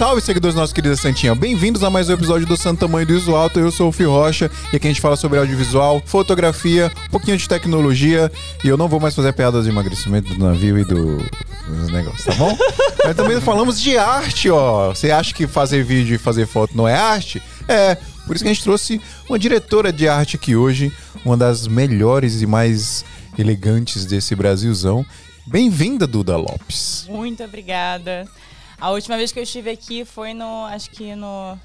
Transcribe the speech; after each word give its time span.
salve, 0.00 0.22
seguidores 0.22 0.54
da 0.54 0.62
nossa 0.62 0.74
querida 0.74 0.96
Santinha. 0.96 1.34
Bem-vindos 1.34 1.84
a 1.84 1.90
mais 1.90 2.08
um 2.08 2.14
episódio 2.14 2.46
do 2.46 2.56
Santo 2.56 2.78
Tamanho 2.78 3.06
do 3.06 3.14
Iso 3.14 3.36
Alto. 3.36 3.60
Eu 3.60 3.70
sou 3.70 3.90
o 3.90 3.92
Fio 3.92 4.10
Rocha 4.10 4.50
e 4.72 4.76
aqui 4.76 4.86
a 4.86 4.90
gente 4.90 4.98
fala 4.98 5.14
sobre 5.14 5.38
audiovisual, 5.38 6.02
fotografia, 6.06 6.90
um 7.06 7.10
pouquinho 7.10 7.36
de 7.36 7.46
tecnologia. 7.46 8.32
E 8.64 8.68
eu 8.68 8.78
não 8.78 8.88
vou 8.88 8.98
mais 8.98 9.14
fazer 9.14 9.30
piadas 9.34 9.64
de 9.64 9.70
emagrecimento 9.70 10.32
do 10.32 10.42
navio 10.42 10.78
e 10.78 10.84
do, 10.84 11.18
dos 11.18 11.92
negócios, 11.92 12.24
tá 12.24 12.32
bom? 12.32 12.56
Mas 13.04 13.14
também 13.14 13.38
falamos 13.42 13.78
de 13.78 13.98
arte, 13.98 14.48
ó. 14.48 14.88
Você 14.88 15.10
acha 15.10 15.34
que 15.34 15.46
fazer 15.46 15.84
vídeo 15.84 16.14
e 16.14 16.18
fazer 16.18 16.46
foto 16.46 16.74
não 16.74 16.88
é 16.88 16.94
arte? 16.94 17.42
É, 17.68 17.94
por 18.26 18.34
isso 18.34 18.42
que 18.42 18.48
a 18.48 18.54
gente 18.54 18.64
trouxe 18.64 19.02
uma 19.28 19.38
diretora 19.38 19.92
de 19.92 20.08
arte 20.08 20.34
aqui 20.34 20.56
hoje, 20.56 20.90
uma 21.26 21.36
das 21.36 21.68
melhores 21.68 22.40
e 22.40 22.46
mais 22.46 23.04
elegantes 23.38 24.06
desse 24.06 24.34
Brasilzão. 24.34 25.04
Bem-vinda, 25.46 26.06
Duda 26.06 26.38
Lopes. 26.38 27.04
Muito 27.06 27.44
obrigada. 27.44 28.26
A 28.80 28.90
última 28.90 29.16
vez 29.16 29.30
que 29.32 29.38
eu 29.38 29.42
estive 29.42 29.70
aqui 29.70 30.04
foi 30.04 30.32
no, 30.32 30.64
acho 30.66 30.90
que 30.90 31.14
no 31.14 31.56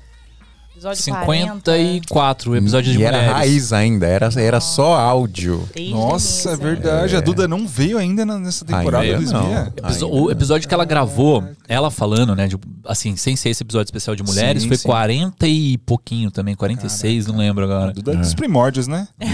episódio 0.73 1.01
54, 1.01 2.49
40. 2.51 2.57
episódio 2.65 2.91
de 2.91 2.97
e 2.97 3.03
mulheres. 3.03 3.19
era 3.23 3.33
raiz 3.33 3.71
ainda, 3.71 4.05
era, 4.05 4.29
era 4.35 4.59
só 4.59 4.95
áudio. 4.95 5.67
Desde 5.73 5.93
o 5.93 5.95
Nossa, 5.97 6.49
é 6.49 6.51
início. 6.51 6.57
verdade. 6.67 7.15
A 7.15 7.21
Duda 7.21 7.47
não 7.47 7.65
veio 7.65 7.97
ainda 7.97 8.25
na- 8.25 8.37
nessa 8.37 8.65
temporada 8.65 9.01
Ainda 9.05 9.17
do 9.19 9.31
não. 9.31 9.41
Esmia. 9.43 9.73
Episo- 9.77 10.05
Ainda. 10.07 10.17
o 10.17 10.31
episódio 10.31 10.67
que 10.67 10.73
ela 10.73 10.83
gravou, 10.83 11.41
ela 11.69 11.89
falando, 11.89 12.35
né, 12.35 12.47
de- 12.47 12.57
assim, 12.85 13.15
sem 13.15 13.37
ser 13.37 13.49
esse 13.51 13.63
episódio 13.63 13.87
especial 13.87 14.13
de 14.17 14.23
mulheres, 14.23 14.63
Sim, 14.63 14.67
foi 14.67 14.77
sim. 14.77 14.87
40 14.87 15.47
e 15.47 15.77
pouquinho 15.77 16.29
também, 16.29 16.53
46, 16.55 17.25
não 17.27 17.37
lembro 17.37 17.63
A 17.63 17.67
agora. 17.67 17.93
Duda 17.93 18.11
é 18.11 18.15
dos 18.17 18.33
primórdios, 18.33 18.85
né? 18.87 19.07
É, 19.17 19.27
é 19.27 19.29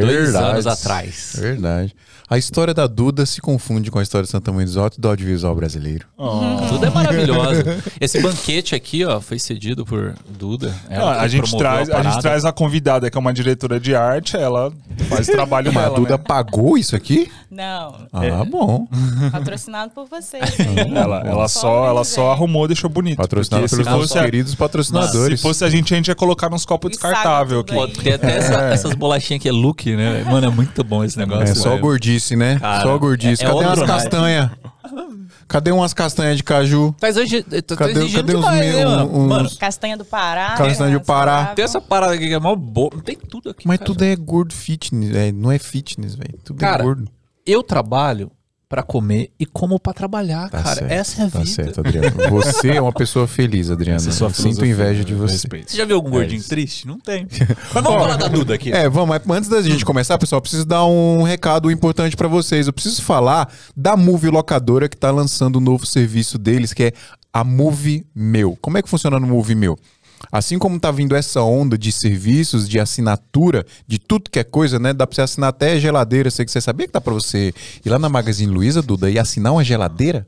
Dois 0.00 0.06
verdade. 0.06 0.44
anos 0.52 0.66
atrás. 0.68 1.32
É 1.36 1.40
verdade. 1.40 1.96
A 2.30 2.38
história 2.38 2.72
da 2.72 2.86
Duda 2.86 3.26
se 3.26 3.40
confunde 3.40 3.90
com 3.90 3.98
a 3.98 4.02
história 4.04 4.24
de 4.24 4.30
Santa 4.30 4.52
Mãe 4.52 4.64
dos 4.64 4.76
e 4.76 5.00
do 5.00 5.08
audiovisual 5.08 5.52
brasileiro. 5.52 6.06
Tudo 6.68 6.86
é 6.86 6.90
maravilhoso. 6.90 7.62
Esse 8.00 8.20
banquete 8.22 8.72
aqui, 8.76 9.04
ó, 9.04 9.20
foi 9.20 9.36
cedido 9.40 9.84
por 9.84 10.14
Duda. 10.38 10.72
Ela 10.88 11.14
Ah, 11.16 11.22
a, 11.22 11.26
gente 11.28 11.56
traz, 11.58 11.90
a 11.90 11.96
gente 11.96 12.04
parada. 12.04 12.22
traz 12.22 12.44
a 12.44 12.52
convidada, 12.52 13.10
que 13.10 13.18
é 13.18 13.20
uma 13.20 13.32
diretora 13.34 13.80
de 13.80 13.96
arte, 13.96 14.36
ela 14.36 14.72
faz 15.08 15.28
o 15.28 15.32
trabalho 15.32 15.72
Mas 15.74 15.86
a. 15.86 15.88
Duda 15.88 16.16
né? 16.16 16.24
pagou 16.24 16.78
isso 16.78 16.94
aqui? 16.94 17.28
Não, 17.50 18.06
Ah, 18.12 18.44
bom. 18.48 18.86
patrocinado 19.32 19.90
por 19.90 20.06
vocês. 20.06 20.44
hein? 20.60 20.92
Ela, 20.94 21.22
ela 21.26 21.48
só, 21.48 21.88
ela 21.88 22.04
só 22.04 22.30
arrumou, 22.30 22.68
deixou 22.68 22.88
bonito. 22.88 23.16
Patrocinado 23.16 23.68
pelos 23.68 23.86
nossos 23.86 24.16
a, 24.16 24.22
queridos 24.24 24.54
patrocinadores. 24.54 25.40
se 25.40 25.42
fosse 25.42 25.64
a 25.64 25.68
gente, 25.68 25.92
a 25.92 25.96
gente 25.96 26.06
ia 26.06 26.14
colocar 26.14 26.48
nos 26.48 26.64
copos 26.64 26.92
descartáveis 26.92 27.58
aqui. 27.60 27.76
aí. 27.76 27.92
Tem 27.92 28.12
até 28.12 28.36
essa- 28.36 28.62
É. 28.68 28.72
essas 28.72 28.94
bolachinhas 28.94 29.42
que 29.42 29.48
é 29.48 29.52
look, 29.52 29.84
né? 29.96 30.22
Mano, 30.30 30.46
é 30.46 30.50
muito 30.50 30.84
bom 30.84 31.02
esse 31.02 31.18
negócio. 31.18 31.42
É 31.42 31.54
só 31.56 31.70
velho. 31.70 31.80
Gordice, 32.20 32.36
né? 32.36 32.58
Cara, 32.58 32.82
só 32.82 32.98
gordice. 32.98 33.42
é- 33.42 33.46
é 33.46 33.48
Cadê 33.48 33.64
outro 33.66 33.80
umas 33.84 33.90
castanhas? 33.90 34.50
Cadê 35.48 35.70
umas 35.72 35.92
castanhas 35.92 36.36
de 36.36 36.44
caju? 36.44 36.94
Tá 36.98 37.08
exigindo, 37.08 37.62
tá 37.62 37.76
Cadê- 37.76 37.92
exigindo 37.92 38.20
cadê 38.26 38.32
demais, 38.34 38.74
né, 38.76 38.86
uns- 39.04 39.28
Mano, 39.28 39.50
Castanha 39.58 39.96
do 39.96 40.04
Pará. 40.04 40.54
Castanha 40.56 40.90
do 40.92 40.98
né, 40.98 41.04
Pará. 41.04 41.32
saudável. 41.32 41.54
tem 41.56 41.64
essa 41.64 41.80
parada 41.80 42.14
aqui 42.14 42.28
que 42.28 42.34
é 42.34 42.38
mó 42.38 42.54
boa. 42.54 42.90
Tem 43.04 43.16
tudo 43.16 43.50
aqui. 43.50 43.66
Mas 43.66 43.78
cara. 43.78 43.86
tudo 43.86 44.04
é 44.04 44.14
gordo 44.16 44.54
fitness, 44.54 45.14
é, 45.14 45.32
não 45.32 45.50
é 45.50 45.58
fitness, 45.58 46.14
velho. 46.14 46.38
Tudo 46.44 46.58
é 46.58 46.60
Cara, 46.60 46.82
gordo. 46.84 47.08
Eu 47.44 47.62
trabalho 47.64 48.30
pra 48.70 48.84
comer 48.84 49.32
e 49.38 49.44
como 49.44 49.80
pra 49.80 49.92
trabalhar, 49.92 50.48
Tá 50.48 50.62
cara. 50.62 50.76
certo, 50.76 50.92
Essa 50.92 51.22
é 51.22 51.26
a 51.26 51.30
Tá 51.30 51.38
vida. 51.40 51.50
certo, 51.50 51.80
Adriano. 51.80 52.16
Você 52.30 52.68
é 52.70 52.80
uma 52.80 52.92
pessoa 52.92 53.26
feliz, 53.26 53.68
Adriano. 53.68 54.00
É 54.00 54.06
Eu 54.24 54.30
Sinto 54.30 54.64
inveja 54.64 55.04
de 55.04 55.12
eu 55.12 55.18
você. 55.18 55.32
respeito. 55.34 55.72
Você 55.72 55.76
já 55.76 55.84
viu 55.84 55.96
algum 55.96 56.08
gordinho 56.10 56.38
isso. 56.38 56.48
triste? 56.48 56.86
Não 56.86 56.96
tem. 57.00 57.26
Mas 57.74 57.82
vamos 57.84 58.00
falar 58.00 58.16
da 58.16 58.28
Duda 58.28 58.54
aqui. 58.54 58.72
É, 58.72 58.88
vamos, 58.88 59.08
mas 59.26 59.36
antes 59.36 59.50
da 59.50 59.60
gente 59.60 59.84
começar, 59.84 60.16
pessoal, 60.18 60.36
eu 60.38 60.42
preciso 60.42 60.64
dar 60.64 60.86
um 60.86 61.24
recado 61.24 61.68
importante 61.68 62.16
pra 62.16 62.28
vocês. 62.28 62.68
Eu 62.68 62.72
preciso 62.72 63.02
falar 63.02 63.52
da 63.76 63.96
Movie 63.96 64.30
Locadora 64.30 64.88
que 64.88 64.96
tá 64.96 65.10
lançando 65.10 65.56
um 65.58 65.60
novo 65.60 65.84
serviço 65.84 66.38
deles, 66.38 66.72
que 66.72 66.84
é 66.84 66.92
a 67.32 67.42
Movie 67.42 68.06
Meu. 68.14 68.56
Como 68.62 68.78
é 68.78 68.82
que 68.82 68.88
funciona 68.88 69.18
no 69.18 69.26
Movie 69.26 69.56
Meu? 69.56 69.76
Assim 70.30 70.58
como 70.58 70.78
tá 70.78 70.90
vindo 70.90 71.16
essa 71.16 71.42
onda 71.42 71.78
de 71.78 71.90
serviços, 71.90 72.68
de 72.68 72.78
assinatura, 72.78 73.64
de 73.86 73.98
tudo 73.98 74.30
que 74.30 74.38
é 74.38 74.44
coisa, 74.44 74.78
né? 74.78 74.92
Dá 74.92 75.06
pra 75.06 75.14
você 75.14 75.22
assinar 75.22 75.48
até 75.50 75.78
geladeira. 75.80 76.30
Sei 76.30 76.44
que 76.44 76.50
você 76.50 76.60
sabia 76.60 76.86
que 76.86 76.92
dá 76.92 77.00
pra 77.00 77.12
você 77.14 77.52
ir 77.84 77.88
lá 77.88 77.98
na 77.98 78.08
Magazine 78.08 78.52
Luiza, 78.52 78.82
Duda, 78.82 79.10
e 79.10 79.18
assinar 79.18 79.52
uma 79.52 79.64
geladeira? 79.64 80.26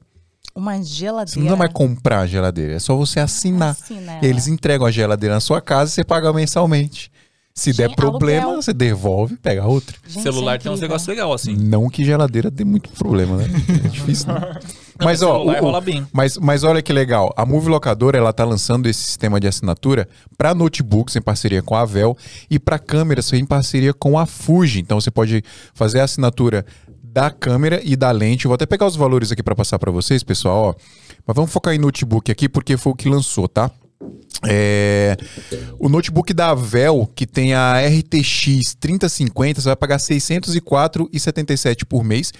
Uma 0.55 0.77
Você 0.77 0.85
geladeira. 0.85 1.49
não 1.51 1.57
vai 1.57 1.69
comprar 1.69 2.21
a 2.21 2.27
geladeira, 2.27 2.75
é 2.75 2.79
só 2.79 2.95
você 2.95 3.21
assinar. 3.21 3.71
Assina. 3.71 4.19
Eles 4.23 4.49
entregam 4.49 4.87
a 4.87 4.91
geladeira 4.91 5.35
na 5.35 5.41
sua 5.41 5.61
casa 5.63 5.91
e 5.91 5.95
você 5.95 6.05
paga 6.05 6.31
mensalmente. 6.33 7.11
Se 7.55 7.73
der 7.73 7.89
Gente, 7.89 7.97
problema, 7.97 8.43
aluguel. 8.45 8.63
você 8.63 8.73
devolve 8.73 9.35
e 9.35 9.37
pega 9.37 9.67
outra. 9.67 9.97
Gente, 10.07 10.23
celular 10.23 10.55
é 10.55 10.59
tem 10.59 10.73
uns 10.73 10.81
negócios 10.81 11.07
legais 11.09 11.31
assim. 11.31 11.55
Não 11.55 11.89
que 11.91 12.03
geladeira 12.05 12.51
dê 12.51 12.65
muito 12.65 12.89
problema, 12.91 13.37
né? 13.37 13.45
É 13.85 13.89
difícil. 13.89 14.27
Né? 14.29 14.59
mas, 14.99 15.21
mas 15.21 15.23
ó, 15.23 15.43
o- 15.45 15.61
rola 15.61 15.81
bem. 15.81 16.07
mas, 16.13 16.37
mas 16.37 16.65
olha 16.65 16.83
que 16.83 16.93
legal. 16.93 17.33
A 17.37 17.45
Movie 17.47 17.69
Locadora 17.71 18.19
ela 18.19 18.33
tá 18.33 18.45
lançando 18.45 18.89
esse 18.89 19.03
sistema 19.03 19.39
de 19.41 19.47
assinatura 19.47 20.09
para 20.37 20.55
notebooks 20.55 21.17
em 21.17 21.21
parceria 21.23 21.63
com 21.63 21.75
a 21.75 21.81
Avel 21.83 22.17
e 22.51 22.59
para 22.59 22.79
câmeras 22.79 23.33
em 23.33 23.45
parceria 23.45 23.93
com 23.95 24.19
a 24.19 24.27
Fuji. 24.27 24.81
Então 24.81 25.01
você 25.01 25.11
pode 25.11 25.43
fazer 25.75 26.01
a 26.01 26.05
assinatura 26.05 26.65
da 27.03 27.31
câmera 27.31 27.81
e 27.85 27.95
da 27.97 28.11
lente. 28.11 28.47
Vou 28.47 28.55
até 28.55 28.65
pegar 28.67 28.87
os 28.87 28.97
valores 28.97 29.31
aqui 29.31 29.43
para 29.43 29.55
passar 29.55 29.79
para 29.79 29.91
vocês, 29.91 30.23
pessoal. 30.23 30.65
Ó. 30.69 30.75
Mas 31.27 31.37
vamos 31.37 31.53
focar 31.53 31.75
em 31.75 31.79
notebook 31.79 32.31
aqui 32.33 32.49
porque 32.49 32.77
foi 32.77 32.93
o 32.93 32.97
que 32.97 33.09
lançou, 33.09 33.47
tá? 33.49 33.71
É, 34.49 35.17
o 35.79 35.89
notebook 35.89 36.33
da 36.35 36.51
Avel, 36.51 37.09
que 37.15 37.25
tem 37.27 37.55
a 37.55 37.75
RTX 37.87 38.75
3050, 38.81 39.61
você 39.61 39.69
vai 39.69 39.77
pagar 39.77 39.99
R$ 40.01 40.03
604,77 40.03 41.85
por 41.85 42.03
mês. 42.03 42.33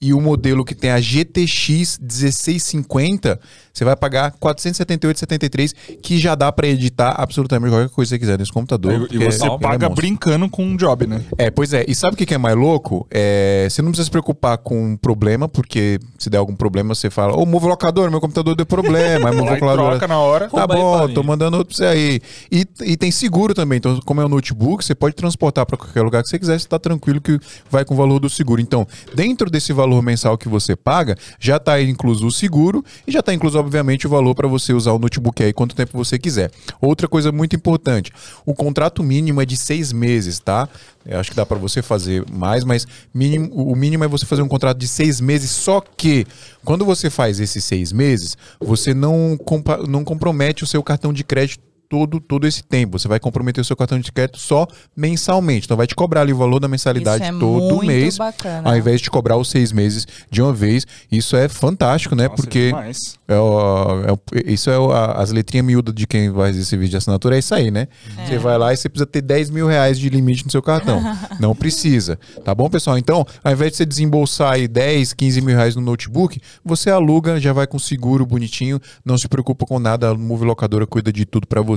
E 0.00 0.12
o 0.12 0.20
modelo 0.20 0.64
que 0.64 0.74
tem 0.74 0.90
a 0.90 1.00
GTX 1.00 1.98
1650, 1.98 3.40
você 3.76 3.84
vai 3.84 3.94
pagar 3.94 4.30
R$ 4.30 4.38
478,73, 4.40 5.74
que 6.00 6.18
já 6.18 6.34
dá 6.34 6.50
pra 6.50 6.66
editar 6.66 7.10
absolutamente 7.18 7.70
qualquer 7.70 7.90
coisa 7.90 8.08
que 8.08 8.14
você 8.14 8.18
quiser 8.18 8.38
nesse 8.38 8.50
computador. 8.50 9.06
E, 9.10 9.16
e 9.16 9.18
você 9.18 9.44
ele 9.44 9.52
é 9.52 9.58
paga 9.58 9.88
monstro. 9.88 9.94
brincando 9.94 10.48
com 10.48 10.64
um 10.64 10.76
job, 10.76 11.06
né? 11.06 11.20
É, 11.36 11.50
pois 11.50 11.74
é. 11.74 11.84
E 11.86 11.94
sabe 11.94 12.14
o 12.14 12.16
que 12.16 12.24
que 12.24 12.32
é 12.32 12.38
mais 12.38 12.56
louco? 12.56 13.06
É, 13.10 13.68
você 13.68 13.82
não 13.82 13.90
precisa 13.90 14.06
se 14.06 14.10
preocupar 14.10 14.56
com 14.56 14.82
um 14.82 14.96
problema, 14.96 15.46
porque 15.46 15.98
se 16.18 16.30
der 16.30 16.38
algum 16.38 16.56
problema, 16.56 16.94
você 16.94 17.10
fala, 17.10 17.36
ô, 17.36 17.44
move 17.44 17.66
locador, 17.66 18.10
meu 18.10 18.18
computador 18.18 18.56
deu 18.56 18.64
problema. 18.64 19.28
Aí 19.28 19.36
move 19.36 19.50
locador. 19.50 19.90
troca 19.90 20.08
na 20.08 20.18
hora. 20.20 20.48
Tá 20.48 20.66
bom, 20.66 21.06
tô 21.12 21.22
mandando 21.22 21.58
outro 21.58 21.76
pra 21.76 21.84
você 21.84 21.92
aí. 21.92 22.20
E, 22.50 22.66
e 22.82 22.96
tem 22.96 23.10
seguro 23.10 23.52
também. 23.52 23.76
Então, 23.76 24.00
como 24.06 24.22
é 24.22 24.24
um 24.24 24.28
notebook, 24.30 24.82
você 24.82 24.94
pode 24.94 25.14
transportar 25.14 25.66
pra 25.66 25.76
qualquer 25.76 26.00
lugar 26.00 26.22
que 26.22 26.30
você 26.30 26.38
quiser, 26.38 26.58
você 26.58 26.66
tá 26.66 26.78
tranquilo 26.78 27.20
que 27.20 27.38
vai 27.70 27.84
com 27.84 27.92
o 27.92 27.96
valor 27.98 28.20
do 28.20 28.30
seguro. 28.30 28.58
Então, 28.58 28.86
dentro 29.14 29.50
desse 29.50 29.74
valor 29.74 30.00
mensal 30.00 30.38
que 30.38 30.48
você 30.48 30.74
paga, 30.74 31.14
já 31.38 31.58
tá 31.58 31.74
aí 31.74 31.90
incluso 31.90 32.26
o 32.26 32.32
seguro 32.32 32.82
e 33.06 33.12
já 33.12 33.22
tá 33.22 33.34
incluso, 33.34 33.65
obviamente, 33.66 34.06
o 34.06 34.10
valor 34.10 34.34
para 34.34 34.48
você 34.48 34.72
usar 34.72 34.92
o 34.92 34.98
notebook 34.98 35.42
aí 35.42 35.52
quanto 35.52 35.74
tempo 35.74 35.96
você 35.96 36.18
quiser. 36.18 36.50
Outra 36.80 37.08
coisa 37.08 37.30
muito 37.32 37.54
importante: 37.56 38.12
o 38.44 38.54
contrato 38.54 39.02
mínimo 39.02 39.42
é 39.42 39.44
de 39.44 39.56
seis 39.56 39.92
meses, 39.92 40.38
tá? 40.38 40.68
Eu 41.04 41.20
acho 41.20 41.30
que 41.30 41.36
dá 41.36 41.44
para 41.46 41.58
você 41.58 41.82
fazer 41.82 42.24
mais, 42.30 42.64
mas 42.64 42.86
mínimo, 43.14 43.50
o 43.52 43.76
mínimo 43.76 44.04
é 44.04 44.08
você 44.08 44.26
fazer 44.26 44.42
um 44.42 44.48
contrato 44.48 44.78
de 44.78 44.88
seis 44.88 45.20
meses. 45.20 45.50
Só 45.50 45.80
que 45.80 46.26
quando 46.64 46.84
você 46.84 47.10
faz 47.10 47.38
esses 47.38 47.64
seis 47.64 47.92
meses, 47.92 48.36
você 48.60 48.92
não, 48.92 49.36
compa- 49.36 49.84
não 49.86 50.04
compromete 50.04 50.64
o 50.64 50.66
seu 50.66 50.82
cartão 50.82 51.12
de 51.12 51.22
crédito 51.22 51.60
todo, 51.88 52.20
todo 52.20 52.46
esse 52.46 52.62
tempo. 52.62 52.98
Você 52.98 53.08
vai 53.08 53.18
comprometer 53.20 53.60
o 53.62 53.64
seu 53.64 53.76
cartão 53.76 53.98
de 53.98 54.10
crédito 54.12 54.38
só 54.38 54.66
mensalmente. 54.96 55.66
Então 55.66 55.76
vai 55.76 55.86
te 55.86 55.94
cobrar 55.94 56.22
ali 56.22 56.32
o 56.32 56.36
valor 56.36 56.58
da 56.58 56.68
mensalidade 56.68 57.22
Isso 57.24 57.34
é 57.34 57.38
todo 57.38 57.74
muito 57.74 57.86
mês, 57.86 58.16
bacana. 58.18 58.68
ao 58.70 58.76
invés 58.76 58.98
de 58.98 59.04
te 59.04 59.10
cobrar 59.10 59.36
os 59.36 59.48
seis 59.48 59.72
meses 59.72 60.06
de 60.30 60.42
uma 60.42 60.52
vez. 60.52 60.86
Isso 61.10 61.36
é 61.36 61.48
fantástico, 61.48 62.14
né? 62.14 62.24
Nossa, 62.28 62.36
Porque 62.42 62.66
demais. 62.68 63.18
é 63.28 63.38
o- 63.38 64.02
é 64.06 64.12
o- 64.12 64.20
isso 64.50 64.70
é 64.70 64.78
o- 64.78 64.90
a- 64.92 65.12
as 65.12 65.30
letrinhas 65.30 65.66
miúdas 65.66 65.94
de 65.94 66.06
quem 66.06 66.30
vai 66.30 66.48
fazer 66.48 66.60
esse 66.62 66.76
vídeo 66.76 66.90
de 66.90 66.96
assinatura, 66.96 67.36
é 67.36 67.38
isso 67.38 67.54
aí, 67.54 67.70
né? 67.70 67.86
Você 68.26 68.38
vai 68.38 68.58
lá 68.58 68.72
e 68.72 68.76
você 68.76 68.88
precisa 68.88 69.06
ter 69.06 69.20
10 69.22 69.50
mil 69.50 69.66
reais 69.66 69.98
de 69.98 70.08
limite 70.08 70.44
no 70.44 70.50
seu 70.50 70.62
cartão. 70.62 71.00
Não 71.40 71.54
precisa. 71.54 72.18
Tá 72.44 72.54
bom, 72.54 72.68
pessoal? 72.68 72.98
Então, 72.98 73.26
ao 73.44 73.52
invés 73.52 73.72
de 73.72 73.76
você 73.78 73.86
desembolsar 73.86 74.52
aí 74.54 74.66
10, 74.66 75.12
15 75.12 75.40
mil 75.40 75.54
reais 75.56 75.76
no 75.76 75.82
notebook, 75.82 76.40
você 76.64 76.90
aluga, 76.90 77.38
já 77.40 77.52
vai 77.52 77.66
com 77.66 77.78
seguro 77.78 78.24
bonitinho, 78.26 78.80
não 79.04 79.16
se 79.18 79.28
preocupa 79.28 79.66
com 79.66 79.78
nada, 79.78 80.10
a 80.10 80.14
Move 80.14 80.44
Locadora 80.44 80.86
cuida 80.86 81.12
de 81.12 81.24
tudo 81.24 81.46
pra 81.46 81.60
você. 81.60 81.75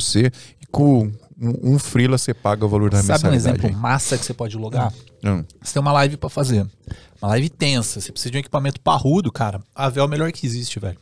E 0.61 0.65
com 0.67 1.11
um, 1.39 1.73
um 1.73 1.79
freela 1.79 2.17
você 2.17 2.33
paga 2.33 2.65
o 2.65 2.69
valor 2.69 2.89
da 2.89 2.97
Sabe 2.97 3.27
um 3.27 3.31
mensalidade. 3.31 3.59
exemplo 3.65 3.81
massa 3.81 4.17
que 4.17 4.25
você 4.25 4.33
pode 4.33 4.57
logar? 4.57 4.93
Hum. 5.23 5.43
Você 5.61 5.73
tem 5.73 5.81
uma 5.81 5.91
live 5.93 6.17
pra 6.17 6.29
fazer. 6.29 6.65
Uma 7.21 7.29
live 7.29 7.49
tensa. 7.49 7.99
Você 8.01 8.11
precisa 8.11 8.31
de 8.31 8.37
um 8.37 8.39
equipamento 8.39 8.79
parrudo, 8.81 9.31
cara. 9.31 9.61
A 9.75 9.89
Vel 9.89 10.03
é 10.03 10.07
o 10.07 10.09
melhor 10.09 10.31
que 10.31 10.45
existe, 10.45 10.79
velho. 10.79 10.97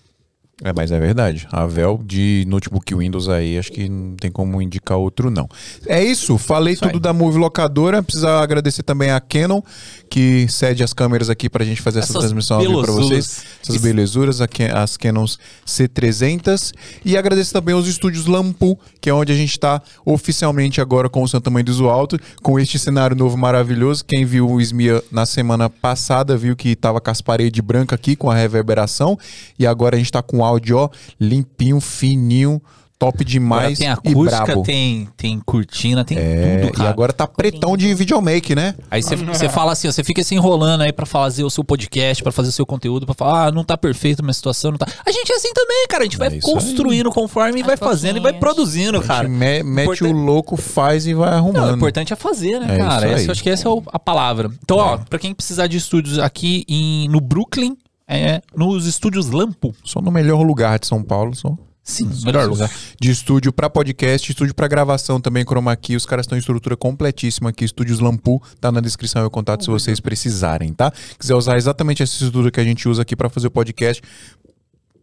É, 0.64 0.74
mas 0.74 0.92
é 0.92 1.00
verdade. 1.00 1.48
A 1.52 1.68
Vel 1.68 2.02
de 2.04 2.44
notebook 2.48 2.96
Windows 2.96 3.30
aí, 3.30 3.60
acho 3.60 3.72
que 3.72 3.88
não 3.88 4.16
tem 4.16 4.32
como 4.32 4.60
indicar 4.60 4.98
outro, 4.98 5.30
não. 5.30 5.48
É 5.86 6.04
isso, 6.04 6.36
falei 6.40 6.74
Isso 6.74 6.82
tudo 6.82 7.00
da 7.00 7.14
Move 7.14 7.38
Locadora. 7.38 8.02
Precisa 8.02 8.40
agradecer 8.40 8.82
também 8.82 9.12
a 9.12 9.20
Canon, 9.20 9.62
que 10.10 10.48
cede 10.50 10.84
as 10.84 10.94
câmeras 10.94 11.30
aqui 11.30 11.48
pra 11.48 11.64
gente 11.64 11.80
fazer 11.80 12.00
essa 12.00 12.14
Essas 12.14 12.22
transmissão 12.24 12.58
aqui 12.58 12.66
pra 12.68 12.76
belozuras. 12.82 13.08
vocês. 13.08 13.44
Essas 13.62 13.78
belezuras, 13.82 14.42
a 14.42 14.48
Can- 14.48 14.74
as 14.74 14.98
Canons 14.98 15.38
C300. 15.64 16.74
E 17.06 17.16
agradeço 17.16 17.54
também 17.54 17.76
aos 17.76 17.88
estúdios 17.88 18.26
Lampu, 18.26 18.80
que 19.00 19.10
é 19.10 19.14
onde 19.14 19.32
a 19.32 19.36
gente 19.36 19.60
tá 19.60 19.82
oficialmente 20.06 20.82
agora 20.82 21.08
com 21.08 21.22
o 21.22 21.28
Santa 21.28 21.50
Mãe 21.50 21.64
do 21.64 21.88
Alto, 21.88 22.20
com 22.42 22.60
este 22.60 22.80
cenário 22.80 23.16
novo 23.16 23.38
maravilhoso. 23.38 24.04
Quem 24.04 24.26
viu 24.26 24.50
o 24.50 24.60
Smia 24.60 25.04
na 25.12 25.26
semana 25.28 25.70
passada 25.70 26.36
viu 26.36 26.56
que 26.56 26.76
tava 26.76 27.00
com 27.00 27.12
as 27.12 27.22
paredes 27.22 27.60
brancas 27.64 27.96
aqui, 27.98 28.16
com 28.16 28.30
a 28.32 28.36
reverberação. 28.36 29.18
E 29.60 29.68
agora 29.68 29.96
a 29.96 30.00
gente 30.00 30.12
tá 30.12 30.22
com 30.24 30.44
áudio, 30.48 30.78
ó, 30.78 30.90
limpinho, 31.20 31.80
fininho, 31.80 32.62
top 33.00 33.18
Agora 33.18 33.30
demais 33.30 33.78
tem 33.78 33.88
e 33.88 33.92
acústica, 33.92 34.44
brabo. 34.46 34.64
tem, 34.64 35.08
tem 35.16 35.40
cortina, 35.46 36.04
tem 36.04 36.18
É, 36.18 36.58
tudo, 36.62 36.70
e 36.70 36.78
cara. 36.78 36.90
agora 36.90 37.14
tá 37.14 37.28
pretão 37.28 37.78
de 37.78 37.94
videomake, 37.94 38.56
né? 38.56 38.74
Aí 38.90 39.04
você- 39.04 39.16
você 39.16 39.48
fala 39.48 39.74
assim, 39.74 39.88
ó, 39.88 39.92
você 39.92 40.04
fica 40.04 40.24
se 40.24 40.34
enrolando 40.34 40.82
aí 40.82 40.92
pra 40.92 41.06
fazer 41.06 41.44
o 41.44 41.50
seu 41.52 41.64
podcast, 41.64 42.24
pra 42.24 42.32
fazer 42.32 42.50
o 42.50 42.52
seu 42.52 42.66
conteúdo, 42.66 43.06
pra 43.06 43.14
falar, 43.14 43.46
ah, 43.50 43.52
não 43.52 43.64
tá 43.64 43.78
perfeito 43.78 44.24
minha 44.24 44.34
situação, 44.34 44.72
não 44.72 44.80
tá. 44.80 44.88
A 45.06 45.12
gente 45.12 45.32
é 45.32 45.36
assim 45.36 45.54
também, 45.54 45.86
cara. 45.88 46.02
A 46.02 46.06
gente 46.06 46.18
vai 46.18 46.30
É 46.30 46.32
aí. 46.32 46.42
construindo 46.42 47.12
conforme 47.12 47.60
e 47.60 47.64
vai 47.64 47.78
fazendo 47.78 48.18
e 48.18 48.20
vai 48.20 48.34
produzindo, 48.34 48.98
A 48.98 49.02
gente 49.02 49.08
cara. 49.08 49.30
me- 49.30 49.62
mete 49.62 49.84
Importante- 49.84 50.04
o 50.06 50.12
louco, 50.18 50.58
faz 50.58 51.06
e 51.06 51.14
vai 51.14 51.30
Não, 51.30 51.38
arrumando. 51.38 51.74
o 51.74 51.76
importante 51.76 52.14
é 52.14 52.16
fazer, 52.16 52.60
né, 52.60 52.74
É 52.74 52.78
cara? 52.80 53.06
aí. 53.06 53.14
Essa- 53.14 53.26
eu 53.28 53.32
acho 53.32 53.44
que 53.44 53.50
essa 53.52 53.70
é 53.70 53.72
a 53.94 54.00
palavra. 54.00 54.50
Então, 54.64 54.78
ó, 54.78 54.98
pra 54.98 55.20
quem 55.20 55.36
precisar 55.36 55.68
de 55.68 55.78
estúdios 55.78 56.18
aqui 56.18 56.66
em, 56.68 57.08
no 57.10 57.22
Brooklyn, 57.22 57.78
é 58.08 58.42
nos 58.56 58.86
estúdios 58.86 59.28
Lampo. 59.30 59.76
Só 59.84 60.02
no 60.02 60.12
melhor 60.12 60.42
lugar 60.44 60.80
de 60.80 60.88
São 60.88 61.04
Paulo, 61.04 61.36
só. 61.36 61.56
Sim, 61.84 62.10
melhor 62.26 62.50
lugar. 62.50 62.70
De 63.00 63.10
estúdio 63.10 63.54
pra 63.54 63.70
podcast, 63.70 64.30
estúdio 64.30 64.54
pra 64.54 64.68
gravação 64.68 65.22
também, 65.22 65.44
Chroma 65.46 65.74
Key. 65.76 65.96
Os 65.96 66.06
caras 66.06 66.26
estão 66.26 66.38
em 66.38 66.40
estrutura 66.40 66.76
completíssima 66.76 67.50
aqui. 67.52 67.64
Estúdios 67.64 68.00
Lampu, 68.02 68.42
tá 68.60 68.70
na 68.72 68.82
descrição 68.82 69.24
e 69.24 69.26
o 69.26 69.30
contato 69.30 69.64
se 69.64 69.70
vocês 69.70 70.00
precisarem, 70.02 70.74
tá? 70.74 70.92
Quiser 71.18 71.36
usar 71.36 71.56
exatamente 71.56 72.04
essa 72.04 72.12
estrutura 72.14 72.52
que 72.52 72.60
a 72.60 72.64
gente 72.66 72.90
usa 72.90 73.04
aqui 73.04 73.16
pra 73.16 73.30
fazer 73.30 73.48
o 73.48 73.52
podcast, 73.52 74.02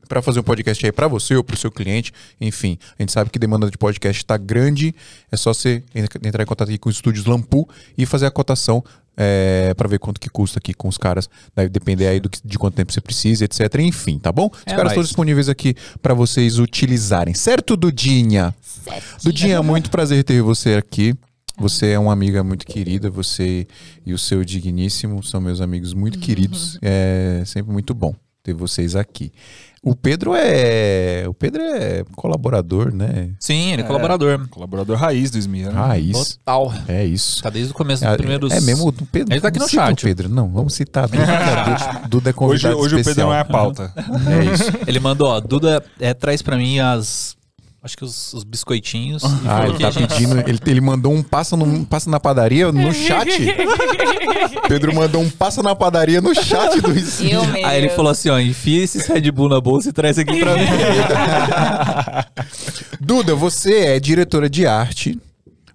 Pra 0.07 0.21
fazer 0.21 0.39
um 0.39 0.43
podcast 0.43 0.85
aí 0.85 0.93
pra 0.93 1.09
você 1.09 1.35
ou 1.35 1.43
pro 1.43 1.57
seu 1.57 1.71
cliente, 1.73 2.13
enfim, 2.39 2.77
a 2.99 3.03
gente 3.03 3.11
sabe 3.11 3.31
que 3.31 3.39
demanda 3.39 3.71
de 3.71 3.79
podcast 3.79 4.23
tá 4.27 4.37
grande, 4.37 4.95
é 5.33 5.37
só 5.37 5.55
você 5.55 5.83
en- 5.95 6.05
entrar 6.29 6.43
em 6.43 6.47
contato 6.47 6.69
aqui 6.69 6.77
com 6.77 6.91
os 6.91 6.97
estúdios 6.97 7.25
Lampu 7.25 7.67
e 7.97 8.05
fazer 8.05 8.27
a 8.27 8.31
cotação 8.31 8.85
é, 9.17 9.73
para 9.77 9.89
ver 9.89 9.99
quanto 9.99 10.21
que 10.21 10.29
custa 10.29 10.59
aqui 10.59 10.75
com 10.75 10.89
os 10.89 10.99
caras, 10.99 11.29
deve 11.55 11.69
depender 11.69 12.07
aí 12.09 12.21
do 12.21 12.29
que- 12.29 12.41
de 12.45 12.59
quanto 12.59 12.75
tempo 12.75 12.93
você 12.93 13.01
precisa, 13.01 13.45
etc, 13.45 13.61
enfim, 13.81 14.19
tá 14.19 14.31
bom? 14.33 14.47
Os 14.53 14.63
É 14.67 14.75
caras 14.75 14.93
estão 14.93 15.03
disponíveis 15.03 15.49
aqui 15.49 15.75
pra 16.03 16.15
vocês 16.15 16.59
utilizarem, 16.59 17.35
certo, 17.35 17.77
Dudinha? 17.77 18.55
Dudinha, 19.23 19.63
muito 19.63 19.91
prazer 19.91 20.25
ter 20.25 20.43
você 20.43 20.75
aqui. 20.75 21.15
Você 21.57 21.91
é 21.93 21.99
uma 21.99 22.13
amiga 22.13 22.43
muito 22.43 22.67
querida, 22.67 23.09
você 23.09 23.67
e 24.05 24.13
o 24.13 24.19
seu 24.19 24.45
digníssimo 24.45 25.23
são 25.23 25.41
meus 25.41 25.61
amigos 25.61 25.95
muito 25.95 26.19
queridos. 26.19 26.79
É 26.83 27.43
sempre 27.47 27.73
muito 27.73 27.95
bom 27.95 28.13
ter 28.43 28.53
vocês 28.53 28.97
aqui. 28.97 29.33
O 29.87 29.95
Pedro 29.95 30.33
é. 30.35 31.25
O 31.29 31.35
Pedro 31.35 31.61
é 31.63 32.05
colaborador, 32.17 32.91
né? 32.95 33.31
Sim, 33.39 33.73
ele 33.73 33.83
é 33.83 33.85
colaborador. 33.85 34.49
Colaborador 34.49 34.97
raiz 34.97 35.31
do 35.31 35.37
Esmia. 35.37 35.69
né? 35.71 35.79
Raiz. 35.79 36.37
Total. 36.39 36.73
É 36.89 37.05
isso. 37.05 37.43
Tá 37.43 37.51
desde 37.51 37.73
o 37.73 37.75
começo 37.75 38.03
dos 38.03 38.13
É, 38.13 38.17
primeiros. 38.17 38.51
é 38.53 38.61
mesmo 38.63 38.89
o 38.89 38.93
Pedro. 38.93 39.35
Ele 39.35 39.41
tá 39.43 39.49
aqui 39.49 39.59
não 39.59 39.67
no 39.67 39.71
chat. 39.71 40.01
O 40.03 40.07
Pedro, 40.07 40.29
não, 40.31 40.49
vamos 40.49 40.73
citar. 40.75 41.07
Duda, 41.09 42.09
Duda, 42.09 42.31
é 42.31 42.33
Hoje, 42.33 42.35
convidado 42.35 42.79
hoje 42.79 42.95
o 42.95 42.99
Pedro 42.99 43.01
especial. 43.01 43.29
não 43.29 43.35
é 43.37 43.41
a 43.41 43.45
pauta. 43.45 43.93
É 43.97 44.45
isso. 44.55 44.65
Ele 44.87 45.01
mandou, 45.01 45.29
ó, 45.29 45.39
Duda, 45.41 45.85
é, 46.01 46.15
traz 46.15 46.41
pra 46.41 46.57
mim 46.57 46.79
as. 46.79 47.37
Acho 47.85 47.99
que 47.99 48.05
os, 48.05 48.33
os 48.33 48.45
biscoitinhos. 48.45 49.23
Ah, 49.47 49.69
ele 49.69 49.79
tá 49.79 49.93
pedindo. 49.93 50.41
Ele, 50.49 50.59
ele 50.67 50.81
mandou 50.81 51.13
um 51.13 51.23
passa, 51.23 51.55
no, 51.55 51.85
passa 51.85 52.09
na 52.09 52.19
padaria 52.19 52.73
no 52.73 52.95
chat. 52.95 53.29
Pedro 54.67 54.95
mandou 54.95 55.21
um 55.21 55.29
passa 55.29 55.63
na 55.63 55.77
padaria 55.77 56.23
no 56.23 56.35
chat 56.35 56.81
do 56.81 56.89
mesmo. 56.89 57.29
Aí 57.63 57.77
ele 57.77 57.91
falou 57.91 58.11
assim, 58.11 58.31
ó, 58.31 58.41
enfia 58.41 58.83
esse 58.85 59.07
Red 59.13 59.31
Bull 59.31 59.51
na 59.51 59.61
bolsa 59.61 59.91
e 59.91 59.93
traz 59.93 60.19
aqui 60.19 60.41
pra 60.41 60.57
mim. 60.57 60.65
Duda, 62.99 63.35
você 63.35 63.81
é 63.81 64.01
diretora 64.01 64.49
de 64.49 64.67
arte. 64.67 65.21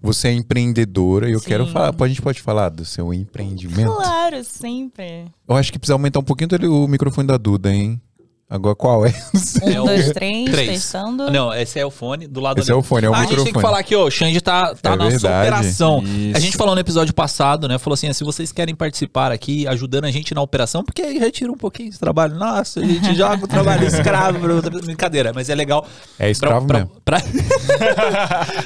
Você 0.02 0.30
é 0.30 0.34
empreendedora 0.34 1.30
e 1.30 1.34
eu 1.34 1.40
Sim. 1.40 1.46
quero 1.46 1.68
falar. 1.68 1.94
A 1.96 2.08
gente 2.08 2.24
pode 2.24 2.42
falar 2.42 2.70
do 2.70 2.86
seu 2.86 3.14
empreendimento? 3.14 3.94
Claro, 3.94 4.44
sempre. 4.44 5.26
Eu 5.48 5.56
acho 5.56 5.72
que 5.72 5.78
precisa 5.78 5.94
aumentar 5.94 6.20
um 6.20 6.24
pouquinho 6.24 6.50
o 6.74 6.88
microfone 6.88 7.28
da 7.28 7.38
Duda, 7.38 7.72
hein? 7.72 8.02
Agora 8.50 8.76
qual 8.76 9.06
é? 9.06 9.14
Não 9.32 9.40
sei. 9.40 9.78
Um, 9.78 9.84
o 9.84 9.86
dois, 9.86 10.12
três, 10.12 10.50
três. 10.50 10.70
testando. 10.70 11.30
Não, 11.30 11.54
esse 11.54 11.80
é 11.80 11.86
o 11.86 11.92
fone 11.92 12.26
do 12.26 12.40
lado 12.40 12.60
Esse 12.60 12.72
é 12.72 12.76
o 12.76 12.82
fone, 12.82 13.06
é 13.06 13.10
o 13.10 13.14
ah, 13.14 13.18
A 13.18 13.22
gente 13.22 13.30
tem 13.30 13.38
que 13.38 13.44
microfone. 13.44 13.62
falar 13.62 13.80
aqui, 13.80 13.96
ó, 13.96 14.06
o 14.06 14.10
Xande 14.10 14.42
tá, 14.42 14.74
tá 14.74 14.94
É 14.94 14.96
na 14.96 15.04
sua 15.04 15.10
verdade. 15.12 15.48
operação. 15.48 16.04
Isso. 16.04 16.38
A 16.38 16.40
gente 16.40 16.58
falou 16.58 16.74
no 16.74 16.82
episódio 16.82 17.14
passado, 17.14 17.68
né? 17.68 17.78
Falou 17.78 17.94
assim, 17.94 18.08
ah, 18.08 18.14
se 18.14 18.24
vocês 18.24 18.52
querem 18.52 18.74
participar 18.74 19.32
aqui, 19.32 19.68
ajudando 19.68 20.06
a 20.06 20.12
gente 20.12 20.34
na 20.34 20.42
operação, 20.42 20.84
porque 20.84 21.04
aí 21.04 21.20
retira 21.20 21.52
um 21.52 21.58
pouquinho 21.58 21.90
esse 21.90 22.00
trabalho. 22.00 22.36
Nossa, 22.36 22.80
a 22.80 22.84
gente 22.84 23.14
joga 23.16 23.46
o 23.46 23.48
trabalho 23.48 23.86
escravo. 23.86 24.40
Brincadeira, 24.82 25.32
mas 25.32 25.48
é 25.48 25.54
legal. 25.54 25.86
É 26.18 26.32
escravo 26.32 26.66
pra, 26.66 26.80
mesmo. 26.80 26.92
Pra, 27.06 27.22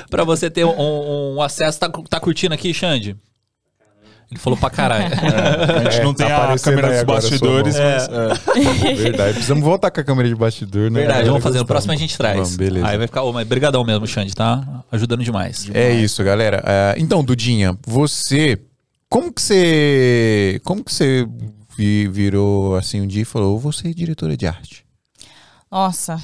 pra 0.09 0.23
você 0.23 0.49
ter 0.49 0.65
um, 0.65 1.35
um 1.35 1.41
acesso. 1.41 1.77
Tá, 1.77 1.89
tá 2.09 2.19
curtindo 2.21 2.53
aqui, 2.53 2.73
Xande? 2.73 3.17
Ele 4.33 4.39
falou 4.39 4.57
pra 4.57 4.69
caralho. 4.71 5.05
A 5.13 5.83
gente 5.83 5.99
É, 5.99 6.03
não 6.03 6.13
tem 6.13 6.27
tá 6.27 6.53
a 6.53 6.57
câmera 6.59 6.89
dos 6.91 7.03
bastidores, 7.03 7.75
mas... 7.75 8.09
é. 8.09 8.93
Verdade. 8.95 9.33
Precisamos 9.33 9.63
voltar 9.63 9.91
com 9.91 10.01
a 10.01 10.03
câmera 10.03 10.27
de 10.27 10.33
bastidor, 10.35 10.89
né? 10.89 11.01
Verdade, 11.01 11.27
vamos 11.27 11.43
fazer. 11.43 11.59
No 11.59 11.65
próximo 11.65 11.93
a 11.93 11.95
gente 11.95 12.17
traz. 12.17 12.35
Vamos, 12.35 12.55
beleza. 12.55 12.87
Aí 12.87 12.97
vai 12.97 13.05
ficar. 13.07 13.21
Ô, 13.21 13.31
mas 13.31 13.47
brigadão 13.47 13.83
mesmo, 13.83 14.07
Xande, 14.07 14.33
tá? 14.33 14.63
Ajudando 14.91 15.23
demais. 15.23 15.69
É 15.73 15.93
isso, 15.93 16.23
galera. 16.23 16.63
É, 16.65 16.95
então, 16.97 17.23
Dudinha, 17.23 17.77
você. 17.85 18.59
Como 19.07 19.31
que 19.31 19.41
você. 19.41 20.59
Como 20.63 20.83
que 20.83 20.91
você 20.91 21.27
vi- 21.77 22.07
virou 22.07 22.75
assim 22.75 23.01
um 23.01 23.07
dia 23.07 23.21
e 23.21 23.25
falou, 23.25 23.53
eu 23.53 23.59
vou 23.59 23.71
ser 23.71 23.93
diretora 23.93 24.35
de 24.35 24.47
arte? 24.47 24.83
Nossa. 25.71 26.17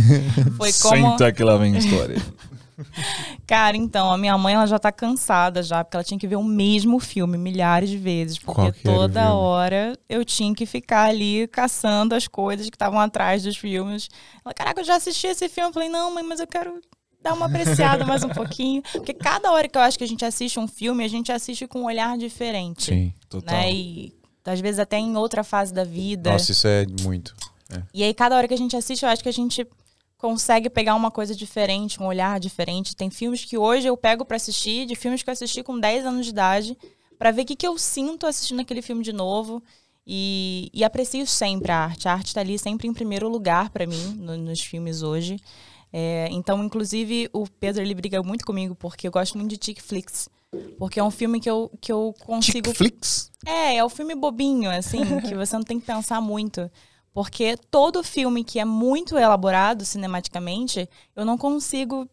Foi 0.56 0.72
como. 0.80 1.10
Senta 1.12 1.30
que 1.32 1.42
lá 1.44 1.56
vem 1.58 1.76
a 1.76 1.78
história. 1.78 2.16
Cara, 3.46 3.76
então, 3.76 4.12
a 4.12 4.18
minha 4.18 4.36
mãe 4.36 4.54
ela 4.54 4.66
já 4.66 4.78
tá 4.78 4.90
cansada 4.92 5.62
já, 5.62 5.84
porque 5.84 5.96
ela 5.96 6.04
tinha 6.04 6.18
que 6.18 6.26
ver 6.26 6.36
o 6.36 6.44
mesmo 6.44 6.98
filme 6.98 7.36
milhares 7.38 7.90
de 7.90 7.98
vezes. 7.98 8.38
Porque 8.38 8.72
toda 8.82 9.22
filme? 9.22 9.36
hora 9.36 9.98
eu 10.08 10.24
tinha 10.24 10.54
que 10.54 10.66
ficar 10.66 11.08
ali 11.08 11.46
caçando 11.48 12.14
as 12.14 12.26
coisas 12.28 12.68
que 12.68 12.76
estavam 12.76 13.00
atrás 13.00 13.42
dos 13.42 13.56
filmes. 13.56 14.08
Ela, 14.44 14.54
caraca, 14.54 14.80
eu 14.80 14.84
já 14.84 14.96
assisti 14.96 15.26
esse 15.26 15.48
filme. 15.48 15.70
Eu 15.70 15.74
falei, 15.74 15.88
não, 15.88 16.12
mãe, 16.14 16.22
mas 16.22 16.40
eu 16.40 16.46
quero 16.46 16.80
dar 17.22 17.34
uma 17.34 17.46
apreciada 17.46 18.04
mais 18.04 18.24
um 18.24 18.28
pouquinho. 18.34 18.82
Porque 18.92 19.14
cada 19.14 19.50
hora 19.52 19.68
que 19.68 19.78
eu 19.78 19.82
acho 19.82 19.98
que 19.98 20.04
a 20.04 20.08
gente 20.08 20.24
assiste 20.24 20.58
um 20.58 20.68
filme, 20.68 21.04
a 21.04 21.08
gente 21.08 21.30
assiste 21.30 21.66
com 21.66 21.80
um 21.80 21.84
olhar 21.84 22.16
diferente. 22.18 22.84
Sim. 22.84 23.12
Total. 23.28 23.54
Né? 23.54 23.72
E 23.72 24.12
às 24.44 24.60
vezes 24.60 24.78
até 24.78 24.98
em 24.98 25.16
outra 25.16 25.44
fase 25.44 25.72
da 25.72 25.84
vida. 25.84 26.32
Nossa, 26.32 26.52
isso 26.52 26.66
é 26.66 26.86
muito. 27.02 27.34
E 27.94 28.02
aí, 28.02 28.12
cada 28.12 28.36
hora 28.36 28.46
que 28.46 28.54
a 28.54 28.58
gente 28.58 28.76
assiste, 28.76 29.02
eu 29.02 29.08
acho 29.08 29.22
que 29.22 29.28
a 29.28 29.32
gente 29.32 29.66
consegue 30.22 30.70
pegar 30.70 30.94
uma 30.94 31.10
coisa 31.10 31.34
diferente, 31.34 32.00
um 32.00 32.06
olhar 32.06 32.38
diferente. 32.38 32.94
Tem 32.94 33.10
filmes 33.10 33.44
que 33.44 33.58
hoje 33.58 33.88
eu 33.88 33.96
pego 33.96 34.24
pra 34.24 34.36
assistir, 34.36 34.86
de 34.86 34.94
filmes 34.94 35.20
que 35.22 35.28
eu 35.28 35.32
assisti 35.32 35.64
com 35.64 35.78
10 35.78 36.06
anos 36.06 36.24
de 36.24 36.30
idade, 36.30 36.78
pra 37.18 37.32
ver 37.32 37.42
o 37.42 37.44
que, 37.44 37.56
que 37.56 37.66
eu 37.66 37.76
sinto 37.76 38.24
assistindo 38.24 38.60
aquele 38.60 38.80
filme 38.80 39.02
de 39.02 39.12
novo. 39.12 39.60
E, 40.06 40.70
e 40.72 40.82
aprecio 40.84 41.26
sempre 41.26 41.72
a 41.72 41.78
arte. 41.78 42.08
A 42.08 42.12
arte 42.12 42.32
tá 42.34 42.40
ali 42.40 42.56
sempre 42.58 42.86
em 42.88 42.92
primeiro 42.94 43.28
lugar 43.28 43.70
pra 43.70 43.84
mim 43.86 44.14
no- 44.16 44.36
nos 44.36 44.60
filmes 44.60 45.02
hoje. 45.02 45.38
É, 45.92 46.28
então, 46.30 46.64
inclusive, 46.64 47.28
o 47.32 47.46
Pedro 47.60 47.82
ele 47.82 47.94
briga 47.94 48.22
muito 48.22 48.44
comigo 48.46 48.74
porque 48.76 49.06
eu 49.06 49.12
gosto 49.12 49.36
muito 49.36 49.50
de 49.56 49.64
Chick 49.64 49.82
Flicks. 49.82 50.28
Porque 50.78 51.00
é 51.00 51.04
um 51.04 51.10
filme 51.10 51.40
que 51.40 51.48
eu, 51.50 51.70
que 51.80 51.90
eu 51.92 52.14
consigo 52.24 52.68
Chickflix? 52.68 53.30
é, 53.46 53.76
é 53.76 53.84
o 53.84 53.88
filme 53.88 54.14
bobinho, 54.14 54.70
assim, 54.70 55.00
que 55.26 55.34
você 55.34 55.56
não 55.56 55.64
tem 55.64 55.80
que 55.80 55.86
pensar 55.86 56.20
muito. 56.20 56.70
Porque 57.14 57.56
todo 57.70 58.02
filme 58.02 58.42
que 58.42 58.58
é 58.58 58.64
muito 58.64 59.18
elaborado 59.18 59.84
cinematicamente, 59.84 60.88
eu 61.14 61.24
não 61.24 61.36
consigo 61.36 62.08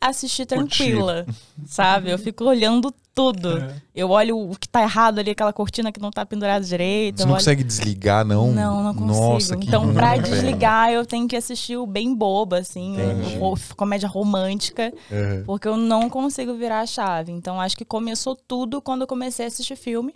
assistir 0.00 0.46
tranquila, 0.46 1.26
sabe? 1.66 2.10
Eu 2.10 2.18
fico 2.18 2.44
olhando 2.44 2.92
tudo. 3.14 3.62
Eu 3.94 4.10
olho 4.10 4.38
o 4.50 4.56
que 4.56 4.66
tá 4.68 4.82
errado 4.82 5.18
ali, 5.18 5.30
aquela 5.32 5.52
cortina 5.52 5.92
que 5.92 6.00
não 6.00 6.10
tá 6.10 6.24
pendurada 6.24 6.64
direito. 6.64 7.18
Você 7.18 7.24
não 7.24 7.32
olho- 7.32 7.40
consegue 7.40 7.62
desligar, 7.64 8.24
não? 8.24 8.50
Não, 8.52 8.82
não 8.82 8.94
consigo. 8.94 9.12
Nossa, 9.12 9.56
que 9.56 9.66
então, 9.66 9.92
pra 9.92 10.16
desligar, 10.16 10.90
eu 10.90 11.04
tenho 11.04 11.28
que 11.28 11.36
assistir 11.36 11.76
o 11.76 11.86
bem 11.86 12.14
boba, 12.14 12.58
assim, 12.58 12.94
Entendi. 12.94 13.36
ro- 13.38 13.58
comédia 13.76 14.08
romântica, 14.08 14.92
Uhum. 15.10 15.44
porque 15.44 15.68
eu 15.68 15.76
não 15.76 16.08
consigo 16.08 16.54
virar 16.54 16.80
a 16.80 16.86
chave. 16.86 17.30
Então, 17.32 17.60
acho 17.60 17.76
que 17.76 17.84
começou 17.84 18.34
tudo 18.34 18.80
quando 18.80 19.02
eu 19.02 19.06
comecei 19.06 19.44
a 19.44 19.48
assistir 19.48 19.76
filme. 19.76 20.14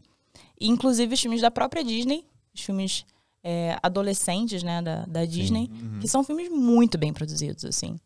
Inclusive, 0.60 1.12
os 1.14 1.20
filmes 1.20 1.42
da 1.42 1.50
própria 1.50 1.84
Disney, 1.84 2.24
os 2.54 2.62
filmes 2.62 3.04
é, 3.48 3.78
adolescentes, 3.80 4.64
né, 4.64 4.82
da, 4.82 5.04
da 5.06 5.24
Disney, 5.24 5.70
Uhum. 5.70 6.00
que 6.00 6.08
são 6.08 6.24
filmes 6.24 6.48
muito 6.50 6.98
bem 6.98 7.12
produzidos, 7.12 7.64
assim. 7.64 7.96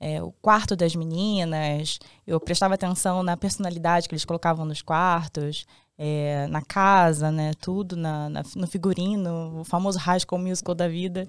É, 0.00 0.20
o 0.20 0.32
quarto 0.42 0.74
das 0.74 0.94
meninas, 0.96 1.98
eu 2.26 2.40
prestava 2.40 2.74
atenção 2.74 3.22
na 3.22 3.36
personalidade 3.36 4.08
que 4.08 4.14
eles 4.14 4.24
colocavam 4.24 4.64
nos 4.64 4.82
quartos, 4.82 5.66
é, 5.96 6.46
na 6.48 6.62
casa, 6.62 7.30
né? 7.30 7.52
Tudo, 7.60 7.96
na, 7.96 8.28
na- 8.28 8.42
no 8.56 8.66
figurino, 8.66 9.60
o 9.60 9.64
famoso 9.64 9.98
High 9.98 10.20
School 10.20 10.40
Musical 10.40 10.74
da 10.74 10.88
vida. 10.88 11.26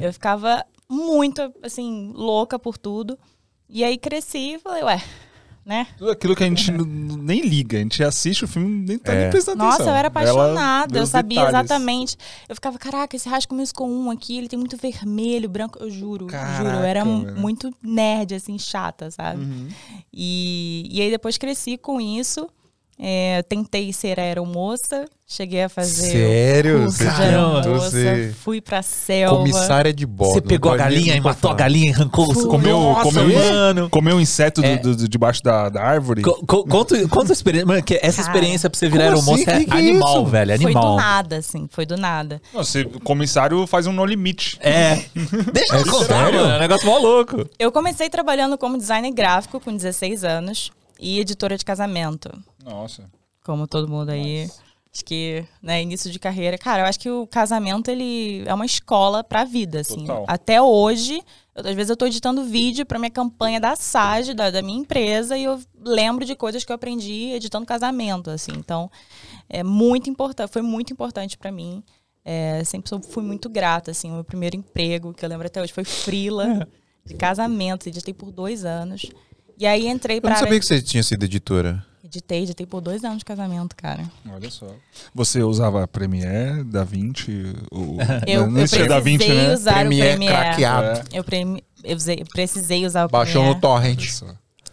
É. 0.00 0.06
Eu 0.06 0.12
ficava 0.12 0.64
muito, 0.88 1.40
assim, 1.62 2.12
louca 2.14 2.58
por 2.58 2.76
tudo. 2.78 3.18
E 3.68 3.82
aí 3.84 3.96
cresci 3.98 4.54
e 4.54 4.58
falei, 4.58 4.82
ué, 4.84 5.00
né? 5.64 5.86
Tudo 5.96 6.10
aquilo 6.10 6.34
que 6.34 6.42
a 6.42 6.46
gente 6.46 6.70
n- 6.70 7.16
nem 7.16 7.40
liga. 7.42 7.76
A 7.78 7.80
gente 7.80 8.02
assiste 8.02 8.44
o 8.44 8.48
filme 8.48 8.68
nem 8.86 8.98
tá 8.98 9.12
É. 9.12 9.20
nem 9.22 9.30
prestando 9.30 9.58
Nossa, 9.58 9.76
atenção. 9.76 9.92
eu 9.92 9.98
era 9.98 10.08
Ela 10.08 10.08
apaixonada, 10.08 10.92
vê 10.94 10.98
eu 11.00 11.06
sabia 11.06 11.44
detalhes. 11.44 11.70
exatamente. 11.70 12.16
Eu 12.48 12.54
ficava, 12.54 12.78
caraca, 12.78 13.14
esse 13.14 13.28
High 13.28 13.40
School 13.42 13.58
Musical 13.60 13.86
1 13.88 14.10
aqui, 14.10 14.38
ele 14.38 14.48
tem 14.48 14.58
muito 14.58 14.76
vermelho, 14.76 15.48
branco. 15.48 15.78
Eu 15.80 15.88
juro, 15.90 16.26
juro, 16.28 16.68
eu 16.70 16.82
era 16.82 17.04
Caraca, 17.04 17.24
velho. 17.26 17.40
muito 17.40 17.70
nerd, 17.82 18.34
assim, 18.34 18.58
chata, 18.58 19.10
sabe? 19.10 19.40
Uhum. 19.42 19.68
E, 20.12 20.88
e 20.90 21.00
aí 21.00 21.10
depois 21.10 21.38
cresci 21.38 21.76
com 21.78 22.00
isso. 22.00 22.48
É, 22.98 23.42
tentei 23.48 23.92
ser 23.92 24.20
aeromoça, 24.20 25.06
cheguei 25.26 25.64
a 25.64 25.68
fazer 25.68 26.12
Sério? 26.12 26.82
curso 26.82 26.98
Você 26.98 27.04
de 27.10 27.22
aeromoça, 27.22 28.34
fui 28.44 28.60
pra 28.60 28.80
selva. 28.82 29.38
Comissária 29.38 29.92
de 29.92 30.06
bordo. 30.06 30.34
Você 30.34 30.40
pegou 30.42 30.70
a 30.72 30.76
galinha 30.76 31.16
e 31.16 31.20
matou 31.20 31.50
a 31.50 31.54
galinha 31.54 31.90
e 31.90 31.94
arrancou 31.94 32.30
o 32.30 32.46
Comeu, 32.48 32.78
Nossa, 32.78 33.02
comeu, 33.02 33.28
mano. 33.38 33.90
comeu 33.90 34.16
um 34.16 34.20
inseto 34.20 34.62
É. 34.64 34.76
do- 34.76 34.94
do- 34.94 35.08
debaixo 35.08 35.42
da, 35.42 35.68
da 35.68 35.82
árvore. 35.82 36.22
Co- 36.22 36.44
co- 36.46 36.64
Conta, 36.64 37.08
conta 37.08 37.32
a 37.32 37.34
experiência. 37.34 37.66
Mano, 37.66 37.82
que 37.82 37.94
essa 37.94 38.22
Cara, 38.22 38.34
experiência 38.36 38.70
pra 38.70 38.78
você 38.78 38.88
virar 38.88 39.04
aeromoça 39.04 39.42
assim? 39.42 39.50
é 39.50 39.58
Que 39.60 39.64
que 39.64 39.76
é 39.76 39.78
animal, 39.78 40.16
isso? 40.22 40.26
velho. 40.26 40.56
Foi 40.58 40.64
Animal. 40.66 40.90
do 40.90 40.96
nada, 40.96 41.36
assim, 41.38 41.68
foi 41.70 41.86
do 41.86 41.96
nada. 41.96 42.40
Não, 42.54 42.62
você, 42.62 42.82
o 42.82 43.00
comissário 43.00 43.66
faz 43.66 43.86
um 43.88 43.92
no 43.92 44.04
limite. 44.04 44.58
É. 44.60 45.02
Deixa 45.52 45.74
eu 45.76 45.80
É 45.80 45.84
contar, 45.84 46.30
mano. 46.32 46.50
É 46.52 46.56
um 46.56 46.60
negócio 46.60 46.86
mó 46.86 46.98
louco. 46.98 47.48
Eu 47.58 47.72
comecei 47.72 48.08
trabalhando 48.08 48.56
como 48.58 48.76
designer 48.78 49.10
gráfico 49.10 49.58
com 49.58 49.74
16 49.74 50.22
anos 50.22 50.70
e 51.00 51.18
editora 51.20 51.56
de 51.58 51.64
casamento. 51.64 52.30
Nossa. 52.64 53.10
como 53.44 53.66
todo 53.66 53.88
mundo 53.88 54.10
aí. 54.10 54.48
Acho 54.94 55.04
que, 55.06 55.44
né, 55.62 55.82
início 55.82 56.10
de 56.10 56.18
carreira. 56.18 56.58
Cara, 56.58 56.82
eu 56.82 56.86
acho 56.86 57.00
que 57.00 57.08
o 57.10 57.26
casamento, 57.26 57.90
ele 57.90 58.44
é 58.46 58.52
uma 58.54 58.66
escola 58.66 59.24
pra 59.24 59.42
vida, 59.42 59.80
assim. 59.80 60.04
Total. 60.04 60.24
Até 60.28 60.60
hoje, 60.60 61.22
eu- 61.56 61.66
às 61.66 61.74
vezes 61.74 61.88
eu 61.90 61.96
tô 61.96 62.06
editando 62.06 62.44
vídeo 62.44 62.84
pra 62.84 62.98
minha 62.98 63.10
campanha 63.10 63.58
da 63.58 63.74
SAG, 63.74 64.34
da, 64.34 64.50
da 64.50 64.60
minha 64.60 64.78
empresa, 64.78 65.36
e 65.36 65.44
eu 65.44 65.58
lembro 65.82 66.24
de 66.26 66.36
coisas 66.36 66.62
que 66.62 66.70
eu 66.70 66.76
aprendi 66.76 67.32
editando 67.32 67.64
casamento, 67.66 68.28
assim. 68.30 68.52
Então, 68.54 68.90
é 69.48 69.62
muito 69.64 70.10
importante, 70.10 70.52
foi 70.52 70.62
muito 70.62 70.92
importante 70.92 71.38
pra 71.38 71.50
mim. 71.50 71.82
É, 72.24 72.62
sempre 72.62 72.88
sou- 72.90 73.00
fui 73.02 73.22
muito 73.24 73.48
grata, 73.48 73.90
assim. 73.92 74.10
O 74.10 74.14
meu 74.16 74.24
primeiro 74.24 74.56
emprego, 74.56 75.12
que 75.14 75.24
eu 75.24 75.28
lembro 75.28 75.46
até 75.46 75.60
hoje, 75.62 75.72
foi 75.72 75.84
frila 75.84 76.68
de 77.04 77.14
casamento. 77.14 77.88
Editei 77.88 78.12
por 78.14 78.30
dois 78.30 78.64
anos. 78.64 79.10
E 79.62 79.66
aí 79.66 79.86
entrei 79.86 80.16
Eu 80.16 80.20
pra 80.22 80.30
não 80.30 80.36
área... 80.38 80.46
sabia 80.46 80.58
que 80.58 80.66
você 80.66 80.82
tinha 80.82 81.04
sido 81.04 81.22
editora. 81.24 81.86
Editei, 82.04 82.42
editei 82.42 82.66
por 82.66 82.80
dois 82.80 83.04
anos 83.04 83.18
de 83.18 83.24
casamento, 83.24 83.76
cara. 83.76 84.10
Olha 84.28 84.50
só. 84.50 84.66
Você 85.14 85.40
usava 85.44 85.86
Premiere, 85.86 86.64
DaVinci? 86.64 87.54
O... 87.70 87.96
Eu, 88.26 88.48
não 88.50 88.58
eu 88.58 88.64
existia 88.64 88.84
precisei 88.84 88.88
DaVinci, 88.88 89.28
né? 89.28 89.54
usar 89.54 89.74
Premiere 89.74 90.08
o 90.08 90.16
Premiere. 90.16 90.36
craqueado. 90.36 90.98
É. 91.12 91.18
Eu, 91.18 91.22
premi- 91.24 91.64
eu 91.84 91.96
usei- 91.96 92.16
eu 92.22 92.26
precisei 92.26 92.84
usar 92.84 93.04
o 93.04 93.08
Baixou 93.08 93.34
Premiere. 93.42 93.54
no 93.54 93.60
torrent. 93.60 94.22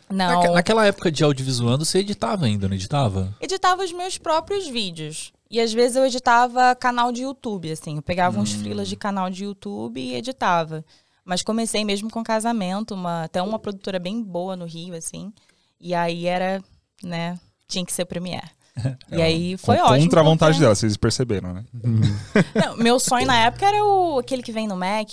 Não, 0.10 0.41
Naque- 0.41 0.53
Naquela 0.53 0.88
época 0.88 1.12
de 1.12 1.24
audiovisuando, 1.24 1.86
você 1.86 2.00
editava 2.00 2.48
ainda, 2.48 2.67
não 2.67 2.74
editava? 2.74 3.31
editava 3.39 3.84
os 3.84 3.91
meus 3.93 4.17
próprios 4.17 4.67
vídeos. 4.67 5.31
E 5.51 5.60
às 5.62 5.72
vezes 5.72 5.96
eu 5.98 6.05
editava 6.05 6.75
canal 6.75 7.12
de 7.12 7.22
YouTube, 7.22 7.72
assim. 7.72 7.98
Eu 7.98 8.01
pegava 8.01 8.39
uns 8.39 8.55
Hum. 8.55 8.60
freelas 8.60 8.88
de 8.89 8.96
canal 8.96 9.29
de 9.29 9.43
YouTube 9.43 10.01
e 10.01 10.15
editava. 10.15 10.84
Mas 11.30 11.44
comecei 11.44 11.86
mesmo 11.86 12.10
com 12.10 12.24
casamento, 12.24 12.96
uma, 12.96 13.26
até 13.26 13.40
uma 13.40 13.60
produtora 13.60 14.00
bem 14.00 14.24
boa 14.24 14.56
no 14.56 14.66
Rio, 14.66 14.96
assim. 14.96 15.32
E 15.80 15.94
aí 15.94 16.26
era, 16.26 16.60
né, 17.04 17.40
tinha 17.68 17.86
que 17.86 17.94
ser 17.94 18.06
Premiere. 18.06 18.50
E 19.12 19.22
aí 19.22 19.56
foi 19.58 19.78
Com- 19.78 19.84
ótimo. 19.84 20.06
Contra 20.06 20.22
a 20.22 20.24
vontade 20.24 20.52
porque- 20.54 20.64
dela, 20.64 20.74
vocês 20.74 20.98
perceberam, 20.98 21.54
né? 21.54 21.66
Não, 22.56 22.78
meu 22.78 23.00
sonho 23.00 23.28
na 23.28 23.38
época 23.42 23.64
era 23.68 23.84
o, 23.86 24.18
aquele 24.18 24.42
que 24.42 24.52
vem 24.52 24.68
no 24.68 24.76
Mac, 24.76 25.10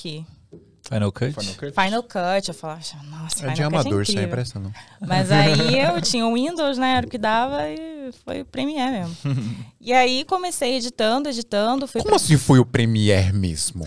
Final 0.88 1.10
Cut? 1.12 1.32
Final 1.32 1.54
Cut? 1.54 1.72
Final 1.72 2.02
Cut. 2.02 2.48
Eu 2.48 2.54
falava, 2.54 2.80
nossa, 3.10 3.34
É 3.34 3.38
Final 3.38 3.54
de 3.54 3.62
Cut 3.62 3.74
amador, 3.74 4.02
é 4.02 4.04
sem 4.04 4.14
incrível. 4.14 4.30
pressa 4.30 4.58
não. 4.58 4.72
Mas 5.00 5.30
aí 5.32 5.78
eu 5.80 6.00
tinha 6.00 6.26
o 6.26 6.34
Windows, 6.34 6.78
né? 6.78 6.94
Era 6.96 7.06
o 7.06 7.10
que 7.10 7.18
dava 7.18 7.68
e 7.68 8.10
foi 8.24 8.42
o 8.42 8.44
Premiere 8.44 8.92
mesmo. 8.92 9.16
e 9.80 9.92
aí 9.92 10.24
comecei 10.24 10.76
editando, 10.76 11.28
editando, 11.28 11.86
fui 11.88 12.02
Como 12.02 12.14
assim 12.14 12.36
foi 12.36 12.58
o 12.60 12.64
Premiere 12.64 13.32
mesmo? 13.32 13.84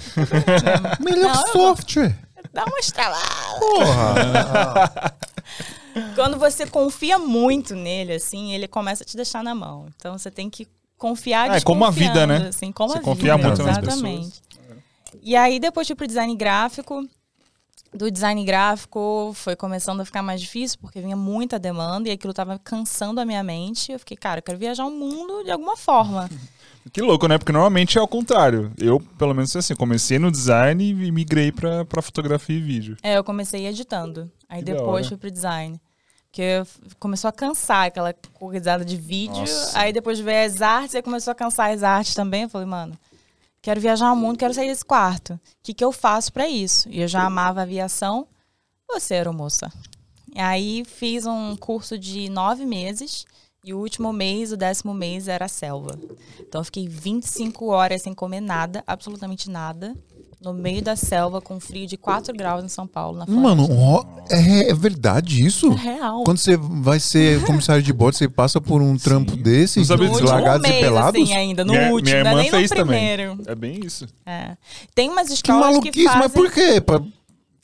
Melhor 1.00 1.34
Não, 1.34 1.42
eu- 1.42 1.48
software. 1.76 2.16
dar 2.54 2.66
uma 2.66 2.80
estralada. 2.80 3.60
Porra. 3.60 5.14
Quando 6.16 6.38
você 6.38 6.66
confia 6.68 7.18
muito 7.18 7.76
nele, 7.76 8.14
assim, 8.14 8.54
ele 8.54 8.68
começa 8.68 9.04
a 9.04 9.06
te 9.06 9.16
deixar 9.16 9.44
na 9.44 9.56
mão. 9.56 9.88
Então 9.96 10.18
você 10.18 10.30
tem 10.30 10.50
que 10.50 10.68
confiar 10.98 11.50
Ah, 11.50 11.56
é 11.58 11.62
como 11.62 11.86
a 11.86 11.90
vida, 11.92 12.28
né? 12.28 12.48
Assim, 12.50 12.72
como 12.72 12.92
Você 12.92 13.00
a 13.00 13.02
confia 13.02 13.36
vida, 13.38 13.48
muito 13.48 13.64
nas 13.64 13.78
exatamente. 13.78 14.42
E 15.22 15.36
aí 15.36 15.60
depois 15.60 15.88
fui 15.88 15.96
pro 15.96 16.08
design 16.08 16.36
gráfico. 16.36 17.08
Do 17.92 18.12
design 18.12 18.44
gráfico 18.46 19.32
foi 19.34 19.56
começando 19.56 20.02
a 20.02 20.06
ficar 20.06 20.22
mais 20.22 20.40
difícil, 20.40 20.78
porque 20.80 21.02
vinha 21.02 21.16
muita 21.16 21.58
demanda 21.58 22.08
e 22.08 22.12
aquilo 22.12 22.34
tava 22.34 22.60
cansando 22.60 23.20
a 23.20 23.26
minha 23.26 23.44
mente. 23.44 23.92
Eu 23.92 23.98
fiquei, 23.98 24.16
cara, 24.16 24.40
eu 24.40 24.44
quero 24.44 24.60
viajar 24.60 24.86
o 24.86 24.92
mundo 24.92 25.44
de 25.44 25.52
alguma 25.52 25.76
forma. 25.76 26.30
Que 26.94 27.02
louco, 27.02 27.28
né? 27.28 27.38
Porque 27.38 27.52
normalmente 27.52 27.98
é 27.98 28.02
ao 28.02 28.08
contrário. 28.08 28.72
Eu, 28.78 29.00
pelo 29.18 29.34
menos 29.34 29.56
assim, 29.56 29.76
comecei 29.76 30.18
no 30.18 30.32
design 30.32 30.84
e 30.84 31.12
migrei 31.12 31.52
pra, 31.52 31.86
pra 31.86 32.02
fotografia 32.02 32.58
e 32.58 32.62
vídeo. 32.62 32.98
É, 33.04 33.18
eu 33.18 33.24
comecei 33.24 33.68
editando. 33.68 34.32
Aí 34.48 34.60
Que 34.60 34.72
depois 34.74 35.08
fui 35.08 35.18
pro 35.18 35.30
design. 35.30 35.80
Porque 36.32 36.64
começou 37.00 37.28
a 37.28 37.32
cansar 37.32 37.88
aquela 37.88 38.14
coisada 38.34 38.86
de 38.86 38.96
vídeo. 38.96 39.40
Nossa. 39.40 39.78
Aí 39.78 39.92
depois 39.92 40.20
veio 40.20 40.46
as 40.46 40.62
artes, 40.62 40.96
aí 40.96 41.02
começou 41.02 41.32
a 41.32 41.36
cansar 41.36 41.72
as 41.72 41.84
artes 41.84 42.14
também. 42.14 42.44
Eu 42.44 42.50
falei, 42.50 42.68
mano, 42.68 42.98
quero 43.62 43.82
viajar 43.82 44.12
o 44.12 44.16
mundo, 44.16 44.38
quero 44.38 44.54
sair 44.54 44.68
desse 44.68 44.86
quarto. 44.86 45.34
O 45.34 45.40
que, 45.64 45.74
que 45.74 45.84
eu 45.84 45.92
faço 45.92 46.32
pra 46.32 46.48
isso? 46.48 46.88
E 46.90 47.02
eu 47.02 47.08
já 47.08 47.24
amava 47.24 47.62
aviação. 47.62 48.28
Você 48.92 49.16
era 49.16 49.32
moça. 49.32 49.72
Aí 50.36 50.84
fiz 50.86 51.26
um 51.26 51.56
curso 51.56 51.98
de 51.98 52.30
nove 52.30 52.66
meses. 52.66 53.26
E 53.64 53.74
o 53.74 53.80
último 53.80 54.14
mês, 54.14 54.52
o 54.52 54.58
décimo 54.58 54.94
mês, 54.94 55.28
era 55.28 55.46
a 55.46 55.50
selva. 55.50 56.00
Então 56.40 56.62
eu 56.62 56.66
fiquei 56.66 56.88
25 56.88 57.66
horas 57.68 58.02
sem 58.02 58.14
comer 58.14 58.40
nada, 58.40 58.84
absolutamente 58.88 59.50
nada. 59.50 59.96
No 60.42 60.54
meio 60.54 60.82
da 60.82 60.96
selva, 60.96 61.42
com 61.42 61.60
frio 61.60 61.86
de 61.86 61.98
4 61.98 62.34
graus 62.34 62.64
em 62.64 62.70
São 62.70 62.88
Paulo, 62.88 63.18
na 63.18 63.26
floresta. 63.26 63.56
Mano, 63.56 63.68
ó, 63.78 64.06
é, 64.30 64.70
é 64.70 64.74
verdade 64.74 65.46
isso? 65.46 65.70
É 65.74 65.76
real. 65.76 66.24
Quando 66.24 66.38
você 66.38 66.56
vai 66.56 66.98
ser 66.98 67.44
comissário 67.44 67.84
de 67.84 67.92
bordo, 67.92 68.16
você 68.16 68.30
passa 68.30 68.62
por 68.62 68.82
um 68.82 68.98
trampo 68.98 69.36
desse, 69.36 69.80
no 69.80 69.84
disso, 69.84 69.94
último 69.96 70.14
deslagados 70.22 70.66
e 70.70 70.74
pelados? 70.80 71.22
assim, 71.22 71.36
ainda, 71.36 71.66
no 71.66 71.74
minha, 71.74 71.92
último, 71.92 72.04
minha 72.04 72.18
irmã 72.18 72.42
nem 72.42 72.50
fez 72.50 72.72
no 72.72 72.78
também. 72.78 72.98
primeiro. 73.18 73.38
É 73.48 73.54
bem 73.56 73.82
isso. 73.86 74.08
É. 74.26 74.56
Tem 74.96 75.10
umas 75.10 75.28
Que 75.28 75.34
escolas 75.34 75.66
que 75.66 75.72
maluquice, 75.74 76.06
fazem... 76.06 76.20
mas 76.22 76.32
por 76.32 76.52
quê? 76.52 76.80
Pra, 76.80 77.02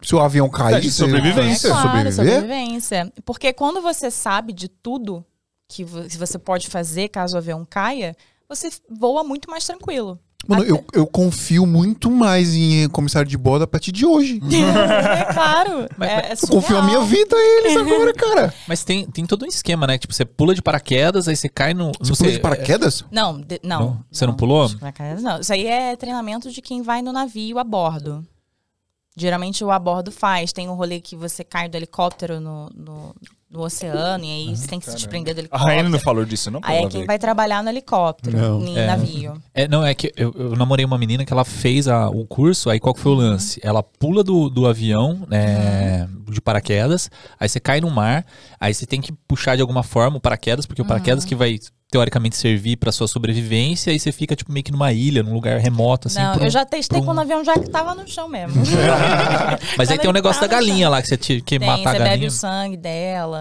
se 0.01 0.13
o 0.13 0.19
avião 0.19 0.49
cair, 0.49 0.85
É 0.85 0.89
sobrevivência. 0.91 1.67
É 1.67 1.71
claro, 1.71 1.87
sobreviver? 1.87 2.13
sobrevivência. 2.41 3.13
Porque 3.23 3.53
quando 3.53 3.81
você 3.81 4.11
sabe 4.11 4.51
de 4.51 4.67
tudo 4.67 5.23
que 5.69 5.85
que 5.85 6.17
você 6.17 6.37
pode 6.37 6.67
fazer 6.67 7.07
caso 7.07 7.35
o 7.35 7.37
avião 7.37 7.65
caia, 7.67 8.15
você 8.49 8.69
voa 8.89 9.23
muito 9.23 9.49
mais 9.49 9.65
tranquilo. 9.65 10.19
Mano, 10.47 10.61
Até- 10.61 10.71
eu, 10.71 10.85
eu 10.93 11.07
confio 11.07 11.65
muito 11.65 12.09
mais 12.11 12.53
em 12.53 12.87
comissário 12.89 13.27
de 13.29 13.37
bordo 13.37 13.63
a 13.63 13.67
partir 13.67 13.91
de 13.91 14.05
hoje. 14.05 14.39
é 14.45 15.33
claro. 15.33 15.87
Mas- 15.97 16.09
é, 16.09 16.13
é 16.31 16.33
Eu 16.33 16.47
confio 16.47 16.77
a 16.77 16.81
minha 16.83 17.01
vida 17.01 17.35
a 17.35 17.39
eles 17.39 17.75
agora, 17.77 18.13
cara. 18.13 18.53
Mas 18.67 18.83
tem, 18.83 19.05
tem 19.07 19.25
todo 19.25 19.43
um 19.43 19.47
esquema, 19.47 19.87
né? 19.87 19.97
Tipo, 19.97 20.13
você 20.13 20.25
pula 20.25 20.53
de 20.53 20.61
paraquedas, 20.61 21.27
aí 21.27 21.35
você 21.35 21.49
cai 21.49 21.73
no. 21.73 21.91
Você 21.99 22.09
não 22.11 22.15
pula 22.15 22.29
sei, 22.29 22.31
de 22.33 22.39
paraquedas? 22.39 23.03
Não, 23.11 23.39
de- 23.41 23.59
não, 23.63 23.79
Não? 23.79 24.05
Você 24.11 24.25
não 24.25 24.33
pulou? 24.35 24.69
que 24.69 24.75
vai 24.77 24.91
cair, 24.91 25.19
Não, 25.21 25.39
isso 25.39 25.51
aí 25.53 25.65
é 25.67 25.95
treinamento 25.95 26.51
de 26.51 26.61
quem 26.61 26.81
vai 26.81 27.01
no 27.01 27.11
navio 27.11 27.57
a 27.59 27.63
bordo. 27.63 28.25
Geralmente 29.17 29.63
o 29.63 29.71
a 29.71 29.79
bordo 29.79 30.11
faz. 30.11 30.51
Tem 30.51 30.67
um 30.69 30.73
rolê 30.75 30.99
que 30.99 31.15
você 31.15 31.43
cai 31.43 31.69
do 31.69 31.75
helicóptero 31.77 32.39
no, 32.41 32.69
no, 32.75 33.15
no 33.49 33.61
oceano 33.61 34.23
e 34.25 34.29
aí 34.49 34.55
você 34.55 34.67
tem 34.67 34.79
que 34.79 34.85
se 34.89 34.95
desprender 34.95 35.33
do 35.33 35.37
A 35.37 35.41
helicóptero. 35.41 35.69
Rainha 35.69 35.89
não 35.89 35.99
falou 35.99 36.25
disso, 36.25 36.49
não? 36.51 36.59
Aí 36.63 36.83
é 36.83 36.87
quem 36.89 37.05
vai 37.05 37.17
trabalhar 37.19 37.63
no 37.63 37.69
helicóptero, 37.69 38.35
Não. 38.37 38.61
em 38.65 38.77
É. 38.77 38.85
navio. 38.87 39.33
É, 39.53 39.67
não, 39.67 39.85
é 39.85 39.93
que 39.93 40.11
eu, 40.17 40.33
eu 40.37 40.55
namorei 40.55 40.83
uma 40.83 40.97
menina 40.97 41.23
que 41.23 41.31
ela 41.31 41.45
fez 41.45 41.87
a- 41.87 42.09
o 42.09 42.25
curso, 42.25 42.69
aí 42.69 42.79
qual 42.79 42.93
que 42.93 42.99
foi 42.99 43.11
o 43.13 43.15
lance? 43.15 43.59
Ela 43.63 43.81
pula 43.83 44.23
do, 44.23 44.49
do 44.49 44.67
avião 44.67 45.25
é, 45.31 46.05
de 46.29 46.41
paraquedas, 46.41 47.09
aí 47.39 47.47
você 47.47 47.59
cai 47.59 47.79
no 47.79 47.89
mar, 47.89 48.25
aí 48.59 48.73
você 48.73 48.85
tem 48.85 48.99
que 48.99 49.11
puxar 49.27 49.55
de 49.55 49.61
alguma 49.61 49.83
forma 49.83 50.17
o 50.17 50.19
paraquedas, 50.19 50.65
porque 50.65 50.81
o 50.81 50.85
paraquedas 50.85 51.23
que 51.23 51.35
vai 51.35 51.57
teoricamente 51.91 52.35
servir 52.35 52.75
pra 52.75 52.91
sua 52.91 53.07
sobrevivência, 53.07 53.93
aí 53.93 53.99
você 53.99 54.11
fica 54.11 54.35
tipo 54.35 54.51
meio 54.51 54.63
que 54.65 54.71
numa 54.71 54.91
ilha, 54.91 55.23
num 55.23 55.33
lugar 55.33 55.59
remoto, 55.59 56.07
assim. 56.09 56.19
não, 56.19 56.35
um- 56.35 56.43
eu 56.43 56.49
já 56.49 56.65
testei 56.65 56.99
um- 56.99 57.05
quando 57.05 57.19
o 57.19 57.21
avião 57.21 57.45
já 57.45 57.53
tava 57.71 57.93
no 57.95 58.05
chão 58.07 58.27
mesmo. 58.27 58.61
Mas 59.77 59.89
aí 59.89 59.97
tem 59.97 60.07
o 60.07 60.09
ele 60.09 60.13
negócio 60.13 60.41
da 60.41 60.47
galinha 60.47 60.85
chão. 60.87 60.91
lá, 60.91 61.01
que 61.01 61.07
você 61.07 61.15
tinha 61.17 61.39
que 61.41 61.59
Tem, 61.59 61.67
matar 61.67 61.89
a 61.89 61.91
você 61.93 61.97
bebe 61.99 62.09
galinha. 62.09 62.27
o 62.27 62.31
sangue 62.31 62.75
dela. 62.77 63.34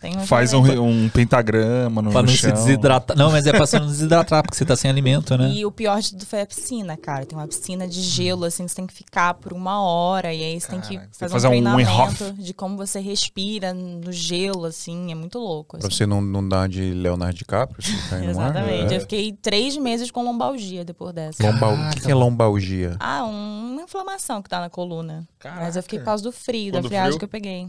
Tem 0.00 0.16
um 0.16 0.26
Faz 0.26 0.52
um, 0.54 0.62
um 0.82 1.08
pentagrama 1.08 2.00
no, 2.02 2.10
Pra 2.10 2.22
no 2.22 2.28
não 2.28 2.34
chão. 2.34 2.50
se 2.50 2.64
desidratar. 2.64 3.16
Não, 3.16 3.30
mas 3.30 3.46
é 3.46 3.50
pra 3.50 3.66
você 3.66 3.78
não 3.78 3.86
desidratar, 3.86 4.42
porque 4.42 4.56
você 4.56 4.64
tá 4.64 4.74
sem 4.76 4.90
alimento, 4.90 5.36
né? 5.36 5.50
E 5.52 5.64
o 5.66 5.70
pior 5.70 6.00
de 6.00 6.10
tudo 6.10 6.26
foi 6.26 6.40
a 6.42 6.46
piscina, 6.46 6.96
cara. 6.96 7.24
Tem 7.26 7.36
uma 7.38 7.46
piscina 7.46 7.86
de 7.86 8.00
gelo, 8.00 8.44
assim, 8.44 8.66
você 8.66 8.74
tem 8.74 8.86
que 8.86 8.94
ficar 8.94 9.34
por 9.34 9.52
uma 9.52 9.80
hora. 9.82 10.32
E 10.32 10.42
aí 10.42 10.60
você 10.60 10.68
tem 10.68 10.80
que 10.80 10.98
fazer, 11.12 11.32
fazer 11.32 11.46
um 11.48 11.50
um 11.50 11.52
treinamento 11.52 12.24
Hof. 12.24 12.32
de 12.32 12.54
como 12.54 12.76
você 12.76 13.00
respira 13.00 13.72
no 13.74 14.10
gelo, 14.12 14.64
assim. 14.64 15.12
É 15.12 15.14
muito 15.14 15.38
louco. 15.38 15.78
Pra 15.78 15.86
assim. 15.86 15.96
você 15.96 16.06
não, 16.06 16.20
não 16.20 16.46
dar 16.46 16.68
de 16.68 16.92
Leonardo 16.92 17.34
DiCaprio, 17.36 17.82
você 17.82 18.16
mar? 18.16 18.24
Exatamente. 18.24 18.94
É. 18.94 18.96
Eu 18.96 19.00
fiquei 19.02 19.32
três 19.32 19.76
meses 19.76 20.10
com 20.10 20.22
lombalgia 20.24 20.84
depois 20.84 21.12
dessa. 21.14 21.42
Lombal... 21.42 21.74
O 21.74 21.90
que 21.94 22.00
que 22.00 22.10
é 22.10 22.14
lombalgia? 22.14 22.96
Ah, 22.98 23.24
um- 23.24 23.72
uma 23.72 23.82
inflamação 23.82 24.42
que 24.42 24.48
tá 24.48 24.60
na 24.60 24.70
coluna. 24.70 25.26
Caraca. 25.38 25.60
Mas 25.62 25.76
eu 25.76 25.82
fiquei 25.82 25.98
por 25.98 26.04
causa 26.06 26.22
do 26.22 26.32
frio, 26.32 26.72
Quando 26.72 26.82
da 26.84 26.88
friagem 26.88 27.10
frio? 27.12 27.18
que 27.18 27.24
eu 27.24 27.28
peguei. 27.28 27.68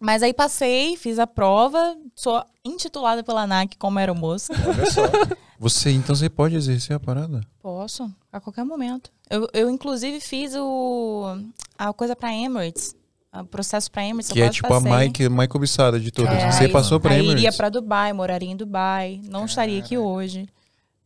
Mas 0.00 0.22
aí 0.22 0.34
passei, 0.34 0.96
fiz 0.96 1.18
a 1.18 1.26
prova, 1.26 1.96
sou 2.14 2.42
intitulada 2.64 3.22
pela 3.24 3.42
ANAC 3.42 3.76
como 3.78 3.98
aeromoça. 3.98 4.52
Olha 4.66 4.90
só. 4.90 5.02
Você, 5.58 5.90
então 5.90 6.14
você 6.14 6.28
pode 6.28 6.54
exercer 6.54 6.94
a 6.94 7.00
parada? 7.00 7.40
Posso, 7.62 8.12
a 8.30 8.38
qualquer 8.38 8.62
momento. 8.62 9.10
Eu, 9.30 9.48
eu 9.54 9.70
inclusive, 9.70 10.20
fiz 10.20 10.54
o, 10.54 11.34
a 11.78 11.94
coisa 11.94 12.14
pra 12.14 12.30
Emirates 12.30 12.94
o 13.32 13.44
processo 13.44 13.90
pra 13.90 14.04
Emirates. 14.04 14.30
Que 14.32 14.38
eu 14.40 14.44
é 14.44 14.50
tipo 14.50 14.66
a 14.66 14.70
passei. 14.80 14.90
mais, 14.90 15.28
mais 15.30 15.48
cobiçada 15.48 15.98
de 15.98 16.10
todas. 16.10 16.32
É, 16.34 16.50
Você 16.52 16.64
aí- 16.64 16.70
passou 16.72 17.00
pra 17.00 17.12
aí 17.12 17.20
Emirates? 17.20 17.40
iria 17.42 17.52
pra 17.56 17.70
Dubai, 17.70 18.12
moraria 18.12 18.50
em 18.50 18.56
Dubai. 18.56 19.18
Não 19.30 19.46
estaria 19.46 19.78
aqui 19.78 19.96
hoje. 19.96 20.46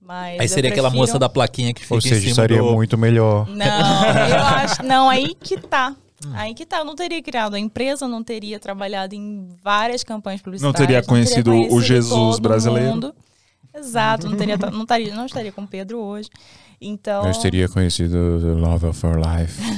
Mas 0.02 0.40
Aí 0.40 0.48
seria 0.48 0.70
aquela 0.70 0.88
prefiro- 0.88 1.06
moça 1.06 1.18
da 1.18 1.28
plaquinha 1.28 1.72
que 1.72 1.82
fica 1.82 1.94
Ou 1.94 1.98
em 1.98 2.02
seja, 2.02 2.18
cima 2.20 2.30
estaria 2.30 2.58
do... 2.60 2.72
muito 2.72 2.98
melhor. 2.98 3.46
Não, 3.48 4.04
eu 4.28 4.42
acho. 4.42 4.82
Não, 4.82 5.08
aí 5.08 5.34
que 5.36 5.60
tá. 5.60 5.94
Aí 6.32 6.54
que 6.54 6.66
tá. 6.66 6.78
Eu 6.78 6.84
não 6.84 6.94
teria 6.94 7.22
criado 7.22 7.54
a 7.54 7.58
empresa, 7.58 8.06
não 8.06 8.22
teria 8.22 8.58
trabalhado 8.60 9.14
em 9.14 9.56
várias 9.62 10.04
campanhas 10.04 10.42
publicitárias. 10.42 10.78
teria 10.78 11.02
conhecido 11.02 11.52
o 11.52 11.80
Jesus 11.80 12.38
brasileiro. 12.38 12.90
mundo. 12.90 13.14
Exato, 13.74 14.28
não 14.28 14.36
teria, 14.36 14.56
não 14.56 14.82
estaria, 14.82 15.14
não 15.14 15.26
estaria 15.26 15.52
com 15.52 15.62
o 15.62 15.68
Pedro 15.68 15.98
hoje. 15.98 16.28
Então. 16.80 17.22
Nós 17.22 17.38
teria 17.38 17.68
conhecido 17.68 18.40
The 18.40 18.52
Love 18.60 18.86
of 18.86 19.06
Our 19.06 19.16
Life. 19.16 19.60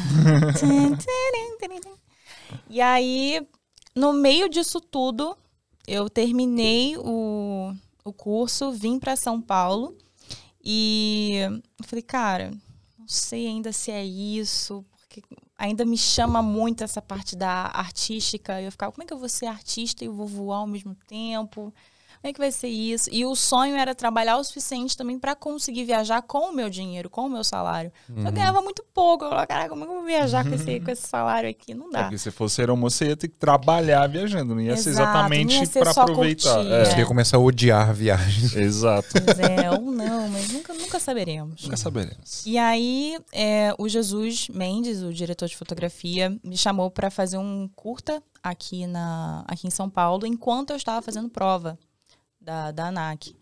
E 2.69 2.81
aí, 2.81 3.47
no 3.95 4.13
meio 4.13 4.49
disso 4.49 4.81
tudo, 4.81 5.37
eu 5.87 6.09
terminei 6.09 6.97
o, 6.97 7.73
o 8.05 8.13
curso, 8.13 8.73
vim 8.73 8.99
para 8.99 9.17
São 9.17 9.41
Paulo 9.41 9.97
e 10.65 11.41
eu 11.79 11.87
falei, 11.87 12.03
cara, 12.03 12.51
não 12.99 13.07
sei 13.07 13.47
ainda 13.47 13.73
se 13.73 13.91
é 13.91 14.05
isso, 14.05 14.85
porque 15.01 15.23
ainda 15.57 15.85
me 15.85 15.97
chama 15.97 16.43
muito 16.43 16.83
essa 16.85 17.01
parte 17.01 17.37
da 17.37 17.67
artística. 17.75 18.61
Eu 18.61 18.73
ficava, 18.73 18.93
como 18.93 19.03
é 19.03 19.07
que 19.07 19.13
eu 19.13 19.19
vou 19.19 19.29
ser 19.29 19.47
artista 19.47 20.05
e 20.05 20.07
eu 20.07 20.15
vou 20.15 20.27
voar 20.27 20.59
ao 20.59 20.67
mesmo 20.67 20.95
tempo? 21.07 21.73
Como 22.23 22.31
é 22.31 22.33
que 22.33 22.39
vai 22.39 22.53
ser 22.53 22.69
isso? 22.69 23.09
E 23.11 23.25
o 23.27 23.35
sonho 23.35 23.75
era 23.75 23.97
trabalhar 23.97 24.37
o 24.37 24.45
suficiente 24.45 24.97
também 24.97 25.19
para 25.19 25.35
conseguir 25.35 25.83
viajar 25.85 26.23
com 26.23 26.51
o 26.51 26.53
meu 26.55 26.71
dinheiro, 26.71 27.11
com 27.11 27.23
o 27.27 27.29
meu 27.29 27.43
salário. 27.43 27.91
Uhum. 28.09 28.25
Eu 28.25 28.31
ganhava 28.31 28.63
muito 28.63 28.85
pouco. 28.95 29.25
Eu 29.25 29.29
falava, 29.31 29.47
caraca, 29.49 29.71
como 29.71 29.83
é 29.83 29.87
que 29.89 29.93
eu 29.93 29.97
vou 29.97 30.07
viajar 30.07 30.45
com 30.49 30.55
esse, 30.55 30.79
com 30.81 30.91
esse 30.93 31.03
salário 31.09 31.51
aqui? 31.51 31.75
Não 31.75 31.89
É, 31.89 31.91
dá. 31.91 32.03
porque 32.05 32.19
se 32.19 32.31
fosse 32.31 32.61
aeromoça, 32.61 32.99
você 32.99 33.07
ia 33.07 33.17
ter 33.17 33.27
que 33.27 33.35
trabalhar 33.35 34.07
viajando, 34.09 34.55
não 34.55 34.61
ia 34.63 34.77
ser 34.77 34.91
Exato, 34.91 35.09
exatamente 35.11 35.67
ser 35.67 35.81
pra 35.81 35.93
só 35.93 36.03
aproveitar. 36.03 36.55
curtir, 36.55 36.73
É. 36.73 36.85
Você 36.85 36.97
ia 36.99 37.07
começar 37.07 37.37
a 37.39 37.41
odiar 37.41 37.93
viagens. 37.93 38.55
Exato. 38.57 39.09
Pois 39.25 39.39
é, 39.41 39.69
ou 39.73 39.81
não, 39.91 40.29
mas 40.29 40.53
nunca, 40.53 40.73
nunca 40.75 41.01
saberemos. 41.01 41.65
Nunca 41.65 41.77
saberemos. 41.77 42.47
E 42.47 42.57
aí, 42.57 43.19
é, 43.33 43.75
o 43.77 43.89
Jesus 43.89 44.49
Mendes, 44.49 45.03
o 45.03 45.13
diretor 45.13 45.49
de 45.49 45.57
fotografia, 45.57 46.39
me 46.45 46.57
chamou 46.57 46.89
para 46.89 47.11
fazer 47.11 47.37
um 47.39 47.69
curta 47.75 48.23
aqui, 48.41 48.87
na, 48.87 49.43
aqui 49.49 49.67
em 49.67 49.71
São 49.71 49.91
Paulo, 49.91 50.25
enquanto 50.25 50.71
eu 50.71 50.77
estava 50.77 51.03
fazendo 51.03 51.29
prova 51.29 51.77
da, 52.43 52.71
da 52.71 52.89
ANAC. 52.89 53.35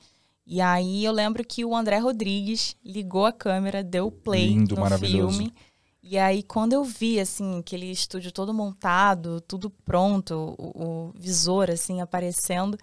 E 0.46 0.60
aí 0.60 1.04
eu 1.04 1.12
lembro 1.12 1.44
que 1.44 1.64
o 1.64 1.76
André 1.76 1.98
Rodrigues 1.98 2.76
ligou 2.84 3.24
a 3.24 3.32
câmera, 3.32 3.84
deu 3.84 4.10
play 4.10 4.48
Lindo, 4.48 4.74
no 4.74 4.98
filme. 4.98 5.54
E 6.02 6.18
aí, 6.18 6.42
quando 6.42 6.72
eu 6.72 6.82
vi, 6.82 7.20
assim, 7.20 7.60
aquele 7.60 7.90
estúdio 7.90 8.32
todo 8.32 8.52
montado, 8.52 9.40
tudo 9.42 9.70
pronto, 9.70 10.56
o, 10.58 10.84
o 10.84 11.12
visor, 11.14 11.70
assim, 11.70 12.00
aparecendo, 12.00 12.76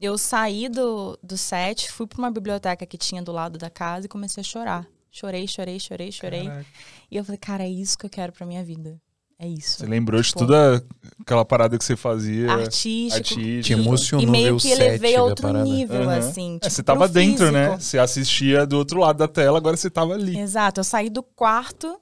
eu 0.00 0.18
saí 0.18 0.68
do, 0.68 1.18
do 1.22 1.38
set, 1.38 1.90
fui 1.90 2.06
para 2.06 2.18
uma 2.18 2.30
biblioteca 2.30 2.84
que 2.84 2.98
tinha 2.98 3.22
do 3.22 3.32
lado 3.32 3.56
da 3.56 3.70
casa 3.70 4.06
e 4.06 4.08
comecei 4.10 4.42
a 4.42 4.44
chorar. 4.44 4.86
Chorei, 5.10 5.48
chorei, 5.48 5.80
chorei, 5.80 6.12
chorei. 6.12 6.44
Caraca. 6.44 6.66
E 7.10 7.16
eu 7.16 7.24
falei, 7.24 7.38
cara, 7.38 7.64
é 7.64 7.68
isso 7.70 7.96
que 7.96 8.04
eu 8.04 8.10
quero 8.10 8.32
pra 8.32 8.44
minha 8.44 8.62
vida. 8.62 9.00
É 9.38 9.46
isso. 9.46 9.78
Você 9.78 9.86
lembrou 9.86 10.20
de 10.20 10.28
Tipo, 10.28 10.40
toda 10.40 10.82
aquela 11.20 11.44
parada 11.44 11.76
que 11.76 11.84
você 11.84 11.94
fazia. 11.94 12.50
Artístico. 12.50 13.16
artístico. 13.16 13.62
Te 13.62 13.72
emocionou 13.74 14.26
E 14.26 14.30
meio 14.30 14.56
ver 14.58 14.62
que 14.62 14.70
elevei 14.70 15.16
a 15.16 15.22
outro 15.22 15.52
nível, 15.62 16.02
Aham. 16.04 16.18
assim. 16.18 16.56
É, 16.56 16.58
tipo, 16.60 16.70
você 16.74 16.82
tava 16.82 17.04
pro 17.04 17.12
dentro, 17.12 17.52
né? 17.52 17.78
Você 17.78 17.98
assistia 17.98 18.66
do 18.66 18.78
outro 18.78 18.98
lado 19.00 19.18
da 19.18 19.28
tela, 19.28 19.58
agora 19.58 19.76
você 19.76 19.90
tava 19.90 20.14
ali. 20.14 20.38
Exato, 20.38 20.80
eu 20.80 20.84
saí 20.84 21.10
do 21.10 21.22
quarto, 21.22 22.00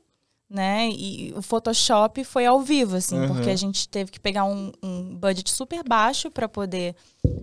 né? 0.48 0.88
E 0.90 1.32
o 1.36 1.42
Photoshop 1.42 2.22
foi 2.22 2.46
ao 2.46 2.60
vivo, 2.60 2.94
assim, 2.96 3.18
Uhum. 3.18 3.26
porque 3.26 3.50
a 3.50 3.56
gente 3.56 3.88
teve 3.88 4.12
que 4.12 4.20
pegar 4.20 4.44
um, 4.44 4.70
um 4.80 5.16
budget 5.16 5.50
super 5.50 5.82
baixo 5.82 6.30
para 6.30 6.48
poder 6.48 6.94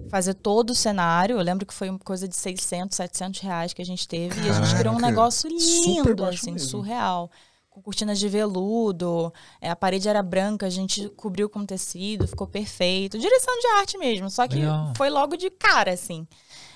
fazer 0.09 0.35
todo 0.35 0.69
o 0.69 0.75
cenário. 0.75 1.35
Eu 1.37 1.41
lembro 1.43 1.65
que 1.65 1.73
foi 1.73 1.89
uma 1.89 1.99
coisa 1.99 2.29
de 2.29 2.35
600, 2.37 2.95
700 2.95 3.41
reais 3.41 3.73
que 3.73 3.81
a 3.81 3.85
gente 3.85 4.07
teve. 4.07 4.39
E 4.39 4.49
a 4.49 4.53
gente 4.53 4.73
criou 4.77 4.93
um 4.93 4.97
Caraca, 4.97 5.07
negócio 5.11 5.49
lindo, 5.49 6.23
assim, 6.25 6.51
mesmo. 6.53 6.59
surreal. 6.69 7.29
Com 7.71 7.81
cortinas 7.81 8.19
de 8.19 8.29
veludo, 8.29 9.33
é, 9.59 9.69
a 9.69 9.75
parede 9.75 10.07
era 10.07 10.21
branca, 10.21 10.67
a 10.67 10.69
gente 10.69 11.09
cobriu 11.09 11.49
com 11.49 11.65
tecido, 11.65 12.27
ficou 12.27 12.45
perfeito. 12.45 13.17
Direção 13.17 13.57
de 13.59 13.67
arte 13.79 13.97
mesmo, 13.97 14.29
só 14.29 14.47
que 14.47 14.57
Legal. 14.57 14.93
foi 14.95 15.09
logo 15.09 15.35
de 15.35 15.49
cara, 15.49 15.91
assim. 15.91 16.27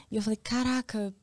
E 0.10 0.16
eu 0.16 0.22
falei, 0.22 0.38
caraca, 0.38 1.14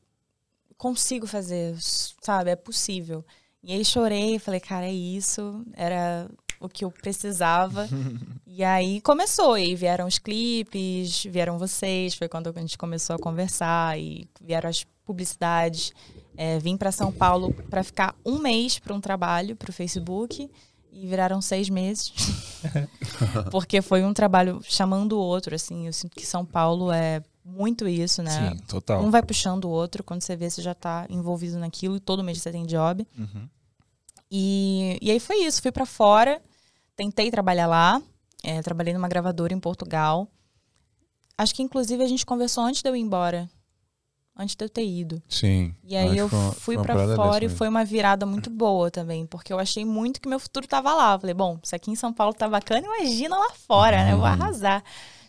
consigo 0.77 1.25
fazer, 1.25 1.75
sabe? 1.79 2.51
É 2.51 2.55
possível. 2.55 3.25
E 3.63 3.71
aí 3.71 3.83
chorei, 3.85 4.37
falei, 4.37 4.59
cara, 4.59 4.85
é 4.85 4.93
isso. 4.93 5.65
Era 5.73 6.29
o 6.59 6.67
que 6.67 6.83
eu 6.83 6.91
precisava. 6.91 7.87
e 8.45 8.63
aí 8.63 8.99
começou. 9.01 9.57
E 9.57 9.75
vieram 9.75 10.05
os 10.05 10.19
clipes, 10.19 11.23
vieram 11.23 11.57
vocês. 11.57 12.13
Foi 12.13 12.27
quando 12.27 12.53
a 12.53 12.59
gente 12.59 12.77
começou 12.77 13.15
a 13.15 13.19
conversar. 13.19 13.97
E 13.97 14.27
vieram 14.41 14.69
as 14.69 14.85
publicidades. 15.05 15.93
É, 16.35 16.59
vim 16.59 16.75
para 16.75 16.91
São 16.91 17.11
Paulo 17.11 17.53
para 17.69 17.83
ficar 17.83 18.15
um 18.25 18.39
mês 18.39 18.79
para 18.79 18.93
um 18.93 19.01
trabalho 19.01 19.55
para 19.55 19.69
o 19.69 19.73
Facebook. 19.73 20.49
E 20.95 21.07
viraram 21.07 21.41
seis 21.41 21.69
meses. 21.69 22.13
Porque 23.49 23.81
foi 23.81 24.03
um 24.03 24.13
trabalho 24.13 24.61
chamando 24.63 25.13
o 25.13 25.19
outro, 25.19 25.55
assim. 25.55 25.87
Eu 25.87 25.93
sinto 25.93 26.15
que 26.15 26.25
São 26.25 26.45
Paulo 26.45 26.91
é 26.91 27.23
muito 27.43 27.87
isso, 27.87 28.21
né? 28.21 28.51
Sim, 28.51 28.57
total. 28.67 29.03
Um 29.03 29.09
vai 29.09 29.23
puxando 29.23 29.65
o 29.65 29.69
outro, 29.69 30.03
quando 30.03 30.21
você 30.21 30.35
vê, 30.35 30.49
você 30.49 30.61
já 30.61 30.73
tá 30.73 31.05
envolvido 31.09 31.57
naquilo 31.57 31.95
e 31.97 31.99
todo 31.99 32.23
mês 32.23 32.41
você 32.41 32.51
tem 32.51 32.65
job. 32.65 33.07
Uhum. 33.17 33.49
E, 34.31 34.97
e 35.01 35.11
aí 35.11 35.19
foi 35.19 35.43
isso, 35.43 35.61
fui 35.61 35.71
pra 35.71 35.85
fora, 35.85 36.41
tentei 36.95 37.29
trabalhar 37.29 37.67
lá, 37.67 38.01
é, 38.43 38.61
trabalhei 38.61 38.93
numa 38.93 39.07
gravadora 39.07 39.53
em 39.53 39.59
Portugal. 39.59 40.27
Acho 41.37 41.53
que 41.53 41.63
inclusive 41.63 42.03
a 42.03 42.07
gente 42.07 42.25
conversou 42.25 42.63
antes 42.63 42.81
de 42.81 42.89
eu 42.89 42.95
ir 42.95 43.01
embora, 43.01 43.49
antes 44.37 44.55
de 44.55 44.65
eu 44.65 44.69
ter 44.69 44.85
ido. 44.85 45.21
Sim. 45.29 45.73
E 45.83 45.95
aí 45.95 46.17
eu 46.17 46.27
foi 46.29 46.51
fui 46.53 46.77
parada 46.77 47.15
fora 47.15 47.45
e 47.45 47.49
foi 47.49 47.67
uma 47.67 47.85
virada 47.85 48.25
muito 48.25 48.49
boa 48.49 48.89
também, 48.91 49.25
porque 49.25 49.51
eu 49.53 49.59
achei 49.59 49.85
muito 49.85 50.19
que 50.21 50.27
meu 50.27 50.39
futuro 50.39 50.67
tava 50.67 50.93
lá. 50.93 51.13
Eu 51.13 51.19
falei, 51.19 51.33
bom, 51.35 51.59
isso 51.63 51.75
aqui 51.75 51.91
em 51.91 51.95
São 51.95 52.11
Paulo 52.13 52.33
tá 52.33 52.47
bacana, 52.49 52.85
imagina 52.85 53.37
lá 53.37 53.51
fora, 53.67 53.97
né? 54.03 54.09
Eu 54.11 54.13
Uhum. 54.15 54.19
vou 54.21 54.25
arrasar. 54.27 54.83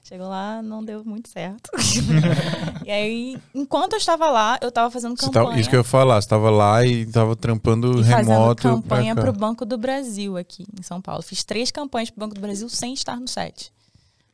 Chegou 0.07 0.29
lá, 0.29 0.61
não 0.61 0.85
deu 0.85 1.03
muito 1.03 1.31
certo. 1.31 1.71
e 2.85 2.91
aí, 2.91 3.39
enquanto 3.55 3.95
eu 3.95 3.99
estava 3.99 4.29
lá, 4.31 4.59
eu 4.61 4.71
tava 4.71 4.91
fazendo 4.91 5.17
campanha. 5.17 5.59
isso 5.59 5.71
que 5.71 5.77
eu 5.77 5.81
ia 5.81 5.85
falar, 5.85 6.21
você 6.21 6.29
tava 6.29 6.51
lá 6.51 6.85
e 6.85 7.07
tava 7.07 7.35
trampando 7.35 8.01
e 8.01 8.05
fazendo 8.05 8.29
remoto. 8.35 8.63
campanha 8.63 9.15
pra 9.15 9.25
cá. 9.25 9.31
pro 9.31 9.41
Banco 9.41 9.65
do 9.65 9.79
Brasil 9.79 10.37
aqui 10.37 10.67
em 10.79 10.83
São 10.83 11.01
Paulo. 11.01 11.23
Fiz 11.23 11.43
três 11.43 11.71
campanhas 11.71 12.11
pro 12.11 12.21
Banco 12.21 12.35
do 12.35 12.41
Brasil 12.43 12.69
sem 12.69 12.93
estar 12.93 13.17
no 13.19 13.27
set. 13.27 13.73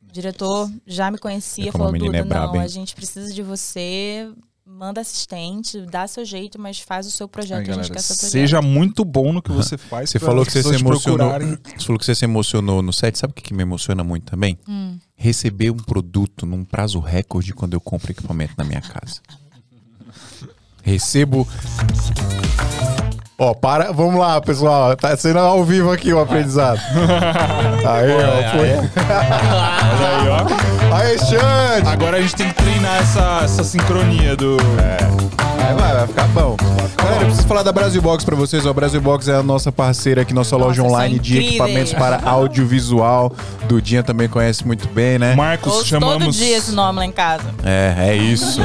O 0.07 0.11
diretor 0.11 0.69
já 0.85 1.09
me 1.09 1.17
conhecia, 1.17 1.69
É 1.69 1.71
falou, 1.71 1.93
Duda, 1.93 2.17
é 2.17 2.23
braba, 2.23 2.47
não, 2.47 2.55
hein?" 2.57 2.61
a 2.63 2.67
gente 2.67 2.93
precisa 2.93 3.33
de 3.33 3.41
você, 3.41 4.29
manda 4.71 5.01
assistente, 5.01 5.79
dá 5.85 6.07
seu 6.07 6.23
jeito, 6.25 6.59
mas 6.59 6.79
faz 6.79 7.05
o 7.05 7.11
seu 7.11 7.27
projeto, 7.27 7.57
Aí, 7.57 7.63
a 7.63 7.65
gente 7.65 7.75
galera, 7.75 7.93
quer 7.93 8.01
seu 8.01 8.15
projeto. 8.15 8.31
seja 8.31 8.61
muito 8.61 9.03
bom 9.05 9.33
no 9.33 9.41
que 9.41 9.51
você 9.51 9.77
faz. 9.77 10.09
Você 10.09 10.19
falou 10.19 10.45
que 10.45 10.51
você 10.51 10.63
se 10.63 10.75
emocionou. 10.75 11.17
procurarem. 11.29 11.57
Você 11.77 11.85
falou 11.85 11.99
que 11.99 12.05
você 12.05 12.15
se 12.15 12.25
emocionou 12.25 12.81
no 12.81 12.91
set. 12.93 13.17
Sabe 13.17 13.31
o 13.31 13.33
que, 13.35 13.43
que 13.43 13.53
me 13.53 13.61
emociona 13.61 14.03
muito 14.03 14.31
também? 14.31 14.57
Hum. 14.67 14.97
Receber 15.15 15.69
um 15.71 15.77
produto 15.77 16.45
num 16.45 16.63
prazo 16.63 16.99
recorde 16.99 17.53
quando 17.53 17.73
eu 17.73 17.81
compro 17.81 18.11
equipamento 18.11 18.53
na 18.57 18.63
minha 18.63 18.81
casa. 18.81 19.19
Recebo. 20.83 21.47
Ó, 23.37 23.53
para. 23.53 23.91
Vamos 23.91 24.19
lá, 24.19 24.39
pessoal. 24.41 24.95
Tá 24.95 25.15
sendo 25.17 25.39
ao 25.39 25.63
vivo 25.63 25.91
aqui 25.91 26.11
o 26.13 26.19
aprendizado. 26.19 26.79
Aí, 27.87 28.11
ó. 28.11 28.51
Foi. 28.51 28.69
Olha 28.69 30.09
aí, 30.17 30.27
ó. 30.29 30.60
Aí, 30.93 31.17
Xande. 31.17 31.87
Agora 31.87 32.17
a 32.17 32.21
gente 32.21 32.35
tem 32.35 32.49
que 32.49 32.55
treinar 32.55 32.97
essa, 32.99 33.41
essa 33.43 33.63
sincronia 33.63 34.35
do. 34.35 34.57
Vai, 34.57 35.73
vai, 35.73 35.93
vai 35.93 36.07
ficar 36.07 36.27
bom. 36.27 36.57
Galera, 36.97 37.20
eu 37.20 37.20
preciso 37.20 37.20
falar 37.51 37.63
da 37.63 37.73
Brasil 37.73 38.01
Box 38.01 38.23
pra 38.23 38.33
vocês. 38.33 38.65
ó. 38.65 38.69
A 38.69 38.73
Brasil 38.73 39.01
Box 39.01 39.27
é 39.27 39.35
a 39.35 39.43
nossa 39.43 39.73
parceira 39.73 40.21
aqui, 40.21 40.33
nossa 40.33 40.55
Nossa, 40.55 40.67
loja 40.67 40.81
são 40.81 40.89
online 40.89 41.19
de 41.19 41.37
equipamentos 41.37 41.91
para 41.91 42.21
audiovisual. 42.23 43.29
Dudinha 43.67 44.01
também 44.01 44.29
conhece 44.29 44.65
muito 44.65 44.87
bem, 44.87 45.19
né? 45.19 45.35
Marcos, 45.35 45.73
Ouço 45.73 45.85
chamamos. 45.85 46.37
todo 46.37 46.45
dia 46.45 46.57
esse 46.57 46.71
nome 46.71 46.99
lá 46.99 47.05
em 47.05 47.11
casa. 47.11 47.43
É, 47.61 47.93
é 48.07 48.15
isso. 48.15 48.61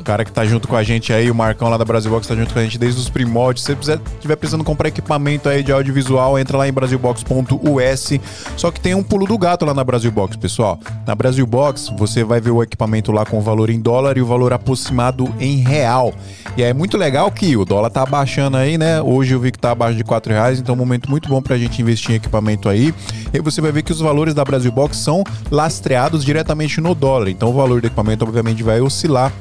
o 0.00 0.02
cara 0.02 0.24
que 0.24 0.32
tá 0.32 0.44
junto 0.44 0.66
com 0.66 0.74
a 0.74 0.82
gente 0.82 1.12
aí, 1.12 1.30
o 1.30 1.34
Marcão 1.34 1.68
lá 1.68 1.76
da 1.76 1.84
Brasil 1.84 2.10
Box, 2.10 2.26
tá 2.26 2.34
junto 2.34 2.52
com 2.52 2.58
a 2.58 2.62
gente 2.64 2.76
desde 2.76 3.00
os 3.00 3.08
primórdios. 3.08 3.64
Se 3.64 3.74
você 3.74 4.00
estiver 4.14 4.34
precisando 4.34 4.64
comprar 4.64 4.88
equipamento 4.88 5.48
aí 5.48 5.62
de 5.62 5.70
audiovisual, 5.70 6.36
entra 6.36 6.58
lá 6.58 6.66
em 6.66 6.72
brasilbox.us. 6.72 8.12
Só 8.56 8.72
que 8.72 8.80
tem 8.80 8.96
um 8.96 9.02
pulo 9.02 9.26
do 9.26 9.38
gato 9.38 9.64
lá 9.64 9.72
na 9.72 9.84
Brasil 9.84 10.10
Box, 10.10 10.36
pessoal. 10.36 10.76
Na 11.06 11.14
Brasil 11.14 11.46
Box, 11.46 11.92
você 11.96 12.24
vai 12.24 12.40
ver 12.40 12.50
o 12.50 12.64
equipamento 12.64 13.12
lá 13.12 13.24
com 13.24 13.38
o 13.38 13.40
valor 13.40 13.70
em 13.70 13.78
dólar 13.80 14.18
e 14.18 14.22
o 14.22 14.26
valor 14.26 14.52
aproximado 14.52 15.32
em 15.38 15.58
real. 15.58 16.12
E 16.56 16.64
é 16.64 16.74
muito 16.74 16.96
legal 16.96 17.30
que 17.30 17.56
o 17.56 17.64
dólar 17.64 17.90
tá 17.90 18.07
abaixando 18.08 18.56
aí, 18.56 18.78
né? 18.78 19.00
Hoje 19.02 19.34
eu 19.34 19.40
vi 19.40 19.52
que 19.52 19.58
tá 19.58 19.70
abaixo 19.70 19.96
de 19.96 20.02
4 20.02 20.32
reais, 20.32 20.58
então 20.58 20.72
é 20.72 20.76
um 20.76 20.78
momento 20.78 21.10
muito 21.10 21.28
bom 21.28 21.40
pra 21.40 21.56
gente 21.58 21.80
investir 21.80 22.12
em 22.12 22.14
equipamento 22.14 22.68
aí. 22.68 22.92
E 23.32 23.38
você 23.40 23.60
vai 23.60 23.70
ver 23.70 23.82
que 23.82 23.92
os 23.92 24.00
valores 24.00 24.34
da 24.34 24.44
Brasil 24.44 24.72
Box 24.72 24.96
são 24.96 25.22
lastreados 25.50 26.24
diretamente 26.24 26.80
no 26.80 26.94
dólar. 26.94 27.28
Então 27.28 27.50
o 27.50 27.52
valor 27.52 27.80
do 27.80 27.86
equipamento, 27.86 28.24
obviamente, 28.24 28.62
vai 28.62 28.80
oscilar 28.80 29.32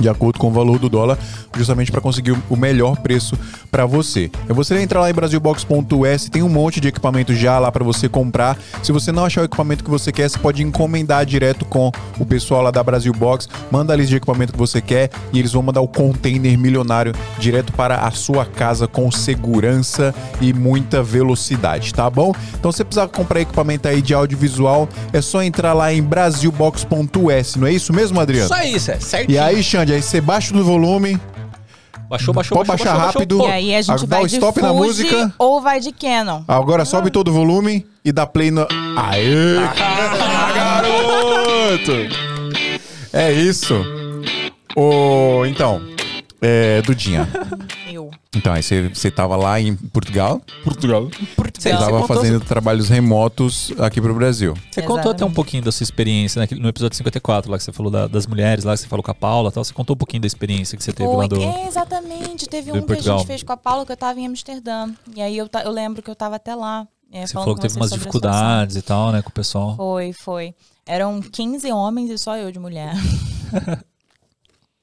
de 0.00 0.08
acordo 0.08 0.38
com 0.38 0.48
o 0.48 0.52
valor 0.52 0.78
do 0.78 0.88
dólar, 0.88 1.18
justamente 1.56 1.90
para 1.90 2.00
conseguir 2.00 2.32
o- 2.50 2.56
melhor 2.56 2.96
preço 2.98 3.38
para 3.70 3.84
você. 3.86 4.30
É 4.48 4.52
você 4.52 4.78
entrar 4.80 5.00
lá 5.00 5.10
em 5.10 5.14
brasilbox.us, 5.14 6.28
tem 6.30 6.42
um 6.42 6.48
monte 6.48 6.80
de 6.80 6.88
equipamento 6.88 7.34
já 7.34 7.58
lá 7.58 7.70
para 7.70 7.84
você 7.84 8.08
comprar. 8.08 8.58
Se 8.82 8.92
você 8.92 9.12
não 9.12 9.24
achar 9.24 9.42
o 9.42 9.44
equipamento 9.44 9.84
que 9.84 9.90
você 9.90 10.10
quer, 10.10 10.28
você 10.28 10.38
pode 10.38 10.62
encomendar 10.62 11.24
direto 11.26 11.64
com 11.64 11.90
o 12.18 12.26
pessoal 12.26 12.62
lá 12.62 12.70
da 12.70 12.82
Brasil 12.82 13.12
Box, 13.12 13.48
manda 13.70 13.92
a 13.92 13.96
lista 13.96 14.10
de 14.10 14.16
equipamento 14.16 14.52
que 14.52 14.58
você 14.58 14.80
quer 14.80 15.10
e 15.32 15.38
eles 15.38 15.52
vão 15.52 15.62
mandar 15.62 15.80
o 15.80 15.88
container 15.88 16.58
milionário 16.58 17.12
direto 17.38 17.72
para 17.72 17.96
a 18.06 18.10
sua 18.10 18.44
casa 18.44 18.86
com 18.88 19.10
segurança 19.10 20.14
e 20.40 20.52
muita 20.52 21.02
velocidade, 21.02 21.92
tá 21.92 22.08
bom? 22.08 22.32
Então 22.58 22.72
se 22.72 22.78
você 22.78 22.84
precisar 22.84 23.08
comprar 23.08 23.40
equipamento 23.40 23.86
aí 23.88 24.00
de 24.02 24.14
audiovisual, 24.14 24.88
é 25.12 25.20
só 25.20 25.42
entrar 25.42 25.72
lá 25.72 25.92
em 25.92 26.02
brasilbox.us, 26.02 27.56
não 27.56 27.66
é 27.66 27.72
isso 27.72 27.92
mesmo, 27.92 28.20
Adriano? 28.20 28.46
Isso 28.46 28.54
aí, 28.54 28.78
Cé, 28.80 28.98
certinho. 29.00 29.34
E 29.36 29.38
aí, 29.38 29.62
Xande, 29.62 29.85
aí 29.92 30.02
você 30.02 30.20
baixa 30.20 30.54
no 30.54 30.62
volume, 30.64 31.20
Baixou, 32.08 32.32
baixou, 32.32 32.56
Pode 32.56 32.68
baixou, 32.68 32.86
baixar 32.86 32.98
baixou, 33.02 33.12
rápido. 33.20 33.38
baixou. 33.38 33.52
E 33.52 33.56
aí 33.56 33.74
a 33.74 33.82
gente 33.82 34.04
Ah, 34.04 34.06
dá 34.06 34.16
vai 34.16 34.24
o 34.24 34.28
de 34.28 34.34
stop 34.34 34.54
Fuji 34.60 34.66
na 34.66 34.72
música. 34.72 35.34
ou 35.38 35.60
vai 35.60 35.80
de 35.80 35.90
Canon. 35.90 36.42
agora 36.46 36.84
sobe 36.84 37.10
todo 37.10 37.28
o 37.28 37.32
volume 37.32 37.84
e 38.04 38.12
dá 38.12 38.24
play 38.24 38.52
no. 38.52 38.64
Aê! 38.96 39.56
Garoto! 40.54 41.92
É 43.12 43.32
isso. 43.32 43.74
Ô, 44.76 45.44
então, 45.46 45.80
é, 46.46 46.82
Dudinha. 46.82 47.28
Eu. 47.90 48.10
Então, 48.34 48.52
aí 48.52 48.62
você, 48.62 48.88
você 48.88 49.10
tava 49.10 49.36
lá 49.36 49.60
em 49.60 49.74
Portugal, 49.74 50.40
Portugal. 50.62 51.08
você 51.08 51.26
Portugal. 51.36 51.78
tava 51.78 52.00
contou- 52.00 52.16
fazendo 52.16 52.40
trabalhos 52.40 52.88
remotos 52.88 53.72
aqui 53.78 54.00
pro 54.00 54.14
Brasil. 54.14 54.54
Você 54.70 54.82
contou 54.82 54.96
até 54.96 55.06
um 55.06 55.10
Exatamente. 55.10 55.34
pouquinho 55.34 55.62
da 55.62 55.72
sua 55.72 55.84
experiência 55.84 56.38
naquele- 56.40 56.60
no 56.60 56.68
episódio 56.68 56.96
54, 56.96 57.50
lá 57.50 57.56
que 57.58 57.64
você 57.64 57.72
falou 57.72 57.90
da- 57.90 58.06
das 58.06 58.26
mulheres, 58.26 58.64
lá 58.64 58.74
que 58.74 58.80
você 58.80 58.86
falou 58.88 59.02
com 59.02 59.10
a 59.10 59.14
Paula 59.14 59.48
e 59.48 59.52
tal. 59.52 59.64
Você 59.64 59.72
contou 59.72 59.94
um 59.94 59.98
pouquinho 59.98 60.20
da 60.20 60.26
experiência 60.26 60.76
que 60.76 60.84
você 60.84 60.92
teve 60.92 61.08
lá 61.08 61.16
Foi, 61.16 61.28
do. 61.28 61.42
é, 61.42 61.66
exatamente. 61.66 62.46
Teve 62.46 62.70
do 62.72 62.78
um 62.78 62.82
que 62.82 62.84
a 62.84 62.94
Portugal. 62.94 63.18
gente 63.18 63.26
fez 63.26 63.42
com 63.42 63.52
a 63.52 63.56
Paula 63.56 63.86
que 63.86 63.92
eu 63.92 63.96
tava 63.96 64.20
em 64.20 64.26
Amsterdã. 64.26 64.88
E 65.14 65.22
aí 65.22 65.36
eu, 65.38 65.48
ta- 65.48 65.62
eu 65.62 65.70
lembro 65.70 66.02
que 66.02 66.10
eu 66.10 66.16
tava 66.16 66.36
até 66.36 66.54
lá. 66.54 66.86
é, 67.12 67.24
Você 67.26 67.32
falando 67.32 67.44
falou 67.44 67.54
com 67.56 67.62
que 67.62 67.68
teve 67.68 67.74
vocês 67.74 67.76
umas 67.82 67.90
sobre 67.90 68.08
a 68.08 68.12
situação. 68.12 68.30
dificuldades 68.40 68.76
e 68.76 68.82
tal, 68.82 69.12
né, 69.12 69.22
com 69.22 69.30
o 69.30 69.32
pessoal. 69.32 69.76
Foi, 69.76 70.12
foi. 70.12 70.54
Eram 70.84 71.20
15 71.22 71.70
homens 71.72 72.10
e 72.10 72.18
só 72.18 72.36
eu 72.36 72.50
de 72.52 72.58
mulher. 72.58 72.92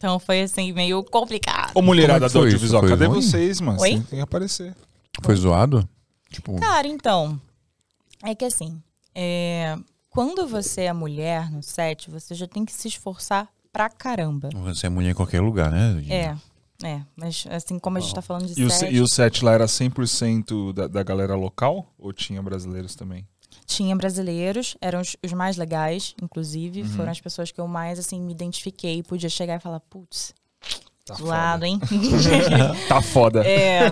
então 0.04 0.20
foi 0.20 0.42
assim, 0.42 0.74
meio 0.74 1.02
complicado. 1.02 1.72
Ô, 1.74 1.82
mulherada 1.82 2.20
Como 2.20 2.26
é 2.26 2.28
que 2.30 2.34
do 2.34 2.40
audiovisual? 2.40 2.82
Foi 2.82 2.90
cadê 2.90 3.06
ruim? 3.06 3.22
vocês, 3.22 3.62
mano? 3.62 3.80
Oi? 3.80 3.90
Tem, 3.92 4.02
tem 4.02 4.20
que 4.20 4.24
aparecer. 4.24 4.76
Foi 5.22 5.34
zoado? 5.34 5.88
Tipo, 6.30 6.60
Cara, 6.60 6.86
então. 6.88 7.40
É 8.22 8.36
que 8.36 8.44
assim, 8.44 8.82
é, 9.16 9.78
quando 10.10 10.46
você 10.46 10.82
é 10.82 10.94
mulher 10.94 11.50
no 11.50 11.64
set, 11.64 12.12
você 12.12 12.36
já 12.36 12.46
tem 12.46 12.66
que 12.66 12.74
se 12.74 12.90
esforçar 12.90 13.48
pra 13.72 13.90
caramba. 13.90 14.50
você 14.54 14.88
é 14.88 14.90
mulher 14.90 15.12
em 15.12 15.16
qualquer 15.16 15.40
lugar, 15.40 15.72
né? 15.72 16.04
É. 16.10 16.36
É, 16.86 17.02
mas 17.16 17.46
assim, 17.50 17.80
como 17.80 17.98
a 17.98 18.02
gente 18.02 18.14
tá 18.14 18.22
falando 18.22 18.46
de 18.46 18.60
E 18.60 18.66
o, 18.66 18.70
set, 18.70 18.80
se- 18.90 18.94
e 18.94 19.00
o 19.00 19.08
set 19.08 19.46
lá 19.46 19.54
era 19.54 19.66
100% 19.68 20.74
da, 20.74 20.88
da 20.88 21.02
galera 21.02 21.34
local? 21.34 21.94
Ou 21.98 22.12
tinha 22.12 22.42
brasileiros 22.42 22.94
também? 22.94 23.26
Tinha 23.66 23.96
brasileiros, 23.96 24.76
eram 24.82 25.02
os, 25.02 25.16
os 25.24 25.34
mais 25.34 25.58
legais, 25.58 26.16
inclusive, 26.22 26.82
Uhum. 26.82 26.90
foram 26.90 27.12
as 27.12 27.22
pessoas 27.22 27.52
que 27.52 27.60
eu 27.60 27.68
mais, 27.68 27.98
assim, 28.00 28.20
me 28.22 28.32
identifiquei, 28.32 29.02
podia 29.04 29.30
chegar 29.30 29.56
e 29.56 29.60
falar, 29.60 29.80
putz, 29.80 30.34
Tá 31.06 31.16
zoado, 31.16 31.66
hein? 31.66 31.80
Tá 32.88 33.02
foda. 33.02 33.46
É, 33.46 33.92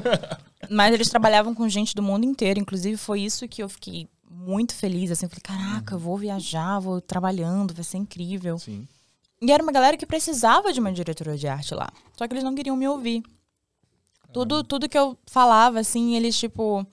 mas 0.70 0.94
eles 0.94 1.10
trabalhavam 1.10 1.54
com 1.54 1.68
gente 1.68 1.94
do 1.94 2.02
mundo 2.02 2.26
inteiro. 2.26 2.58
Inclusive, 2.60 2.96
foi 2.96 3.20
isso 3.22 3.48
que 3.50 3.62
eu 3.62 3.68
fiquei 3.68 4.08
muito 4.30 4.74
feliz. 4.74 5.12
Assim, 5.12 5.28
falei, 5.28 5.42
caraca, 5.44 5.96
eu 5.96 6.00
vou 6.00 6.18
viajar, 6.18 6.80
vou 6.80 7.02
trabalhando, 7.02 7.74
vai 7.74 7.84
ser 7.84 7.98
incrível. 7.98 8.58
Sim. 8.60 8.88
E 9.42 9.52
era 9.52 9.62
uma 9.62 9.74
galera 9.74 9.98
que 9.98 10.06
precisava 10.06 10.72
de 10.72 10.80
uma 10.80 10.92
diretora 10.94 11.36
de 11.38 11.48
arte 11.50 11.74
lá. 11.76 11.90
Só 12.18 12.26
que 12.26 12.34
eles 12.34 12.44
não 12.46 12.56
queriam 12.56 12.78
me 12.78 12.88
ouvir. 12.88 13.22
Tudo, 14.34 14.64
tudo 14.64 14.88
que 14.90 14.98
eu 14.98 15.18
falava, 15.26 15.80
assim, 15.80 16.16
eles 16.16 16.38
tipo, 16.38 16.86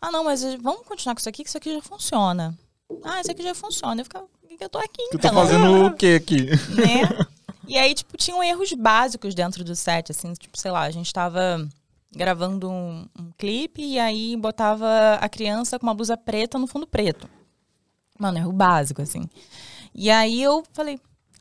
ah, 0.00 0.10
não, 0.10 0.24
mas 0.24 0.42
vamos 0.62 0.82
continuar 0.86 1.14
com 1.14 1.18
isso 1.20 1.28
aqui, 1.28 1.42
que 1.42 1.48
isso 1.48 1.58
aqui 1.58 1.74
já 1.74 1.82
funciona. 1.82 2.56
Ah, 3.04 3.20
isso 3.20 3.30
aqui 3.30 3.42
já 3.42 3.54
funciona. 3.54 4.00
Eu 4.00 4.04
ficava, 4.04 4.26
eu 4.58 4.68
tô 4.68 4.78
aqui 4.78 5.02
Tu 5.10 5.16
então? 5.16 5.30
tá 5.30 5.32
fazendo 5.32 5.86
o 5.86 5.94
quê 5.94 6.18
aqui? 6.22 6.46
né? 6.74 7.26
E 7.68 7.76
aí, 7.76 7.94
tipo, 7.94 8.16
tinham 8.16 8.42
erros 8.42 8.72
básicos 8.72 9.34
dentro 9.34 9.64
do 9.64 9.74
set, 9.74 10.10
assim, 10.12 10.32
tipo, 10.34 10.56
sei 10.58 10.70
lá, 10.70 10.82
a 10.82 10.90
gente 10.90 11.12
tava 11.12 11.68
gravando 12.14 12.70
um, 12.70 13.06
um 13.18 13.30
clipe 13.36 13.82
e 13.82 13.98
aí 13.98 14.36
botava 14.36 15.14
a 15.20 15.28
criança 15.28 15.78
com 15.78 15.86
uma 15.86 15.94
blusa 15.94 16.16
preta 16.16 16.58
no 16.58 16.66
fundo 16.66 16.86
preto. 16.86 17.28
Mano, 18.18 18.38
erro 18.38 18.52
básico, 18.52 19.02
assim. 19.02 19.28
E 19.94 20.10
aí 20.10 20.40
eu 20.40 20.64
falei, 20.72 20.98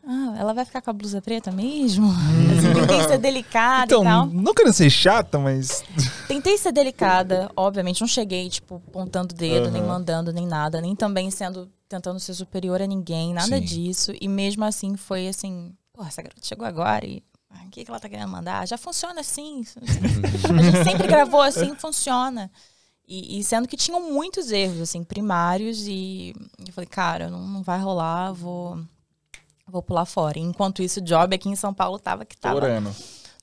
ah, 0.08 0.36
ela 0.38 0.54
vai 0.54 0.64
ficar 0.66 0.82
com 0.82 0.90
a 0.90 0.94
blusa 0.94 1.22
preta 1.22 1.52
mesmo? 1.52 2.08
Assim, 2.58 2.74
tentei 2.74 3.04
ser 3.04 3.18
delicada 3.18 3.86
Então, 3.86 4.02
e 4.02 4.06
tal. 4.06 4.26
não 4.28 4.54
querendo 4.54 4.74
ser 4.74 4.90
chata, 4.90 5.40
mas. 5.40 5.84
Tentei 6.28 6.58
ser 6.58 6.72
delicada, 6.72 7.50
obviamente, 7.56 8.02
não 8.02 8.08
cheguei, 8.08 8.50
tipo, 8.50 8.82
apontando 8.88 9.34
o 9.34 9.38
dedo, 9.38 9.72
nem 9.72 9.82
mandando, 9.82 10.32
nem 10.32 10.46
nada, 10.48 10.80
nem 10.82 10.96
também 10.96 11.32
sendo, 11.32 11.70
tentando 11.90 12.20
ser 12.20 12.34
superior 12.34 12.82
a 12.82 12.88
ninguém, 12.88 13.34
nada 13.34 13.58
Sim. 13.58 13.64
disso. 13.64 14.14
E 14.20 14.28
mesmo 14.28 14.64
assim 14.64 14.96
foi 14.96 15.28
assim, 15.28 15.74
pô, 15.94 16.04
essa 16.04 16.22
garota 16.22 16.42
chegou 16.44 16.66
agora 16.68 17.06
e 17.06 17.24
ah, 17.50 17.64
o 17.66 17.70
que, 17.70 17.84
que 17.84 17.90
ela 17.90 18.00
tá 18.00 18.10
querendo 18.10 18.30
mandar? 18.30 18.68
Já 18.68 18.78
funciona 18.78 19.22
assim. 19.22 19.64
a 19.82 20.62
gente 20.62 20.84
sempre 20.84 21.08
gravou 21.08 21.42
assim, 21.42 21.74
funciona. 21.76 22.52
E, 23.08 23.40
e 23.40 23.44
sendo 23.44 23.68
que 23.68 23.78
tinham 23.78 24.12
muitos 24.12 24.52
erros, 24.52 24.82
assim, 24.82 25.04
primários, 25.04 25.86
e 25.88 26.34
eu 26.66 26.74
falei, 26.74 26.88
cara, 26.88 27.30
não, 27.30 27.40
não 27.48 27.62
vai 27.62 27.80
rolar, 27.80 28.32
vou, 28.32 28.80
vou 29.68 29.82
pular 29.82 30.06
fora. 30.06 30.38
E 30.38 30.42
enquanto 30.42 30.82
isso, 30.82 31.00
o 31.00 31.04
job 31.04 31.36
aqui 31.36 31.50
em 31.50 31.56
São 31.56 31.74
Paulo 31.74 31.98
tava 32.00 32.26
que 32.26 32.38
tava 32.38 32.60
Torando. 32.60 32.96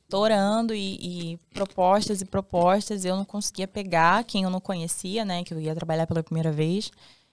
torando 0.08 0.74
e, 0.74 1.32
e 1.32 1.36
propostas 1.54 2.20
e 2.20 2.24
propostas. 2.24 3.04
Eu 3.04 3.16
não 3.16 3.24
conseguia 3.24 3.66
pegar 3.68 4.24
quem 4.24 4.44
eu 4.44 4.50
não 4.50 4.60
conhecia, 4.60 5.24
né? 5.24 5.42
Que 5.44 5.54
eu 5.54 5.60
ia 5.60 5.74
trabalhar 5.74 6.06
pela 6.06 6.22
primeira 6.22 6.52
vez. 6.52 6.90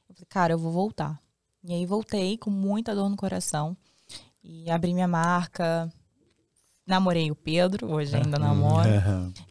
Eu 0.09 0.15
falei, 0.15 0.27
cara, 0.29 0.53
eu 0.53 0.57
vou 0.57 0.71
voltar. 0.71 1.19
E 1.63 1.73
aí 1.73 1.85
voltei 1.85 2.37
com 2.37 2.49
muita 2.49 2.95
dor 2.95 3.09
no 3.09 3.17
coração. 3.17 3.75
E 4.43 4.69
abri 4.71 4.93
minha 4.93 5.07
marca. 5.07 5.91
Namorei 6.87 7.29
o 7.29 7.35
Pedro, 7.35 7.91
hoje 7.91 8.15
ainda 8.15 8.39
namoro. 8.39 8.89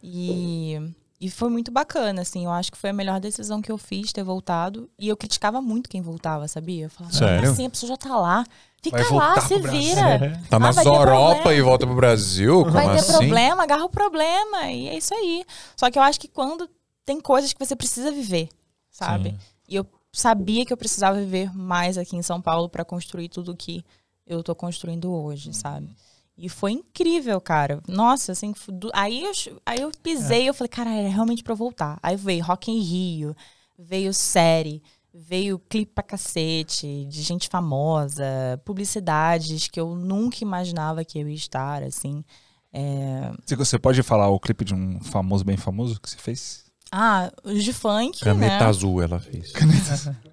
E, 0.03 0.77
e 1.20 1.31
foi 1.31 1.48
muito 1.48 1.70
bacana, 1.70 2.22
assim. 2.22 2.46
Eu 2.46 2.51
acho 2.51 2.72
que 2.72 2.79
foi 2.79 2.90
a 2.90 2.92
melhor 2.92 3.20
decisão 3.20 3.62
que 3.62 3.70
eu 3.70 3.79
fiz, 3.79 4.12
ter 4.12 4.24
voltado. 4.24 4.90
E 4.98 5.07
eu 5.07 5.16
criticava 5.16 5.61
muito 5.62 5.88
quem 5.88 6.01
voltava, 6.03 6.48
sabia? 6.48 6.87
Eu 6.87 6.90
falava, 6.90 7.14
Sério? 7.14 7.44
"Não, 7.44 7.53
assim, 7.53 7.66
a 7.66 7.70
pessoa 7.70 7.90
já 7.90 7.96
tá 7.96 8.16
lá. 8.18 8.44
Fica 8.83 8.97
Vai 9.03 9.12
lá, 9.12 9.35
voltar 9.35 9.41
se 9.43 9.55
pro 9.55 9.62
Brasil." 9.62 9.81
vira. 9.81 10.43
Tá 10.49 10.57
Ah, 10.57 10.61
nas 10.61 10.77
vai 10.77 10.85
ter 10.85 10.91
Europa 10.91 11.55
e 11.55 11.61
volta 11.61 11.87
pro 11.87 11.97
Brasil? 11.97 12.61
Como 12.61 12.71
Vai 12.71 12.87
ter 12.93 13.01
assim? 13.01 13.12
problema, 13.12 13.62
agarra 13.64 13.85
o 13.85 13.91
problema. 13.91 14.71
E 14.71 14.88
é 14.88 14.97
isso 14.97 15.12
aí. 15.14 15.45
Só 15.77 15.91
que 15.91 15.99
eu 15.99 16.03
acho 16.03 16.21
que 16.21 16.29
quando 16.29 16.69
tem 17.05 17.21
coisas 17.21 17.53
que 17.53 17.64
você 17.64 17.75
precisa 17.75 18.11
viver, 18.12 18.49
sabe? 18.91 19.31
Sim. 19.31 19.38
E 19.69 19.75
eu 19.77 19.87
sabia 20.12 20.64
que 20.64 20.73
eu 20.73 20.77
precisava 20.77 21.19
viver 21.19 21.55
mais 21.57 21.99
aqui 21.99 22.17
em 22.17 22.23
São 22.23 22.41
Paulo 22.41 22.69
para 22.69 22.85
construir 22.85 23.29
tudo 23.29 23.57
que 23.57 23.85
eu 24.27 24.43
tô 24.43 24.55
construindo 24.55 25.12
hoje, 25.12 25.53
sabe? 25.55 25.88
E 26.37 26.49
foi 26.49 26.73
incrível, 26.73 27.41
cara. 27.41 27.81
Nossa, 27.88 28.31
assim, 28.33 28.55
aí 28.93 29.25
eu, 29.25 29.33
aí 29.67 29.81
eu 29.81 29.91
pisei 30.03 30.45
e 30.45 30.47
eu 30.47 30.55
falei, 30.55 30.69
cara, 30.69 30.91
era 30.91 31.09
realmente 31.09 31.43
pra 31.43 31.53
eu 31.53 31.57
voltar. 31.57 31.99
Aí 32.01 32.14
veio 32.14 32.45
Rock 32.45 32.71
em 32.71 32.79
Rio, 32.79 33.35
veio 33.77 34.14
série, 34.14 34.81
veio 35.18 35.59
clipe 35.59 35.92
pra 35.94 36.02
cacete, 36.04 37.04
de 37.09 37.22
gente 37.22 37.48
famosa, 37.48 38.24
publicidades 38.64 39.68
que 39.68 39.81
eu 39.81 39.94
nunca 39.94 40.38
imaginava 40.42 41.04
que 41.04 41.18
eu 41.18 41.28
ia 41.28 41.35
estar, 41.35 41.83
assim. 41.83 42.24
É, 42.72 43.33
Você- 43.46 43.78
pode 43.78 44.02
falar 44.02 44.28
o 44.28 44.38
clipe 44.38 44.64
de 44.64 44.74
um 44.74 45.00
famoso, 45.00 45.44
bem 45.44 45.57
famoso 45.57 46.00
que 46.00 46.09
você 46.09 46.16
fez? 46.18 46.64
Ah, 46.92 47.31
os 47.44 47.64
de 47.64 47.72
funk, 47.72 48.20
Caneta 48.20 48.59
né? 48.61 48.64
azul 48.64 49.02
ela 49.02 49.18
fez. 49.20 49.52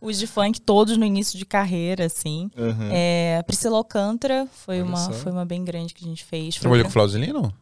Os 0.00 0.18
de 0.18 0.26
funk 0.26 0.58
todos 0.60 0.96
no 0.96 1.04
início 1.04 1.38
de 1.38 1.44
carreira, 1.44 2.06
assim. 2.06 2.50
Uhum. 2.56 2.88
É, 2.90 3.42
Priscila 3.46 3.76
Alcântara 3.76 4.46
foi 4.50 4.76
Olha 4.80 4.84
uma, 4.88 4.96
só. 4.96 5.12
foi 5.12 5.30
uma 5.32 5.44
bem 5.44 5.64
grande 5.64 5.92
que 5.92 6.04
a 6.04 6.08
gente 6.08 6.24
fez. 6.24 6.56
Trabalhou 6.56 6.82
o 6.82 6.84
com 6.84 6.88
isso 6.88 6.98
lá. 6.98 7.52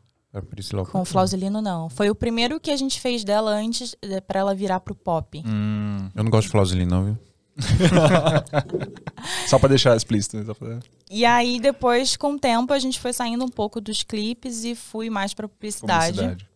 Com 0.92 1.02
o 1.02 1.04
Flausilino, 1.04 1.60
não. 1.62 1.88
Foi 1.88 2.10
o 2.10 2.14
primeiro 2.14 2.58
que 2.60 2.70
a 2.70 2.76
gente 2.76 3.00
fez 3.00 3.22
dela 3.24 3.50
antes 3.52 3.94
eh, 4.02 4.20
pra 4.20 4.40
ela 4.40 4.54
virar 4.54 4.80
pro 4.80 4.94
pop. 4.94 5.42
Hum, 5.46 6.10
Eu 6.14 6.24
não 6.24 6.30
gosto 6.30 6.46
de 6.46 6.52
Flausilino, 6.52 6.90
não, 6.90 7.04
viu? 7.04 7.18
só 9.48 9.58
pra 9.58 9.68
deixar 9.68 9.96
explícito. 9.96 10.36
né? 10.38 10.44
Só 10.44 10.54
pra- 10.54 10.80
E 11.10 11.24
aí, 11.24 11.60
depois, 11.60 12.16
com 12.16 12.32
o 12.34 12.38
tempo, 12.38 12.72
a 12.72 12.78
gente 12.78 12.98
foi 13.00 13.12
saindo 13.12 13.44
um 13.44 13.48
pouco 13.48 13.80
dos 13.80 14.02
clipes 14.02 14.64
e 14.64 14.74
fui 14.74 15.10
mais 15.10 15.34
pra 15.34 15.48
publicidade, 15.48 16.16
Publicidade. 16.18 16.48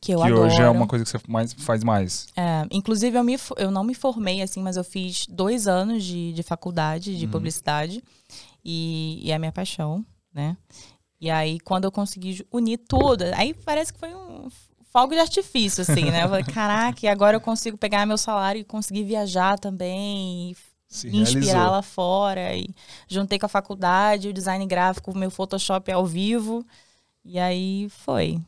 que 0.00 0.12
eu 0.12 0.20
que 0.20 0.26
adoro. 0.26 0.42
hoje 0.46 0.62
é 0.62 0.68
uma 0.68 0.86
coisa 0.86 1.04
que 1.04 1.10
você 1.10 1.18
mais, 1.26 1.52
faz 1.54 1.82
mais. 1.84 2.28
É, 2.36 2.66
inclusive, 2.70 3.16
eu, 3.18 3.24
me, 3.24 3.36
eu 3.56 3.70
não 3.70 3.82
me 3.84 3.94
formei 3.94 4.42
assim, 4.42 4.62
mas 4.62 4.76
eu 4.76 4.84
fiz 4.84 5.26
dois 5.28 5.66
anos 5.66 6.04
de, 6.04 6.32
de 6.32 6.42
faculdade 6.42 7.18
de 7.18 7.26
publicidade. 7.26 8.02
E, 8.64 9.20
e 9.24 9.30
é 9.32 9.34
a 9.34 9.38
minha 9.40 9.50
paixão, 9.52 10.04
né? 10.32 10.56
E 11.22 11.30
aí, 11.30 11.60
quando 11.60 11.84
eu 11.84 11.92
consegui 11.92 12.44
unir 12.50 12.78
tudo, 12.78 13.22
aí 13.36 13.54
parece 13.54 13.92
que 13.92 13.98
foi 14.00 14.12
um 14.12 14.48
fogo 14.92 15.14
de 15.14 15.20
artifício, 15.20 15.82
assim, 15.82 16.10
né? 16.10 16.24
Eu 16.24 16.28
falei, 16.28 16.42
caraca, 16.52 17.06
e 17.06 17.08
agora 17.08 17.36
eu 17.36 17.40
consigo 17.40 17.78
pegar 17.78 18.04
meu 18.04 18.18
salário 18.18 18.60
e 18.60 18.64
conseguir 18.64 19.04
viajar 19.04 19.56
também. 19.56 20.50
E 20.50 20.56
Se 20.88 21.16
inspirar 21.16 21.70
lá 21.70 21.80
fora. 21.80 22.56
E 22.56 22.68
juntei 23.06 23.38
com 23.38 23.46
a 23.46 23.48
faculdade, 23.48 24.30
o 24.30 24.32
design 24.32 24.66
gráfico, 24.66 25.12
o 25.12 25.16
meu 25.16 25.30
Photoshop 25.30 25.92
ao 25.92 26.04
vivo. 26.04 26.66
E 27.24 27.38
aí 27.38 27.86
foi. 27.88 28.40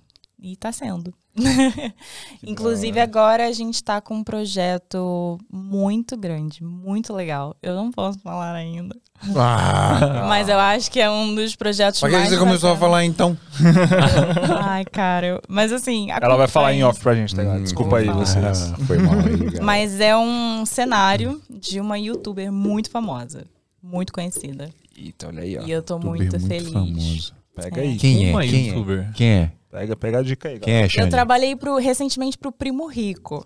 E 0.47 0.57
tá 0.57 0.71
sendo. 0.71 1.15
Inclusive, 2.47 3.01
agora 3.01 3.47
a 3.47 3.53
gente 3.53 3.83
tá 3.83 3.99
com 4.01 4.17
um 4.17 4.23
projeto 4.25 5.39
muito 5.51 6.17
grande, 6.17 6.63
muito 6.63 7.13
legal. 7.15 7.57
Eu 7.63 7.75
não 7.75 7.91
posso 7.91 8.19
falar 8.19 8.55
ainda. 8.55 8.95
Ah, 9.35 10.27
Mas 10.29 10.49
eu 10.51 10.59
acho 10.59 10.91
que 10.91 11.01
é 11.01 11.11
um 11.11 11.35
dos 11.35 11.57
projetos 11.57 11.99
pra 11.99 12.11
que 12.11 12.17
mais. 12.17 12.29
você 12.29 12.37
começou 12.37 12.73
a 12.73 12.77
falar 12.77 13.05
então? 13.05 13.37
Ai, 14.63 14.85
cara. 14.85 15.27
eu- 15.27 15.41
Mas 15.49 15.73
assim. 15.73 16.09
Ela 16.11 16.37
vai 16.37 16.47
falar 16.49 16.75
em 16.75 16.85
off 16.85 17.01
pra 17.01 17.15
gente, 17.15 17.35
tá 17.35 17.43
ligado? 17.43 17.63
Desculpa 17.63 17.97
aí 17.99 18.07
falar. 18.07 18.19
vocês. 18.19 18.73
Ah, 18.73 18.77
foi 18.87 18.99
mal 18.99 19.15
aí, 19.15 19.37
galera. 19.37 19.65
Mas 19.65 20.01
é 20.01 20.15
um 20.17 20.67
cenário 20.67 21.41
de 21.49 21.81
uma 21.81 21.99
youtuber 21.99 22.53
muito 22.53 22.91
famosa, 22.91 23.47
muito 23.83 24.13
conhecida. 24.13 24.69
Eita, 24.97 25.29
olha 25.29 25.43
aí, 25.43 25.57
ó. 25.59 25.63
E 25.63 25.71
eu 25.71 25.83
tô 25.83 25.95
Youtuber 25.95 26.17
muito, 26.19 26.41
feliz. 26.41 26.71
famoso. 26.71 27.33
Pega 27.57 27.81
É. 27.81 27.85
aí. 27.85 27.97
Quem 27.97 28.31
Uma 28.31 28.45
é? 28.45 28.49
Quem 28.49 28.67
youtuber. 28.69 28.99
é? 29.09 29.13
Quem 29.15 29.29
é? 29.31 29.51
Pega, 29.75 29.97
pega 29.97 30.19
a 30.21 30.23
dica 30.23 30.49
aí, 30.49 30.61
Quem 30.61 30.73
galera. 30.73 30.83
é, 30.83 30.87
Eu 30.87 30.91
Xande? 30.91 31.11
trabalhei 31.11 31.57
pro, 31.57 31.77
recentemente 31.79 32.39
pro 32.39 32.53
Primo 32.53 32.87
Rico. 32.87 33.45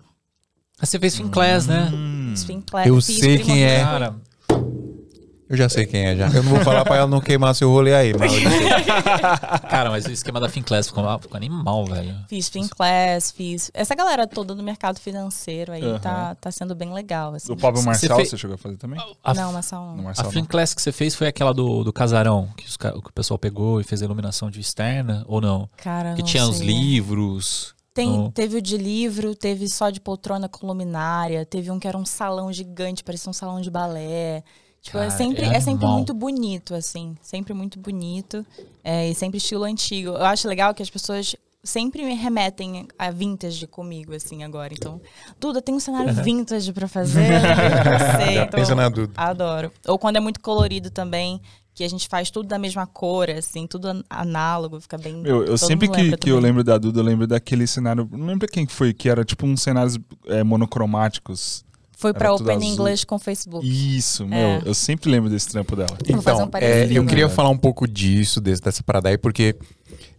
Ah, 0.79 0.85
Você 0.85 0.99
fez 0.99 1.15
Finclass, 1.17 1.65
né? 1.65 1.89
Hum. 1.91 2.35
Fincla- 2.45 2.87
Eu 2.87 2.95
fiz 3.01 3.17
sei 3.17 3.37
Primo 3.39 3.45
quem 3.45 3.63
é. 3.63 3.77
Rico. 3.79 3.89
Cara, 3.89 4.15
Eu 5.49 5.57
já 5.57 5.67
sei 5.67 5.85
quem 5.87 6.05
é 6.05 6.15
já. 6.15 6.27
Eu 6.27 6.43
não 6.43 6.51
vou 6.51 6.59
falar 6.63 6.83
pra 6.85 6.97
ela 6.97 7.07
não 7.07 7.19
queimar 7.19 7.55
seu 7.55 7.71
rolê 7.71 7.95
aí, 7.95 8.13
mas 8.17 8.31
eu 8.31 8.39
já 8.39 8.49
sei. 8.51 8.69
cara, 9.69 9.89
mas 9.89 10.05
o 10.05 10.11
esquema 10.11 10.39
da 10.39 10.47
Finclass 10.47 10.87
ficou, 10.87 11.03
ficou 11.19 11.35
animal, 11.37 11.85
velho. 11.85 12.15
Fiz 12.27 12.47
Finclass, 12.49 13.31
fiz. 13.31 13.71
Essa 13.73 13.95
galera 13.95 14.27
toda 14.27 14.53
do 14.53 14.61
mercado 14.61 14.99
financeiro 14.99 15.71
aí 15.71 15.83
Aham. 15.83 15.99
tá, 15.99 16.35
tá 16.35 16.51
sendo 16.51 16.75
bem 16.75 16.93
legal. 16.93 17.33
Assim. 17.33 17.47
Do 17.47 17.57
Pablo 17.57 17.79
Você 17.81 17.85
Marçal, 17.87 18.17
fez- 18.17 18.29
você 18.29 18.37
chegou 18.37 18.53
a 18.53 18.57
fazer 18.59 18.77
também? 18.77 18.99
A, 19.23 19.33
Não, 19.33 19.51
mas 19.51 19.65
só 19.65 19.77
No 19.81 19.93
um. 20.01 20.03
Marçal, 20.03 20.23
a 20.23 20.27
não. 20.27 20.31
Finclass 20.31 20.73
que 20.75 20.81
você 20.83 20.91
fez 20.91 21.15
foi 21.15 21.27
aquela 21.27 21.51
do, 21.51 21.83
do 21.83 21.91
casarão, 21.91 22.47
que, 22.55 22.67
os 22.67 22.77
que 22.77 22.87
o 22.87 23.11
pessoal 23.11 23.39
pegou 23.39 23.81
e 23.81 23.83
fez 23.83 24.03
a 24.03 24.05
iluminação 24.05 24.51
de 24.51 24.59
externa, 24.59 25.23
ou 25.27 25.41
não? 25.41 25.67
Cara, 25.77 26.13
Que 26.13 26.21
não 26.21 26.27
tinha 26.27 26.45
os 26.47 26.57
sei. 26.57 26.67
livros. 26.67 27.73
Tem, 27.91 28.29
Teve 28.31 28.57
o 28.57 28.61
de 28.61 28.77
livro, 28.77 29.33
teve 29.35 29.67
só 29.67 29.89
de 29.89 29.99
poltrona 29.99 30.47
com 30.47 30.67
luminária, 30.67 31.43
teve 31.43 31.71
um 31.71 31.79
que 31.79 31.87
era 31.87 31.97
um 31.97 32.05
salão 32.05 32.53
gigante, 32.53 33.03
parecia 33.03 33.29
um 33.29 33.33
salão 33.33 33.59
de 33.59 33.69
balé. 33.71 34.43
Tipo, 34.81 34.97
é 34.97 35.01
Cara, 35.07 35.11
sempre, 35.17 35.45
é 35.45 35.55
é 35.55 35.59
sempre 35.59 35.85
muito 35.85 36.13
bonito, 36.13 36.73
assim. 36.73 37.15
Sempre 37.21 37.53
muito 37.53 37.77
bonito. 37.79 38.45
é, 38.83 39.09
e 39.09 39.15
sempre 39.15 39.37
estilo 39.37 39.63
antigo. 39.65 40.09
Eu 40.11 40.25
acho 40.25 40.47
legal 40.47 40.73
que 40.73 40.81
as 40.81 40.89
pessoas 40.89 41.35
sempre 41.61 42.03
me 42.05 42.13
remetem 42.15 42.87
a 42.97 43.11
vintage 43.11 43.67
comigo, 43.67 44.15
assim, 44.15 44.43
agora. 44.43 44.73
Então, 44.73 45.01
Duda, 45.39 45.61
tem 45.61 45.75
um 45.75 45.79
cenário 45.79 46.13
vintage 46.23 46.71
pra 46.71 46.87
fazer. 46.87 47.27
Eu 47.29 48.25
sei, 48.25 48.35
Já 48.35 48.43
então, 48.45 48.59
pensa 48.59 48.73
na 48.75 48.87
Duda. 48.89 49.11
Adoro. 49.17 49.71
Ou 49.87 49.99
quando 49.99 50.15
é 50.15 50.19
muito 50.21 50.39
colorido 50.39 50.89
também, 50.89 51.41
que 51.73 51.83
a 51.83 51.87
gente 51.89 52.07
faz 52.07 52.31
tudo 52.31 52.47
da 52.47 52.57
mesma 52.57 52.87
cor, 52.87 53.29
assim, 53.29 53.67
tudo 53.67 53.87
an- 53.89 54.03
análogo, 54.09 54.79
fica 54.79 54.97
bem. 54.97 55.15
Meu, 55.17 55.43
eu 55.45 55.57
sempre 55.57 55.89
que, 55.89 56.15
que 56.17 56.29
eu 56.29 56.39
lembro 56.39 56.63
da 56.63 56.77
Duda, 56.77 57.01
eu 57.01 57.03
lembro 57.03 57.27
daquele 57.27 57.67
cenário. 57.67 58.07
Não 58.11 58.25
lembro 58.27 58.47
quem 58.47 58.65
que 58.65 58.71
foi, 58.73 58.93
que 58.93 59.09
era 59.09 59.25
tipo 59.25 59.45
uns 59.45 59.61
cenários 59.61 59.97
é, 60.27 60.41
monocromáticos. 60.43 61.63
Foi 61.99 62.13
tudo 62.13 62.31
Open 62.33 62.55
azul. 62.55 62.69
English 62.87 63.05
com 63.05 63.15
o 63.15 63.19
Facebook. 63.19 63.67
Isso, 63.97 64.25
meu. 64.25 64.37
É. 64.39 64.61
Eu 64.65 64.73
sempre 64.73 65.11
lembro 65.11 65.29
desse 65.29 65.49
trampo 65.49 65.75
dela. 65.75 65.89
Fazer 65.89 66.13
um 66.15 66.17
Então, 66.45 66.49
é, 66.61 66.85
eu 66.89 67.03
né? 67.03 67.09
queria 67.09 67.27
falar 67.27 67.49
um 67.49 67.57
pouco 67.57 67.85
disso, 67.85 68.39
desse, 68.39 68.61
dessa 68.61 68.81
parada 68.81 69.09
aí, 69.09 69.17
porque 69.17 69.53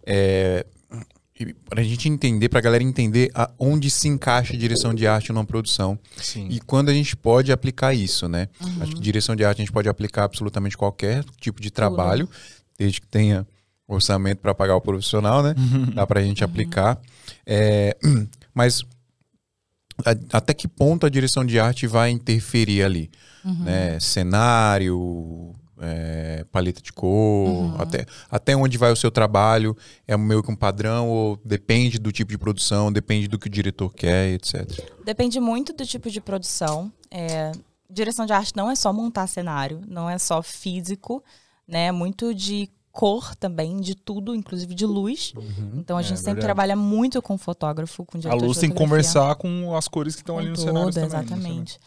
é, 0.05 0.63
e 1.39 1.53
pra 1.67 1.81
gente 1.81 2.07
entender, 2.07 2.49
pra 2.49 2.61
galera 2.61 2.83
entender 2.83 3.31
a- 3.33 3.49
onde 3.57 3.89
se 3.89 4.07
encaixa 4.07 4.53
a 4.53 4.57
direção 4.57 4.93
de 4.93 5.07
arte 5.07 5.31
numa 5.33 5.43
produção 5.43 5.97
Sim. 6.17 6.47
e 6.51 6.59
quando 6.59 6.89
a 6.89 6.93
gente 6.93 7.17
pode 7.17 7.51
aplicar 7.51 7.95
isso, 7.95 8.27
né? 8.29 8.47
Uhum. 8.63 8.83
Acho 8.83 8.91
que 8.93 8.99
direção 9.01 9.35
de 9.35 9.43
arte 9.43 9.57
a 9.57 9.61
gente 9.65 9.71
pode 9.73 9.89
aplicar 9.89 10.25
absolutamente 10.25 10.77
qualquer 10.77 11.25
tipo 11.39 11.59
de 11.59 11.71
trabalho, 11.71 12.29
desde 12.77 13.01
que 13.01 13.07
tenha 13.07 13.47
orçamento 13.87 14.37
para 14.37 14.53
pagar 14.53 14.75
o 14.75 14.81
profissional, 14.81 15.41
né? 15.41 15.55
Dá 15.95 16.05
pra 16.05 16.21
gente 16.21 16.43
aplicar. 16.43 16.99
É, 17.43 17.97
mas 18.53 18.83
a- 20.05 20.37
até 20.37 20.53
que 20.53 20.67
ponto 20.67 21.05
a 21.05 21.09
direção 21.09 21.45
de 21.45 21.59
arte 21.59 21.87
vai 21.87 22.09
interferir 22.11 22.83
ali? 22.83 23.09
Né? 23.43 23.99
Cenário, 23.99 25.53
é, 25.79 26.45
paleta 26.51 26.81
de 26.81 26.93
cor, 26.93 27.79
até, 27.81 28.05
até 28.29 28.55
onde 28.55 28.77
vai 28.77 28.91
o 28.91 28.95
seu 28.95 29.09
trabalho? 29.11 29.75
É 30.07 30.15
meio 30.15 30.43
que 30.43 30.51
um 30.51 30.55
padrão 30.55 31.09
ou 31.09 31.39
depende 31.43 31.97
do 31.99 32.11
tipo 32.11 32.31
de 32.31 32.37
produção, 32.37 32.91
depende 32.91 33.27
do 33.27 33.39
que 33.39 33.47
o 33.47 33.49
diretor 33.49 33.91
quer, 33.93 34.33
etc. 34.33 34.67
Depende 35.03 35.39
muito 35.39 35.73
do 35.73 35.85
tipo 35.85 36.09
de 36.09 36.21
produção. 36.21 36.91
É, 37.09 37.51
direção 37.89 38.25
de 38.25 38.33
arte 38.33 38.53
não 38.55 38.69
é 38.69 38.75
só 38.75 38.93
montar 38.93 39.27
cenário, 39.27 39.81
não 39.87 40.09
é 40.09 40.17
só 40.17 40.41
físico, 40.43 41.23
né? 41.67 41.87
É 41.87 41.91
muito 41.91 42.33
de 42.33 42.69
cor 42.91 43.35
também, 43.35 43.79
de 43.79 43.95
tudo, 43.95 44.35
inclusive 44.35 44.73
de 44.75 44.85
luz. 44.85 45.33
Então 45.75 45.97
a 45.97 46.01
É, 46.01 46.03
gente 46.03 46.17
sempre 46.17 46.33
verdade. 46.35 46.45
trabalha 46.47 46.75
muito 46.75 47.21
com 47.21 47.37
fotógrafo, 47.37 48.05
com 48.05 48.17
A 48.17 48.21
diretor 48.21 48.45
luz 48.45 48.55
de 48.55 48.61
tem 48.61 48.69
que 48.69 48.75
conversar 48.75 49.33
com 49.35 49.75
as 49.75 49.87
cores 49.87 50.15
que 50.15 50.21
estão 50.21 50.37
ali 50.37 50.49
no 50.49 50.57
cenário 50.57 50.91
também. 50.93 51.09
né? 51.09 51.17
exatamente. 51.17 51.79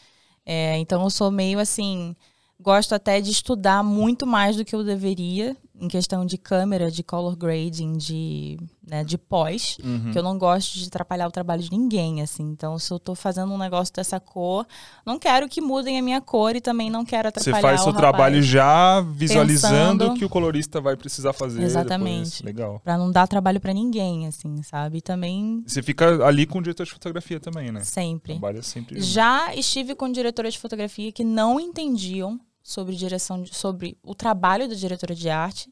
É, 0.46 0.76
então 0.78 1.02
eu 1.02 1.10
sou 1.10 1.30
meio 1.30 1.58
assim, 1.58 2.14
gosto 2.60 2.94
até 2.94 3.20
de 3.20 3.30
estudar 3.30 3.82
muito 3.82 4.26
mais 4.26 4.56
do 4.56 4.64
que 4.64 4.74
eu 4.74 4.84
deveria 4.84 5.56
em 5.80 5.88
questão 5.88 6.24
de 6.24 6.38
câmera, 6.38 6.88
de 6.90 7.02
color 7.02 7.34
grading, 7.36 7.94
de, 7.98 8.56
né, 8.86 9.02
de 9.02 9.18
pós, 9.18 9.76
Uhum. 9.82 10.12
que 10.12 10.18
eu 10.18 10.22
não 10.22 10.38
gosto 10.38 10.78
de 10.78 10.86
atrapalhar 10.86 11.26
o 11.26 11.32
trabalho 11.32 11.62
de 11.62 11.70
ninguém, 11.70 12.22
assim. 12.22 12.44
Então, 12.44 12.78
se 12.78 12.92
eu 12.92 12.98
tô 12.98 13.14
fazendo 13.16 13.52
um 13.52 13.58
negócio 13.58 13.92
dessa 13.92 14.20
cor, 14.20 14.64
não 15.04 15.18
quero 15.18 15.48
que 15.48 15.60
mudem 15.60 15.98
a 15.98 16.02
minha 16.02 16.20
cor 16.20 16.54
e 16.54 16.60
também 16.60 16.88
não 16.88 17.04
quero 17.04 17.28
Você 17.34 17.50
atrapalhar 17.50 17.62
faz 17.76 17.80
o 17.80 17.84
seu 17.84 17.92
trabalho 17.92 18.40
já 18.40 19.00
visualizando 19.00 20.12
o 20.12 20.14
que 20.14 20.24
o 20.24 20.28
colorista 20.28 20.80
vai 20.80 20.96
precisar 20.96 21.32
fazer. 21.32 21.62
Exatamente. 21.62 22.38
depois. 22.38 22.42
Legal. 22.42 22.80
Pra 22.84 22.96
não 22.96 23.10
dar 23.10 23.26
trabalho 23.26 23.60
pra 23.60 23.72
ninguém, 23.72 24.26
assim, 24.28 24.62
sabe? 24.62 24.98
E 24.98 25.02
também 25.02 25.62
Você 25.66 25.82
fica 25.82 26.24
ali 26.24 26.46
com 26.46 26.58
o 26.58 26.62
diretor 26.62 26.84
de 26.86 26.92
fotografia 26.92 27.40
também, 27.40 27.72
né? 27.72 27.82
sempre. 27.82 28.34
Trabalha 28.34 28.62
sempre. 28.62 29.00
Já 29.00 29.54
estive 29.54 29.94
com 29.94 30.10
diretoras 30.10 30.52
de 30.54 30.58
fotografia 30.60 31.10
que 31.10 31.24
não 31.24 31.58
entendiam 31.58 32.38
sobre 32.64 32.96
direção, 32.96 33.42
de- 33.42 33.54
sobre 33.54 33.96
o 34.02 34.14
trabalho 34.14 34.66
da 34.66 34.74
diretora 34.74 35.14
de 35.14 35.28
arte 35.30 35.70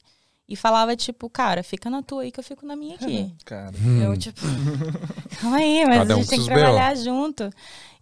e 0.48 0.55
falava 0.55 0.94
tipo, 0.94 1.31
cara, 1.31 1.62
fica 1.62 1.88
na 1.88 2.02
tua 2.02 2.22
aí 2.22 2.31
que 2.31 2.38
eu 2.38 2.44
fico 2.44 2.66
na 2.66 2.76
minha 2.76 2.96
aqui. 2.96 3.35
Cara. 3.46 3.74
Eu 4.05 4.16
tipo, 4.16 4.40
calma 5.40 5.57
aí, 5.57 5.85
mas 5.87 5.98
Cada 5.98 6.14
a 6.14 6.16
um 6.16 6.20
gente 6.20 6.28
tem 6.31 6.38
com 6.40 6.44
que 6.44 6.50
trabalhar 6.52 6.94
junto. 6.96 7.50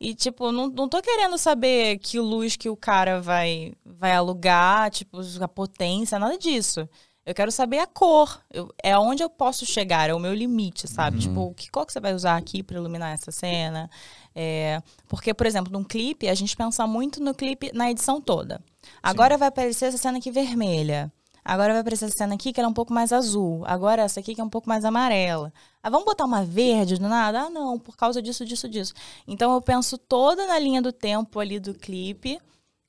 E 0.00 0.14
tipo, 0.14 0.50
não, 0.50 0.66
não 0.68 0.88
tô 0.88 1.00
querendo 1.00 1.38
saber 1.38 1.98
que 1.98 2.18
luz 2.18 2.56
que 2.56 2.68
o 2.68 2.76
cara 2.76 3.20
vai 3.20 3.72
vai 3.84 4.12
alugar, 4.12 4.90
tipo, 4.90 5.18
a 5.40 5.48
potência, 5.48 6.18
nada 6.18 6.36
disso. 6.36 6.88
Eu 7.24 7.34
quero 7.34 7.52
saber 7.52 7.78
a 7.78 7.86
cor. 7.86 8.40
Eu- 8.52 8.74
é 8.82 8.98
onde 8.98 9.22
eu 9.22 9.28
posso 9.30 9.64
chegar, 9.66 10.08
é 10.10 10.14
o 10.14 10.18
meu 10.18 10.34
limite, 10.34 10.88
sabe? 10.88 11.16
Uhum. 11.18 11.22
Tipo, 11.22 11.54
que 11.54 11.70
cor 11.70 11.86
que 11.86 11.92
você 11.92 12.00
vai 12.00 12.14
usar 12.14 12.36
aqui 12.36 12.62
pra 12.62 12.78
iluminar 12.78 13.12
essa 13.12 13.30
cena? 13.30 13.88
É, 14.34 14.82
porque, 15.08 15.34
por 15.34 15.46
exemplo, 15.46 15.72
num 15.72 15.84
clipe, 15.84 16.28
a 16.28 16.34
gente 16.34 16.56
pensa 16.56 16.86
muito 16.86 17.22
no 17.22 17.34
clipe 17.34 17.70
na 17.74 17.90
edição 17.90 18.20
toda. 18.20 18.60
Agora 19.02 19.36
vai 19.36 19.48
aparecer 19.48 19.86
essa 19.86 19.98
cena 19.98 20.18
aqui 20.18 20.30
vermelha. 20.30 21.12
Agora 21.44 21.72
vai 21.72 21.80
aparecer 21.80 22.04
essa 22.04 22.16
cena 22.16 22.34
aqui 22.34 22.52
que 22.52 22.60
é 22.60 22.66
um 22.66 22.72
pouco 22.72 22.92
mais 22.92 23.12
azul. 23.12 23.64
Agora 23.66 24.02
essa 24.02 24.20
aqui 24.20 24.34
que 24.34 24.40
é 24.40 24.44
um 24.44 24.48
pouco 24.48 24.68
mais 24.68 24.84
amarela. 24.84 25.52
Ah, 25.82 25.90
vamos 25.90 26.04
botar 26.04 26.24
uma 26.24 26.44
verde 26.44 26.96
do 26.96 27.08
nada? 27.08 27.42
Ah, 27.42 27.50
não, 27.50 27.78
por 27.78 27.96
causa 27.96 28.20
disso, 28.20 28.44
disso, 28.44 28.68
disso. 28.68 28.94
Então 29.26 29.52
eu 29.52 29.60
penso 29.60 29.96
toda 29.96 30.46
na 30.46 30.58
linha 30.58 30.82
do 30.82 30.92
tempo 30.92 31.40
ali 31.40 31.58
do 31.58 31.74
clipe. 31.74 32.38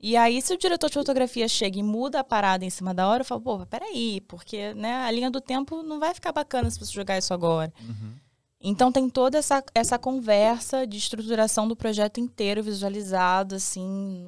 E 0.03 0.17
aí, 0.17 0.41
se 0.41 0.51
o 0.51 0.57
diretor 0.57 0.87
de 0.87 0.95
fotografia 0.95 1.47
chega 1.47 1.77
e 1.77 1.83
muda 1.83 2.19
a 2.19 2.23
parada 2.23 2.65
em 2.65 2.71
cima 2.71 2.91
da 2.91 3.07
hora, 3.07 3.21
eu 3.21 3.25
falo, 3.25 3.39
pô, 3.41 3.65
peraí, 3.67 4.19
porque 4.21 4.73
né, 4.73 4.95
a 5.05 5.11
linha 5.11 5.29
do 5.29 5.39
tempo 5.39 5.83
não 5.83 5.99
vai 5.99 6.11
ficar 6.11 6.31
bacana 6.31 6.71
se 6.71 6.79
você 6.79 6.91
jogar 6.91 7.19
isso 7.19 7.33
agora. 7.33 7.71
Então 8.63 8.91
tem 8.91 9.09
toda 9.09 9.37
essa, 9.37 9.63
essa 9.73 9.97
conversa 9.97 10.85
de 10.85 10.97
estruturação 10.97 11.67
do 11.67 11.75
projeto 11.75 12.19
inteiro 12.19 12.61
visualizado, 12.61 13.55
assim, 13.55 14.27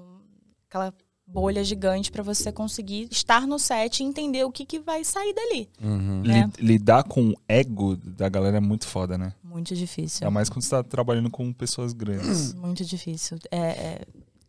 aquela 0.67 0.93
bolha 1.25 1.63
gigante 1.63 2.11
para 2.11 2.21
você 2.21 2.51
conseguir 2.51 3.07
estar 3.09 3.47
no 3.47 3.57
set 3.57 3.99
e 3.99 4.03
entender 4.03 4.43
o 4.43 4.51
que, 4.51 4.65
que 4.65 4.79
vai 4.79 5.03
sair 5.03 5.33
dali. 5.33 5.69
Uhum. 5.81 6.21
Li- 6.23 6.33
É. 6.33 6.49
Lidar 6.59 7.03
com 7.03 7.29
o 7.29 7.35
ego 7.47 7.95
da 7.95 8.27
galera 8.27 8.57
é 8.57 8.59
muito 8.59 8.87
foda, 8.87 9.17
né? 9.17 9.33
Muito 9.43 9.73
difícil. 9.75 10.27
É 10.27 10.29
mais 10.29 10.49
quando 10.49 10.63
você 10.63 10.69
tá 10.71 10.83
trabalhando 10.83 11.29
com 11.29 11.53
pessoas 11.53 11.93
grandes. 11.93 12.53
Muito 12.55 12.83
difícil. 12.83 13.37
É, 13.51 13.57
é, 13.59 14.01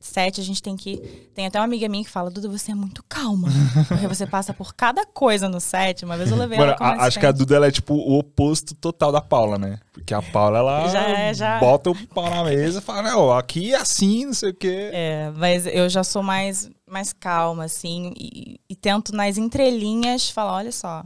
set 0.07 0.41
a 0.41 0.45
gente 0.45 0.63
tem 0.63 0.77
que. 0.77 0.97
Tem 1.35 1.47
até 1.47 1.59
uma 1.59 1.65
amiga 1.65 1.89
minha 1.89 2.05
que 2.05 2.11
fala, 2.11 2.31
Duda, 2.31 2.49
você 2.49 2.73
é 2.73 2.75
muito 2.75 3.03
calma. 3.09 3.49
Porque 3.89 4.07
você 4.07 4.27
passa 4.27 4.53
por 4.55 4.75
cada 4.75 5.05
coisa 5.07 5.49
no 5.49 5.61
set. 5.61 6.05
Uma 6.05 6.17
vez 6.17 6.31
eu 6.31 6.37
levei 6.37 6.59
Mano, 6.59 6.71
ela 6.71 6.79
como 6.79 6.91
a- 6.91 7.05
acho 7.07 7.19
que 7.19 7.27
a. 7.27 7.33
Duda 7.33 7.57
ela 7.57 7.67
é 7.67 7.71
tipo 7.71 7.95
o 7.95 8.19
oposto 8.19 8.75
total 8.75 9.11
da 9.11 9.21
Paula, 9.21 9.59
né? 9.59 9.79
Porque 9.93 10.13
a 10.15 10.21
Paula, 10.23 10.59
ela 10.59 10.89
Já 10.89 11.03
é, 11.09 11.35
já. 11.35 11.59
bota 11.59 11.91
o 11.91 12.07
pau 12.09 12.29
na 12.29 12.45
mesa 12.45 12.79
e 12.79 12.83
fala, 12.83 13.03
não, 13.11 13.33
aqui 13.33 13.73
é 13.75 13.77
assim, 13.77 14.27
não 14.27 14.35
sei 14.35 14.51
o 14.51 14.55
quê. 14.55 14.91
É, 14.93 15.31
mas 15.37 15.67
eu 15.67 15.89
já 15.89 16.03
sou 16.05 16.23
mais, 16.23 16.71
mais 16.87 17.13
calma, 17.13 17.65
assim, 17.65 18.13
e, 18.17 18.61
e 18.69 18.75
tento 18.77 19.15
nas 19.15 19.39
entrelinhas 19.39 20.29
falar, 20.31 20.55
olha 20.57 20.73
só. 20.73 21.05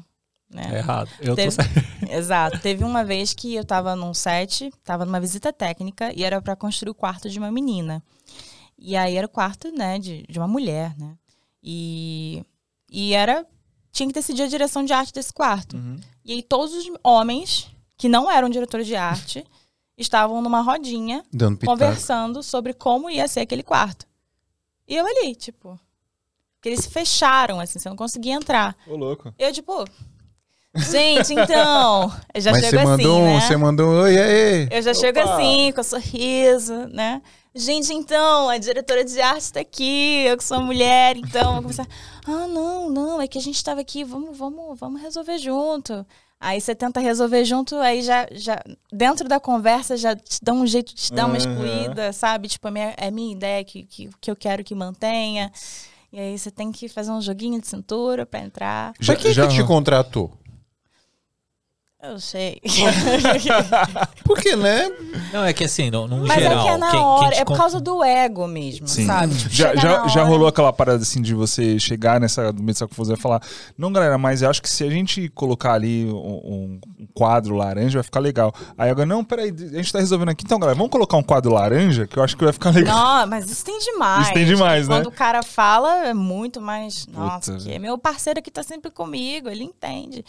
Né? 0.50 0.62
É 0.72 0.78
errado. 0.78 1.10
Eu 1.20 1.30
tô 1.30 1.36
Teve- 1.36 1.50
certo. 1.50 1.70
Exato. 2.10 2.58
Teve 2.60 2.82
uma 2.82 3.04
vez 3.04 3.34
que 3.34 3.54
eu 3.54 3.62
tava 3.64 3.94
num 3.94 4.14
set, 4.14 4.70
tava 4.82 5.04
numa 5.04 5.20
visita 5.20 5.52
técnica 5.52 6.10
e 6.16 6.24
era 6.24 6.40
pra 6.40 6.56
construir 6.56 6.90
o 6.90 6.94
quarto 6.94 7.28
de 7.28 7.38
uma 7.38 7.52
menina. 7.52 8.02
E 8.78 8.96
aí 8.96 9.16
era 9.16 9.26
o 9.26 9.30
quarto, 9.30 9.72
né, 9.72 9.98
de, 9.98 10.24
de 10.28 10.38
uma 10.38 10.46
mulher, 10.46 10.96
né? 10.96 11.16
E, 11.62 12.44
e 12.90 13.12
era. 13.14 13.44
Tinha 13.90 14.06
que 14.06 14.14
decidir 14.14 14.42
a 14.42 14.48
direção 14.48 14.84
de 14.84 14.92
arte 14.92 15.12
desse 15.12 15.32
quarto. 15.32 15.76
Uhum. 15.76 15.98
E 16.24 16.32
aí 16.32 16.42
todos 16.42 16.72
os 16.74 16.86
homens, 17.02 17.68
que 17.96 18.08
não 18.08 18.30
eram 18.30 18.48
diretores 18.48 18.86
de 18.86 18.94
arte, 18.94 19.44
estavam 19.96 20.40
numa 20.40 20.60
rodinha 20.60 21.24
conversando 21.64 22.42
sobre 22.42 22.72
como 22.72 23.10
ia 23.10 23.26
ser 23.26 23.40
aquele 23.40 23.62
quarto. 23.62 24.06
E 24.86 24.94
eu 24.94 25.04
ali, 25.04 25.34
tipo. 25.34 25.78
Que 26.60 26.70
eles 26.70 26.80
se 26.80 26.90
fecharam, 26.90 27.60
assim, 27.60 27.78
você 27.78 27.88
não 27.88 27.96
conseguia 27.96 28.34
entrar. 28.34 28.76
Ô, 28.86 28.96
louco. 28.96 29.32
Eu, 29.38 29.52
tipo. 29.52 29.84
Gente, 30.74 31.32
então. 31.32 32.12
Eu 32.34 32.40
já 32.40 32.52
Mas 32.52 32.64
chego 32.64 32.78
você 32.78 32.84
mandou 32.84 33.16
assim, 33.16 33.22
um, 33.22 33.34
né? 33.34 33.40
você 33.40 33.56
mandou 33.56 33.88
um, 33.88 34.00
oi, 34.02 34.18
aí. 34.18 34.68
Eu 34.70 34.82
já 34.82 34.94
chego 34.94 35.20
Opa! 35.20 35.34
assim, 35.34 35.72
com 35.72 35.82
sorriso, 35.82 36.86
né? 36.88 37.22
Gente, 37.58 37.92
então, 37.92 38.48
a 38.48 38.56
diretora 38.56 39.04
de 39.04 39.20
arte 39.20 39.52
tá 39.52 39.58
aqui, 39.58 40.24
eu 40.24 40.36
que 40.36 40.44
sou 40.44 40.62
mulher, 40.62 41.16
então, 41.16 41.54
vou 41.54 41.62
começar. 41.62 41.88
Ah, 42.24 42.46
não, 42.46 42.88
não, 42.88 43.20
é 43.20 43.26
que 43.26 43.36
a 43.36 43.40
gente 43.40 43.62
tava 43.64 43.80
aqui, 43.80 44.04
vamos, 44.04 44.38
vamos, 44.38 44.78
vamos 44.78 45.02
resolver 45.02 45.38
junto. 45.38 46.06
Aí 46.40 46.60
você 46.60 46.72
tenta 46.72 47.00
resolver 47.00 47.44
junto, 47.44 47.74
aí 47.74 48.00
já, 48.00 48.28
já 48.30 48.62
dentro 48.92 49.28
da 49.28 49.40
conversa 49.40 49.96
já 49.96 50.14
te 50.14 50.38
dá 50.40 50.52
um 50.52 50.64
jeito 50.64 50.94
de 50.94 51.02
te 51.02 51.12
dar 51.12 51.26
uma 51.26 51.36
excluída, 51.36 52.12
sabe? 52.12 52.46
Tipo, 52.46 52.68
a 52.68 52.70
minha, 52.70 52.94
é 52.96 53.08
a 53.08 53.10
minha 53.10 53.32
ideia 53.32 53.64
que, 53.64 53.82
que, 53.82 54.08
que 54.20 54.30
eu 54.30 54.36
quero 54.36 54.62
que 54.62 54.72
mantenha. 54.72 55.50
E 56.12 56.20
aí 56.20 56.38
você 56.38 56.52
tem 56.52 56.70
que 56.70 56.88
fazer 56.88 57.10
um 57.10 57.20
joguinho 57.20 57.60
de 57.60 57.66
cintura 57.66 58.24
pra 58.24 58.38
entrar. 58.38 58.92
Pra 59.04 59.16
quem 59.16 59.34
que 59.34 59.48
te 59.48 59.64
contratou? 59.64 60.32
Eu 62.00 62.20
sei. 62.20 62.60
Porque, 64.24 64.54
né? 64.54 64.88
Não, 65.32 65.44
é 65.44 65.52
que 65.52 65.64
assim, 65.64 65.90
no, 65.90 66.06
no 66.06 66.26
Mas 66.26 66.40
geral. 66.40 66.60
é 66.60 66.62
que 66.62 66.68
é 66.68 66.76
na 66.76 66.90
quem- 66.90 67.00
quem 67.00 67.04
hora, 67.04 67.30
te 67.34 67.40
é 67.40 67.44
por 67.44 67.52
con- 67.52 67.58
causa 67.58 67.80
do 67.80 68.04
ego 68.04 68.46
mesmo, 68.46 68.86
Sim. 68.86 69.04
sabe? 69.06 69.34
Tipo, 69.34 69.50
Já, 69.50 69.74
já, 69.74 70.06
já 70.06 70.22
rolou 70.22 70.46
aquela 70.46 70.72
parada 70.72 71.02
assim 71.02 71.20
de 71.20 71.34
você 71.34 71.76
chegar 71.78 72.20
nessa 72.20 72.52
do 72.52 72.62
Medição 72.62 72.86
Confusão 72.86 73.14
e 73.14 73.18
falar: 73.18 73.42
Não, 73.76 73.92
galera, 73.92 74.16
mas 74.16 74.42
eu 74.42 74.50
acho 74.50 74.62
que 74.62 74.70
se 74.70 74.84
a 74.84 74.90
gente 74.90 75.28
colocar 75.30 75.72
ali 75.74 76.06
um, 76.06 76.78
um- 76.96 77.06
quadro 77.14 77.56
laranja 77.56 77.98
vai 77.98 78.04
ficar 78.04 78.20
legal. 78.20 78.54
Aí 78.76 78.90
agora, 78.90 79.06
não, 79.06 79.24
peraí, 79.24 79.50
a 79.50 79.76
gente 79.78 79.92
tá 79.92 79.98
resolvendo 79.98 80.28
aqui. 80.28 80.44
Então, 80.44 80.58
galera, 80.60 80.76
vamos 80.76 80.92
colocar 80.92 81.16
um 81.16 81.22
quadro 81.22 81.52
laranja 81.52 82.06
que 82.06 82.16
eu 82.16 82.22
acho 82.22 82.36
que 82.36 82.44
vai 82.44 82.52
ficar 82.52 82.70
legal. 82.70 82.96
Não, 82.96 83.26
mas 83.26 83.50
isso 83.50 83.64
tem 83.64 83.76
demais. 83.80 84.22
Isso 84.26 84.34
tem 84.34 84.46
demais, 84.46 84.86
né? 84.86 84.94
Quando 84.96 85.06
o 85.08 85.12
cara 85.12 85.42
fala, 85.42 86.06
é 86.06 86.14
muito 86.14 86.60
mais. 86.60 87.08
Nossa, 87.08 87.52
Puta. 87.54 87.64
que 87.64 87.72
é 87.72 87.78
meu 87.80 87.98
parceiro 87.98 88.40
que 88.40 88.52
tá 88.52 88.62
sempre 88.62 88.88
comigo, 88.90 89.48
ele 89.48 89.64
entende. 89.64 90.24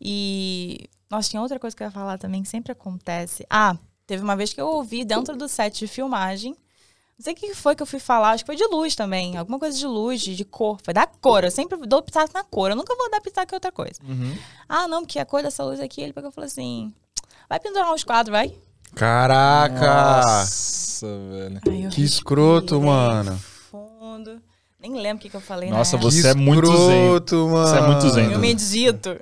E. 0.00 0.88
Nossa, 1.10 1.28
tinha 1.28 1.42
outra 1.42 1.58
coisa 1.58 1.76
que 1.76 1.82
eu 1.82 1.86
ia 1.86 1.90
falar 1.90 2.18
também 2.18 2.42
que 2.42 2.48
sempre 2.48 2.70
acontece. 2.70 3.44
Ah, 3.50 3.76
teve 4.06 4.22
uma 4.22 4.36
vez 4.36 4.52
que 4.52 4.60
eu 4.60 4.68
ouvi 4.68 5.04
dentro 5.04 5.36
do 5.36 5.48
set 5.48 5.78
de 5.80 5.86
filmagem. 5.88 6.56
Não 7.18 7.24
sei 7.24 7.34
o 7.34 7.36
que 7.36 7.54
foi 7.54 7.74
que 7.74 7.82
eu 7.82 7.86
fui 7.86 7.98
falar, 7.98 8.30
acho 8.30 8.44
que 8.44 8.46
foi 8.46 8.56
de 8.56 8.64
luz 8.64 8.94
também. 8.94 9.36
Alguma 9.36 9.58
coisa 9.58 9.76
de 9.76 9.86
luz, 9.86 10.22
de, 10.22 10.34
de 10.34 10.44
cor. 10.44 10.78
Foi 10.82 10.94
da 10.94 11.06
cor. 11.06 11.44
Eu 11.44 11.50
sempre 11.50 11.76
dou 11.86 12.00
pitaco 12.00 12.32
na 12.32 12.42
cor. 12.44 12.70
Eu 12.70 12.76
nunca 12.76 12.94
vou 12.96 13.10
dar 13.10 13.20
pitaco 13.20 13.52
em 13.52 13.56
outra 13.56 13.70
coisa. 13.70 14.00
Uhum. 14.02 14.38
Ah, 14.68 14.88
não, 14.88 15.02
porque 15.02 15.18
a 15.18 15.26
cor 15.26 15.42
dessa 15.42 15.62
luz 15.62 15.80
aqui, 15.80 16.00
ele 16.00 16.14
pegou 16.14 16.30
e 16.30 16.32
falou 16.32 16.46
assim: 16.46 16.94
vai 17.48 17.60
pendurar 17.60 17.92
uns 17.92 18.04
quadros, 18.04 18.32
vai. 18.32 18.56
Caraca! 18.94 20.22
Nossa, 20.22 21.06
velho. 21.06 21.60
Eu 21.84 21.90
Que 21.90 22.02
escroto, 22.02 22.80
mano. 22.80 23.38
Fundo. 23.70 24.40
Nem 24.80 24.94
lembro 24.94 25.18
o 25.18 25.20
que, 25.20 25.28
que 25.28 25.36
eu 25.36 25.42
falei 25.42 25.68
Nossa, 25.68 25.96
na 25.96 26.02
época. 26.02 26.10
Você 26.10 26.28
é 26.28 26.34
muito 26.34 26.66
zen. 26.66 26.76
escroto, 26.76 27.48
mano. 27.48 27.66
Você 27.66 27.76
é 27.76 27.86
muito 27.86 28.08
zen. 28.08 28.32
Eu 28.32 28.38
medito. 28.38 29.20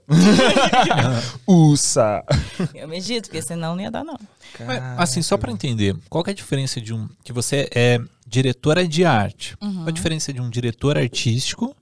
Usa. 1.47 2.25
Eu 2.75 2.87
medito, 2.87 3.29
porque 3.29 3.43
senão 3.43 3.75
não 3.75 3.83
ia 3.83 3.91
dar, 3.91 4.05
não. 4.05 4.19
Mas, 4.61 4.81
assim, 4.99 5.23
só 5.23 5.37
pra 5.37 5.51
entender, 5.51 5.97
qual 6.09 6.23
que 6.23 6.31
é 6.31 6.33
a 6.33 6.37
diferença 6.37 6.81
de 6.81 6.95
um. 6.95 7.09
Que 7.25 7.33
você 7.33 7.69
é 7.75 7.99
diretora 8.27 8.87
de 8.87 9.05
arte. 9.05 9.57
Uhum. 9.61 9.75
Qual 9.75 9.89
a 9.89 9.93
diferença 9.93 10.33
de 10.33 10.41
um 10.41 10.49
diretor 10.49 10.97
artístico 10.97 11.75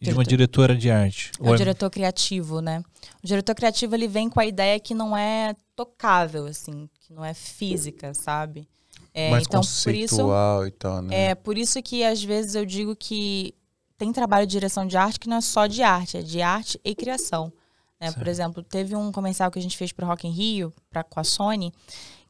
e 0.00 0.04
de 0.04 0.10
uma 0.10 0.24
Diretor. 0.24 0.28
diretora 0.28 0.76
de 0.76 0.90
arte? 0.90 1.32
É 1.40 1.50
o 1.50 1.56
diretor 1.56 1.90
criativo, 1.90 2.60
né? 2.60 2.82
O 3.22 3.26
diretor 3.26 3.54
criativo, 3.54 3.94
ele 3.94 4.08
vem 4.08 4.28
com 4.28 4.40
a 4.40 4.46
ideia 4.46 4.78
que 4.78 4.94
não 4.94 5.16
é 5.16 5.54
tocável, 5.74 6.46
assim. 6.46 6.88
Que 7.00 7.14
não 7.14 7.24
é 7.24 7.32
física, 7.32 8.12
sabe? 8.12 8.68
É, 9.14 9.30
Mais 9.30 9.44
então, 9.46 9.60
por 9.60 9.94
isso... 9.94 10.16
conceitual 10.16 10.66
e 10.66 10.70
tal, 10.70 11.02
né? 11.02 11.30
É 11.30 11.34
por 11.34 11.58
isso 11.58 11.82
que 11.82 12.02
às 12.02 12.22
vezes 12.22 12.54
eu 12.54 12.64
digo 12.64 12.96
que 12.96 13.54
tem 13.98 14.12
trabalho 14.12 14.46
de 14.46 14.52
direção 14.52 14.86
de 14.86 14.96
arte 14.96 15.20
que 15.20 15.28
não 15.28 15.36
é 15.36 15.40
só 15.40 15.66
de 15.66 15.82
arte, 15.82 16.16
é 16.16 16.22
de 16.22 16.40
arte 16.40 16.80
e 16.84 16.94
criação. 16.94 17.52
né? 18.00 18.10
Por 18.10 18.26
exemplo, 18.26 18.62
teve 18.62 18.96
um 18.96 19.12
comercial 19.12 19.50
que 19.50 19.58
a 19.58 19.62
gente 19.62 19.76
fez 19.76 19.92
para 19.92 20.06
Rock 20.06 20.26
in 20.26 20.32
Rio, 20.32 20.72
pra, 20.90 21.04
com 21.04 21.20
a 21.20 21.24
Sony, 21.24 21.72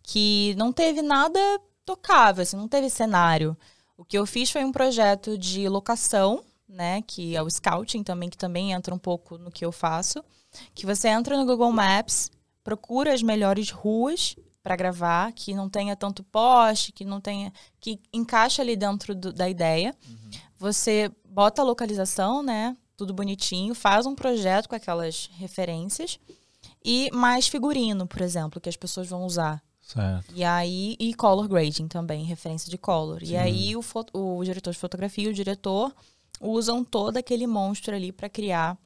que 0.03 0.55
não 0.59 0.73
teve 0.73 1.01
nada 1.01 1.39
tocável, 1.85 2.43
assim, 2.43 2.57
não 2.57 2.69
teve 2.69 2.91
cenário. 2.91 3.57
O 3.97 4.05
que 4.05 4.19
eu 4.19 4.27
fiz 4.27 4.51
foi 4.51 4.65
um 4.65 4.73
projeto 4.73 5.39
de 5.39 5.69
locação, 5.69 6.45
né, 6.69 7.03
que 7.03 7.37
é 7.37 7.43
o 7.43 7.49
scouting 7.49 8.03
também, 8.03 8.29
que 8.29 8.37
também 8.37 8.73
entra 8.73 8.95
um 8.95 8.99
pouco 8.99 9.39
no 9.39 9.51
que 9.51 9.65
eu 9.65 9.73
faço, 9.73 10.23
que 10.75 10.85
você 10.85 11.09
entra 11.09 11.37
no 11.37 11.47
Google 11.47 11.73
Maps, 11.73 12.31
procura 12.63 13.15
as 13.15 13.23
melhores 13.23 13.71
ruas 13.71 14.37
para 14.63 14.77
gravar, 14.77 15.33
que 15.33 15.55
não 15.55 15.69
tenha 15.69 15.97
tanto 15.97 16.23
poste, 16.23 16.93
que 16.93 17.05
não 17.05 17.21
tenha 17.21 17.53
que 17.81 17.99
encaixa 18.13 18.63
ali 18.63 18.77
dentro 18.77 19.15
do- 19.15 19.33
da 19.33 19.49
ideia. 19.49 19.95
Você 20.59 21.11
bota 21.25 21.63
a 21.63 21.65
localização, 21.65 22.43
né? 22.43 22.77
Tudo 22.97 23.13
bonitinho, 23.13 23.75
faz 23.75 24.07
um 24.07 24.15
projeto 24.15 24.69
com 24.69 24.77
aquelas 24.77 25.29
referências 25.35 26.19
e 26.85 27.11
mais 27.13 27.49
figurino, 27.49 28.07
por 28.07 28.21
exemplo, 28.21 28.61
que 28.61 28.69
as 28.69 28.77
pessoas 28.77 29.09
vão 29.09 29.25
usar. 29.25 29.61
Certo. 29.81 30.33
E 30.35 30.45
aí, 30.45 30.97
e 30.99 31.13
color 31.15 31.49
grading 31.49 31.89
também, 31.89 32.25
referência 32.25 32.71
de 32.71 32.79
color. 32.79 33.23
E 33.23 33.37
aí, 33.37 33.75
o, 33.77 33.83
o 34.13 34.45
diretor 34.45 34.71
de 34.73 34.79
fotografia 34.79 35.25
e 35.25 35.29
o 35.29 35.35
diretor 35.35 35.93
usam 36.41 36.85
todo 36.85 37.17
aquele 37.17 37.47
monstro 37.47 37.95
ali 37.95 38.11
para 38.13 38.29
criar 38.29 38.79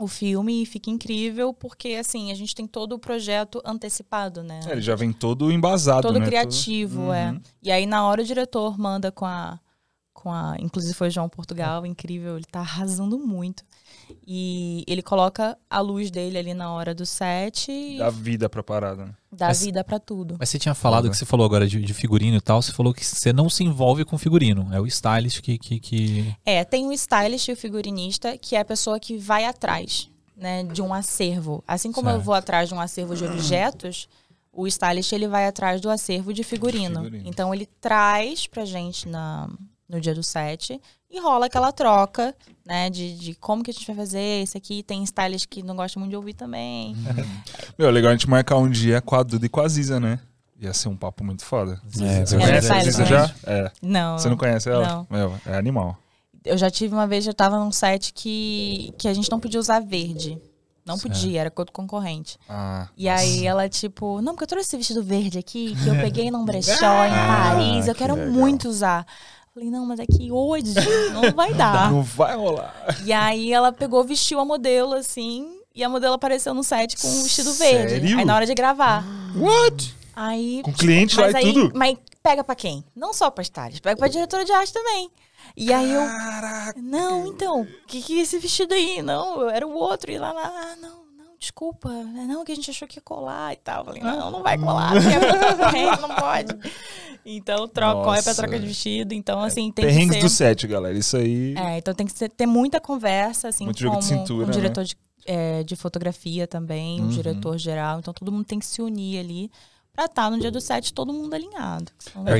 o 0.00 0.08
filme 0.08 0.62
e 0.62 0.66
fica 0.66 0.88
incrível, 0.88 1.52
porque 1.52 1.90
assim, 1.90 2.32
a 2.32 2.34
gente 2.34 2.54
tem 2.54 2.66
todo 2.66 2.94
o 2.94 2.98
projeto 2.98 3.60
antecipado, 3.64 4.42
né? 4.42 4.60
É, 4.66 4.72
ele 4.72 4.80
já 4.80 4.96
vem 4.96 5.12
todo 5.12 5.52
embasado, 5.52 6.02
todo 6.08 6.18
né? 6.18 6.26
criativo, 6.26 7.12
é. 7.12 7.30
Uhum. 7.30 7.40
E 7.62 7.70
aí, 7.70 7.84
na 7.84 8.06
hora, 8.06 8.22
o 8.22 8.24
diretor 8.24 8.78
manda 8.78 9.12
com 9.12 9.26
a. 9.26 9.60
Com 10.12 10.32
a 10.32 10.56
inclusive 10.58 10.92
foi 10.94 11.08
o 11.08 11.10
João 11.10 11.28
Portugal, 11.28 11.86
incrível, 11.86 12.36
ele 12.36 12.44
tá 12.44 12.60
arrasando 12.60 13.18
muito. 13.18 13.62
E 14.26 14.84
ele 14.86 15.02
coloca 15.02 15.56
a 15.68 15.80
luz 15.80 16.10
dele 16.10 16.38
ali 16.38 16.54
na 16.54 16.72
hora 16.72 16.94
do 16.94 17.04
set 17.06 17.70
e 17.70 17.98
Dá 17.98 18.10
vida 18.10 18.48
pra 18.48 18.62
parada. 18.62 19.06
né? 19.06 19.14
dá 19.32 19.46
Mas- 19.48 19.64
vida 19.64 19.84
pra 19.84 19.98
tudo. 19.98 20.36
Mas 20.38 20.48
você 20.48 20.58
tinha 20.58 20.74
falado 20.74 21.02
Foda. 21.04 21.10
que 21.12 21.16
você 21.18 21.24
falou 21.26 21.46
agora 21.46 21.66
de, 21.66 21.80
de 21.82 21.94
figurino 21.94 22.36
e 22.36 22.40
tal, 22.40 22.60
você 22.60 22.72
falou 22.72 22.92
que 22.92 23.04
você 23.04 23.32
não 23.32 23.48
se 23.48 23.62
envolve 23.64 24.04
com 24.04 24.18
figurino. 24.18 24.68
É 24.72 24.80
o 24.80 24.86
stylist 24.86 25.40
que. 25.40 25.56
que, 25.58 25.78
que... 25.80 26.34
É, 26.44 26.64
tem 26.64 26.86
o 26.86 26.92
stylist 26.92 27.48
e 27.48 27.52
o 27.52 27.56
figurinista, 27.56 28.36
que 28.36 28.56
é 28.56 28.60
a 28.60 28.64
pessoa 28.64 28.98
que 28.98 29.16
vai 29.16 29.44
atrás, 29.44 30.10
né, 30.36 30.64
de 30.64 30.82
um 30.82 30.92
acervo. 30.92 31.62
Assim 31.66 31.92
como 31.92 32.08
eu 32.08 32.14
Certo. 32.14 32.24
vou 32.24 32.34
atrás 32.34 32.68
de 32.68 32.74
um 32.74 32.80
acervo 32.80 33.14
de 33.14 33.24
objetos, 33.24 34.08
o 34.52 34.66
stylist 34.66 35.12
ele 35.12 35.28
vai 35.28 35.46
atrás 35.46 35.80
do 35.80 35.88
acervo 35.88 36.32
de 36.34 36.42
figurino. 36.42 37.04
Figurino. 37.04 37.28
Então 37.28 37.54
ele 37.54 37.66
traz 37.80 38.48
pra 38.48 38.64
gente 38.64 39.08
na, 39.08 39.48
no 39.90 40.00
dia 40.00 40.14
do 40.14 40.22
set 40.22 40.80
e 41.10 41.20
rola 41.20 41.46
aquela 41.46 41.72
troca, 41.72 42.34
né, 42.64 42.88
de, 42.88 43.18
de 43.18 43.34
como 43.34 43.62
que 43.64 43.70
a 43.70 43.74
gente 43.74 43.86
vai 43.86 43.96
fazer 43.96 44.42
isso 44.42 44.56
aqui. 44.56 44.82
Tem 44.82 45.02
stylist 45.02 45.46
que 45.48 45.62
não 45.62 45.74
gosta 45.74 45.98
muito 45.98 46.10
de 46.10 46.16
ouvir 46.16 46.34
também. 46.34 46.94
Meu, 47.76 47.90
legal 47.90 48.10
a 48.10 48.14
gente 48.14 48.30
marcar 48.30 48.56
um 48.56 48.70
dia 48.70 49.00
com 49.00 49.16
a 49.16 49.22
Duda 49.22 49.44
e 49.44 49.48
com 49.48 49.60
a 49.60 49.68
Ziza, 49.68 49.98
né? 49.98 50.20
Ia 50.60 50.72
ser 50.72 50.88
um 50.88 50.96
papo 50.96 51.24
muito 51.24 51.44
foda. 51.44 51.80
É, 52.00 52.24
Você 52.24 52.36
conhece 52.38 52.70
é 52.70 52.76
a 52.76 52.80
Ziza 52.84 53.02
stylist 53.02 53.08
já? 53.10 53.34
É. 53.44 53.72
Não. 53.82 54.18
Você 54.18 54.28
não 54.28 54.36
conhece 54.36 54.68
ela? 54.70 54.86
Não. 54.86 55.06
Meu, 55.10 55.34
é 55.46 55.56
animal. 55.56 55.96
Eu 56.44 56.56
já 56.56 56.70
tive 56.70 56.94
uma 56.94 57.06
vez, 57.06 57.26
eu 57.26 57.34
tava 57.34 57.58
num 57.58 57.72
set 57.72 58.12
que, 58.14 58.94
que 58.96 59.08
a 59.08 59.12
gente 59.14 59.30
não 59.30 59.40
podia 59.40 59.58
usar 59.60 59.80
verde. 59.80 60.38
Não 60.86 60.98
podia, 60.98 61.42
era 61.42 61.50
contra 61.50 61.70
o 61.70 61.74
concorrente. 61.74 62.38
Ah, 62.48 62.88
E 62.96 63.08
aí 63.08 63.46
ela, 63.46 63.68
tipo, 63.68 64.20
não, 64.22 64.32
porque 64.32 64.44
eu 64.44 64.48
trouxe 64.48 64.66
esse 64.68 64.76
vestido 64.76 65.02
verde 65.04 65.38
aqui, 65.38 65.74
que 65.76 65.88
eu 65.88 65.94
peguei 66.00 66.30
num 66.30 66.44
brechó 66.44 66.72
em 67.04 67.10
Ah, 67.10 67.52
Paris, 67.52 67.86
eu 67.86 67.94
que 67.94 67.98
quero 67.98 68.14
legal. 68.14 68.32
muito 68.32 68.68
usar. 68.68 69.06
Falei, 69.52 69.68
não, 69.68 69.84
mas 69.84 69.98
é 69.98 70.06
que 70.06 70.30
hoje 70.30 70.74
não 71.12 71.32
vai 71.32 71.52
dar. 71.54 71.90
não 71.92 72.02
vai 72.02 72.36
rolar. 72.36 73.02
E 73.04 73.12
aí 73.12 73.52
ela 73.52 73.72
pegou, 73.72 74.04
vestiu 74.04 74.38
a 74.38 74.44
modelo, 74.44 74.94
assim, 74.94 75.60
e 75.74 75.82
a 75.82 75.88
modelo 75.88 76.14
apareceu 76.14 76.54
no 76.54 76.62
set 76.62 76.96
com 76.96 77.08
um 77.08 77.22
vestido 77.24 77.52
verde. 77.54 78.00
Sério? 78.00 78.18
Aí 78.18 78.24
na 78.24 78.36
hora 78.36 78.46
de 78.46 78.54
gravar. 78.54 79.04
What? 79.36 79.96
Aí. 80.14 80.60
Com 80.62 80.72
cliente 80.72 81.18
lá 81.18 81.30
e 81.30 81.36
aí, 81.36 81.52
tudo? 81.52 81.72
Mas 81.74 81.96
pega 82.22 82.44
pra 82.44 82.54
quem? 82.54 82.84
Não 82.94 83.12
só 83.12 83.30
pra 83.30 83.42
stylist, 83.42 83.82
pega 83.82 83.96
pra 83.96 84.06
diretora 84.06 84.44
de 84.44 84.52
arte 84.52 84.72
também. 84.72 85.10
E 85.56 85.72
aí 85.72 85.92
eu. 85.92 86.00
Caraca. 86.00 86.80
Não, 86.80 87.26
então, 87.26 87.62
o 87.62 87.86
que, 87.86 88.00
que 88.00 88.18
é 88.18 88.22
esse 88.22 88.38
vestido 88.38 88.72
aí? 88.72 89.02
Não, 89.02 89.48
era 89.50 89.66
o 89.66 89.72
outro. 89.72 90.12
E 90.12 90.18
lá, 90.18 90.32
lá, 90.32 90.48
lá, 90.48 90.76
não, 90.76 90.99
desculpa. 91.40 91.88
Não, 91.88 92.44
que 92.44 92.52
a 92.52 92.54
gente 92.54 92.70
achou 92.70 92.86
que 92.86 92.98
ia 92.98 93.02
colar 93.02 93.52
e 93.52 93.56
tal. 93.56 93.80
Eu 93.80 93.84
Falei, 93.86 94.02
não, 94.02 94.30
não 94.30 94.42
vai 94.42 94.56
colar, 94.58 94.92
é 94.96 95.56
concorrente, 95.56 96.00
não 96.02 96.14
pode. 96.14 96.54
Então, 97.22 97.68
troca, 97.68 98.02
corre 98.02 98.22
pra 98.22 98.34
troca 98.34 98.58
de 98.58 98.66
vestido. 98.66 99.12
Então, 99.12 99.40
assim, 99.42 99.70
tem 99.70 99.84
Perrengues 99.84 100.16
que 100.16 100.22
do 100.22 100.28
set, 100.30 100.66
galera. 100.66 100.96
Isso 100.96 101.18
aí. 101.18 101.54
É, 101.54 101.76
então 101.76 101.92
tem 101.92 102.06
que 102.06 102.12
ser- 102.16 102.30
ter 102.30 102.46
muita 102.46 102.80
conversa, 102.80 103.48
assim, 103.48 103.64
Muito 103.66 103.78
jogo 103.78 103.98
de 103.98 104.06
cintura, 104.06 104.44
um 104.44 104.46
né? 104.46 104.52
diretor 104.54 104.84
de, 104.84 104.96
é, 105.26 105.62
de 105.62 105.76
fotografia 105.76 106.46
também, 106.46 106.98
um 106.98 107.04
Uhum. 107.04 107.08
diretor 107.10 107.58
geral. 107.58 107.98
Então, 107.98 108.14
todo 108.14 108.32
mundo 108.32 108.46
tem 108.46 108.58
que 108.58 108.64
se 108.64 108.80
unir 108.80 109.18
ali 109.20 109.50
pra 110.00 110.06
estar 110.06 110.30
no 110.30 110.38
dia 110.40 110.50
do 110.50 110.60
set 110.60 110.94
todo 110.94 111.12
mundo 111.12 111.34
alinhado. 111.34 111.92
É, 112.24 112.38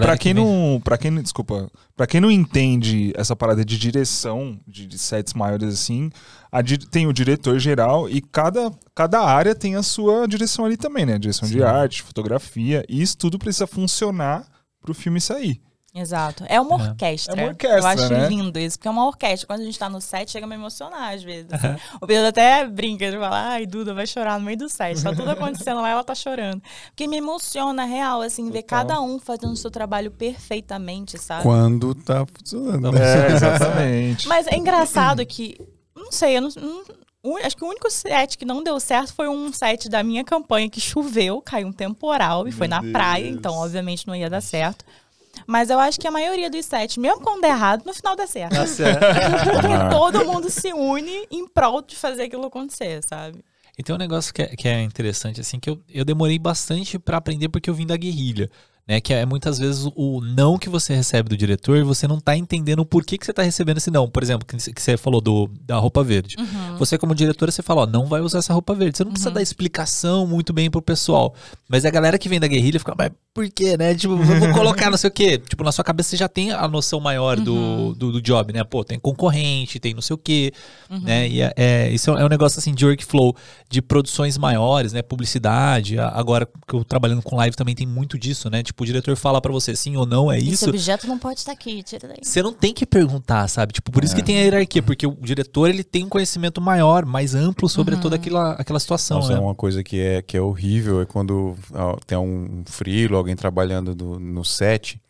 pra- 0.00 0.16
quem 0.16 0.32
vem- 0.32 0.42
não, 0.44 0.80
para 0.82 0.96
quem, 0.96 1.14
desculpa, 1.20 1.70
para 1.94 2.06
quem 2.06 2.18
não 2.20 2.30
entende 2.30 3.12
essa 3.14 3.36
parada 3.36 3.62
de 3.62 3.76
direção 3.76 4.58
de, 4.66 4.86
de 4.86 4.98
sets 4.98 5.34
maiores 5.34 5.68
assim, 5.74 6.10
a 6.50 6.62
tem 6.90 7.06
o 7.06 7.12
diretor 7.12 7.58
geral 7.58 8.08
e 8.08 8.22
cada, 8.22 8.72
cada 8.94 9.20
área 9.20 9.54
tem 9.54 9.76
a 9.76 9.82
sua 9.82 10.26
direção 10.26 10.64
ali 10.64 10.78
também, 10.78 11.04
né? 11.04 11.18
Direção 11.18 11.46
de 11.46 11.58
Sim. 11.58 11.62
arte, 11.62 12.02
fotografia, 12.02 12.84
e 12.88 13.02
isso 13.02 13.18
tudo 13.18 13.38
precisa 13.38 13.66
funcionar 13.66 14.46
pro 14.80 14.94
filme 14.94 15.20
sair. 15.20 15.60
Exato. 15.96 16.44
É 16.48 16.60
uma 16.60 16.74
É. 16.86 16.88
orquestra. 16.88 17.34
É 17.34 17.42
uma 17.44 17.48
orquestra, 17.50 17.78
Eu 17.80 17.86
acho 17.86 18.08
né? 18.12 18.28
lindo 18.28 18.58
isso, 18.58 18.76
porque 18.76 18.88
é 18.88 18.90
uma 18.90 19.06
orquestra. 19.06 19.46
Quando 19.46 19.60
a 19.60 19.64
gente 19.64 19.78
tá 19.78 19.88
no 19.88 20.00
set, 20.00 20.28
chega 20.32 20.44
a 20.44 20.48
me 20.48 20.56
emocionar 20.56 21.14
às 21.14 21.22
vezes. 21.22 21.46
assim. 21.52 21.76
O 22.00 22.06
Pedro 22.06 22.26
até 22.26 22.66
brinca, 22.66 23.04
ele 23.04 23.16
fala, 23.18 23.50
ai, 23.50 23.64
Duda 23.64 23.94
vai 23.94 24.04
chorar 24.06 24.38
no 24.40 24.44
meio 24.44 24.58
do 24.58 24.68
set. 24.68 25.00
Tá 25.02 25.14
tudo 25.14 25.30
acontecendo 25.30 25.80
lá, 25.80 25.88
ela 25.90 26.02
tá 26.02 26.14
chorando. 26.14 26.60
Porque 26.88 27.06
me 27.06 27.18
emociona, 27.18 27.84
real, 27.84 28.22
assim, 28.22 28.50
ver 28.50 28.62
Total. 28.62 28.78
cada 28.86 29.00
um 29.00 29.20
fazendo 29.20 29.52
o 29.52 29.56
seu 29.56 29.70
trabalho 29.70 30.10
perfeitamente, 30.10 31.16
sabe? 31.16 31.44
Quando 31.44 31.94
tá 31.94 32.26
funcionando. 32.26 32.96
É, 32.98 33.26
exatamente. 33.32 34.26
Mas 34.26 34.48
é 34.48 34.56
engraçado 34.56 35.24
que, 35.24 35.56
não 35.94 36.10
sei, 36.10 36.36
eu 36.36 36.40
não, 36.42 36.50
acho 37.44 37.56
que 37.56 37.64
o 37.64 37.68
único 37.68 37.88
set 37.90 38.36
que 38.36 38.44
não 38.44 38.64
deu 38.64 38.80
certo 38.80 39.14
foi 39.14 39.28
um 39.28 39.52
set 39.52 39.88
da 39.88 40.02
minha 40.02 40.24
campanha 40.24 40.68
que 40.68 40.80
choveu, 40.80 41.40
caiu 41.40 41.68
um 41.68 41.72
temporal 41.72 42.48
e 42.48 42.52
foi 42.52 42.66
Meu 42.66 42.80
na 42.82 42.92
praia, 42.92 43.24
Deus. 43.26 43.36
então 43.36 43.54
obviamente 43.54 44.06
não 44.08 44.14
ia 44.16 44.28
dar 44.28 44.40
certo. 44.40 44.84
Mas 45.46 45.70
eu 45.70 45.78
acho 45.78 46.00
que 46.00 46.06
a 46.06 46.10
maioria 46.10 46.50
dos 46.50 46.64
sets, 46.64 46.96
mesmo 46.96 47.20
quando 47.20 47.42
der 47.42 47.50
errado, 47.50 47.84
no 47.84 47.94
final 47.94 48.16
dá 48.16 48.26
certo. 48.26 48.54
Tá 48.54 48.66
certo. 48.66 49.00
Porque 49.44 49.90
todo 49.90 50.24
mundo 50.24 50.50
se 50.50 50.72
une 50.72 51.26
em 51.30 51.46
prol 51.46 51.82
de 51.82 51.96
fazer 51.96 52.24
aquilo 52.24 52.46
acontecer, 52.46 53.02
sabe? 53.02 53.44
E 53.76 53.82
tem 53.82 53.94
um 53.94 53.98
negócio 53.98 54.32
que 54.32 54.42
é, 54.42 54.46
que 54.46 54.68
é 54.68 54.82
interessante, 54.82 55.40
assim, 55.40 55.58
que 55.58 55.68
eu, 55.68 55.80
eu 55.88 56.04
demorei 56.04 56.38
bastante 56.38 56.98
pra 56.98 57.16
aprender 57.16 57.48
porque 57.48 57.68
eu 57.68 57.74
vim 57.74 57.86
da 57.86 57.96
guerrilha. 57.96 58.48
Né, 58.86 59.00
que 59.00 59.14
é 59.14 59.24
muitas 59.24 59.58
vezes 59.58 59.88
o 59.96 60.20
não 60.20 60.58
que 60.58 60.68
você 60.68 60.94
recebe 60.94 61.30
do 61.30 61.36
diretor, 61.38 61.82
você 61.84 62.06
não 62.06 62.20
tá 62.20 62.36
entendendo 62.36 62.80
o 62.80 62.84
porquê 62.84 63.16
que 63.16 63.24
você 63.24 63.32
tá 63.32 63.42
recebendo 63.42 63.78
esse 63.78 63.90
não. 63.90 64.10
Por 64.10 64.22
exemplo, 64.22 64.46
que 64.46 64.56
que 64.74 64.82
você 64.82 64.98
falou 64.98 65.22
do, 65.22 65.50
da 65.62 65.78
roupa 65.78 66.04
verde. 66.04 66.36
Você, 66.78 66.98
como 66.98 67.14
diretora, 67.14 67.50
você 67.50 67.62
fala, 67.62 67.82
ó, 67.82 67.86
não 67.86 68.04
vai 68.04 68.20
usar 68.20 68.40
essa 68.40 68.52
roupa 68.52 68.74
verde. 68.74 68.98
Você 68.98 69.04
não 69.04 69.12
precisa 69.12 69.30
dar 69.30 69.40
explicação 69.40 70.26
muito 70.26 70.52
bem 70.52 70.70
pro 70.70 70.82
pessoal. 70.82 71.34
Mas 71.66 71.86
a 71.86 71.90
galera 71.90 72.18
que 72.18 72.28
vem 72.28 72.38
da 72.38 72.46
guerrilha 72.46 72.78
fica, 72.78 72.94
mas 72.96 73.10
por 73.32 73.48
quê, 73.50 73.76
né? 73.76 73.94
Tipo, 73.94 74.12
eu 74.14 74.38
vou 74.38 74.52
colocar 74.52 74.90
não 74.90 74.98
sei 74.98 75.08
o 75.08 75.12
quê. 75.12 75.38
Tipo, 75.48 75.64
na 75.64 75.72
sua 75.72 75.82
cabeça 75.82 76.10
você 76.10 76.16
já 76.18 76.28
tem 76.28 76.52
a 76.52 76.68
noção 76.68 77.00
maior 77.00 77.40
do, 77.40 77.94
do, 77.94 78.12
do 78.12 78.20
job, 78.20 78.52
né? 78.52 78.62
Pô, 78.64 78.84
tem 78.84 78.98
concorrente, 78.98 79.80
tem 79.80 79.94
não 79.94 80.02
sei 80.02 80.12
o 80.14 80.18
quê. 80.18 80.52
Né? 80.90 81.26
E 81.28 81.40
é, 81.40 81.52
é- 81.56 81.90
isso 81.90 82.10
é 82.10 82.24
um 82.24 82.28
negócio 82.28 82.58
assim 82.58 82.74
de 82.74 82.84
workflow, 82.84 83.34
de 83.70 83.80
produções 83.80 84.36
maiores, 84.36 84.92
né? 84.92 85.00
Publicidade. 85.00 85.98
Agora 85.98 86.46
que 86.68 86.74
eu 86.74 86.84
trabalhando 86.84 87.22
com 87.22 87.34
live 87.36 87.56
também 87.56 87.74
tem 87.74 87.86
muito 87.86 88.18
disso, 88.18 88.50
né? 88.50 88.62
Tipo, 88.62 88.73
o 88.82 88.86
diretor 88.86 89.14
fala 89.16 89.40
pra 89.40 89.52
você 89.52 89.76
sim 89.76 89.96
ou 89.96 90.04
não, 90.06 90.30
é 90.32 90.38
Esse 90.38 90.50
isso. 90.50 90.68
objeto 90.68 91.06
não 91.06 91.18
pode 91.18 91.38
estar 91.40 91.52
aqui, 91.52 91.82
tira 91.82 92.08
daí. 92.08 92.18
Você 92.22 92.42
não 92.42 92.52
tem 92.52 92.72
que 92.74 92.84
perguntar, 92.84 93.46
sabe? 93.48 93.72
Tipo, 93.72 93.92
por 93.92 94.02
isso 94.02 94.14
que 94.16 94.22
tem 94.22 94.38
a 94.38 94.42
hierarquia, 94.42 94.82
porque 94.82 95.06
o 95.06 95.16
diretor 95.20 95.68
ele 95.68 95.84
tem 95.84 96.04
um 96.04 96.08
conhecimento 96.08 96.60
maior, 96.60 97.04
mais 97.04 97.34
amplo 97.34 97.68
sobre 97.68 97.96
toda 97.96 98.16
aquela, 98.16 98.52
aquela 98.52 98.80
situação, 98.80 99.18
Nossa, 99.18 99.32
né? 99.32 99.38
é 99.38 99.40
uma 99.40 99.54
coisa 99.54 99.82
que 99.84 100.00
é, 100.00 100.22
que 100.22 100.36
é 100.36 100.40
horrível 100.40 101.00
é 101.00 101.06
quando 101.06 101.56
ó, 101.72 101.96
tem 102.06 102.18
um 102.18 102.62
frilo, 102.66 103.16
alguém 103.16 103.36
trabalhando 103.36 103.94
do- 103.94 104.18
no 104.18 104.44
set, 104.44 105.00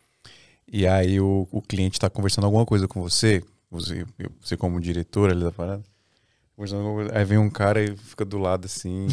e 0.71 0.87
aí 0.87 1.21
o, 1.21 1.47
o 1.51 1.63
cliente 1.63 1.97
está 1.97 2.11
conversando 2.11 2.45
alguma 2.45 2.67
coisa 2.67 2.89
com 2.89 3.01
você, 3.03 3.43
você, 3.71 4.05
você 4.41 4.57
como 4.57 4.81
diretor 4.81 5.31
ali 5.31 5.43
da 5.45 5.53
parada, 5.53 5.83
aí 7.13 7.25
vem 7.25 7.39
um 7.39 7.51
cara 7.51 7.83
e 7.83 7.97
fica 7.97 8.25
do 8.25 8.39
lado 8.39 8.67
assim. 8.67 9.09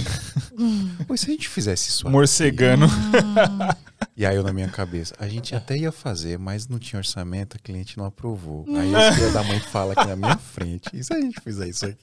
Pô, 1.07 1.13
e 1.13 1.17
se 1.17 1.25
a 1.25 1.31
gente 1.31 1.49
fizesse 1.49 1.89
isso 1.89 2.07
aqui? 2.07 2.11
Morcegando. 2.11 2.85
E 4.15 4.25
aí 4.25 4.35
eu 4.35 4.43
na 4.43 4.53
minha 4.53 4.67
cabeça, 4.67 5.15
a 5.19 5.27
gente 5.27 5.55
até 5.55 5.75
ia 5.77 5.91
fazer, 5.91 6.37
mas 6.37 6.67
não 6.67 6.77
tinha 6.77 6.99
orçamento, 6.99 7.57
a 7.57 7.59
cliente 7.59 7.97
não 7.97 8.05
aprovou. 8.05 8.65
Aí 8.67 8.93
esse 8.93 9.19
filho 9.19 9.33
da 9.33 9.43
mãe 9.43 9.59
fala 9.59 9.93
aqui 9.93 10.07
na 10.07 10.15
minha 10.15 10.37
frente. 10.37 10.89
E 10.93 11.03
se 11.03 11.13
a 11.13 11.19
gente 11.19 11.39
fizer 11.41 11.67
isso 11.67 11.85
aqui? 11.85 11.97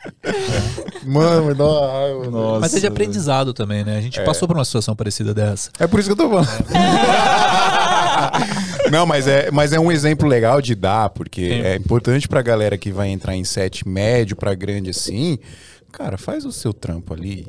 Mano, 1.06 1.54
dar 1.54 1.64
uma 1.64 1.92
raiva. 1.92 2.30
Nossa. 2.30 2.60
Mas 2.60 2.74
é 2.74 2.80
de 2.80 2.86
aprendizado 2.86 3.54
também, 3.54 3.84
né? 3.84 3.98
A 3.98 4.00
gente 4.00 4.22
passou 4.24 4.48
por 4.48 4.56
uma 4.56 4.64
situação 4.64 4.96
parecida 4.96 5.32
dessa. 5.32 5.70
É 5.78 5.86
por 5.86 6.00
isso 6.00 6.08
que 6.08 6.12
eu 6.12 6.16
tô 6.16 6.28
falando. 6.28 6.48
Não, 8.90 9.06
mas 9.06 9.26
é, 9.26 9.50
mas 9.50 9.72
é 9.72 9.80
um 9.80 9.90
exemplo 9.90 10.28
legal 10.28 10.60
de 10.60 10.74
dar, 10.74 11.10
porque 11.10 11.48
Sim. 11.48 11.60
é 11.62 11.76
importante 11.76 12.28
pra 12.28 12.42
galera 12.42 12.76
que 12.78 12.90
vai 12.90 13.08
entrar 13.08 13.36
em 13.36 13.44
set 13.44 13.86
médio 13.86 14.36
pra 14.36 14.54
grande 14.54 14.90
assim. 14.90 15.38
Cara, 15.92 16.18
faz 16.18 16.44
o 16.44 16.52
seu 16.52 16.72
trampo 16.72 17.14
ali. 17.14 17.46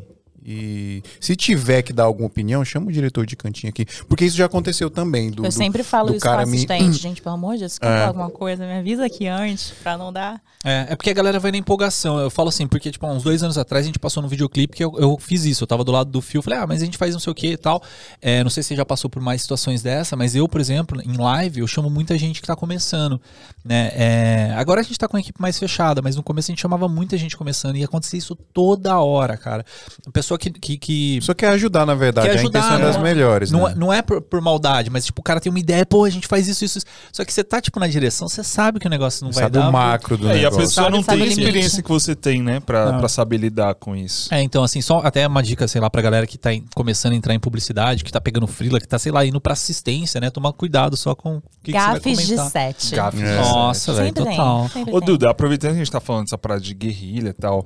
E 0.52 1.04
se 1.20 1.36
tiver 1.36 1.84
que 1.84 1.94
dar 1.94 2.06
alguma 2.06 2.26
opinião, 2.26 2.66
chama 2.66 2.88
o 2.88 2.92
diretor 2.92 3.24
de 3.26 3.36
cantinho 3.36 3.70
aqui. 3.70 3.86
Porque 4.08 4.26
isso 4.26 4.36
já 4.36 4.46
aconteceu 4.46 4.90
também. 4.90 5.30
Do, 5.30 5.44
eu 5.46 5.50
do- 5.50 5.52
sempre 5.52 5.84
falo 5.84 6.08
do 6.10 6.16
isso 6.16 6.26
com 6.26 6.32
cara 6.32 6.46
me- 6.46 6.56
assistente. 6.58 6.98
Gente, 6.98 7.22
pelo 7.22 7.36
amor 7.36 7.54
de 7.54 7.60
Deus, 7.60 7.74
se 7.74 7.80
quer 7.80 7.86
É. 7.88 7.90
falar 7.98 8.08
alguma 8.08 8.30
coisa, 8.32 8.66
me 8.66 8.74
avisa 8.80 9.06
aqui 9.06 9.28
antes, 9.28 9.72
pra 9.84 9.96
não 9.98 10.12
dar. 10.12 10.42
É, 10.66 10.88
é 10.90 10.96
porque 10.96 11.10
a 11.12 11.14
galera 11.14 11.40
vai 11.40 11.52
na 11.52 11.58
empolgação. 11.58 12.18
Eu 12.20 12.30
falo 12.30 12.50
assim, 12.50 12.68
porque, 12.68 12.92
tipo, 12.92 13.06
há 13.06 13.12
uns 13.12 13.22
dois 13.24 13.44
anos 13.44 13.58
atrás 13.58 13.86
a 13.86 13.88
gente 13.88 14.00
passou 14.00 14.22
no 14.24 14.28
videoclipe 14.28 14.76
que 14.76 14.84
eu, 14.84 14.94
eu 14.98 15.18
fiz 15.20 15.46
isso. 15.46 15.64
Eu 15.64 15.68
tava 15.68 15.84
do 15.84 15.92
lado 15.92 16.10
do 16.10 16.20
fio, 16.22 16.42
falei, 16.42 16.60
ah, 16.60 16.66
mas 16.68 16.82
a 16.82 16.86
gente 16.86 16.98
faz 16.98 17.14
não 17.14 17.20
sei 17.20 17.32
o 17.32 17.36
que 17.36 17.52
e 17.52 17.58
tal. 17.58 17.82
É, 18.22 18.44
não 18.44 18.50
sei 18.50 18.64
se 18.64 18.70
você 18.70 18.76
já 18.76 18.84
passou 18.84 19.10
por 19.10 19.22
mais 19.22 19.42
situações 19.44 19.82
dessa, 19.84 20.16
mas 20.16 20.36
eu, 20.36 20.48
por 20.50 20.60
exemplo, 20.60 21.00
em 21.06 21.16
live, 21.16 21.60
eu 21.62 21.68
chamo 21.68 21.90
muita 21.90 22.18
gente 22.18 22.42
que 22.42 22.48
tá 22.48 22.56
começando. 22.56 23.22
Né? 23.64 23.92
É, 23.94 24.54
agora 24.58 24.82
a 24.82 24.84
gente 24.84 24.98
tá 24.98 25.08
com 25.08 25.16
a 25.16 25.20
equipe 25.20 25.40
mais 25.40 25.60
fechada, 25.60 26.02
mas 26.02 26.16
no 26.16 26.24
começo 26.24 26.50
a 26.50 26.54
gente 26.54 26.62
chamava 26.62 26.88
muita 26.88 27.18
gente 27.18 27.38
começando 27.38 27.76
e 27.76 27.84
acontecia 27.84 28.18
isso 28.18 28.36
toda 28.36 29.00
hora, 29.00 29.38
cara. 29.38 29.64
A 30.08 30.12
pessoa 30.12 30.39
que. 30.40 30.50
que, 30.50 30.78
que 30.78 31.20
Só 31.22 31.34
quer 31.34 31.50
ajudar, 31.50 31.86
na 31.86 31.94
verdade. 31.94 32.28
Quer 32.28 32.38
a 32.38 32.40
ajudar, 32.40 32.60
intenção 32.60 32.76
é 32.76 32.80
né? 32.80 32.86
das 32.86 32.98
melhores. 32.98 33.52
não, 33.52 33.66
né? 33.68 33.72
é- 33.72 33.76
não 33.76 33.94
é 33.94 34.02
por, 34.02 34.22
por 34.22 34.42
maldade, 34.42 34.90
mas 34.90 35.06
tipo, 35.06 35.20
o 35.22 35.24
cara 35.24 35.40
tem 35.40 35.52
uma 35.52 35.60
ideia, 35.60 35.86
pô, 35.86 36.04
a 36.06 36.10
gente 36.10 36.26
faz 36.28 36.48
isso, 36.48 36.66
isso, 36.66 36.80
isso. 36.80 36.88
Só 37.12 37.24
que 37.24 37.32
você 37.32 37.44
tá, 37.44 37.62
tipo, 37.62 37.80
na 37.80 37.88
direção, 37.88 38.28
você 38.28 38.44
sabe 38.44 38.80
que 38.80 38.88
o 38.88 38.90
negócio 38.90 39.24
não 39.26 39.32
vai 39.32 39.44
Sabe 39.44 39.60
dar. 39.60 39.70
o 39.70 39.72
macro 39.72 40.18
do 40.18 40.28
É, 40.30 40.32
e 40.32 40.32
a 40.32 40.36
negócio. 40.44 40.60
pessoa 40.60 40.86
Sabe- 40.86 40.96
não 40.98 41.04
sabe 41.04 41.18
tem 41.20 41.28
a 41.28 41.32
experiência 41.32 41.84
que 41.84 41.90
você 41.90 42.16
tem, 42.16 42.42
né? 42.42 42.60
Pra, 42.60 42.92
Não. 42.94 43.00
pra 43.00 43.10
saber 43.10 43.38
lidar 43.38 43.76
com 43.76 43.96
isso. 43.96 44.34
É, 44.34 44.42
então, 44.42 44.64
assim, 44.64 44.82
só 44.82 45.00
até 45.00 45.28
uma 45.28 45.44
dica, 45.44 45.68
sei 45.68 45.82
lá, 45.82 45.90
pra 45.90 46.02
galera 46.02 46.26
que 46.26 46.38
tá 46.38 46.54
em- 46.54 46.64
começando 46.74 47.14
a 47.14 47.16
entrar 47.16 47.34
em 47.34 47.40
publicidade, 47.40 48.04
que 48.04 48.12
tá 48.12 48.22
pegando 48.22 48.48
frila, 48.48 48.80
que 48.80 48.88
tá, 48.88 48.98
sei 48.98 49.12
lá, 49.12 49.26
indo 49.26 49.42
pra 49.42 49.54
assistência, 49.54 50.22
né? 50.22 50.30
Tomar 50.30 50.54
cuidado 50.54 50.96
só 50.96 51.14
com 51.14 51.38
o 51.38 51.42
que, 51.64 51.72
que 51.74 51.80
você 51.80 51.86
vai 51.86 51.94
Gafes 51.96 52.18
de 52.20 52.26
comentar. 52.36 52.50
sete. 52.52 52.96
Gafes 52.96 53.22
É. 53.22 53.36
Nossa, 53.38 53.94
velho, 53.94 54.14
tem, 54.14 54.26
total. 54.26 54.70
sempre 54.70 54.94
Ô. 54.96 55.02
Duda, 55.02 55.30
aproveitando 55.30 55.72
que 55.72 55.76
a 55.78 55.80
gente 55.80 55.92
tá 55.92 56.00
falando 56.00 56.24
dessa 56.26 56.38
parada 56.38 56.62
de 56.62 56.74
guerrilha 56.74 57.30
e 57.30 57.34
tal, 57.34 57.66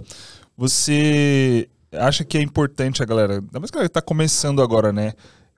você 0.57 1.67
acha 1.94 2.24
que 2.26 2.38
é 2.38 2.41
importante 2.41 3.02
a 3.02 3.06
galera, 3.06 3.36
ainda 3.36 3.60
mais 3.60 3.70
que 3.72 3.78
a 3.78 3.80
galera 3.80 3.89
tá 3.89 4.02
começando 4.02 4.62
agora, 4.62 4.91
né? 4.91 5.14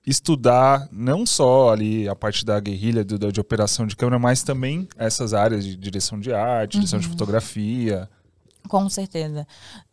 Estudar 0.06 0.88
não 0.92 1.26
só 1.26 1.72
ali 1.74 2.08
a 2.08 2.16
parte 2.16 2.46
da 2.46 2.60
guerrilha, 2.60 3.04
do, 3.04 3.18
da- 3.18 3.32
de 3.32 3.40
operação 3.40 3.88
de 3.88 3.96
câmera, 3.96 4.20
mas 4.20 4.44
também 4.44 4.88
essas 4.98 5.34
áreas 5.34 5.66
de 5.66 5.76
direção 5.76 6.20
de 6.20 6.32
arte, 6.32 6.74
direção 6.78 7.00
de 7.00 7.08
fotografia. 7.08 8.08
Com 8.68 8.88
certeza. 8.90 9.48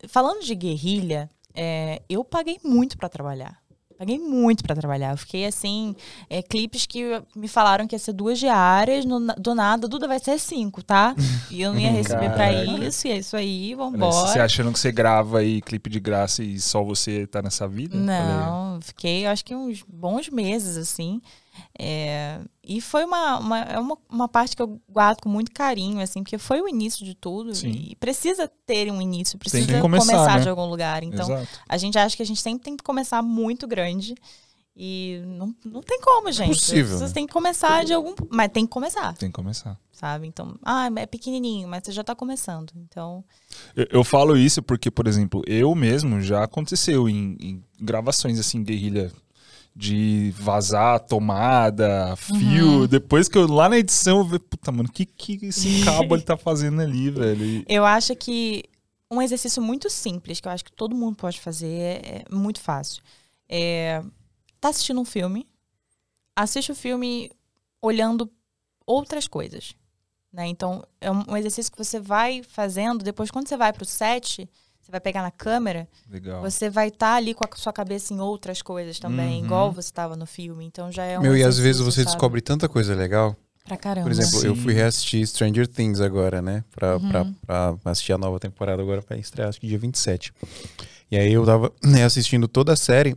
Falando 0.08 0.42
de 0.44 0.54
guerrilha, 0.54 1.30
é, 1.54 2.02
eu 2.10 2.22
paguei 2.24 2.58
muito 2.62 2.98
pra 2.98 3.08
trabalhar. 3.08 3.61
Paguei 4.02 4.18
muito 4.18 4.64
pra 4.64 4.74
trabalhar. 4.74 5.12
Eu 5.12 5.16
fiquei 5.16 5.46
assim, 5.46 5.94
é, 6.28 6.42
clipes 6.42 6.86
que 6.86 7.22
me 7.36 7.46
falaram 7.46 7.86
que 7.86 7.94
ia 7.94 7.98
ser 8.00 8.12
duas 8.12 8.36
diárias, 8.36 9.04
no- 9.04 9.20
do 9.38 9.54
nada, 9.54 9.86
Duda 9.86 10.08
vai 10.08 10.18
ser 10.18 10.40
cinco, 10.40 10.82
tá? 10.82 11.14
E 11.48 11.62
eu 11.62 11.72
não 11.72 11.78
ia 11.78 11.92
receber 11.92 12.28
pra 12.30 12.52
Caraca. 12.52 12.84
isso, 12.84 13.06
e 13.06 13.12
é 13.12 13.18
isso 13.18 13.36
aí, 13.36 13.76
vambora. 13.76 14.10
Você 14.26 14.40
achando 14.40 14.72
que 14.72 14.80
você 14.80 14.90
grava 14.90 15.38
aí 15.38 15.60
clipe 15.62 15.88
de 15.88 16.00
graça 16.00 16.42
e 16.42 16.58
só 16.58 16.82
você 16.82 17.28
tá 17.28 17.40
nessa 17.40 17.68
vida? 17.68 17.96
Não, 17.96 18.80
fiquei 18.82 19.24
acho 19.24 19.44
que 19.44 19.54
uns 19.54 19.84
bons 19.86 20.28
meses, 20.28 20.76
assim. 20.76 21.22
É, 21.78 22.40
e 22.62 22.80
foi 22.80 23.04
uma, 23.04 23.38
uma, 23.38 23.60
é 23.60 23.78
uma, 23.78 23.98
uma 24.08 24.28
parte 24.28 24.56
que 24.56 24.62
eu 24.62 24.80
guardo 24.88 25.20
com 25.22 25.28
muito 25.28 25.50
carinho, 25.52 26.00
assim, 26.00 26.22
porque 26.22 26.38
foi 26.38 26.60
o 26.60 26.68
início 26.68 27.04
de 27.04 27.14
tudo. 27.14 27.54
Sim. 27.54 27.70
E 27.90 27.96
precisa 27.96 28.50
ter 28.66 28.90
um 28.90 29.00
início, 29.00 29.38
Tem 29.38 29.50
precisa 29.50 29.74
que 29.74 29.80
começar, 29.80 30.12
começar, 30.12 30.36
né? 30.36 30.42
de 30.42 30.48
algum 30.48 30.66
lugar. 30.66 31.02
Então, 31.02 31.26
Exato. 31.30 31.48
a 31.68 31.76
gente 31.76 31.98
acha 31.98 32.16
que 32.16 32.22
a 32.22 32.26
gente 32.26 32.40
sempre 32.40 32.62
tem 32.64 32.76
que 32.76 32.84
começar 32.84 33.22
muito 33.22 33.66
grande. 33.66 34.14
E 34.74 35.20
não, 35.26 35.54
não 35.66 35.82
tem 35.82 36.00
como, 36.00 36.32
gente. 36.32 36.48
Possível, 36.48 36.96
Vocês 36.96 37.10
né? 37.10 37.14
têm 37.14 37.26
que 37.26 37.32
começar 37.32 37.84
de 37.84 37.92
algum. 37.92 38.14
Mas 38.30 38.50
tem 38.50 38.64
que 38.64 38.70
começar, 38.72 39.12
Tem 39.18 39.28
que 39.28 39.34
começar. 39.34 39.78
sabe? 39.92 40.26
Então, 40.26 40.56
ah, 40.64 40.88
é 40.96 41.04
pequenininho, 41.04 41.68
mas 41.68 41.82
você 41.84 41.92
já 41.92 42.02
tá 42.02 42.14
começando. 42.14 42.72
Então, 42.76 43.22
Eu, 43.76 43.86
eu 43.90 44.04
falo 44.04 44.34
isso 44.34 44.62
porque, 44.62 44.90
por 44.90 45.06
exemplo, 45.06 45.42
eu 45.46 45.74
mesmo 45.74 46.22
já 46.22 46.42
aconteceu 46.42 47.06
em, 47.06 47.36
em 47.38 47.64
gravações 47.78 48.38
assim, 48.38 48.64
guerrilha, 48.64 49.12
de 49.74 50.32
vazar 50.36 51.00
tomada, 51.00 52.14
fio. 52.16 52.86
Depois 52.86 53.28
que 53.28 53.38
eu 53.38 53.46
lá 53.46 53.68
na 53.68 53.78
edição 53.78 54.18
eu 54.18 54.24
vi, 54.24 54.38
puta, 54.38 54.70
mano, 54.70 54.88
o 54.88 54.92
que, 54.92 55.06
que 55.06 55.46
esse 55.46 55.82
cabo 55.84 56.14
ele 56.14 56.22
tá 56.22 56.36
fazendo 56.36 56.80
ali, 56.82 57.10
velho? 57.10 57.44
E- 57.44 57.64
Eu 57.68 57.84
acho 57.86 58.14
que 58.16 58.64
um 59.10 59.20
exercício 59.22 59.62
muito 59.62 59.88
simples, 59.90 60.40
que 60.40 60.48
eu 60.48 60.52
acho 60.52 60.64
que 60.64 60.72
todo 60.72 60.94
mundo 60.94 61.16
pode 61.16 61.40
fazer, 61.40 61.66
é, 61.68 62.24
é 62.30 62.34
muito 62.34 62.60
fácil. 62.60 63.02
É, 63.48 64.02
tá 64.60 64.68
assistindo 64.68 65.00
um 65.00 65.04
filme, 65.04 65.46
assiste 66.36 66.70
o 66.72 66.74
filme 66.74 67.30
olhando 67.80 68.30
outras 68.86 69.26
coisas. 69.26 69.74
Né? 70.32 70.46
Então, 70.46 70.82
é 71.00 71.10
um 71.10 71.24
um 71.28 71.36
exercício 71.36 71.70
que 71.72 71.78
você 71.78 71.98
vai 72.00 72.42
fazendo, 72.42 73.04
depois 73.04 73.30
quando 73.30 73.48
você 73.48 73.56
vai 73.56 73.72
pro 73.72 73.84
set, 73.84 74.48
você 74.82 74.90
vai 74.90 75.00
pegar 75.00 75.22
na 75.22 75.30
câmera, 75.30 75.88
Legal. 76.10 76.40
você 76.42 76.68
vai 76.68 76.88
estar 76.88 77.14
ali 77.14 77.32
com 77.34 77.44
a 77.44 77.48
sua 77.56 77.72
cabeça 77.72 78.12
em 78.12 78.20
outras 78.20 78.60
coisas 78.60 78.98
também, 78.98 79.38
Uhum. 79.38 79.44
igual 79.46 79.72
você 79.72 79.88
estava 79.88 80.16
no 80.16 80.26
filme. 80.26 80.64
Então 80.64 80.90
já 80.90 81.04
é 81.04 81.18
um 81.18 81.22
Meu, 81.22 81.36
e 81.36 81.42
às 81.44 81.56
vezes 81.58 81.80
você 81.80 82.02
sabe? 82.02 82.06
descobre 82.06 82.40
tanta 82.40 82.68
coisa 82.68 82.94
legal. 82.94 83.36
Pra 83.64 83.76
caramba. 83.76 84.02
Por 84.08 84.12
exemplo, 84.12 84.44
eu 84.44 84.56
Sim. 84.56 84.60
fui 84.60 84.72
reassistir 84.74 85.24
Stranger 85.24 85.68
Things 85.68 86.00
agora, 86.00 86.42
né? 86.42 86.64
Pra, 86.74 86.96
Uhum. 86.96 87.08
pra, 87.08 87.24
pra 87.74 87.92
assistir 87.92 88.12
a 88.12 88.18
nova 88.18 88.40
temporada 88.40 88.82
agora 88.82 89.00
pra 89.00 89.16
estrear, 89.16 89.48
acho 89.48 89.60
que 89.60 89.68
dia 89.68 89.78
27. 89.78 90.32
E 91.10 91.16
aí 91.16 91.32
eu 91.32 91.46
tava 91.46 91.72
né, 91.82 92.02
assistindo 92.04 92.48
toda 92.48 92.72
a 92.72 92.76
série. 92.76 93.16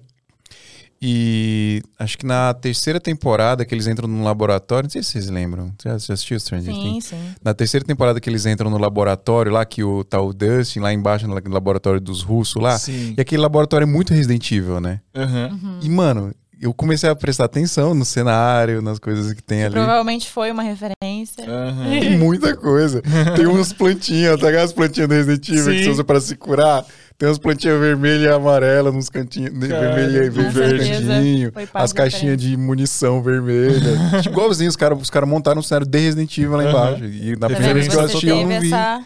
E 1.02 1.84
acho 2.00 2.18
que 2.18 2.26
na 2.26 2.54
terceira 2.54 3.00
temporada 3.00 3.66
que 3.66 3.76
eles 3.76 3.86
entram 3.86 4.08
no 4.08 4.24
laboratório, 4.24 4.86
não 4.88 4.90
sei 4.92 5.04
se 5.04 5.12
vocês 5.12 5.30
lembram. 5.30 5.74
Você 5.78 5.90
já 5.90 5.96
assistiu 5.96 6.40
Stranger 6.40 6.74
Sim, 6.74 6.82
Things? 6.82 7.06
sim. 7.06 7.36
Na 7.44 7.54
terceira 7.54 7.86
temporada 7.86 8.20
que 8.20 8.30
eles 8.30 8.46
entram 8.46 8.70
no 8.70 8.78
laboratório 8.78 9.52
lá, 9.52 9.66
que 9.66 9.84
o 9.84 10.04
tá 10.04 10.20
o 10.22 10.34
Dustin 10.34 10.80
lá 10.80 10.94
embaixo, 10.94 11.28
no 11.28 11.36
laboratório 11.50 12.00
dos 12.00 12.22
russos 12.22 12.62
lá. 12.62 12.78
Sim. 12.80 13.14
E 13.18 13.22
aquele 13.22 13.42
laboratório 13.42 13.84
é 13.84 13.88
muito 13.88 14.14
Resident 14.14 14.50
Evil, 14.52 14.80
né? 14.80 15.02
Aham. 15.14 15.50
Uhum. 15.52 15.80
E, 15.82 15.90
mano, 15.90 16.34
eu 16.62 16.74
comecei 16.74 17.10
a 17.10 17.16
prestar 17.16 17.46
atenção 17.46 17.94
no 17.94 18.06
cenário, 18.06 18.82
nas 18.82 19.00
coisas 19.00 19.34
que 19.34 19.42
tem 19.44 19.64
ali. 19.64 19.74
Provavelmente 19.74 20.30
foi 20.30 20.52
uma 20.52 20.64
referência. 20.64 21.44
Aham. 21.48 21.90
Tem 21.90 22.18
muita 22.18 22.56
coisa. 22.56 23.02
Tem 23.36 23.46
umas 23.46 23.74
plantinhas, 23.74 24.40
tá 24.40 24.48
ligado? 24.48 24.66
As 24.66 24.74
plantinhas 24.74 25.10
do 25.10 25.16
Resident 25.16 25.50
Evil 25.50 25.64
que 25.66 25.78
Sim. 25.78 25.84
você 25.84 25.90
usa 25.90 26.04
pra 26.04 26.20
se 26.20 26.36
curar. 26.36 26.86
Tem 27.18 27.30
umas 27.30 27.38
plantinhas 27.38 27.80
vermelhas 27.80 28.24
e 28.24 28.28
amarelas 28.28 28.94
nos 28.94 29.10
cantinhos. 29.10 29.54
né, 29.54 29.70
Cara, 29.70 29.94
vermelha 29.96 30.26
e 30.26 31.52
parte 31.52 31.70
As 31.74 31.94
caixinhas 31.94 32.38
de 32.38 32.58
munição 32.58 33.22
vermelha. 33.24 33.98
Tipo, 34.22 34.36
igualzinho, 34.36 34.70
os 34.70 34.76
caras 34.76 35.00
os 35.02 35.10
cara 35.10 35.26
montaram 35.26 35.60
um 35.60 35.64
cenário 35.64 35.88
de 35.88 35.98
Resident 35.98 36.38
Evil 36.38 36.58
lá 36.58 36.70
embaixo. 36.70 37.06
E 37.06 37.36
na 37.38 37.48
primeira 37.48 37.74
vez 37.74 37.88
que 37.88 37.96
eu 37.96 38.02
assisti, 38.02 38.28
eu 38.28 38.36
não 38.46 38.60
vi. 38.60 38.68
essa, 38.68 39.02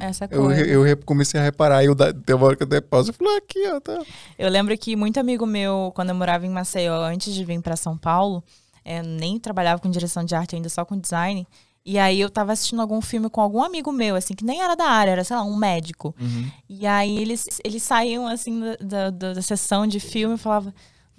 essa 0.00 0.28
Eu, 0.30 0.42
coisa. 0.44 0.54
re- 0.62 0.70
eu 0.74 0.82
re- 0.82 0.96
comecei 0.96 1.38
a 1.40 1.42
reparar. 1.42 1.84
Eu 1.84 1.94
da, 1.94 2.12
tem 2.12 2.34
uma 2.36 2.46
hora 2.46 2.56
que 2.56 2.62
eu 2.62 2.66
dei 2.66 2.80
pausa 2.80 3.10
e 3.10 3.14
falei, 3.14 3.34
ah, 3.34 3.38
aqui, 3.38 3.68
ó, 3.68 3.80
tá. 3.80 4.02
Eu 4.38 4.48
lembro 4.48 4.76
que 4.78 4.94
muito 4.96 5.18
amigo 5.20 5.46
meu, 5.46 5.92
quando 5.94 6.10
eu 6.10 6.14
morava 6.14 6.46
em 6.46 6.50
Maceió, 6.50 7.02
antes 7.02 7.34
de 7.34 7.44
vir 7.44 7.60
para 7.60 7.76
São 7.76 7.96
Paulo, 7.96 8.42
é, 8.84 9.02
nem 9.02 9.38
trabalhava 9.38 9.80
com 9.80 9.90
direção 9.90 10.24
de 10.24 10.34
arte 10.34 10.56
ainda, 10.56 10.68
só 10.68 10.84
com 10.84 10.98
design. 10.98 11.46
E 11.84 11.98
aí 11.98 12.20
eu 12.20 12.28
tava 12.28 12.52
assistindo 12.52 12.80
algum 12.82 13.00
filme 13.00 13.30
com 13.30 13.40
algum 13.40 13.62
amigo 13.62 13.90
meu, 13.90 14.14
assim, 14.14 14.34
que 14.34 14.44
nem 14.44 14.60
era 14.60 14.74
da 14.74 14.84
área, 14.84 15.12
era, 15.12 15.24
sei 15.24 15.34
lá, 15.36 15.42
um 15.42 15.56
médico. 15.56 16.14
Uhum. 16.20 16.50
E 16.68 16.86
aí 16.86 17.18
eles, 17.18 17.46
eles 17.64 17.82
saíam, 17.82 18.26
assim, 18.26 18.60
da, 18.60 18.76
da, 18.80 19.10
da- 19.10 19.32
da 19.32 19.42
sessão 19.42 19.86
de 19.86 19.98
filme 19.98 20.34
e 20.34 20.38
falavam. 20.38 20.72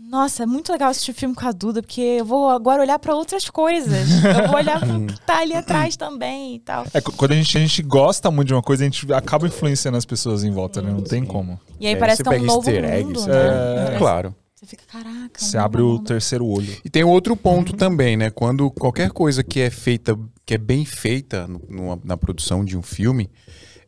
Nossa, 0.10 0.44
é 0.44 0.46
muito 0.46 0.72
legal 0.72 0.90
assistir 0.90 1.14
filme 1.14 1.34
com 1.34 1.48
a 1.48 1.52
Duda, 1.52 1.82
porque 1.82 2.02
eu 2.02 2.26
vou 2.26 2.50
agora 2.50 2.82
olhar 2.82 3.00
para 3.00 3.16
outras 3.16 3.50
coisas. 3.50 4.08
Eu 4.24 4.48
vou 4.48 4.56
olhar 4.58 4.80
pro 4.80 5.06
que 5.08 5.22
tá 5.22 5.40
ali 5.40 5.54
atrás 5.54 5.96
também 5.96 6.56
e 6.56 6.60
tal. 6.60 6.86
É, 6.94 7.00
qu- 7.00 7.14
quando 7.14 7.32
a 7.32 7.36
gente, 7.36 7.58
a 7.58 7.62
gente 7.62 7.82
gosta 7.82 8.30
muito 8.30 8.48
de 8.50 8.54
uma 8.54 8.62
coisa, 8.62 8.84
a 8.84 8.90
gente 8.90 9.12
acaba 9.14 9.48
influenciando 9.48 9.98
as 9.98 10.06
pessoas 10.06 10.44
em 10.44 10.52
volta, 10.52 10.82
né? 10.82 10.92
Não 10.92 11.02
tem 11.04 11.24
como. 11.24 11.60
E 11.80 11.88
aí 11.88 11.94
É, 11.94 11.96
parece 11.96 12.24
que 12.24 12.28
é 12.28 12.32
um 12.32 12.34
pega 12.36 12.46
novo 12.46 12.70
easter 12.70 12.84
mundo, 12.84 12.94
eggs, 13.12 13.28
né? 13.28 13.36
é, 13.36 13.76
Parece- 13.84 13.98
Claro. 13.98 14.36
Você 14.56 14.66
fica, 14.66 14.84
caraca. 14.92 15.40
Você 15.40 15.58
um 15.58 15.62
abre 15.62 15.82
o 15.82 15.88
mundo. 15.94 16.04
terceiro 16.04 16.46
olho. 16.46 16.76
E 16.86 16.90
tem 16.90 17.04
outro 17.04 17.36
ponto 17.36 17.74
também, 17.74 18.16
né? 18.18 18.30
Quando 18.30 18.70
qualquer 18.70 19.10
coisa 19.12 19.44
que 19.44 19.60
é 19.60 19.70
feita, 19.72 20.16
que 20.46 20.54
é 20.54 20.58
bem 20.58 20.86
feita 20.86 21.48
no- 21.48 21.62
numa- 21.70 22.00
na 22.04 22.16
produção 22.18 22.64
de 22.64 22.78
um 22.78 22.82
filme, 22.84 23.30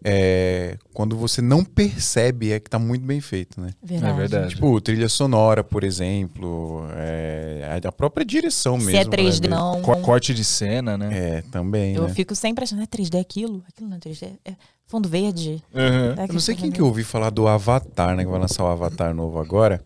é, 0.03 0.77
quando 0.93 1.15
você 1.15 1.41
não 1.41 1.63
percebe 1.63 2.51
é 2.51 2.59
que 2.59 2.69
tá 2.69 2.77
muito 2.77 3.05
bem 3.05 3.21
feito, 3.21 3.61
né? 3.61 3.73
Verdade. 3.81 4.13
É 4.13 4.15
verdade. 4.17 4.55
Tipo, 4.55 4.81
trilha 4.81 5.07
sonora, 5.07 5.63
por 5.63 5.83
exemplo, 5.83 6.85
é, 6.95 7.79
a 7.85 7.91
própria 7.91 8.25
direção 8.25 8.79
Se 8.79 8.87
mesmo. 8.87 8.99
é 8.99 9.05
3D, 9.17 9.43
né? 9.49 9.55
não. 9.55 9.81
Co- 9.81 9.95
corte 10.01 10.33
de 10.33 10.43
cena, 10.43 10.97
né? 10.97 11.09
É, 11.37 11.41
também, 11.43 11.95
Eu 11.95 12.07
né? 12.07 12.13
fico 12.13 12.35
sempre 12.35 12.63
achando, 12.65 12.81
é 12.81 12.85
3D 12.85 13.19
aquilo? 13.19 13.63
Aquilo 13.67 13.89
não 13.89 13.95
é 13.97 13.99
3D? 13.99 14.31
É 14.43 14.53
fundo 14.85 15.07
verde? 15.07 15.63
Aham. 15.73 16.15
É 16.17 16.23
Eu 16.23 16.33
não 16.33 16.39
sei 16.39 16.55
quem 16.55 16.69
que 16.71 16.81
eu 16.81 16.85
ouvi 16.85 17.03
falar 17.03 17.29
do 17.29 17.47
Avatar, 17.47 18.15
né? 18.15 18.25
Que 18.25 18.29
vai 18.29 18.39
lançar 18.39 18.63
o 18.63 18.67
Avatar 18.67 19.13
novo 19.13 19.39
agora. 19.39 19.81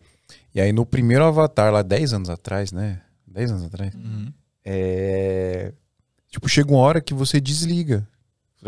E 0.55 0.59
aí 0.59 0.73
no 0.73 0.85
primeiro 0.85 1.23
Avatar, 1.25 1.71
lá 1.71 1.83
10 1.83 2.13
anos 2.13 2.29
atrás, 2.31 2.71
né? 2.71 2.99
10 3.27 3.51
anos 3.51 3.63
atrás. 3.65 3.93
Uhum. 3.93 4.33
É... 4.65 5.71
Tipo, 6.29 6.49
chega 6.49 6.71
uma 6.71 6.79
hora 6.79 6.99
que 6.99 7.13
você 7.13 7.39
desliga. 7.39 8.07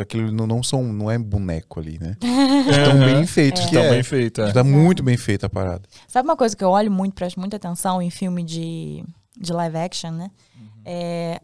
Aquilo 0.02 0.32
não, 0.32 0.48
não, 0.48 0.64
são, 0.64 0.84
não 0.84 1.10
é 1.10 1.18
boneco 1.18 1.80
ali, 1.80 1.98
né? 2.00 2.16
Estão 2.70 2.94
Aham. 2.94 3.06
bem 3.14 3.26
feitos. 3.28 3.66
Que 3.66 3.74
Tá 3.76 3.82
é. 3.82 3.90
bem 3.90 4.04
feito, 4.04 4.42
é. 4.42 4.52
Tá 4.52 4.64
muito 4.64 5.04
bem 5.04 5.18
feita 5.18 5.46
a 5.48 5.50
parada. 5.50 5.84
Sabe 6.08 6.28
uma 6.28 6.36
coisa 6.38 6.56
que 6.56 6.64
eu 6.64 6.70
olho 6.70 6.92
muito, 6.92 7.14
presto 7.14 7.40
muita 7.40 7.58
atenção 7.58 8.02
em 8.02 8.10
filme 8.10 8.44
de, 8.44 9.04
de 9.40 9.52
live 9.54 9.78
action, 9.78 10.12
né? 10.12 10.32
Uhum. 10.56 10.82
É 10.86 11.42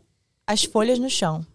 as 0.47 0.63
folhas 0.63 0.99
no 0.99 1.09
chão. 1.09 1.45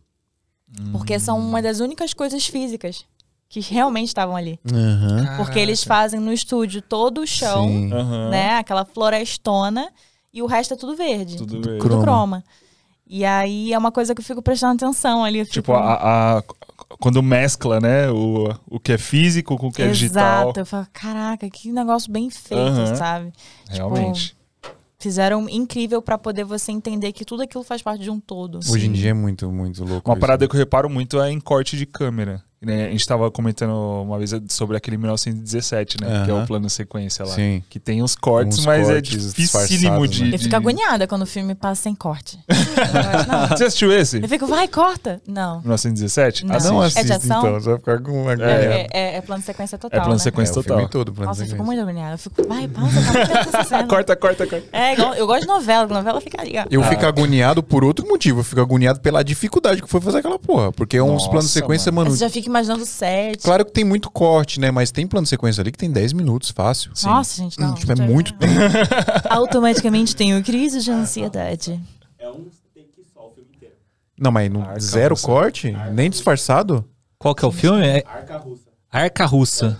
Porque 0.92 1.18
são 1.18 1.38
uma 1.38 1.60
das 1.60 1.80
únicas 1.80 2.14
coisas 2.14 2.46
físicas 2.46 3.04
que 3.48 3.58
realmente 3.60 4.08
estavam 4.08 4.36
ali. 4.36 4.58
Aham. 4.72 5.36
Porque 5.36 5.58
eles 5.58 5.82
fazem 5.82 6.20
no 6.20 6.32
estúdio 6.32 6.80
todo 6.80 7.20
o 7.22 7.26
chão, 7.26 7.68
né? 8.30 8.56
Aquela 8.58 8.84
florestona, 8.84 9.90
e 10.32 10.40
o 10.42 10.46
resto 10.46 10.74
é 10.74 10.76
tudo 10.76 10.94
verde. 10.94 11.36
Tudo 11.36 11.54
Tudo 11.56 11.68
bem. 11.70 11.78
Croma. 11.80 12.02
croma. 12.02 12.44
E 13.12 13.24
aí 13.24 13.72
é 13.72 13.76
uma 13.78 13.90
coisa 13.90 14.14
que 14.14 14.20
eu 14.20 14.24
fico 14.24 14.40
prestando 14.40 14.74
atenção 14.84 15.24
ali. 15.24 15.44
Tipo, 15.44 15.72
fico- 15.72 15.72
a, 15.72 16.38
a- 16.38 16.42
quando 17.00 17.20
mescla, 17.20 17.80
né? 17.80 18.08
O, 18.08 18.54
o 18.68 18.78
que 18.78 18.92
é 18.92 18.98
físico 18.98 19.56
com 19.58 19.66
o 19.66 19.72
que 19.72 19.82
é 19.82 19.88
digital. 19.88 20.42
Exato. 20.44 20.60
Eu 20.60 20.66
falo, 20.66 20.86
caraca, 20.92 21.50
que 21.50 21.72
negócio 21.72 22.10
bem 22.12 22.30
feito, 22.30 22.60
Aham. 22.62 22.94
sabe? 22.94 23.32
Realmente. 23.68 24.36
Fizeram 24.98 25.48
incrível 25.48 26.00
pra 26.00 26.16
poder 26.18 26.44
você 26.44 26.70
entender 26.70 27.10
que 27.12 27.24
tudo 27.24 27.42
aquilo 27.42 27.64
faz 27.64 27.82
parte 27.82 28.02
de 28.02 28.10
um 28.10 28.20
todo. 28.20 28.60
Hoje 28.70 28.86
em 28.86 28.92
dia 28.92 29.10
é 29.10 29.14
muito, 29.14 29.50
muito 29.50 29.82
louco. 29.82 30.08
Uma 30.08 30.14
isso. 30.14 30.20
parada 30.20 30.46
que 30.46 30.54
eu 30.54 30.58
reparo 30.58 30.88
muito 30.90 31.20
é 31.20 31.32
em 31.32 31.40
corte 31.40 31.76
de 31.76 31.86
câmera. 31.86 32.44
Né? 32.62 32.88
A 32.88 32.90
gente 32.90 33.06
tava 33.06 33.30
comentando 33.30 33.72
uma 33.72 34.18
vez 34.18 34.32
sobre 34.50 34.76
aquele 34.76 34.98
1917, 34.98 35.96
né? 35.98 36.24
Que 36.26 36.30
é 36.30 36.34
o 36.34 36.46
plano 36.46 36.68
sequência 36.68 37.24
lá. 37.24 37.34
Sim. 37.34 37.62
Que 37.70 37.80
tem 37.80 38.02
uns 38.02 38.14
cortes, 38.14 38.58
Uns 38.58 38.66
mas 38.66 38.86
é 38.90 38.92
cortes 38.92 39.32
dificílimo 39.34 40.00
disfarçados, 40.06 40.10
de, 40.10 40.22
né? 40.24 40.28
Eu 40.28 40.38
de- 40.38 40.44
fico 40.44 40.56
agoniada 40.56 41.06
quando 41.06 41.22
o 41.22 41.26
filme 41.26 41.54
passa 41.54 41.80
sem 41.84 41.94
corte. 41.94 42.38
Eu 42.50 43.26
não. 43.32 43.48
Você 43.48 43.64
assistiu 43.64 43.90
esse? 43.90 44.20
Eu 44.22 44.28
fico, 44.28 44.46
vai, 44.46 44.68
corta. 44.68 45.22
Não. 45.26 45.60
1917? 45.60 46.44
Não. 46.44 46.54
Ah, 46.54 46.58
não 46.60 46.80
Assiste. 46.82 46.98
É 47.00 47.04
de 47.04 47.12
ação? 47.14 47.38
então. 47.38 47.54
Você 47.60 47.68
vai 47.70 47.78
ficar 47.78 48.00
com 48.02 48.22
uma 48.22 48.32
É, 48.34 48.86
é, 48.92 49.16
é 49.16 49.20
plano 49.22 49.40
de 49.40 49.46
sequência 49.46 49.78
total. 49.78 49.98
É 49.98 50.02
plano 50.02 50.16
né? 50.16 50.22
sequência 50.22 50.50
É, 50.50 50.52
o 50.52 50.62
total. 50.62 50.76
filme 50.76 50.90
todo, 50.90 51.12
plano 51.14 51.28
Nossa, 51.30 51.40
eu 51.40 51.44
de 51.46 51.50
fico 51.52 51.62
sequência. 51.64 51.84
muito 51.84 51.90
agoniada. 51.90 52.14
Eu 52.14 52.18
fico, 52.18 52.46
vai, 52.46 52.68
pausa, 52.68 53.64
cena. 53.64 53.86
corta, 53.88 54.14
corta, 54.16 54.46
corta. 54.46 54.66
É, 54.70 54.92
igual, 54.92 55.14
eu 55.14 55.26
gosto 55.26 55.40
de 55.42 55.46
novela, 55.46 55.86
novela 55.86 56.20
fica 56.20 56.42
ali, 56.42 56.58
ó. 56.58 56.66
Eu 56.70 56.82
fico 56.84 57.06
agoniado 57.06 57.62
por 57.62 57.82
outro 57.84 58.06
motivo. 58.06 58.40
Eu 58.40 58.44
fico 58.44 58.60
agoniado 58.60 59.00
pela 59.00 59.22
dificuldade 59.22 59.80
que 59.80 59.88
foi 59.88 60.00
fazer 60.02 60.18
aquela 60.18 60.38
porra. 60.38 60.70
Porque 60.72 60.98
é 60.98 61.02
uns 61.02 61.26
planos 61.26 61.46
de 61.46 61.52
sequência, 61.52 61.90
mano. 61.90 62.10
Você 62.10 62.18
já 62.18 62.28
fica 62.28 62.49
imaginando 62.50 62.82
o 62.82 62.86
set. 62.86 63.42
Claro 63.42 63.64
que 63.64 63.72
tem 63.72 63.84
muito 63.84 64.10
corte, 64.10 64.60
né? 64.60 64.70
Mas 64.70 64.90
tem 64.90 65.06
plano 65.06 65.24
de 65.24 65.30
sequência 65.30 65.60
ali 65.62 65.72
que 65.72 65.78
tem 65.78 65.90
10 65.90 66.12
minutos, 66.12 66.50
fácil. 66.50 66.92
Nossa, 67.04 67.36
gente, 67.36 67.58
não. 67.58 67.74
Tipo, 67.74 67.92
é 67.92 67.96
Já- 67.96 68.04
muito 68.06 68.32
tempo. 68.34 68.52
Automaticamente 69.30 70.14
tenho 70.14 70.42
crise 70.44 70.80
de 70.80 70.90
ansiedade. 70.90 71.80
É 72.18 72.28
um 72.28 72.44
take 72.74 73.04
só 73.14 73.26
o 73.26 73.30
filme 73.30 73.48
inteiro. 73.56 73.74
Não, 74.18 74.30
mas 74.30 74.50
no 74.50 74.60
Arca 74.62 74.80
zero 74.80 75.14
russa. 75.14 75.26
corte? 75.26 75.72
Nem 75.92 76.10
disfarçado? 76.10 76.84
Qual 77.18 77.34
que 77.34 77.44
é 77.44 77.48
o 77.48 77.52
filme? 77.52 77.86
É 77.86 78.04
Arca 78.06 78.36
Russa. 78.38 78.70
Arca 78.90 79.26
Russa. 79.26 79.78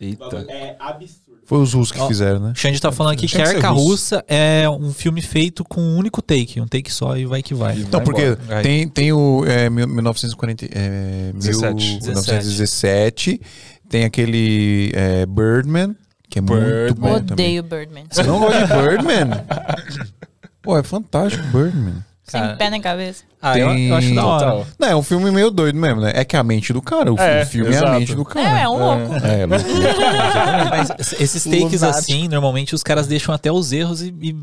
Eita. 0.00 0.46
É 0.48 0.76
absurdo. 0.80 1.21
Foi 1.52 1.60
os 1.62 1.74
russos 1.74 1.92
que 1.92 2.00
Ó. 2.00 2.08
fizeram, 2.08 2.40
né? 2.40 2.52
O 2.56 2.58
Xande 2.58 2.80
tá 2.80 2.90
falando 2.90 3.12
aqui 3.12 3.26
que 3.26 3.36
que 3.36 3.42
Arca 3.42 3.68
russo. 3.68 3.84
Russa 3.90 4.24
é 4.26 4.66
um 4.70 4.90
filme 4.90 5.20
feito 5.20 5.62
com 5.64 5.82
um 5.82 5.98
único 5.98 6.22
take. 6.22 6.58
Um 6.60 6.66
take 6.66 6.90
só 6.90 7.14
e 7.16 7.26
vai 7.26 7.42
que 7.42 7.52
vai. 7.52 7.76
E 7.76 7.80
Não, 7.82 7.90
vai 7.90 8.00
porque 8.04 8.22
embora. 8.22 8.62
Tem, 8.62 8.88
tem 8.88 9.12
o 9.12 9.44
é, 9.44 9.68
mil- 9.68 9.86
1940, 9.86 10.64
é, 10.72 11.32
17. 11.34 11.98
1917, 12.00 13.40
tem 13.88 14.04
aquele 14.04 14.92
é, 14.94 15.26
Birdman, 15.26 15.94
que 16.30 16.38
é 16.38 16.42
muito 16.42 16.64
Birdman. 16.64 16.94
bom 17.12 17.20
também. 17.20 17.58
Odeio 17.58 17.62
Birdman. 17.62 18.04
Você 18.10 18.22
não 18.22 18.38
gosta 18.38 18.66
de 18.66 18.72
Birdman? 18.88 19.28
Pô, 20.62 20.78
é 20.78 20.82
fantástico 20.82 21.44
Birdman. 21.48 22.02
Sem 22.32 22.40
Cara, 22.40 22.56
pé 22.56 22.70
na 22.70 22.80
cabeça. 22.80 23.24
Ah, 23.42 23.58
eu, 23.58 23.68
eu 23.76 23.94
acho 23.94 24.14
da 24.14 24.24
hora. 24.24 24.38
Total. 24.40 24.66
Não, 24.78 24.88
é 24.88 24.96
um 24.96 25.02
filme 25.02 25.30
meio 25.30 25.50
doido 25.50 25.78
mesmo, 25.78 26.00
né? 26.00 26.12
É 26.14 26.24
que 26.24 26.34
é 26.34 26.38
a 26.38 26.42
mente 26.42 26.72
do 26.72 26.80
cara. 26.80 27.12
O, 27.12 27.18
É, 27.20 27.42
o 27.42 27.46
filme 27.46 27.68
é 27.68 27.76
exato. 27.76 27.86
a 27.92 27.98
mente 27.98 28.14
do 28.14 28.24
cara. 28.24 28.58
É, 28.58 28.62
é 28.62 28.68
um 28.68 28.78
louco. 28.78 29.14
É, 29.26 29.44
louco. 29.46 29.64
Mas 30.70 31.12
esses 31.20 31.44
takes 31.44 31.60
Lunático. 31.82 31.84
assim, 31.86 32.28
normalmente 32.28 32.74
os 32.74 32.82
caras 32.82 33.06
deixam 33.06 33.34
até 33.34 33.52
os 33.52 33.70
erros 33.70 34.00
e, 34.00 34.14
e 34.22 34.34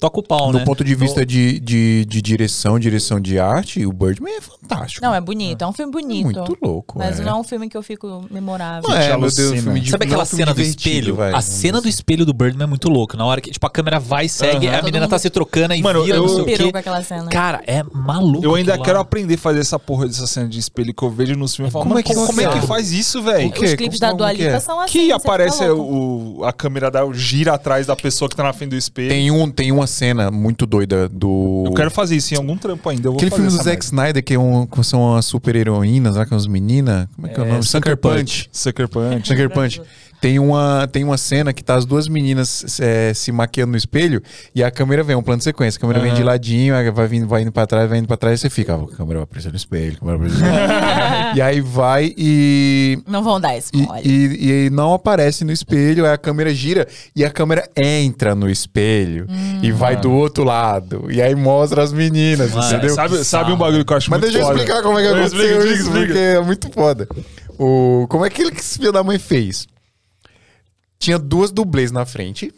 toca 0.00 0.20
o 0.20 0.22
pau, 0.22 0.52
No 0.52 0.58
né? 0.58 0.64
ponto 0.64 0.84
de 0.84 0.94
vista 0.94 1.24
de, 1.24 1.58
de, 1.60 2.04
de 2.04 2.20
direção, 2.22 2.78
direção 2.78 3.18
de 3.20 3.38
arte, 3.38 3.86
o 3.86 3.92
Birdman 3.92 4.34
é 4.36 4.40
fantástico. 4.40 5.04
Não, 5.04 5.14
é 5.14 5.20
bonito. 5.20 5.62
É 5.62 5.66
um 5.66 5.72
filme 5.72 5.92
bonito. 5.92 6.24
muito 6.24 6.58
louco. 6.62 6.98
Mas 6.98 7.20
é. 7.20 7.22
não 7.22 7.36
é 7.36 7.40
um 7.40 7.44
filme 7.44 7.68
que 7.68 7.76
eu 7.76 7.82
fico 7.82 8.24
memorável. 8.30 8.88
Não 8.88 8.96
é, 8.96 9.08
meu 9.10 9.20
Deus, 9.20 9.38
alucina. 9.38 9.62
filme 9.62 9.80
de 9.80 9.90
Sabe 9.90 10.04
é 10.04 10.06
aquela 10.06 10.22
um 10.22 10.26
filme 10.26 10.44
cena 10.44 10.54
do 10.54 10.60
espelho? 10.62 11.14
vai, 11.14 11.32
a 11.32 11.40
cena 11.40 11.80
do 11.80 11.88
espelho 11.88 12.26
do 12.26 12.32
Birdman 12.34 12.64
é 12.64 12.66
muito 12.66 12.88
louca. 12.88 13.16
Na 13.16 13.24
hora 13.24 13.40
que, 13.40 13.50
tipo, 13.50 13.66
a 13.66 13.70
câmera 13.70 13.98
vai, 14.00 14.28
segue, 14.28 14.66
Aham. 14.68 14.78
a 14.78 14.82
menina 14.82 15.08
tá 15.08 15.18
se 15.18 15.30
trocando 15.30 15.74
e 15.74 15.82
Mano, 15.82 16.02
vira, 16.04 16.16
eu- 16.16 16.22
não 16.22 16.28
sei 16.28 16.42
o 16.42 16.44
quê. 16.46 16.72
com 16.72 16.78
aquela 16.78 17.02
cena. 17.02 17.30
Cara, 17.30 17.62
é 17.66 17.82
maluco. 17.92 18.44
Eu 18.44 18.54
ainda 18.54 18.76
quero 18.78 18.96
lá. 18.96 19.02
aprender 19.02 19.34
a 19.34 19.38
fazer 19.38 19.60
essa 19.60 19.78
porra 19.78 20.06
dessa 20.06 20.26
cena 20.26 20.48
de 20.48 20.58
espelho 20.58 20.92
que 20.92 21.02
eu 21.02 21.10
vejo 21.10 21.34
nos 21.36 21.54
filmes. 21.54 21.72
Como 21.72 21.84
Como, 21.84 21.98
é 21.98 22.02
que 22.02 22.14
como, 22.14 22.40
é 22.40 22.48
que 22.60 22.66
faz 22.66 22.92
isso, 22.92 23.22
velho? 23.22 23.48
Os 23.50 23.74
clipes 23.74 23.98
da 24.00 24.12
Dua 24.12 24.30
é? 24.30 24.34
Lipa 24.34 24.60
são 24.60 24.80
assim. 24.80 24.92
Que 24.92 25.12
aparece 25.12 25.62
a 26.44 26.52
câmera 26.52 26.90
da, 26.90 27.00
gira 27.12 27.54
atrás 27.54 27.86
da 27.86 27.94
pessoa 27.96 28.28
que 28.28 28.36
tá 28.36 28.42
na 28.42 28.52
frente 28.52 28.70
do 28.70 28.76
espelho. 28.76 29.08
Tem 29.08 29.30
um, 29.30 29.50
tem 29.50 29.72
um 29.72 29.82
uma 29.84 29.86
cena 29.86 30.30
muito 30.30 30.66
doida 30.66 31.08
do. 31.08 31.64
Eu 31.66 31.72
quero 31.74 31.90
fazer 31.90 32.16
isso 32.16 32.34
em 32.34 32.36
algum 32.36 32.56
trampo 32.56 32.88
ainda. 32.88 33.10
Aquele 33.10 33.30
filme 33.30 33.46
do 33.48 33.62
Zack. 33.62 33.84
Snyder, 33.84 34.24
que 34.24 34.34
é 34.34 34.38
um, 34.38 34.66
que 34.66 34.82
são 34.82 35.14
as 35.14 35.24
super 35.26 35.54
heroínas, 35.54 36.16
lá, 36.16 36.24
que 36.24 36.30
são 36.30 36.38
as 36.38 36.46
meninas. 36.46 37.06
Como 37.14 37.26
é 37.26 37.30
que 37.30 37.38
é, 37.38 37.42
o 37.42 37.46
É, 37.46 37.48
nome? 37.50 37.62
Sucker 37.62 37.92
Sucker 37.92 37.96
Punch. 37.96 38.48
Sucker 38.50 38.88
Punch. 38.88 39.28
Sucker 39.28 39.50
Punch. 39.50 39.82
Tem 40.24 40.38
uma, 40.38 40.88
tem 40.90 41.04
uma 41.04 41.18
cena 41.18 41.52
que 41.52 41.62
tá 41.62 41.74
as 41.74 41.84
duas 41.84 42.08
meninas 42.08 42.80
é, 42.80 43.12
se 43.12 43.30
maquiando 43.30 43.72
no 43.72 43.76
espelho 43.76 44.22
e 44.54 44.64
a 44.64 44.70
câmera 44.70 45.02
vem, 45.02 45.14
um 45.14 45.22
plano 45.22 45.36
de 45.36 45.44
sequência. 45.44 45.76
A 45.76 45.80
câmera 45.82 46.00
vem 46.00 46.14
de 46.14 46.22
ladinho, 46.22 46.72
vai 46.94 47.06
vindo, 47.06 47.28
vai 47.28 47.42
indo 47.42 47.52
pra 47.52 47.66
trás, 47.66 47.90
vai 47.90 47.98
indo 47.98 48.08
pra 48.08 48.16
trás 48.16 48.40
e 48.40 48.40
você 48.40 48.48
fica, 48.48 48.74
ó, 48.74 48.84
a 48.84 48.88
câmera 48.88 49.18
vai 49.18 49.24
aparecer 49.24 49.50
no 49.50 49.56
espelho, 49.56 49.96
a 49.96 50.00
câmera 50.00 50.16
vai 50.18 50.28
aparecer 50.28 50.46
no 50.46 50.64
espelho. 50.64 51.34
E 51.36 51.42
aí 51.42 51.60
vai 51.60 52.14
e 52.16 52.98
Não 53.06 53.22
vão 53.22 53.38
dar 53.38 53.54
e, 53.54 53.58
spoiler. 53.58 54.06
e- 54.06 54.66
e 54.66 54.70
não 54.70 54.94
aparece 54.94 55.44
no 55.44 55.52
espelho, 55.52 56.06
aí 56.06 56.12
a 56.12 56.16
câmera 56.16 56.54
gira 56.54 56.88
e 57.14 57.22
a 57.22 57.30
câmera 57.30 57.68
entra 57.76 58.34
no 58.34 58.48
espelho 58.48 59.26
e 59.62 59.70
vai 59.72 59.94
do 59.94 60.10
outro 60.10 60.42
lado. 60.42 61.04
E 61.10 61.20
aí 61.20 61.34
mostra 61.34 61.82
as 61.82 61.92
meninas, 61.92 62.50
Mano, 62.52 62.66
entendeu? 62.66 62.94
Sabe, 62.94 63.22
sabe 63.24 63.52
um 63.52 63.56
bagulho 63.58 63.84
que 63.84 63.92
eu 63.92 63.96
acho 63.98 64.10
Mas 64.10 64.20
muito 64.20 64.32
deixa 64.32 64.46
eu 64.48 64.52
explicar 64.54 64.82
como 64.82 64.98
é 64.98 65.02
que 65.02 65.08
aconteceu 65.08 65.38
explica, 65.38 65.64
isso, 65.74 65.82
explica. 65.82 66.06
porque 66.06 66.18
é 66.18 66.40
muito 66.40 66.70
foda. 66.72 67.08
O, 67.58 68.06
como 68.08 68.24
é 68.24 68.30
que 68.30 68.40
ele 68.40 68.52
que 68.52 68.60
esse 68.60 68.78
filho 68.78 68.90
da 68.92 69.02
mãe 69.04 69.18
fez? 69.18 69.66
Tinha 70.98 71.18
duas 71.18 71.50
dublês 71.50 71.90
na 71.90 72.04
frente 72.06 72.52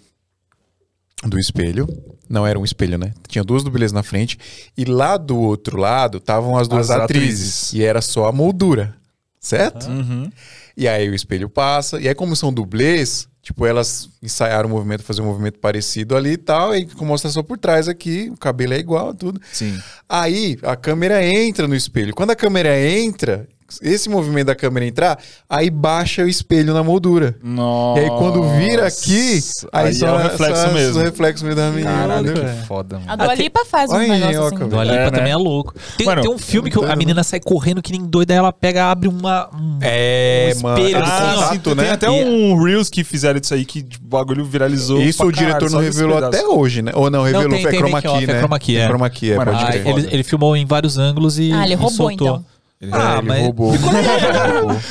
do 1.24 1.38
espelho. 1.38 1.86
Não 2.28 2.46
era 2.46 2.58
um 2.58 2.64
espelho, 2.64 2.98
né? 2.98 3.12
Tinha 3.28 3.44
duas 3.44 3.62
dublês 3.62 3.92
na 3.92 4.02
frente. 4.02 4.38
E 4.76 4.84
lá 4.84 5.16
do 5.16 5.36
outro 5.36 5.78
lado 5.78 6.18
estavam 6.18 6.56
as 6.56 6.68
duas 6.68 6.90
As 6.90 7.00
atrizes. 7.00 7.40
atrizes. 7.40 7.72
E 7.72 7.82
era 7.84 8.00
só 8.00 8.26
a 8.28 8.32
moldura. 8.32 8.94
Certo? 9.40 9.88
Uhum. 9.88 10.30
E 10.76 10.88
aí 10.88 11.08
o 11.08 11.14
espelho 11.14 11.48
passa. 11.48 12.00
E 12.00 12.08
aí, 12.08 12.14
como 12.14 12.34
são 12.34 12.52
dublês, 12.52 13.28
tipo, 13.40 13.64
elas 13.64 14.08
ensaiaram 14.20 14.68
o 14.68 14.72
movimento, 14.72 15.04
fazer 15.04 15.22
um 15.22 15.26
movimento 15.26 15.58
parecido 15.60 16.16
ali 16.16 16.32
e 16.32 16.36
tal. 16.36 16.74
E 16.76 16.88
mostra 17.00 17.30
só 17.30 17.42
por 17.44 17.56
trás 17.56 17.88
aqui, 17.88 18.28
o 18.30 18.36
cabelo 18.36 18.74
é 18.74 18.78
igual, 18.78 19.14
tudo. 19.14 19.40
Sim. 19.52 19.78
Aí 20.08 20.58
a 20.62 20.74
câmera 20.74 21.24
entra 21.24 21.68
no 21.68 21.76
espelho. 21.76 22.12
Quando 22.14 22.30
a 22.30 22.36
câmera 22.36 22.76
entra, 22.80 23.48
esse 23.82 24.08
movimento 24.08 24.46
da 24.46 24.54
câmera 24.54 24.86
entrar, 24.86 25.18
aí 25.48 25.68
baixa 25.70 26.22
o 26.22 26.28
espelho 26.28 26.72
na 26.72 26.82
moldura. 26.82 27.36
Nossa. 27.42 28.00
E 28.00 28.04
aí 28.04 28.10
quando 28.10 28.42
vira 28.56 28.86
aqui, 28.86 29.40
aí, 29.72 29.88
aí 29.88 29.94
só 29.94 30.06
é 30.06 30.12
o 30.12 30.16
reflexo 30.18 30.62
só- 30.62 30.72
mesmo. 30.72 30.94
só 30.94 31.00
reflexo 31.00 31.44
mesmo 31.44 31.60
da 31.60 31.70
menina. 31.70 31.90
Caralho, 31.90 32.32
que 32.34 32.66
foda, 32.66 32.98
mano. 32.98 33.10
A 33.12 33.16
Dua 33.16 33.34
Lipa 33.34 33.64
faz 33.64 33.90
um 33.90 33.96
aí, 33.96 34.08
negócio 34.08 34.56
assim. 34.56 34.68
Dua 34.68 34.82
É, 34.82 34.84
Lipa 34.84 34.98
né? 35.04 35.10
também 35.10 35.32
é 35.32 35.36
louco. 35.36 35.74
Tem, 35.96 36.06
Mano, 36.06 36.22
tem 36.22 36.30
um 36.30 36.38
filme 36.38 36.70
que 36.70 36.84
a 36.84 36.96
menina 36.96 37.22
sai 37.24 37.40
correndo 37.40 37.82
que 37.82 37.92
nem 37.92 38.04
doida, 38.04 38.32
aí 38.32 38.38
ela 38.38 38.52
pega, 38.52 38.84
abre 38.90 39.08
uma. 39.08 39.48
Um, 39.54 39.78
É, 39.80 40.52
um 40.56 40.60
mano. 40.62 40.78
espelho, 40.78 40.98
Ah, 41.04 41.30
assim, 41.32 41.42
ó. 41.42 41.52
sim, 41.52 41.58
tem 41.58 41.74
né? 41.74 41.90
até 41.90 42.10
um 42.10 42.62
Reels 42.62 42.88
que 42.88 43.02
fizeram 43.04 43.40
disso 43.40 43.54
aí 43.54 43.64
que 43.64 43.80
o 43.80 44.06
bagulho 44.08 44.44
viralizou. 44.44 45.00
Isso 45.00 45.24
o 45.24 45.32
diretor 45.32 45.58
caralho, 45.68 45.72
não 45.72 45.80
revelou 45.80 46.18
até 46.18 46.46
hoje, 46.46 46.82
né? 46.82 46.92
Ou 46.94 47.10
não, 47.10 47.22
revelou, 47.22 47.50
tem- 47.50 47.62
foi 47.62 47.70
tem 47.70 47.80
chroma 47.80 47.96
make-off, 47.96 48.18
key, 48.18 48.24
é 48.30 48.32
né? 48.32 48.38
chroma 48.38 48.58
key, 48.58 48.76
é. 48.78 48.86
chroma 48.86 49.10
key, 49.10 49.32
é, 49.32 49.36
Mano, 49.36 49.52
pode 49.52 49.66
crer. 49.66 49.86
ele, 50.12 50.22
filmou 50.22 50.56
em 50.56 50.64
vários 50.66 50.98
ângulos 50.98 51.38
e. 51.38 51.52
Ah, 51.52 51.64
ele 51.64 51.74
roubou 51.74 52.10
então. 52.10 52.44
Ele, 52.80 52.92
Ah, 52.94 53.18
ele 53.18 53.26
mas- 53.28 53.42
roubou. 53.44 53.72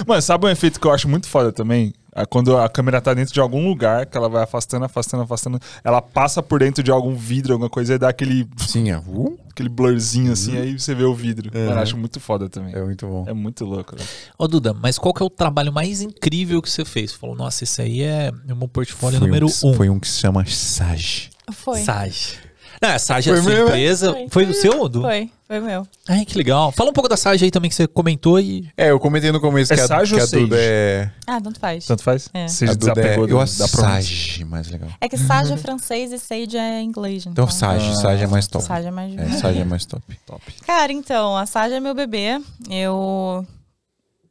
Mano, 0.07 0.21
sabe 0.21 0.45
um 0.47 0.49
efeito 0.49 0.79
que 0.79 0.88
eu 0.88 0.91
acho 0.91 1.07
muito 1.07 1.27
foda 1.27 1.51
também? 1.51 1.93
É 2.17 2.25
Quando 2.25 2.55
a 2.57 2.69
câmera 2.69 3.01
tá 3.01 3.13
dentro 3.13 3.33
de 3.33 3.41
algum 3.41 3.67
lugar, 3.67 4.05
que 4.05 4.17
ela 4.17 4.29
vai 4.29 4.41
afastando, 4.43 4.86
afastando, 4.86 5.23
afastando, 5.23 5.59
ela 5.83 6.01
passa 6.01 6.41
por 6.41 6.59
dentro 6.59 6.81
de 6.81 6.89
algum 6.89 7.13
vidro, 7.13 7.51
alguma 7.53 7.69
coisa, 7.69 7.95
e 7.95 7.97
dá 7.97 8.07
aquele, 8.07 8.47
Sim, 8.57 8.89
é. 8.89 8.97
Uh, 8.99 9.38
aquele 9.51 9.67
blurzinho 9.67 10.31
assim, 10.31 10.57
aí 10.57 10.79
você 10.79 10.95
vê 10.95 11.03
o 11.03 11.13
vidro. 11.13 11.51
É. 11.53 11.65
Mano, 11.65 11.77
eu 11.77 11.83
acho 11.83 11.97
muito 11.97 12.19
foda 12.21 12.47
também. 12.47 12.73
é 12.73 12.81
muito 12.81 13.05
bom. 13.05 13.25
É 13.27 13.33
muito 13.33 13.65
louco, 13.65 13.97
né? 13.97 14.03
Ô, 14.38 14.47
Duda, 14.47 14.73
mas 14.73 14.97
qual 14.97 15.13
que 15.13 15.21
é 15.21 15.25
o 15.25 15.29
trabalho 15.29 15.73
mais 15.73 16.01
incrível 16.01 16.61
que 16.61 16.71
você 16.71 16.86
fez? 16.86 17.11
Você 17.11 17.17
falou, 17.17 17.36
nossa, 17.36 17.65
esse 17.65 17.81
aí 17.81 18.01
é 18.01 18.31
o 18.49 18.55
meu 18.55 18.67
portfólio 18.69 19.19
Foi 19.19 19.27
número 19.27 19.47
que- 19.47 19.67
um. 19.67 19.73
Foi 19.73 19.89
um 19.89 19.99
que 19.99 20.07
se 20.07 20.19
chama 20.21 20.45
Sage. 20.45 21.29
Foi. 21.51 21.81
Sage. 21.81 22.45
Não, 22.82 22.89
a 22.89 22.99
Sage 22.99 23.30
é 23.30 23.34
a 23.34 23.41
sua 23.41 23.51
meu, 23.51 23.67
empresa. 23.67 24.11
Foi. 24.11 24.28
Foi 24.30 24.45
o 24.45 24.53
seu, 24.53 24.89
Du? 24.89 25.01
Foi, 25.01 25.30
foi 25.47 25.59
meu. 25.59 25.88
Ai, 26.07 26.26
que 26.26 26.38
legal. 26.38 26.71
Fala 26.71 26.89
um 26.89 26.93
pouco 26.93 27.07
da 27.09 27.15
Sage 27.17 27.45
aí 27.45 27.51
também 27.51 27.69
que 27.69 27.76
você 27.76 27.88
comentou 27.88 28.39
e. 28.39 28.69
É, 28.78 28.91
eu 28.91 28.99
comentei 28.99 29.32
no 29.32 29.39
começo 29.39 29.73
É 29.73 29.76
que, 29.76 29.82
a, 29.82 29.88
Sage 29.88 30.13
que 30.15 30.19
ou 30.21 30.23
a 30.23 30.30
Duda 30.30 30.55
Sage? 30.55 30.67
é... 30.67 31.11
Ah, 31.28 31.41
tanto 31.41 31.59
faz. 31.59 31.86
Tanto 31.86 32.03
faz? 32.03 32.30
É. 32.34 32.47
Você 32.47 32.65
a 32.65 32.73
Duda 32.73 33.01
é... 33.01 33.17
Eu 33.17 33.28
do- 33.28 33.39
acho. 33.39 33.67
Sage 33.67 34.43
mais 34.45 34.69
legal. 34.69 34.89
É 34.99 35.07
que 35.09 35.17
Sage 35.17 35.53
é 35.53 35.57
francês 35.57 36.11
e 36.11 36.19
Sage 36.19 36.57
é 36.57 36.82
inglês. 36.82 37.21
Então, 37.26 37.45
Então, 37.45 37.47
Sage. 37.49 37.89
Ah, 37.89 37.95
Sage 37.95 38.23
é 38.23 38.28
mais 38.28 38.47
top. 38.47 38.63
Sage 38.65 38.88
é 38.88 38.91
mais... 38.91 39.17
É, 39.17 39.28
Sage 39.38 39.59
é 39.59 39.65
mais 39.65 39.86
top. 39.86 40.03
Top. 40.26 40.41
Cara, 40.65 40.91
então, 40.91 41.36
a 41.38 41.45
Sage 41.45 41.76
é 41.76 41.80
meu 41.80 41.93
bebê. 41.95 42.39
Eu. 42.69 43.45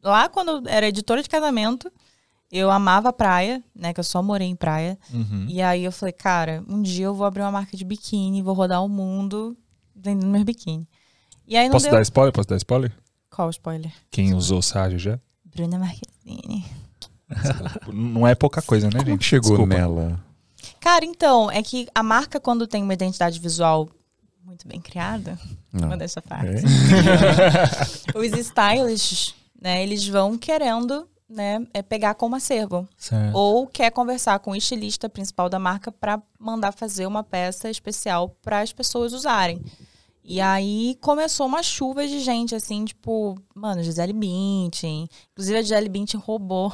Lá 0.02 0.28
quando 0.28 0.62
era 0.68 0.86
editora 0.86 1.22
de 1.22 1.28
casamento, 1.30 1.90
eu 2.56 2.70
amava 2.70 3.08
a 3.08 3.12
praia, 3.12 3.62
né? 3.74 3.92
Que 3.92 3.98
eu 3.98 4.04
só 4.04 4.22
morei 4.22 4.46
em 4.46 4.54
praia. 4.54 4.96
Uhum. 5.12 5.46
E 5.48 5.60
aí 5.60 5.84
eu 5.84 5.90
falei, 5.90 6.12
cara, 6.12 6.62
um 6.68 6.80
dia 6.80 7.06
eu 7.06 7.14
vou 7.14 7.26
abrir 7.26 7.42
uma 7.42 7.50
marca 7.50 7.76
de 7.76 7.84
biquíni, 7.84 8.42
vou 8.42 8.54
rodar 8.54 8.82
o 8.84 8.88
mundo 8.88 9.56
vendendo 9.94 10.28
meus 10.30 10.44
biquíni. 10.44 10.88
E 11.46 11.56
aí 11.56 11.66
não 11.66 11.72
Posso 11.72 11.86
deu. 11.86 11.94
dar 11.94 12.02
spoiler? 12.02 12.32
Posso 12.32 12.48
dar 12.48 12.56
spoiler? 12.56 12.92
Qual 13.28 13.48
o 13.48 13.50
spoiler? 13.50 13.92
Quem 14.10 14.32
usou 14.34 14.62
Sage 14.62 14.98
já? 14.98 15.18
Bruna 15.44 15.78
Marquezine. 15.78 16.64
Não 17.92 18.26
é 18.26 18.34
pouca 18.34 18.62
coisa, 18.62 18.86
né, 18.86 18.92
Como 18.98 19.06
gente? 19.06 19.18
que 19.18 19.24
chegou 19.24 19.50
Desculpa. 19.56 19.74
nela? 19.74 20.20
Cara, 20.80 21.04
então, 21.04 21.50
é 21.50 21.62
que 21.62 21.88
a 21.94 22.02
marca, 22.02 22.38
quando 22.38 22.66
tem 22.66 22.82
uma 22.82 22.92
identidade 22.94 23.40
visual 23.40 23.88
muito 24.44 24.68
bem 24.68 24.80
criada, 24.80 25.38
Não. 25.72 25.88
vou 25.88 25.96
deixar 25.96 26.22
parte. 26.22 26.62
É? 28.14 28.18
Os 28.18 28.26
stylists, 28.38 29.34
né, 29.60 29.82
eles 29.82 30.06
vão 30.06 30.36
querendo, 30.38 31.08
né, 31.28 31.66
é 31.72 31.82
pegar 31.82 32.14
como 32.14 32.36
acervo. 32.36 32.88
Certo. 32.96 33.34
Ou 33.36 33.66
quer 33.66 33.90
conversar 33.90 34.38
com 34.38 34.52
o 34.52 34.56
estilista 34.56 35.08
principal 35.08 35.48
da 35.48 35.58
marca 35.58 35.90
para 35.90 36.20
mandar 36.38 36.72
fazer 36.72 37.06
uma 37.06 37.22
peça 37.22 37.70
especial 37.70 38.36
para 38.42 38.60
as 38.60 38.72
pessoas 38.72 39.12
usarem. 39.12 39.60
E 40.26 40.40
aí 40.40 40.96
começou 41.02 41.46
uma 41.46 41.62
chuva 41.62 42.06
de 42.06 42.18
gente, 42.20 42.54
assim, 42.54 42.84
tipo, 42.86 43.38
mano, 43.54 43.82
Gisele 43.82 44.12
Bündchen. 44.12 45.06
Inclusive 45.32 45.58
a 45.58 45.62
Gisele 45.62 45.88
Bündchen 45.88 46.20
roubou 46.20 46.72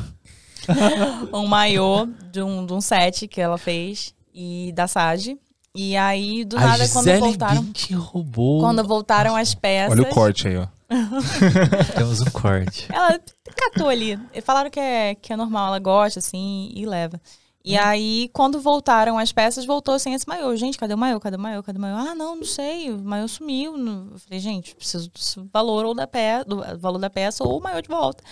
um 1.34 1.46
maiô 1.48 2.06
de 2.30 2.42
um, 2.42 2.64
de 2.64 2.72
um 2.72 2.80
set 2.80 3.26
que 3.26 3.40
ela 3.40 3.58
fez 3.58 4.14
e 4.32 4.72
da 4.72 4.86
Sage. 4.86 5.36
E 5.74 5.96
aí, 5.96 6.44
do 6.44 6.56
a 6.56 6.60
nada, 6.60 6.88
quando 6.88 7.06
Gisele 7.06 7.20
voltaram, 7.20 7.62
Bündchen 7.62 7.96
roubou. 7.96 8.60
quando 8.60 8.86
voltaram 8.86 9.36
as 9.36 9.52
peças, 9.54 9.98
Olha 9.98 10.08
o 10.08 10.14
corte 10.14 10.46
aí, 10.46 10.56
ó. 10.56 10.66
Temos 11.96 12.20
um 12.20 12.30
corte. 12.30 12.88
ela 12.92 13.20
catou 13.56 13.88
ali. 13.88 14.18
E 14.34 14.40
Falaram 14.40 14.70
que 14.70 14.80
é, 14.80 15.14
que 15.14 15.32
é 15.32 15.36
normal, 15.36 15.68
ela 15.68 15.78
gosta, 15.78 16.18
assim, 16.18 16.70
e 16.74 16.84
leva. 16.84 17.20
E 17.62 17.76
aí, 17.76 18.30
quando 18.32 18.58
voltaram 18.58 19.18
as 19.18 19.32
peças, 19.32 19.66
voltou 19.66 19.98
sem 19.98 20.14
esse 20.14 20.26
maiô. 20.26 20.56
Gente, 20.56 20.78
cadê 20.78 20.94
o 20.94 20.98
maiô? 20.98 21.20
Cadê 21.20 21.36
o 21.36 21.38
maiô? 21.38 21.62
Cadê 21.62 21.78
o 21.78 21.80
maiô? 21.80 21.94
Ah, 21.94 22.14
não, 22.14 22.36
não 22.36 22.44
sei. 22.44 22.90
O 22.90 22.98
maiô 22.98 23.28
sumiu. 23.28 23.76
Eu 23.76 24.18
falei, 24.18 24.40
gente, 24.40 24.74
preciso 24.74 25.10
do 25.10 25.48
valor 25.52 25.84
ou 25.84 25.94
da 25.94 26.06
peça, 26.06 26.44
do 26.46 26.78
valor 26.78 26.98
da 26.98 27.10
peça 27.10 27.44
ou 27.44 27.58
o 27.58 27.62
maiô 27.62 27.82
de 27.82 27.88
volta. 27.88 28.24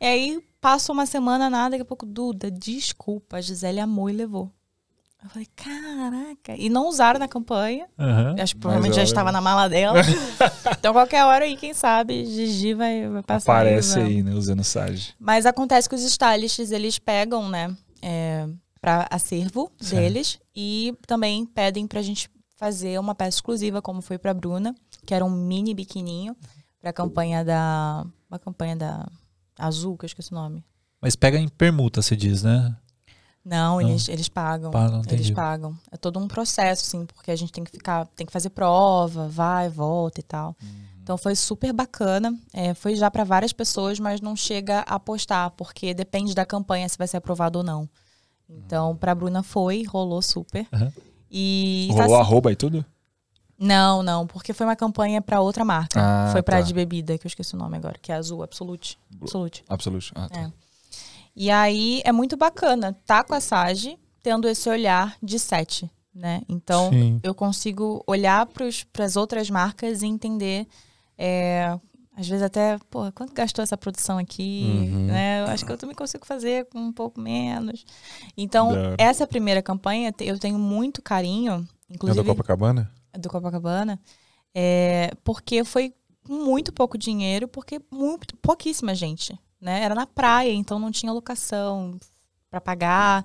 E 0.00 0.06
aí, 0.06 0.40
passou 0.60 0.94
uma 0.94 1.06
semana, 1.06 1.50
nada, 1.50 1.70
daqui 1.70 1.82
a 1.82 1.84
pouco, 1.84 2.06
Duda, 2.06 2.50
desculpa, 2.52 3.38
a 3.38 3.40
Gisele 3.40 3.80
amou 3.80 4.08
e 4.08 4.12
levou. 4.12 4.52
Eu 5.22 5.30
falei, 5.30 5.48
caraca. 5.56 6.54
E 6.56 6.68
não 6.68 6.88
usaram 6.88 7.18
na 7.18 7.26
campanha. 7.26 7.86
Aham. 7.98 8.36
Acho 8.40 8.54
que 8.54 8.60
provavelmente 8.60 8.94
já 8.94 9.02
estava 9.02 9.32
na 9.32 9.40
mala 9.40 9.68
dela. 9.68 10.00
então, 10.78 10.92
qualquer 10.92 11.24
hora 11.24 11.44
aí, 11.44 11.56
quem 11.56 11.74
sabe, 11.74 12.24
Gigi 12.24 12.72
vai, 12.72 13.08
vai 13.08 13.22
passar. 13.22 13.52
Aparece 13.52 13.90
usando. 13.90 14.06
aí, 14.06 14.22
né? 14.22 14.32
Usando 14.32 14.62
Sage. 14.62 15.14
Mas 15.18 15.44
acontece 15.44 15.88
que 15.88 15.94
os 15.94 16.02
stylists, 16.02 16.70
eles 16.70 16.98
pegam, 17.00 17.48
né, 17.48 17.76
é, 18.00 18.48
para 18.80 19.08
acervo 19.10 19.72
Certo. 19.80 20.00
deles 20.00 20.38
e 20.54 20.94
também 21.06 21.44
pedem 21.46 21.86
pra 21.86 22.00
gente 22.00 22.30
fazer 22.56 22.98
uma 22.98 23.14
peça 23.14 23.36
exclusiva, 23.36 23.82
como 23.82 24.00
foi 24.00 24.18
pra 24.18 24.32
Bruna, 24.32 24.74
que 25.04 25.12
era 25.14 25.24
um 25.24 25.30
mini 25.30 25.74
biquininho 25.74 26.36
pra 26.80 26.92
campanha 26.92 27.44
da... 27.44 28.06
Uma 28.30 28.38
campanha 28.38 28.76
da 28.76 29.08
Azul, 29.58 29.96
que 29.96 30.04
eu 30.04 30.06
esqueci 30.06 30.32
o 30.32 30.34
nome. 30.34 30.62
Mas 31.00 31.16
pega 31.16 31.38
em 31.38 31.48
permuta, 31.48 32.02
você 32.02 32.14
diz, 32.14 32.42
né? 32.42 32.76
Não, 33.48 33.80
Eles, 33.80 34.08
eles 34.08 34.28
pagam. 34.28 34.70
Pagam, 34.70 35.02
eles 35.08 35.30
pagam. 35.30 35.74
É 35.90 35.96
todo 35.96 36.18
um 36.18 36.28
processo, 36.28 36.84
assim, 36.84 37.06
porque 37.06 37.30
a 37.30 37.36
gente 37.36 37.50
tem 37.50 37.64
que 37.64 37.70
ficar, 37.70 38.06
tem 38.08 38.26
que 38.26 38.32
fazer 38.32 38.50
prova, 38.50 39.26
vai, 39.28 39.68
volta 39.70 40.20
e 40.20 40.22
tal. 40.22 40.54
Então 41.02 41.16
foi 41.16 41.34
super 41.34 41.72
bacana. 41.72 42.38
É, 42.52 42.74
foi 42.74 42.94
já 42.94 43.10
para 43.10 43.24
várias 43.24 43.52
pessoas, 43.52 43.98
mas 43.98 44.20
não 44.20 44.36
chega 44.36 44.80
a 44.80 45.00
postar, 45.00 45.50
porque 45.52 45.94
depende 45.94 46.34
da 46.34 46.44
campanha 46.44 46.86
se 46.88 46.98
vai 46.98 47.08
ser 47.08 47.16
aprovado 47.16 47.60
ou 47.60 47.64
não. 47.64 47.88
Então, 48.50 48.94
pra 48.94 49.14
Bruna 49.14 49.42
foi, 49.42 49.82
rolou 49.84 50.20
super. 50.20 50.66
Aham. 50.72 50.92
E 51.30 51.88
tá 51.90 52.02
Rolou 52.02 52.16
assim- 52.16 52.26
arroba 52.28 52.52
e 52.52 52.56
tudo? 52.56 52.84
Não, 53.58 54.02
não, 54.02 54.26
porque 54.26 54.52
foi 54.52 54.66
uma 54.66 54.76
campanha 54.76 55.20
pra 55.20 55.40
outra 55.40 55.64
marca. 55.64 55.98
Ah, 56.00 56.28
foi 56.32 56.42
pra 56.42 56.58
tá. 56.58 56.62
de 56.62 56.72
bebida, 56.72 57.18
que 57.18 57.26
eu 57.26 57.28
esqueci 57.28 57.54
o 57.54 57.58
nome 57.58 57.76
agora, 57.76 57.98
que 58.00 58.12
é 58.12 58.14
Azul, 58.14 58.42
Absolute. 58.42 58.98
Absolute. 59.20 59.64
Absolute. 59.68 60.12
Ah, 60.14 60.28
tá. 60.28 60.40
É. 60.40 60.52
E 61.38 61.52
aí 61.52 62.02
é 62.04 62.10
muito 62.10 62.36
bacana 62.36 62.98
tá 63.06 63.22
com 63.22 63.32
a 63.32 63.40
Sage 63.40 63.96
tendo 64.20 64.48
esse 64.48 64.68
olhar 64.68 65.16
de 65.22 65.38
sete, 65.38 65.88
né? 66.12 66.42
Então 66.48 66.90
Sim. 66.90 67.20
eu 67.22 67.32
consigo 67.32 68.02
olhar 68.08 68.44
para 68.46 69.04
as 69.04 69.16
outras 69.16 69.48
marcas 69.48 70.02
e 70.02 70.06
entender. 70.06 70.66
é, 71.16 71.78
às 72.16 72.26
vezes 72.26 72.42
até, 72.42 72.76
pô, 72.90 73.12
quanto 73.12 73.32
gastou 73.32 73.62
essa 73.62 73.76
produção 73.76 74.18
aqui? 74.18 74.64
Uhum. 74.66 75.06
Né? 75.06 75.42
Eu 75.42 75.46
acho 75.46 75.64
que 75.64 75.70
eu 75.70 75.78
também 75.78 75.94
consigo 75.94 76.26
fazer 76.26 76.66
com 76.66 76.80
um 76.80 76.92
pouco 76.92 77.20
menos. 77.20 77.84
Então, 78.36 78.70
hora. 78.70 78.96
essa 78.98 79.24
primeira 79.24 79.62
campanha 79.62 80.12
eu 80.18 80.36
tenho 80.36 80.58
muito 80.58 81.00
carinho 81.00 81.64
É 81.88 81.94
inclusive 81.94 82.20
da 82.20 82.28
Copacabana? 82.28 82.92
do 83.16 83.28
Copacabana, 83.30 84.00
é, 84.52 85.12
porque 85.22 85.62
foi 85.62 85.94
muito 86.28 86.72
pouco 86.72 86.98
dinheiro, 86.98 87.46
porque 87.46 87.80
muito, 87.92 88.36
pouquíssima 88.38 88.96
gente, 88.96 89.38
né? 89.60 89.82
Era 89.82 89.94
na 89.94 90.06
praia, 90.06 90.52
então 90.52 90.78
não 90.78 90.90
tinha 90.90 91.12
locação 91.12 91.98
para 92.50 92.60
pagar, 92.60 93.24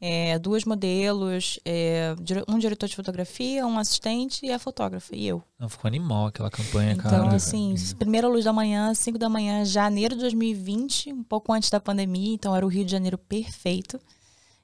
é, 0.00 0.36
duas 0.38 0.64
modelos, 0.64 1.60
é, 1.64 2.14
um 2.48 2.58
diretor 2.58 2.88
de 2.88 2.96
fotografia, 2.96 3.64
um 3.66 3.78
assistente 3.78 4.44
e 4.44 4.50
a 4.52 4.58
fotógrafa, 4.58 5.14
e 5.14 5.26
eu. 5.26 5.42
Não, 5.58 5.68
ficou 5.68 5.86
animal 5.88 6.26
aquela 6.26 6.50
campanha, 6.50 6.92
Então, 6.92 7.02
cara. 7.24 7.36
assim, 7.36 7.74
primeira 7.98 8.26
luz 8.26 8.44
da 8.44 8.52
manhã, 8.52 8.92
5 8.92 9.16
da 9.16 9.28
manhã, 9.28 9.64
janeiro 9.64 10.14
de 10.16 10.22
2020, 10.22 11.12
um 11.12 11.22
pouco 11.22 11.52
antes 11.52 11.70
da 11.70 11.78
pandemia, 11.78 12.34
então 12.34 12.54
era 12.54 12.66
o 12.66 12.68
Rio 12.68 12.84
de 12.84 12.90
Janeiro 12.90 13.16
perfeito. 13.16 14.00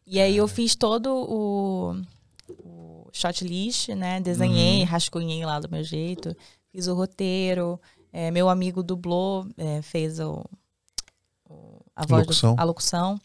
E 0.05 0.21
aí 0.21 0.37
eu 0.37 0.49
fiz 0.49 0.75
todo 0.75 1.07
o, 1.15 1.95
o 2.65 3.09
shot 3.13 3.45
list, 3.45 3.91
né? 3.91 4.21
Desenhei, 4.21 4.83
rascunhei 4.83 5.45
lá 5.47 5.61
do 5.61 5.71
meu 5.71 5.85
jeito, 5.85 6.37
fiz 6.73 6.89
o 6.89 6.95
roteiro. 6.95 7.81
é, 8.13 8.29
meu 8.33 8.49
amigo 8.49 8.83
dublou, 8.83 9.47
é, 9.57 9.81
fez 9.83 10.19
o- 10.19 10.45
a 12.03 12.07
voz 12.07 12.23
do- 12.23 12.29
Locução. 12.31 12.55
a 12.59 12.65
locução. 12.65 13.21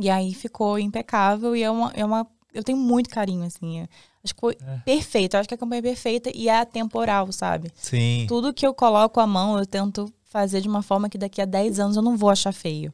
E 0.00 0.08
aí 0.08 0.32
ficou 0.34 0.78
impecável 0.78 1.54
e 1.56 1.62
é 1.62 1.70
uma, 1.70 1.90
é 1.94 2.04
uma 2.04 2.26
eu 2.54 2.62
tenho 2.64 2.78
muito 2.78 3.10
carinho 3.10 3.44
assim. 3.44 3.86
Acho 4.22 4.34
que 4.34 4.40
foi 4.40 4.56
perfeito, 4.84 5.34
eu 5.34 5.40
acho 5.40 5.48
que 5.48 5.54
a 5.54 5.58
campanha 5.58 5.78
é 5.80 5.82
perfeita 5.82 6.30
e 6.34 6.48
é 6.48 6.58
atemporal, 6.60 7.30
sabe? 7.32 7.70
Sim. 7.74 8.26
Tudo 8.28 8.52
que 8.52 8.66
eu 8.66 8.74
coloco 8.74 9.18
à 9.20 9.26
mão, 9.26 9.58
eu 9.58 9.64
tento 9.66 10.12
fazer 10.24 10.60
de 10.60 10.68
uma 10.68 10.82
forma 10.82 11.08
que 11.08 11.16
daqui 11.18 11.40
a 11.40 11.44
10 11.44 11.80
anos 11.80 11.96
eu 11.96 12.02
não 12.02 12.16
vou 12.16 12.28
achar 12.30 12.52
feio. 12.52 12.92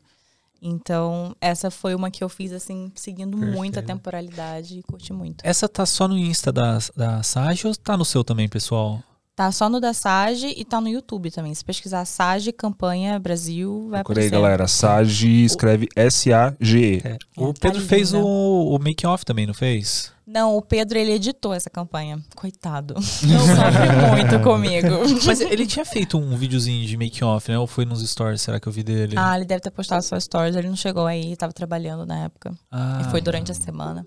Então, 0.63 1.37
essa 1.41 1.71
foi 1.71 1.95
uma 1.95 2.11
que 2.11 2.25
eu 2.25 2.29
fiz, 2.31 2.51
assim, 2.53 2.91
seguindo 2.95 3.37
muito 3.37 3.75
a 3.79 3.83
Perfeito. 3.83 3.87
temporalidade 3.87 4.79
e 4.79 4.83
curti 4.83 5.13
muito. 5.13 5.45
Essa 5.45 5.69
tá 5.69 5.85
só 5.85 6.09
no 6.09 6.17
Insta 6.17 6.51
da, 6.51 6.79
da 6.97 7.23
Sage 7.23 7.67
ou 7.67 7.77
tá 7.77 7.95
no 7.97 8.05
seu 8.07 8.25
também, 8.25 8.49
pessoal? 8.49 9.03
Tá 9.37 9.53
só 9.53 9.69
no 9.69 9.79
da 9.79 9.93
Sage 9.93 10.55
e 10.57 10.65
tá 10.65 10.81
no 10.81 10.89
YouTube 10.89 11.31
também. 11.31 11.55
Se 11.55 11.63
pesquisar 11.63 12.07
Sage 12.07 12.53
Campanha 12.53 13.19
Brasil, 13.19 13.87
vai 13.91 14.01
Procura 14.01 14.23
aí, 14.23 14.29
aparecer. 14.29 14.43
galera. 14.43 14.67
Sage 14.67 15.45
escreve 15.45 15.87
S-A-G-E. 15.95 17.03
É. 17.05 17.19
O 17.37 17.53
tá 17.53 17.61
Pedro 17.61 17.83
fez 17.83 18.13
linda. 18.13 18.25
o, 18.25 18.75
o 18.75 18.79
making 18.79 19.07
off 19.07 19.27
também, 19.27 19.47
não 19.47 19.53
fez? 19.53 20.11
Não, 20.27 20.57
o 20.57 20.63
Pedro, 20.63 20.99
ele 20.99 21.13
editou 21.13 21.53
essa 21.53 21.69
campanha. 21.69 22.19
Coitado. 22.35 22.95
Não 22.97 23.03
sofre 23.03 24.17
muito 24.17 24.43
comigo. 24.43 24.89
Mas 25.25 25.41
ele 25.41 25.65
tinha 25.67 25.85
feito 25.85 26.19
um 26.19 26.37
videozinho 26.37 26.85
de 26.85 26.97
making 26.97 27.23
off, 27.25 27.49
né? 27.49 27.57
Ou 27.57 27.67
foi 27.69 27.85
nos 27.85 28.03
stories, 28.11 28.43
será 28.43 28.59
que 28.59 28.67
eu 28.67 28.73
vi 28.73 28.83
dele? 28.83 29.15
Ah, 29.17 29.37
ele 29.37 29.45
deve 29.45 29.61
ter 29.61 29.71
postado 29.71 30.03
suas 30.03 30.25
stories. 30.25 30.57
Ele 30.57 30.67
não 30.69 30.75
chegou 30.75 31.07
aí, 31.07 31.37
tava 31.37 31.53
trabalhando 31.53 32.05
na 32.05 32.25
época. 32.25 32.53
Ah. 32.73 33.03
E 33.07 33.11
foi 33.11 33.21
durante 33.21 33.53
a 33.53 33.55
semana. 33.55 34.05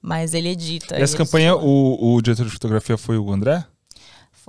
Mas 0.00 0.32
ele 0.32 0.50
edita. 0.50 0.94
Essa 0.94 1.16
ele 1.16 1.24
campanha, 1.24 1.50
editou. 1.52 1.68
o, 1.68 2.14
o 2.14 2.22
diretor 2.22 2.44
de 2.46 2.52
fotografia 2.52 2.96
foi 2.96 3.18
o 3.18 3.32
André? 3.32 3.64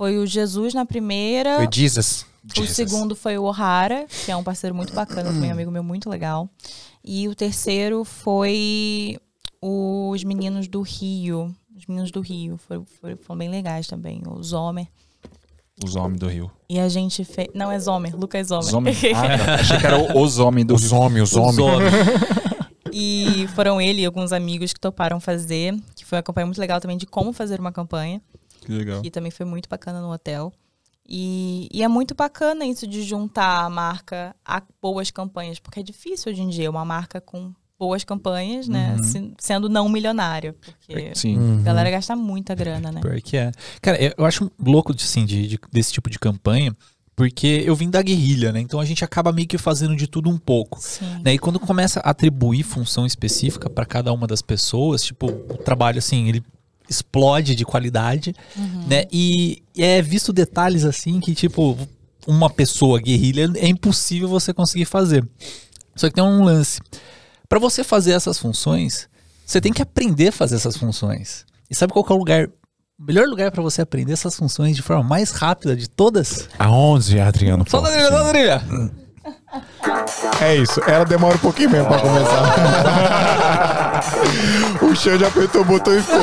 Foi 0.00 0.16
o 0.16 0.26
Jesus 0.26 0.72
na 0.72 0.86
primeira. 0.86 1.56
Foi 1.56 1.68
Jesus. 1.70 2.24
O 2.56 2.66
segundo 2.66 3.14
foi 3.14 3.36
o 3.36 3.44
O'Hara, 3.44 4.06
que 4.24 4.32
é 4.32 4.34
um 4.34 4.42
parceiro 4.42 4.74
muito 4.74 4.94
bacana, 4.94 5.30
também 5.30 5.50
um 5.50 5.52
amigo 5.52 5.70
meu 5.70 5.84
muito 5.84 6.08
legal. 6.08 6.48
E 7.04 7.28
o 7.28 7.34
terceiro 7.34 8.02
foi 8.02 9.18
os 9.60 10.24
meninos 10.24 10.68
do 10.68 10.80
Rio. 10.80 11.54
Os 11.76 11.84
meninos 11.84 12.10
do 12.10 12.22
Rio. 12.22 12.56
Foram, 12.56 12.86
foram, 12.98 13.18
foram 13.18 13.38
bem 13.40 13.50
legais 13.50 13.88
também. 13.88 14.22
O 14.26 14.42
Zomer. 14.42 14.86
Os 15.84 15.94
Homens 15.94 16.18
do 16.18 16.28
Rio. 16.28 16.50
E 16.66 16.80
a 16.80 16.88
gente 16.88 17.22
fez. 17.22 17.48
Não, 17.54 17.70
é 17.70 17.78
Zomer, 17.78 18.16
Lucas 18.16 18.46
Zomer. 18.46 18.68
Os 18.68 18.72
Homens? 18.72 19.02
Ah. 19.14 19.56
Achei 19.56 19.76
que 19.76 19.86
era 19.86 20.16
os 20.18 20.38
Homens 20.38 20.66
do 20.66 20.76
Os 20.76 20.92
homens, 20.92 21.30
os 21.30 21.36
homens. 21.36 21.92
E 22.90 23.46
foram 23.54 23.78
ele 23.78 24.00
e 24.00 24.06
alguns 24.06 24.32
amigos 24.32 24.72
que 24.72 24.80
toparam 24.80 25.20
fazer, 25.20 25.74
que 25.94 26.06
foi 26.06 26.16
uma 26.16 26.22
campanha 26.22 26.46
muito 26.46 26.58
legal 26.58 26.80
também 26.80 26.96
de 26.96 27.06
como 27.06 27.34
fazer 27.34 27.60
uma 27.60 27.70
campanha. 27.70 28.22
Que 28.70 28.78
legal. 28.78 29.02
que 29.02 29.10
também 29.10 29.30
foi 29.30 29.44
muito 29.46 29.68
bacana 29.68 30.00
no 30.00 30.12
hotel. 30.12 30.52
E, 31.08 31.68
e 31.72 31.82
é 31.82 31.88
muito 31.88 32.14
bacana 32.14 32.64
isso 32.64 32.86
de 32.86 33.02
juntar 33.02 33.64
a 33.64 33.70
marca 33.70 34.34
a 34.44 34.62
boas 34.80 35.10
campanhas, 35.10 35.58
porque 35.58 35.80
é 35.80 35.82
difícil 35.82 36.30
hoje 36.30 36.40
em 36.42 36.48
dia 36.48 36.70
uma 36.70 36.84
marca 36.84 37.20
com 37.20 37.52
boas 37.78 38.04
campanhas, 38.04 38.68
né? 38.68 38.96
se- 39.02 39.32
sendo 39.38 39.68
não 39.68 39.88
milionária, 39.88 40.52
porque 40.62 41.12
Sim. 41.14 41.60
a 41.60 41.62
galera 41.62 41.90
gasta 41.90 42.14
muita 42.14 42.54
grana, 42.54 42.92
né? 42.92 43.00
Pior 43.00 43.20
que 43.22 43.36
é. 43.36 43.50
Cara, 43.82 43.98
eu 44.16 44.24
acho 44.24 44.50
louco 44.62 44.92
assim, 44.94 45.24
de, 45.24 45.48
de- 45.48 45.58
desse 45.72 45.92
tipo 45.92 46.08
de 46.10 46.18
campanha, 46.18 46.76
porque 47.16 47.64
eu 47.66 47.74
vim 47.74 47.90
da 47.90 48.02
guerrilha, 48.02 48.52
né? 48.52 48.60
Então 48.60 48.78
a 48.78 48.84
gente 48.84 49.02
acaba 49.04 49.32
meio 49.32 49.48
que 49.48 49.58
fazendo 49.58 49.96
de 49.96 50.06
tudo 50.06 50.30
um 50.30 50.38
pouco. 50.38 50.78
Sim. 50.80 51.22
Né? 51.24 51.34
E 51.34 51.38
quando 51.38 51.58
começa 51.58 51.98
a 52.00 52.10
atribuir 52.10 52.62
função 52.62 53.04
específica 53.04 53.68
para 53.68 53.84
cada 53.84 54.12
uma 54.12 54.26
das 54.28 54.42
pessoas, 54.42 55.02
tipo, 55.02 55.26
o 55.26 55.56
trabalho 55.58 55.98
assim, 55.98 56.28
ele 56.28 56.42
explode 56.90 57.54
de 57.54 57.64
qualidade, 57.64 58.34
né? 58.88 59.04
E 59.12 59.62
é 59.78 60.02
visto 60.02 60.32
detalhes 60.32 60.84
assim 60.84 61.20
que, 61.20 61.34
tipo, 61.34 61.78
uma 62.26 62.50
pessoa 62.50 63.00
guerrilha 63.00 63.50
é 63.56 63.68
impossível 63.68 64.28
você 64.28 64.52
conseguir 64.52 64.84
fazer. 64.84 65.26
Só 65.94 66.08
que 66.08 66.14
tem 66.14 66.24
um 66.24 66.44
lance. 66.44 66.80
Para 67.48 67.58
você 67.60 67.84
fazer 67.84 68.12
essas 68.12 68.38
funções, 68.38 69.08
você 69.46 69.60
tem 69.60 69.72
que 69.72 69.82
aprender 69.82 70.28
a 70.28 70.32
fazer 70.32 70.56
essas 70.56 70.76
funções. 70.76 71.44
E 71.70 71.74
sabe 71.74 71.92
qual 71.92 72.04
que 72.04 72.12
é 72.12 72.14
o 72.14 72.18
lugar, 72.18 72.46
o 72.98 73.04
melhor 73.04 73.26
lugar 73.28 73.50
para 73.50 73.62
você 73.62 73.82
aprender 73.82 74.12
essas 74.12 74.36
funções 74.36 74.76
de 74.76 74.82
forma 74.82 75.02
mais 75.02 75.30
rápida 75.30 75.76
de 75.76 75.88
todas? 75.88 76.48
A 76.58 76.70
11, 76.70 77.20
Adriano. 77.20 77.64
Solta 77.68 77.88
a 77.88 77.90
Forte. 77.92 78.04
trilha, 78.04 78.10
solta 78.10 78.28
a 78.28 78.32
trilha. 78.32 78.92
É 80.40 80.54
isso, 80.56 80.80
ela 80.86 81.04
demora 81.04 81.34
um 81.34 81.38
pouquinho 81.38 81.70
mesmo 81.70 81.88
pra 81.88 81.98
começar. 81.98 82.54
o 84.82 84.94
Xan 84.94 85.18
já 85.18 85.26
apertou 85.26 85.62
o 85.62 85.64
botão 85.64 85.94
e 85.96 86.02
ficou. 86.02 86.20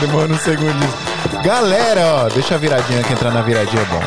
demora 0.00 0.32
um 0.32 0.38
segundinho. 0.38 0.94
Galera, 1.44 2.00
ó, 2.06 2.28
deixa 2.28 2.54
a 2.56 2.58
viradinha 2.58 3.02
que 3.02 3.12
entrar 3.12 3.30
na 3.30 3.42
viradinha 3.42 3.82
é 3.82 3.86
bom. 3.86 4.00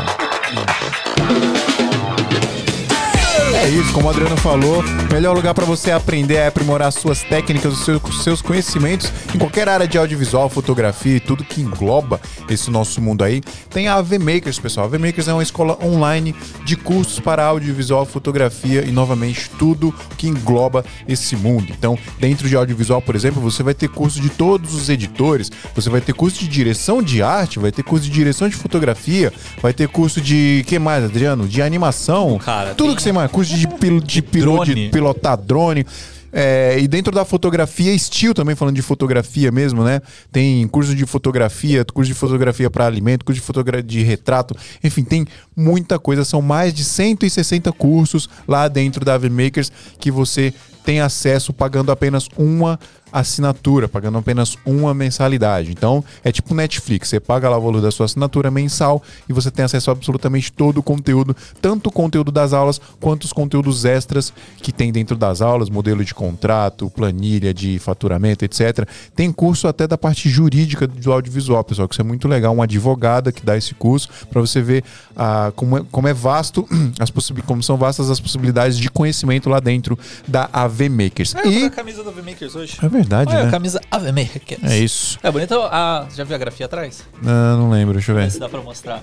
É 3.67 3.69
isso, 3.69 3.91
como 3.91 4.07
o 4.07 4.09
Adriano 4.09 4.37
falou, 4.37 4.81
melhor 5.11 5.35
lugar 5.35 5.53
para 5.53 5.65
você 5.65 5.91
aprender 5.91 6.35
é 6.35 6.47
aprimorar 6.47 6.89
suas 6.89 7.21
técnicas, 7.23 7.73
os 7.73 7.83
seus, 7.83 8.23
seus 8.23 8.41
conhecimentos 8.41 9.11
em 9.35 9.37
qualquer 9.37 9.67
área 9.67 9.85
de 9.85 9.97
audiovisual, 9.97 10.47
fotografia 10.47 11.17
e 11.17 11.19
tudo 11.19 11.43
que 11.43 11.59
engloba 11.59 12.21
esse 12.49 12.71
nosso 12.71 13.01
mundo 13.01 13.25
aí. 13.25 13.41
Tem 13.69 13.89
a 13.89 13.95
AV 13.95 14.19
Makers, 14.19 14.57
pessoal. 14.57 14.85
A 14.85 14.87
AV 14.87 14.99
Makers 15.01 15.27
é 15.27 15.33
uma 15.33 15.43
escola 15.43 15.77
online 15.83 16.33
de 16.63 16.77
cursos 16.77 17.19
para 17.19 17.43
audiovisual, 17.43 18.05
fotografia 18.05 18.85
e, 18.85 18.91
novamente, 18.91 19.49
tudo 19.59 19.93
que 20.17 20.29
engloba 20.29 20.85
esse 21.05 21.35
mundo. 21.35 21.73
Então, 21.77 21.99
dentro 22.21 22.47
de 22.47 22.55
audiovisual, 22.55 23.01
por 23.01 23.17
exemplo, 23.17 23.41
você 23.41 23.63
vai 23.63 23.73
ter 23.73 23.89
curso 23.89 24.21
de 24.21 24.29
todos 24.29 24.73
os 24.73 24.87
editores, 24.87 25.51
você 25.75 25.89
vai 25.89 25.99
ter 25.99 26.13
curso 26.13 26.39
de 26.39 26.47
direção 26.47 27.01
de 27.03 27.21
arte, 27.21 27.59
vai 27.59 27.73
ter 27.73 27.83
curso 27.83 28.05
de 28.05 28.11
direção 28.11 28.47
de 28.47 28.55
fotografia, 28.55 29.33
vai 29.61 29.73
ter 29.73 29.89
curso 29.89 30.21
de. 30.21 30.63
que 30.65 30.79
mais, 30.79 31.03
Adriano? 31.03 31.45
De 31.49 31.61
animação. 31.61 32.37
Cara, 32.37 32.73
tudo 32.73 32.87
tem- 32.87 32.95
que 32.95 33.01
você 33.01 33.11
mais. 33.11 33.29
Curso 33.29 33.56
de, 33.56 33.56
pil, 33.65 33.99
de, 34.01 34.21
pilo- 34.21 34.63
de 34.63 34.73
drone. 34.73 34.89
pilotar 34.89 35.37
drone. 35.37 35.85
É, 36.31 36.77
e 36.79 36.87
dentro 36.87 37.11
da 37.13 37.23
fotografia, 37.23 37.91
estilo 37.93 38.33
também, 38.33 38.53
falando 38.53 38.75
de 38.75 38.81
fotografia 38.81 39.49
mesmo, 39.51 39.83
né? 39.83 40.01
Tem 40.31 40.67
curso 40.67 40.93
de 40.93 41.05
fotografia, 41.05 41.85
curso 41.85 42.11
de 42.11 42.13
fotografia 42.13 42.69
para 42.69 42.85
alimento, 42.85 43.23
curso 43.23 43.39
de 43.39 43.45
fotografia 43.47 43.81
de 43.83 44.03
retrato, 44.03 44.53
enfim, 44.83 45.03
tem 45.03 45.25
muita 45.55 45.97
coisa. 45.97 46.25
São 46.25 46.41
mais 46.41 46.73
de 46.73 46.83
160 46.83 47.71
cursos 47.71 48.29
lá 48.45 48.67
dentro 48.67 49.05
da 49.05 49.13
AV 49.13 49.29
Makers 49.29 49.71
que 49.99 50.11
você 50.11 50.53
tem 50.83 50.99
acesso 50.99 51.51
pagando 51.53 51.91
apenas 51.91 52.27
uma 52.37 52.77
assinatura, 53.19 53.87
pagando 53.87 54.17
apenas 54.17 54.57
uma 54.65 54.93
mensalidade. 54.93 55.71
Então, 55.71 56.03
é 56.23 56.31
tipo 56.31 56.53
Netflix, 56.53 57.09
você 57.09 57.19
paga 57.19 57.49
lá 57.49 57.57
o 57.57 57.61
valor 57.61 57.81
da 57.81 57.91
sua 57.91 58.05
assinatura 58.05 58.49
mensal 58.49 59.01
e 59.27 59.33
você 59.33 59.51
tem 59.51 59.65
acesso 59.65 59.89
a 59.89 59.93
absolutamente 59.93 60.51
todo 60.51 60.77
o 60.77 60.83
conteúdo, 60.83 61.35
tanto 61.61 61.87
o 61.87 61.91
conteúdo 61.91 62.31
das 62.31 62.53
aulas 62.53 62.79
quanto 62.99 63.25
os 63.25 63.33
conteúdos 63.33 63.85
extras 63.85 64.33
que 64.57 64.71
tem 64.71 64.91
dentro 64.91 65.17
das 65.17 65.41
aulas, 65.41 65.69
modelo 65.69 66.03
de 66.03 66.13
contrato, 66.13 66.89
planilha 66.89 67.53
de 67.53 67.79
faturamento, 67.79 68.45
etc. 68.45 68.87
Tem 69.15 69.31
curso 69.31 69.67
até 69.67 69.87
da 69.87 69.97
parte 69.97 70.29
jurídica 70.29 70.87
do 70.87 71.11
audiovisual, 71.11 71.63
pessoal, 71.63 71.87
que 71.87 71.95
isso 71.95 72.01
é 72.01 72.05
muito 72.05 72.27
legal, 72.27 72.53
uma 72.53 72.63
advogada 72.63 73.31
que 73.31 73.45
dá 73.45 73.57
esse 73.57 73.73
curso 73.73 74.09
para 74.29 74.39
você 74.39 74.61
ver 74.61 74.83
ah, 75.15 75.51
como, 75.55 75.77
é, 75.77 75.83
como 75.91 76.07
é 76.07 76.13
vasto 76.13 76.67
as 76.99 77.11
como 77.45 77.61
são 77.61 77.77
vastas 77.77 78.09
as 78.09 78.19
possibilidades 78.19 78.77
de 78.77 78.89
conhecimento 78.89 79.49
lá 79.49 79.59
dentro 79.59 79.97
da 80.27 80.49
AV 80.53 80.89
Makers. 80.89 81.33
E... 81.45 81.57
E 81.59 81.65
a 81.65 81.69
camisa 81.69 82.03
do 82.03 82.11
V-Makers 82.11 82.55
hoje. 82.55 82.77
é 82.81 82.87
verdade, 82.87 83.06
Olha 83.15 83.39
a 83.39 83.43
né? 83.45 83.51
camisa 83.51 83.81
AV 83.91 84.05
Makers. 84.11 84.63
É 84.63 84.77
isso. 84.77 85.17
É 85.23 85.31
bonito. 85.31 85.55
A, 85.61 86.05
já 86.15 86.23
viu 86.23 86.35
a 86.35 86.39
grafia 86.39 86.65
atrás? 86.65 87.03
Não, 87.21 87.57
não 87.57 87.69
lembro, 87.69 87.93
deixa 87.93 88.11
eu 88.11 88.15
ver. 88.15 88.29
Se 88.31 88.39
dá 88.39 88.49
pra 88.49 88.61
mostrar. 88.61 89.01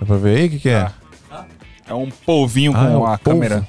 Dá 0.00 0.06
pra 0.06 0.16
ver 0.16 0.36
aí 0.38 0.46
o 0.46 0.50
que, 0.50 0.58
que 0.60 0.68
é? 0.68 0.88
É 1.88 1.94
um 1.94 2.08
polvinho 2.10 2.72
Ah, 2.76 2.84
é 2.84 2.86
com 2.88 2.98
o 2.98 3.04
a 3.06 3.18
polvo. 3.18 3.20
câmera. 3.40 3.68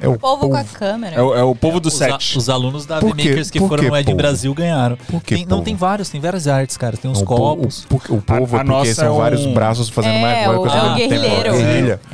É 0.00 0.08
o 0.08 0.18
Povo 0.18 0.50
com 0.50 0.56
a 0.56 0.64
câmera. 0.64 1.16
É 1.16 1.22
o, 1.22 1.34
é 1.34 1.42
o 1.42 1.54
povo 1.54 1.80
do 1.80 1.86
os, 1.88 2.02
a- 2.02 2.10
set. 2.18 2.36
os 2.36 2.50
alunos 2.50 2.84
da? 2.84 3.00
V-Makers 3.00 3.50
que 3.50 3.58
Por 3.58 3.68
foram 3.68 3.84
no 3.84 3.96
Ed 3.96 4.04
povo? 4.04 4.16
Brasil 4.18 4.52
ganharam. 4.52 4.96
Por 4.96 5.22
que 5.22 5.34
Tem- 5.36 5.44
não, 5.44 5.50
povo? 5.58 5.62
tem 5.62 5.74
vários, 5.76 6.10
tem 6.10 6.20
várias 6.20 6.46
artes, 6.46 6.76
cara. 6.76 6.94
Tem 6.96 7.10
uns 7.10 7.22
o, 7.22 7.24
po- 7.24 7.36
copos. 7.36 7.86
o, 7.90 7.94
o 8.16 8.20
povo 8.20 8.56
A- 8.56 8.58
é 8.58 8.60
a 8.60 8.64
porque 8.64 8.78
nossa 8.78 8.94
são 8.94 9.06
é 9.06 9.10
um- 9.10 9.16
vários 9.16 9.46
braços 9.46 9.88
fazendo 9.88 10.18
mais 10.20 10.38
É, 10.38 10.50
o, 10.50 10.56
coisa 10.56 10.76
é 10.76 10.82
o 10.82 10.94
guerrilheiro. 10.94 11.48
É 11.48 11.52
o 11.52 11.56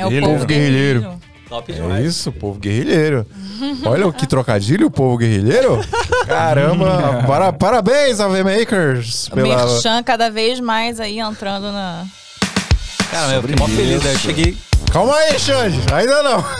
Guerrilheiro. 0.09 0.27
povo 0.27 0.47
guerrilheiro. 0.47 1.15
Top 1.51 1.71
É 1.73 2.01
isso, 2.03 2.31
povo 2.31 2.59
guerrilheiro. 2.61 3.27
Olha 3.85 4.07
o 4.07 4.13
que 4.13 4.25
trocadilho, 4.27 4.87
o 4.87 4.91
povo 4.91 5.17
guerrilheiro. 5.19 5.81
Caramba, 6.27 7.25
para- 7.27 7.53
parabéns, 7.53 8.21
AV 8.21 8.43
Makers. 8.45 9.29
O 9.33 9.37
Merchan 9.37 10.03
cada 10.05 10.31
vez 10.31 10.61
mais 10.61 11.01
aí 11.01 11.19
entrando 11.19 11.73
na. 11.73 12.07
Cara, 13.11 13.35
eu 13.35 13.43
fiquei 13.43 13.57
mó 13.57 13.67
feliz. 13.69 14.03
né? 14.03 14.13
Eu 14.13 14.19
cheguei. 14.19 14.57
Calma 14.93 15.15
aí, 15.15 15.39
Xande, 15.39 15.79
ainda 15.95 16.21
não. 16.21 16.43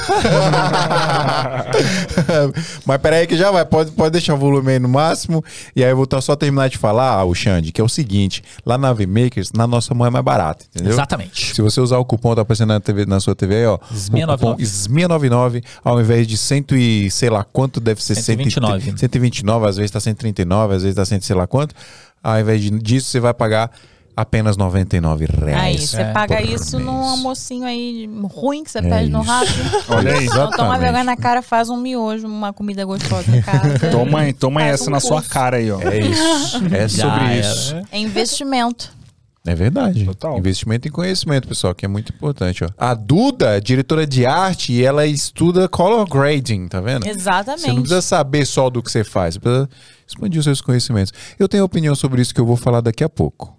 Mas 2.87 2.99
peraí 2.99 3.27
que 3.27 3.37
já 3.37 3.51
vai, 3.51 3.65
pode, 3.65 3.91
pode 3.91 4.13
deixar 4.13 4.35
o 4.35 4.37
volume 4.37 4.71
aí 4.71 4.79
no 4.79 4.89
máximo. 4.89 5.45
E 5.75 5.83
aí 5.83 5.91
eu 5.91 5.97
vou 5.97 6.07
tá- 6.07 6.21
só 6.21 6.37
terminar 6.37 6.69
de 6.69 6.79
falar, 6.79 7.25
o 7.25 7.35
Xande, 7.35 7.73
que 7.73 7.81
é 7.81 7.85
o 7.85 7.89
seguinte: 7.89 8.45
lá 8.65 8.79
na 8.79 8.91
AV 8.91 9.05
Makers, 9.07 9.51
na 9.53 9.67
nossa 9.67 9.93
mão 9.95 10.07
é 10.07 10.11
mais 10.11 10.25
barato, 10.25 10.65
entendeu? 10.73 10.93
Exatamente. 10.93 11.57
Se 11.57 11.61
você 11.61 11.81
usar 11.81 11.99
o 11.99 12.05
cupom, 12.05 12.33
tá 12.37 12.43
aparecendo 12.43 12.69
na, 12.69 12.79
TV, 12.79 13.05
na 13.05 13.19
sua 13.19 13.35
TV 13.35 13.57
aí, 13.57 13.67
ó. 13.67 13.81
SMIA 13.93 14.27
o 14.27 14.29
cupom 14.31 14.51
99. 14.51 14.65
SMIA99, 14.65 15.65
ao 15.83 16.01
invés 16.01 16.25
de 16.25 16.37
cento 16.37 16.77
e 16.77 17.11
sei 17.11 17.31
lá 17.31 17.43
quanto 17.43 17.81
deve 17.81 18.01
ser 18.01 18.15
129. 18.15 18.75
130, 18.81 18.99
129, 18.99 19.69
às 19.69 19.77
vezes 19.77 19.91
tá 19.91 19.99
139, 19.99 20.77
às 20.77 20.83
vezes 20.83 20.95
tá 20.95 21.05
100 21.05 21.21
sei 21.23 21.35
lá 21.35 21.49
quanto. 21.49 21.75
Ao 22.23 22.39
invés 22.39 22.61
disso, 22.81 23.09
você 23.09 23.19
vai 23.19 23.35
pagar 23.35 23.73
apenas 24.17 24.57
99 24.57 25.25
Aí, 25.25 25.45
reais. 25.47 25.91
você 25.91 26.01
É, 26.03 26.13
paga 26.13 26.43
isso 26.43 26.79
num 26.79 26.99
mês. 26.99 27.11
almocinho 27.13 27.65
aí 27.65 28.09
ruim 28.25 28.65
que 28.65 28.71
você 28.71 28.79
É 28.79 28.83
pede 28.83 29.11
no 29.11 29.21
isso. 29.23 29.31
rápido. 29.31 29.71
Olha 29.89 30.13
aí. 30.19 30.27
Então 30.27 30.51
toma 30.51 30.79
vergonha 30.79 31.05
na 31.05 31.17
cara, 31.17 31.43
faz 31.43 31.69
um 31.71 31.77
miojo, 31.77 32.27
uma 32.27 32.53
comida 32.53 32.85
gostosa 32.85 33.31
em 33.37 33.41
casa. 33.43 33.79
Toma 33.91 34.21
aí, 34.21 34.33
toma 34.33 34.63
essa 34.63 34.89
um 34.89 34.93
na 34.93 35.01
sua 35.01 35.17
curso. 35.17 35.31
cara 35.31 35.57
aí, 35.59 35.71
ó. 35.71 35.81
É 35.81 35.99
isso. 35.99 36.21
É 36.75 36.89
Já 36.89 37.11
sobre 37.11 37.25
era, 37.27 37.41
isso. 37.41 37.75
né? 37.75 37.83
É 37.93 37.99
investimento. 37.99 39.01
É 39.47 39.55
verdade. 39.55 40.05
Total. 40.05 40.37
Investimento 40.39 40.87
em 40.87 40.91
conhecimento, 40.91 41.49
pessoal, 41.49 41.75
que 41.75 41.87
é 41.87 41.89
muito 41.89 42.13
importante. 42.13 42.63
Ó. 42.63 42.69
A 42.77 42.93
Duda, 42.93 43.57
é 43.57 43.61
diretora 43.61 44.07
de 44.07 44.27
arte, 44.27 44.71
e 44.71 44.85
ela 44.85 45.07
estuda 45.07 45.67
color 45.67 46.07
grading, 46.07 46.69
tá 46.69 46.79
vendo? 46.79 47.07
Exatamente. 47.07 47.63
Você 47.63 47.69
não 47.69 47.77
precisa 47.81 48.03
saber 48.03 48.45
só 48.45 48.69
do 48.69 48.83
que 48.83 48.93
você 48.93 49.03
faz, 49.03 49.35
você 49.35 49.41
precisa 49.41 49.69
expandir 50.07 50.39
os 50.41 50.45
seus 50.45 50.61
conhecimentos. 50.61 51.11
Eu 51.39 51.49
tenho 51.49 51.65
opinião 51.65 51.95
sobre 51.95 52.21
isso 52.21 52.35
que 52.35 52.41
eu 52.41 52.45
vou 52.45 52.57
falar 52.57 52.83
daqui 52.83 53.03
a 53.03 53.09
pouco. 53.09 53.57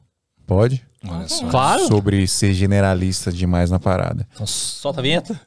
Pode? 0.51 0.83
Olha 1.07 1.29
só. 1.29 1.47
Claro. 1.47 1.87
Sobre 1.87 2.27
ser 2.27 2.53
generalista 2.53 3.31
demais 3.31 3.71
na 3.71 3.79
parada. 3.79 4.27
Então 4.33 4.45
solta 4.45 4.99
a 4.99 5.01
vinheta. 5.01 5.39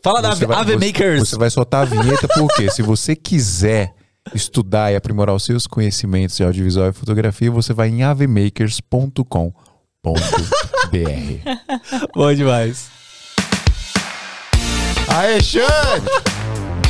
Fala 0.00 0.22
da 0.22 0.32
Você 0.32 0.46
vai- 0.46 0.58
Ave 0.58 0.74
você- 0.78 0.86
Makers. 0.86 1.28
Você 1.28 1.36
vai 1.36 1.50
soltar 1.50 1.82
a 1.82 1.84
vinheta 1.86 2.28
porque 2.28 2.70
se 2.70 2.82
você 2.82 3.16
quiser 3.16 3.92
estudar 4.32 4.92
e 4.92 4.96
aprimorar 4.96 5.34
os 5.34 5.42
seus 5.42 5.66
conhecimentos 5.66 6.36
de 6.36 6.44
audiovisual 6.44 6.88
e 6.90 6.92
fotografia, 6.92 7.50
você 7.50 7.72
vai 7.74 7.88
em 7.88 8.04
avemakers.com.br. 8.04 9.28
Bom 12.14 12.32
demais. 12.32 12.86
Aê, 15.08 15.42
Xande! 15.42 16.06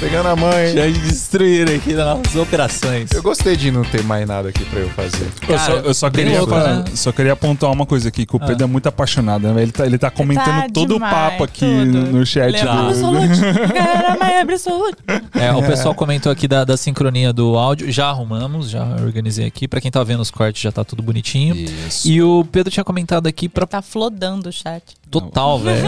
Pegando 0.03 0.31
a 0.31 0.35
mãe. 0.35 0.75
Já 0.75 0.87
destruíram 0.87 1.77
aqui 1.77 1.93
nas 1.95 2.05
nossas 2.05 2.35
operações. 2.35 3.13
Eu 3.13 3.23
gostei 3.23 3.57
de 3.57 3.71
não 3.71 3.83
ter 3.85 4.03
mais 4.03 4.27
nada 4.27 4.49
aqui 4.49 4.65
pra 4.65 4.81
eu 4.81 4.89
fazer. 4.91 5.31
Eu 5.49 5.57
só, 5.57 5.73
eu 5.75 5.95
só 5.95 6.11
queria, 6.11 6.39
louco, 6.41 6.57
né? 6.57 6.85
só 6.97 7.13
queria 7.13 7.35
apontar 7.35 7.71
uma 7.71 7.87
coisa 7.87 8.09
aqui, 8.09 8.27
que 8.27 8.35
o 8.35 8.41
Pedro 8.41 8.65
é 8.65 8.67
muito 8.67 8.89
apaixonado, 8.89 9.47
né? 9.53 9.63
Ele 9.63 9.71
tá, 9.71 9.87
ele 9.87 9.99
tá 9.99 10.11
comentando 10.11 10.45
Tá 10.63 10.67
todo 10.75 10.95
demais, 10.95 11.13
o 11.13 11.17
papo 11.31 11.45
aqui 11.45 11.61
tudo. 11.61 11.99
no, 12.11 12.27
chat. 12.27 12.49
Ele 12.49 12.57
é 12.57 12.65
do- 12.65 12.69
absoluto. 12.69 13.29
Cara, 13.73 14.17
mas 14.19 14.29
é 14.29 14.41
absoluto. 14.41 14.97
É, 15.35 15.53
o 15.53 15.63
pessoal 15.63 15.95
comentou 15.95 16.33
aqui 16.33 16.49
da, 16.49 16.65
da 16.65 16.77
sincronia 16.77 17.33
do 17.33 17.57
áudio. 17.57 17.89
Já 17.93 18.09
arrumamos, 18.09 18.71
já 18.71 18.85
organizei 19.05 19.47
aqui. 19.47 19.69
Pra 19.69 19.81
quem 19.81 19.91
tá 19.91 20.03
vendo 20.03 20.21
os 20.21 20.33
cortes, 20.33 20.61
já 20.63 20.73
tá 20.73 20.83
tudo 20.83 21.01
bonitinho. 21.01 21.55
Isso. 21.55 22.09
E 22.09 22.21
o 22.21 22.45
Pedro 22.51 22.73
tinha 22.73 22.83
comentado 22.83 23.29
aqui 23.29 23.49
pra 23.49 23.67
Tá 23.67 23.81
flodando 23.81 24.49
o 24.49 24.53
chat. 24.53 24.83
Total, 25.21 25.59
velho. 25.59 25.83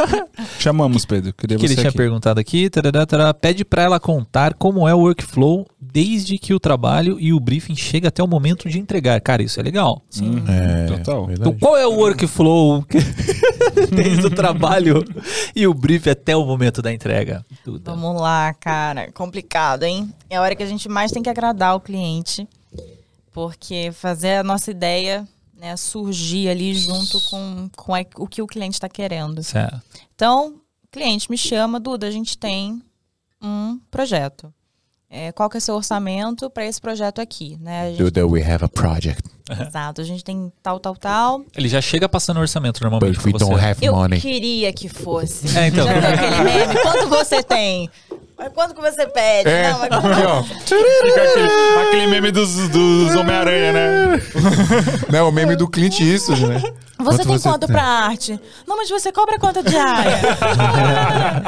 Chamamos, 0.58 1.04
Pedro. 1.04 1.32
Queria 1.32 1.56
que 1.56 1.64
ele 1.66 1.74
tinha 1.74 1.88
aqui. 1.88 1.96
perguntado 1.96 2.38
aqui. 2.38 2.68
tarará, 2.68 3.06
tarará. 3.06 3.34
pede 3.34 3.64
pra 3.64 3.82
ela 3.82 3.98
contar 3.98 4.54
como 4.54 4.86
é 4.86 4.94
o 4.94 4.98
workflow 4.98 5.66
desde 5.80 6.38
que 6.38 6.52
o 6.52 6.60
trabalho 6.60 7.18
e 7.18 7.32
o 7.32 7.40
briefing 7.40 7.74
chega 7.74 8.08
até 8.08 8.22
o 8.22 8.26
momento 8.26 8.68
de 8.68 8.78
entregar. 8.78 9.20
Cara, 9.20 9.42
isso 9.42 9.58
é 9.58 9.62
legal. 9.62 10.02
Sim. 10.10 10.42
É, 10.46 10.86
Total. 10.86 11.30
Então, 11.30 11.52
qual 11.58 11.76
é 11.76 11.86
o 11.86 11.94
workflow 11.94 12.84
desde 13.90 14.26
o 14.26 14.30
trabalho 14.30 15.02
e 15.54 15.66
o 15.66 15.72
briefing 15.72 16.10
até 16.10 16.36
o 16.36 16.44
momento 16.44 16.82
da 16.82 16.92
entrega? 16.92 17.44
Duda. 17.64 17.94
Vamos 17.94 18.20
lá, 18.20 18.52
cara. 18.54 19.10
Complicado, 19.12 19.84
hein? 19.84 20.12
É 20.28 20.36
a 20.36 20.42
hora 20.42 20.54
que 20.54 20.62
a 20.62 20.66
gente 20.66 20.88
mais 20.88 21.10
tem 21.10 21.22
que 21.22 21.30
agradar 21.30 21.74
o 21.74 21.80
cliente. 21.80 22.46
Porque 23.32 23.90
fazer 23.92 24.36
a 24.36 24.42
nossa 24.42 24.70
ideia 24.70 25.26
né, 25.56 25.76
surgir 25.76 26.48
ali 26.48 26.74
junto 26.74 27.20
com, 27.30 27.68
com 27.76 27.94
a- 27.94 28.04
o 28.16 28.26
que 28.26 28.42
o 28.42 28.46
cliente 28.46 28.74
está 28.74 28.88
querendo. 28.88 29.42
Certo. 29.42 29.80
Então, 30.14 30.54
o 30.84 30.88
cliente 30.90 31.30
me 31.30 31.38
chama, 31.38 31.80
Duda, 31.80 32.06
a 32.06 32.10
gente 32.10 32.36
tem 32.36 32.82
um 33.42 33.78
projeto. 33.90 34.52
É, 35.08 35.30
qual 35.30 35.48
que 35.48 35.56
é 35.56 35.58
o 35.58 35.60
seu 35.60 35.76
orçamento 35.76 36.50
para 36.50 36.66
esse 36.66 36.80
projeto 36.80 37.20
aqui? 37.20 37.56
Né? 37.60 37.82
A 37.82 37.90
gente- 37.90 37.98
Duda, 38.02 38.26
we 38.26 38.42
have 38.42 38.64
a 38.64 38.68
project, 38.68 39.22
Exato, 39.48 40.00
a 40.00 40.04
gente 40.04 40.24
tem 40.24 40.52
tal, 40.60 40.80
tal, 40.80 40.96
tal. 40.96 41.44
Ele 41.56 41.68
já 41.68 41.80
chega 41.80 42.08
passando 42.08 42.40
orçamento 42.40 42.80
normalmente 42.82 43.14
but 43.16 43.24
we 43.26 43.32
don't 43.38 43.54
have 43.64 43.78
Eu 43.84 43.94
money. 43.94 44.20
queria 44.20 44.72
que 44.72 44.88
fosse. 44.88 45.56
É, 45.56 45.68
então. 45.68 45.86
Já 45.86 45.92
viu 46.00 46.08
aquele 46.08 46.42
meme? 46.42 46.82
Quanto 46.82 47.08
você 47.08 47.40
tem? 47.44 47.88
Mas 48.38 48.52
quanto 48.52 48.74
que 48.74 48.80
você 48.82 49.06
pede? 49.06 49.48
É, 49.48 49.70
Não, 49.72 49.78
mas 49.78 49.92
aqui, 49.92 50.26
ó. 50.26 50.42
Fica 50.42 51.22
aquele, 51.22 51.48
aquele 51.88 52.06
meme 52.08 52.30
dos, 52.30 52.68
dos 52.68 53.14
Homem-Aranha, 53.16 53.72
né? 53.72 54.22
Não, 55.10 55.28
o 55.28 55.32
meme 55.32 55.56
do 55.56 55.66
Clint 55.66 56.00
Eastwood, 56.00 56.46
né? 56.46 56.58
Você 56.60 56.74
Quanto 56.98 57.16
tem 57.18 57.26
você 57.38 57.48
quanto 57.48 57.66
tem? 57.66 57.74
pra 57.74 57.82
arte? 57.82 58.40
Não, 58.66 58.76
mas 58.76 58.90
você 58.90 59.10
cobra 59.12 59.38
quanto 59.38 59.62
diária? 59.62 60.16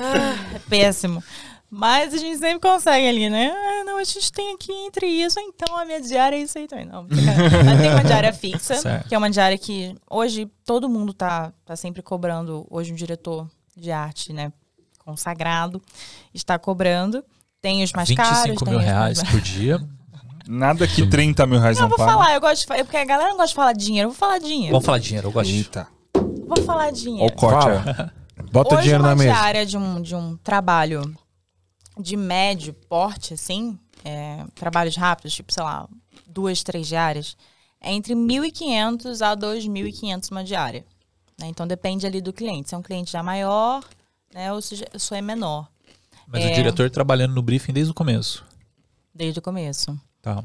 ah, 0.00 0.34
é 0.54 0.58
péssimo. 0.68 1.22
Mas 1.70 2.14
a 2.14 2.16
gente 2.16 2.38
sempre 2.38 2.60
consegue 2.60 3.06
ali, 3.06 3.28
né? 3.28 3.52
Ah, 3.54 3.84
não, 3.84 3.98
a 3.98 4.04
gente 4.04 4.32
tem 4.32 4.54
aqui 4.54 4.72
entre 4.72 5.06
isso, 5.06 5.38
então 5.40 5.76
a 5.76 5.84
minha 5.84 6.00
diária 6.00 6.36
é 6.36 6.40
isso 6.40 6.56
aí 6.56 6.66
também. 6.66 6.86
Não, 6.86 7.02
mas 7.10 7.80
tem 7.80 7.90
uma 7.92 8.02
diária 8.04 8.32
fixa, 8.32 8.76
Certo. 8.76 9.08
que 9.08 9.14
é 9.14 9.18
uma 9.18 9.28
diária 9.28 9.58
que 9.58 9.94
hoje 10.08 10.50
todo 10.64 10.88
mundo 10.88 11.12
tá, 11.12 11.52
tá 11.66 11.76
sempre 11.76 12.00
cobrando. 12.00 12.66
Hoje 12.70 12.90
um 12.92 12.96
diretor 12.96 13.46
de 13.76 13.90
arte, 13.92 14.32
né? 14.32 14.50
Consagrado, 15.08 15.80
está 16.34 16.58
cobrando. 16.58 17.24
Tem 17.62 17.82
os 17.82 17.92
mais 17.94 18.14
caros. 18.14 18.42
25 18.42 18.64
tem 18.66 18.74
mil 18.74 18.78
os 18.80 18.84
mais 18.86 19.18
reais 19.18 19.22
por 19.30 19.40
dia. 19.40 19.80
Nada 20.46 20.86
que 20.86 21.06
30 21.06 21.46
mil 21.46 21.58
reais 21.58 21.78
Não, 21.78 21.88
não, 21.88 21.94
eu 21.94 21.96
vou 21.96 22.06
paga. 22.06 22.18
falar, 22.18 22.34
eu 22.34 22.40
gosto 22.42 22.60
de 22.60 22.66
falar, 22.66 22.84
porque 22.84 22.96
a 22.98 23.04
galera 23.06 23.30
não 23.30 23.36
gosta 23.36 23.48
de 23.48 23.54
falar 23.54 23.72
dinheiro, 23.72 24.06
eu 24.08 24.10
vou 24.12 24.18
falar 24.18 24.38
dinheiro. 24.38 24.72
Vamos 24.72 24.84
falar 24.84 24.98
dinheiro, 24.98 25.28
eu 25.28 25.32
gosto. 25.32 25.50
Eita. 25.50 25.88
Vou 26.46 26.62
falar 26.62 26.90
dinheiro. 26.92 27.26
o 27.26 27.34
corte. 27.34 27.68
Bota 28.52 28.74
o 28.74 28.78
Hoje 28.78 28.82
dinheiro 28.82 29.02
na 29.02 29.16
mesa. 29.16 29.32
diária 29.32 29.64
de 29.66 29.78
um, 29.78 30.02
de 30.02 30.14
um 30.14 30.36
trabalho 30.36 31.14
de 31.98 32.14
médio 32.16 32.74
porte, 32.74 33.32
assim, 33.32 33.78
é, 34.04 34.44
trabalhos 34.54 34.94
rápidos, 34.94 35.34
tipo, 35.34 35.52
sei 35.52 35.62
lá, 35.62 35.88
duas, 36.26 36.62
três 36.62 36.86
diárias, 36.86 37.34
é 37.80 37.92
entre 37.92 38.14
1.500 38.14 39.22
a 39.26 39.34
2.500 39.34 40.30
uma 40.30 40.44
diária. 40.44 40.84
né? 41.40 41.46
Então 41.48 41.66
depende 41.66 42.06
ali 42.06 42.20
do 42.20 42.32
cliente. 42.32 42.68
Se 42.68 42.74
é 42.74 42.78
um 42.78 42.82
cliente 42.82 43.10
já 43.10 43.22
maior, 43.22 43.82
né, 44.38 44.52
ou 44.52 44.62
se 44.62 44.84
a 44.94 44.98
sua 44.98 45.18
é 45.18 45.22
menor, 45.22 45.68
Mas 46.30 46.44
É. 46.44 46.52
o 46.52 46.54
diretor 46.54 46.90
trabalhando 46.90 47.34
no 47.34 47.42
briefing 47.42 47.72
desde 47.72 47.90
o 47.90 47.94
começo. 47.94 48.44
desde 49.14 49.38
o 49.40 49.42
começo. 49.42 49.98
Tá. 50.22 50.44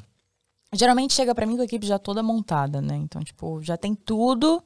Geralmente 0.74 1.14
chega 1.14 1.36
pra 1.36 1.46
mim 1.46 1.56
com 1.56 1.62
a 1.62 1.66
equipe 1.66 1.86
já 1.86 2.00
toda 2.00 2.24
montada, 2.24 2.82
né? 2.82 2.96
Então, 2.96 3.22
tipo, 3.24 3.62
já 3.62 3.78
tem 3.78 3.94
tudo. 3.94 4.64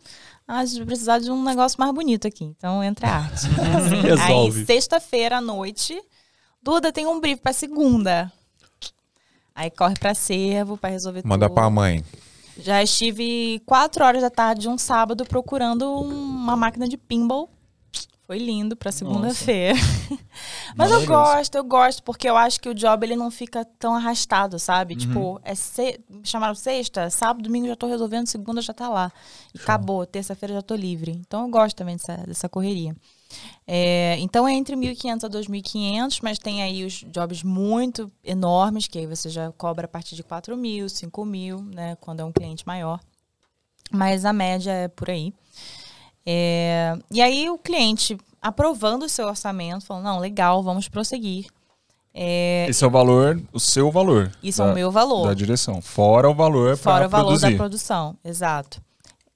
Ah, 0.47 0.59
a 0.59 0.65
gente 0.65 0.77
vai 0.77 0.85
precisar 0.85 1.19
de 1.19 1.29
um 1.29 1.43
negócio 1.43 1.75
mais 1.79 1.93
bonito 1.93 2.25
aqui. 2.27 2.45
Então, 2.45 2.81
entra 2.81 3.09
a 3.09 3.15
arte. 3.17 3.47
Resolve. 4.01 4.59
Aí, 4.61 4.65
sexta-feira 4.65 5.37
à 5.39 5.41
noite, 5.41 6.01
Duda 6.63 6.93
tem 6.93 7.05
um 7.05 7.19
brief 7.19 7.41
pra 7.41 7.51
segunda. 7.51 8.31
Aí 9.53 9.69
corre 9.71 9.95
pra 9.95 10.13
servo 10.13 10.77
pra 10.77 10.89
resolver 10.89 11.23
Manda 11.25 11.47
tudo. 11.47 11.55
pra 11.55 11.69
mãe. 11.69 12.03
Já 12.59 12.81
estive 12.81 13.61
quatro 13.65 14.05
horas 14.05 14.21
da 14.21 14.29
tarde 14.29 14.61
de 14.61 14.69
um 14.69 14.77
sábado 14.77 15.25
procurando 15.25 15.85
um- 15.85 16.07
uma 16.09 16.55
máquina 16.55 16.87
de 16.87 16.95
pinball. 16.95 17.49
Foi 18.27 18.39
lindo 18.39 18.75
pra 18.75 18.91
segunda-feira. 18.91 19.79
Mas 20.75 20.91
eu 20.91 21.05
gosto, 21.05 21.55
eu 21.55 21.63
gosto, 21.63 22.03
porque 22.03 22.29
eu 22.29 22.35
acho 22.35 22.59
que 22.59 22.67
o 22.67 22.73
job 22.73 23.05
ele 23.05 23.15
não 23.15 23.31
fica 23.31 23.63
tão 23.79 23.95
arrastado, 23.95 24.59
sabe? 24.59 24.97
Tipo, 24.97 25.39
é 25.43 25.55
se... 25.55 25.97
me 26.09 26.25
chamaram 26.25 26.53
sexta, 26.53 27.09
sábado, 27.09 27.41
domingo 27.43 27.67
já 27.67 27.75
tô 27.77 27.87
resolvendo, 27.87 28.27
segunda 28.27 28.61
já 28.61 28.73
tá 28.73 28.89
lá. 28.89 29.13
E 29.55 29.61
acabou, 29.61 30.05
terça-feira 30.05 30.55
já 30.55 30.61
tô 30.61 30.75
livre. 30.75 31.13
Então 31.13 31.43
eu 31.43 31.49
gosto 31.49 31.77
também 31.77 31.95
dessa, 31.95 32.17
dessa 32.17 32.49
correria. 32.49 32.93
É, 33.65 34.17
então 34.19 34.45
é 34.45 34.53
entre 34.53 34.75
1.500 34.75 35.23
a 35.23 35.29
2.500, 35.29 36.19
mas 36.21 36.37
tem 36.37 36.61
aí 36.61 36.83
os 36.83 37.05
jobs 37.09 37.43
muito 37.43 38.11
enormes, 38.25 38.87
que 38.87 38.99
aí 38.99 39.07
você 39.07 39.29
já 39.29 39.53
cobra 39.53 39.85
a 39.85 39.89
partir 39.89 40.17
de 40.17 40.23
4 40.23 40.57
mil, 40.57 40.89
5 40.89 41.25
mil, 41.25 41.61
né? 41.61 41.95
Quando 42.01 42.19
é 42.19 42.25
um 42.25 42.31
cliente 42.33 42.67
maior. 42.67 42.99
Mas 43.89 44.25
a 44.25 44.33
média 44.33 44.71
é 44.71 44.87
por 44.89 45.09
aí. 45.09 45.33
É, 46.29 46.93
e 47.09 47.21
aí 47.21 47.49
o 47.49 47.57
cliente 47.57 48.17
aprovando 48.41 49.03
o 49.03 49.09
seu 49.09 49.27
orçamento, 49.27 49.85
falando, 49.85 50.03
não, 50.03 50.19
legal, 50.19 50.61
vamos 50.61 50.89
prosseguir. 50.89 51.47
É, 52.13 52.65
Esse 52.67 52.83
é 52.83 52.87
o 52.87 52.89
valor, 52.89 53.41
o 53.53 53.59
seu 53.59 53.89
valor. 53.89 54.31
isso 54.43 54.61
é 54.61 54.65
da, 54.65 54.71
o 54.71 54.75
meu 54.75 54.91
valor. 54.91 55.27
Da 55.27 55.33
direção. 55.33 55.81
Fora 55.81 56.29
o 56.29 56.33
valor 56.35 56.75
Fora 56.75 56.97
para 57.01 57.07
o 57.07 57.09
valor 57.09 57.25
produzir. 57.27 57.51
da 57.51 57.57
produção, 57.57 58.17
exato. 58.25 58.81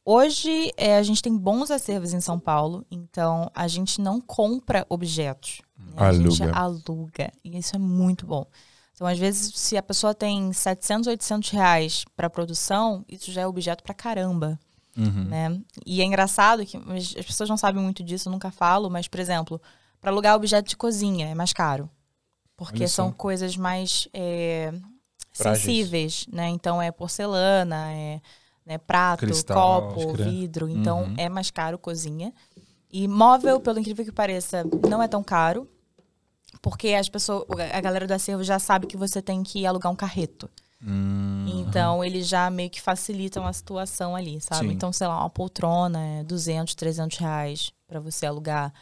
Hoje 0.03 0.73
é, 0.75 0.97
a 0.97 1.03
gente 1.03 1.21
tem 1.21 1.37
bons 1.37 1.71
acervos 1.71 2.11
em 2.11 2.19
São 2.19 2.37
Paulo, 2.39 2.83
então 2.91 3.49
a 3.55 3.67
gente 3.67 4.01
não 4.01 4.19
compra 4.19 4.85
objetos. 4.89 5.61
né? 5.77 5.93
A 5.95 6.11
gente 6.11 6.43
Aluga. 6.43 6.57
aluga. 6.59 7.31
E 7.43 7.57
isso 7.57 7.75
é 7.75 7.79
muito 7.79 8.25
bom. 8.25 8.45
Então, 8.93 9.07
às 9.07 9.17
vezes, 9.17 9.53
se 9.55 9.77
a 9.77 9.83
pessoa 9.83 10.13
tem 10.13 10.51
700, 10.51 11.07
800 11.07 11.49
reais 11.51 12.05
para 12.17 12.29
produção, 12.29 13.05
isso 13.07 13.31
já 13.31 13.41
é 13.41 13.47
objeto 13.47 13.83
pra 13.83 13.93
caramba. 13.93 14.59
Uhum. 14.97 15.23
Né? 15.25 15.61
E 15.85 16.01
é 16.01 16.03
engraçado 16.03 16.65
que 16.65 16.77
as 16.77 17.15
as 17.17 17.25
pessoas 17.25 17.49
não 17.49 17.57
sabem 17.57 17.81
muito 17.81 18.03
disso, 18.03 18.27
eu 18.27 18.31
nunca 18.31 18.51
falo, 18.51 18.89
mas, 18.89 19.07
por 19.07 19.19
exemplo, 19.19 19.61
para 19.99 20.11
alugar 20.11 20.35
objeto 20.35 20.69
de 20.69 20.77
cozinha 20.77 21.27
é 21.27 21.35
mais 21.35 21.53
caro. 21.53 21.89
Porque 22.57 22.87
são 22.87 23.11
coisas 23.11 23.57
mais 23.57 24.07
é, 24.13 24.71
sensíveis, 25.33 26.25
né? 26.31 26.47
Então 26.49 26.81
é 26.81 26.91
porcelana, 26.91 27.91
é 27.91 28.21
né, 28.65 28.77
prato, 28.77 29.21
Cristal, 29.21 29.93
copo, 29.93 30.13
crer. 30.13 30.29
vidro. 30.29 30.69
Então 30.69 31.03
Uhum. 31.03 31.15
é 31.17 31.27
mais 31.29 31.49
caro 31.49 31.77
cozinha. 31.79 32.33
E 32.91 33.07
móvel, 33.07 33.59
pelo 33.59 33.79
incrível 33.79 34.05
que 34.05 34.11
pareça, 34.11 34.63
não 34.87 35.01
é 35.01 35.07
tão 35.07 35.23
caro. 35.23 35.67
Porque 36.61 36.89
as 36.89 37.09
pessoas, 37.09 37.45
a 37.73 37.81
galera 37.81 38.05
do 38.05 38.13
acervo 38.13 38.43
já 38.43 38.59
sabe 38.59 38.85
que 38.85 38.97
você 38.97 39.21
tem 39.21 39.41
que 39.41 39.65
alugar 39.65 39.91
um 39.91 39.95
carreto. 39.95 40.49
Hum, 40.85 41.45
Então, 41.67 42.03
eles 42.03 42.27
já 42.27 42.49
meio 42.49 42.69
que 42.69 42.81
facilitam 42.81 43.45
a 43.45 43.53
situação 43.53 44.15
ali, 44.15 44.39
sabe? 44.41 44.67
Sim. 44.67 44.73
Então, 44.73 44.91
sei 44.91 45.07
lá, 45.07 45.19
uma 45.19 45.29
poltrona 45.29 45.99
é 46.19 46.23
200, 46.23 46.73
300 46.75 47.17
reais 47.17 47.71
para 47.87 47.99
você 47.99 48.25
alugar. 48.25 48.73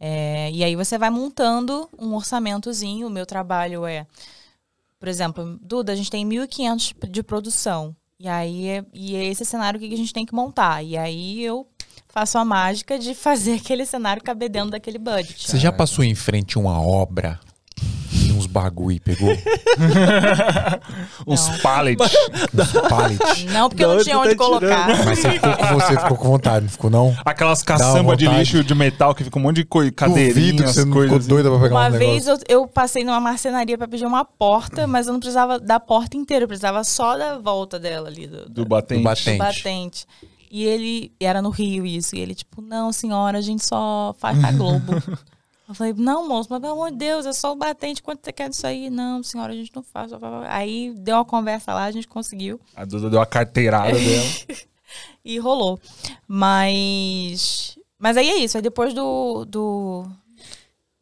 É, 0.00 0.50
e 0.52 0.62
aí 0.62 0.76
você 0.76 0.96
vai 0.98 1.10
montando 1.10 1.88
um 1.98 2.14
orçamentozinho. 2.14 3.06
O 3.06 3.10
meu 3.10 3.26
trabalho 3.26 3.84
é, 3.86 4.06
por 4.98 5.08
exemplo, 5.08 5.58
Duda, 5.62 5.92
a 5.92 5.96
gente 5.96 6.10
tem 6.10 6.24
1.500 6.24 6.94
de 7.10 7.22
produção. 7.22 7.94
E 8.20 8.28
aí, 8.28 8.66
é- 8.68 8.84
e 8.92 9.16
é 9.16 9.24
esse 9.26 9.44
cenário 9.44 9.78
que 9.78 9.92
a 9.92 9.96
gente 9.96 10.12
tem 10.12 10.26
que 10.26 10.34
montar. 10.34 10.82
E 10.82 10.96
aí 10.96 11.42
eu 11.42 11.66
faço 12.08 12.36
a 12.38 12.44
mágica 12.44 12.98
de 12.98 13.14
fazer 13.14 13.54
aquele 13.54 13.86
cenário 13.86 14.22
caber 14.22 14.48
dentro 14.48 14.70
daquele 14.70 14.98
budget. 14.98 15.48
Você 15.48 15.58
já 15.58 15.72
passou 15.72 16.04
em 16.04 16.14
frente 16.14 16.56
a 16.56 16.60
uma 16.60 16.80
obra 16.82 17.38
bagulho 18.48 18.96
e 18.96 19.00
pegou? 19.00 19.30
Uns 21.26 21.48
Não. 21.48 21.58
pallets. 21.58 22.12
Uns 22.54 22.72
pallet? 22.88 23.46
Não, 23.52 23.68
porque 23.68 23.84
eu 23.84 23.88
Da 23.88 23.94
não 23.94 24.00
onde 24.00 24.04
tinha 24.04 24.16
você 24.16 24.26
onde 24.28 24.36
tá 24.36 24.44
colocar. 24.44 24.86
Mas 24.88 25.18
você 25.18 25.30
ficou, 25.30 25.56
com- 25.56 25.74
você 25.80 25.98
ficou 26.00 26.16
com 26.16 26.28
vontade, 26.28 26.62
não 26.64 26.70
ficou 26.70 26.90
não? 26.90 27.16
Aquelas 27.24 27.62
caçamba 27.62 28.16
de 28.16 28.24
vontade. 28.26 28.42
lixo 28.42 28.64
de 28.64 28.74
metal 28.74 29.14
que 29.14 29.24
fica 29.24 29.38
um 29.38 29.42
monte 29.42 29.56
de 29.56 29.64
coi- 29.64 29.90
Duvido 29.90 30.62
que 30.64 30.68
você 30.70 30.80
as 30.80 30.86
não 30.86 30.92
ficou 30.92 30.92
coisas. 31.02 31.18
assim. 31.18 31.28
doida 31.28 31.50
pra 31.50 31.58
pegar 31.60 31.74
Uma 31.74 31.88
um 31.88 31.98
vez 31.98 32.26
eu, 32.26 32.38
eu 32.48 32.66
passei 32.66 33.04
numa 33.04 33.20
marcenaria 33.20 33.76
pra 33.78 33.86
pedir 33.88 34.06
uma 34.06 34.24
porta, 34.24 34.86
mas 34.86 35.06
eu 35.06 35.12
não 35.12 35.20
precisava 35.20 35.58
da 35.58 35.78
porta 35.78 36.16
inteira, 36.16 36.44
eu 36.44 36.48
precisava 36.48 36.82
só 36.84 37.16
da 37.16 37.38
volta 37.38 37.78
dela 37.78 38.08
ali, 38.08 38.26
do, 38.26 38.44
Do 38.44 38.48
do 38.50 38.64
batente. 38.64 39.00
Do 39.00 39.04
batente. 39.04 39.38
batente. 39.38 40.06
E 40.50 40.64
ele, 40.64 41.12
e 41.20 41.26
era 41.26 41.42
no 41.42 41.50
Rio 41.50 41.84
isso, 41.84 42.16
e 42.16 42.20
ele 42.20 42.34
tipo, 42.34 42.62
não 42.62 42.90
senhora, 42.90 43.36
a 43.36 43.42
gente 43.42 43.64
só 43.64 44.14
faz 44.18 44.38
pra 44.38 44.50
Globo. 44.52 44.94
eu 45.68 45.74
falei, 45.74 45.92
não 45.92 46.26
moço, 46.26 46.48
mas 46.50 46.60
pelo 46.60 46.72
amor 46.72 46.90
de 46.90 46.96
Deus, 46.96 47.26
é 47.26 47.32
só 47.32 47.52
o 47.52 47.56
batente, 47.56 48.02
quanto 48.02 48.24
você 48.24 48.32
quer 48.32 48.48
disso 48.48 48.66
aí? 48.66 48.88
Não 48.88 49.22
senhora, 49.22 49.52
a 49.52 49.56
gente 49.56 49.70
não 49.74 49.82
faz. 49.82 50.10
Aí 50.48 50.94
deu 50.96 51.16
uma 51.16 51.24
conversa 51.26 51.74
lá, 51.74 51.84
a 51.84 51.90
gente 51.90 52.08
conseguiu. 52.08 52.58
A 52.74 52.86
Duda 52.86 53.10
deu 53.10 53.20
a 53.20 53.26
carteirada 53.26 53.92
dela. 53.92 54.24
E 55.22 55.38
rolou. 55.38 55.78
Mas. 56.26 57.78
Mas 57.98 58.16
aí 58.16 58.30
é 58.30 58.36
isso. 58.38 58.56
Aí 58.56 58.62
depois 58.62 58.94
do. 58.94 59.44
do 59.44 60.06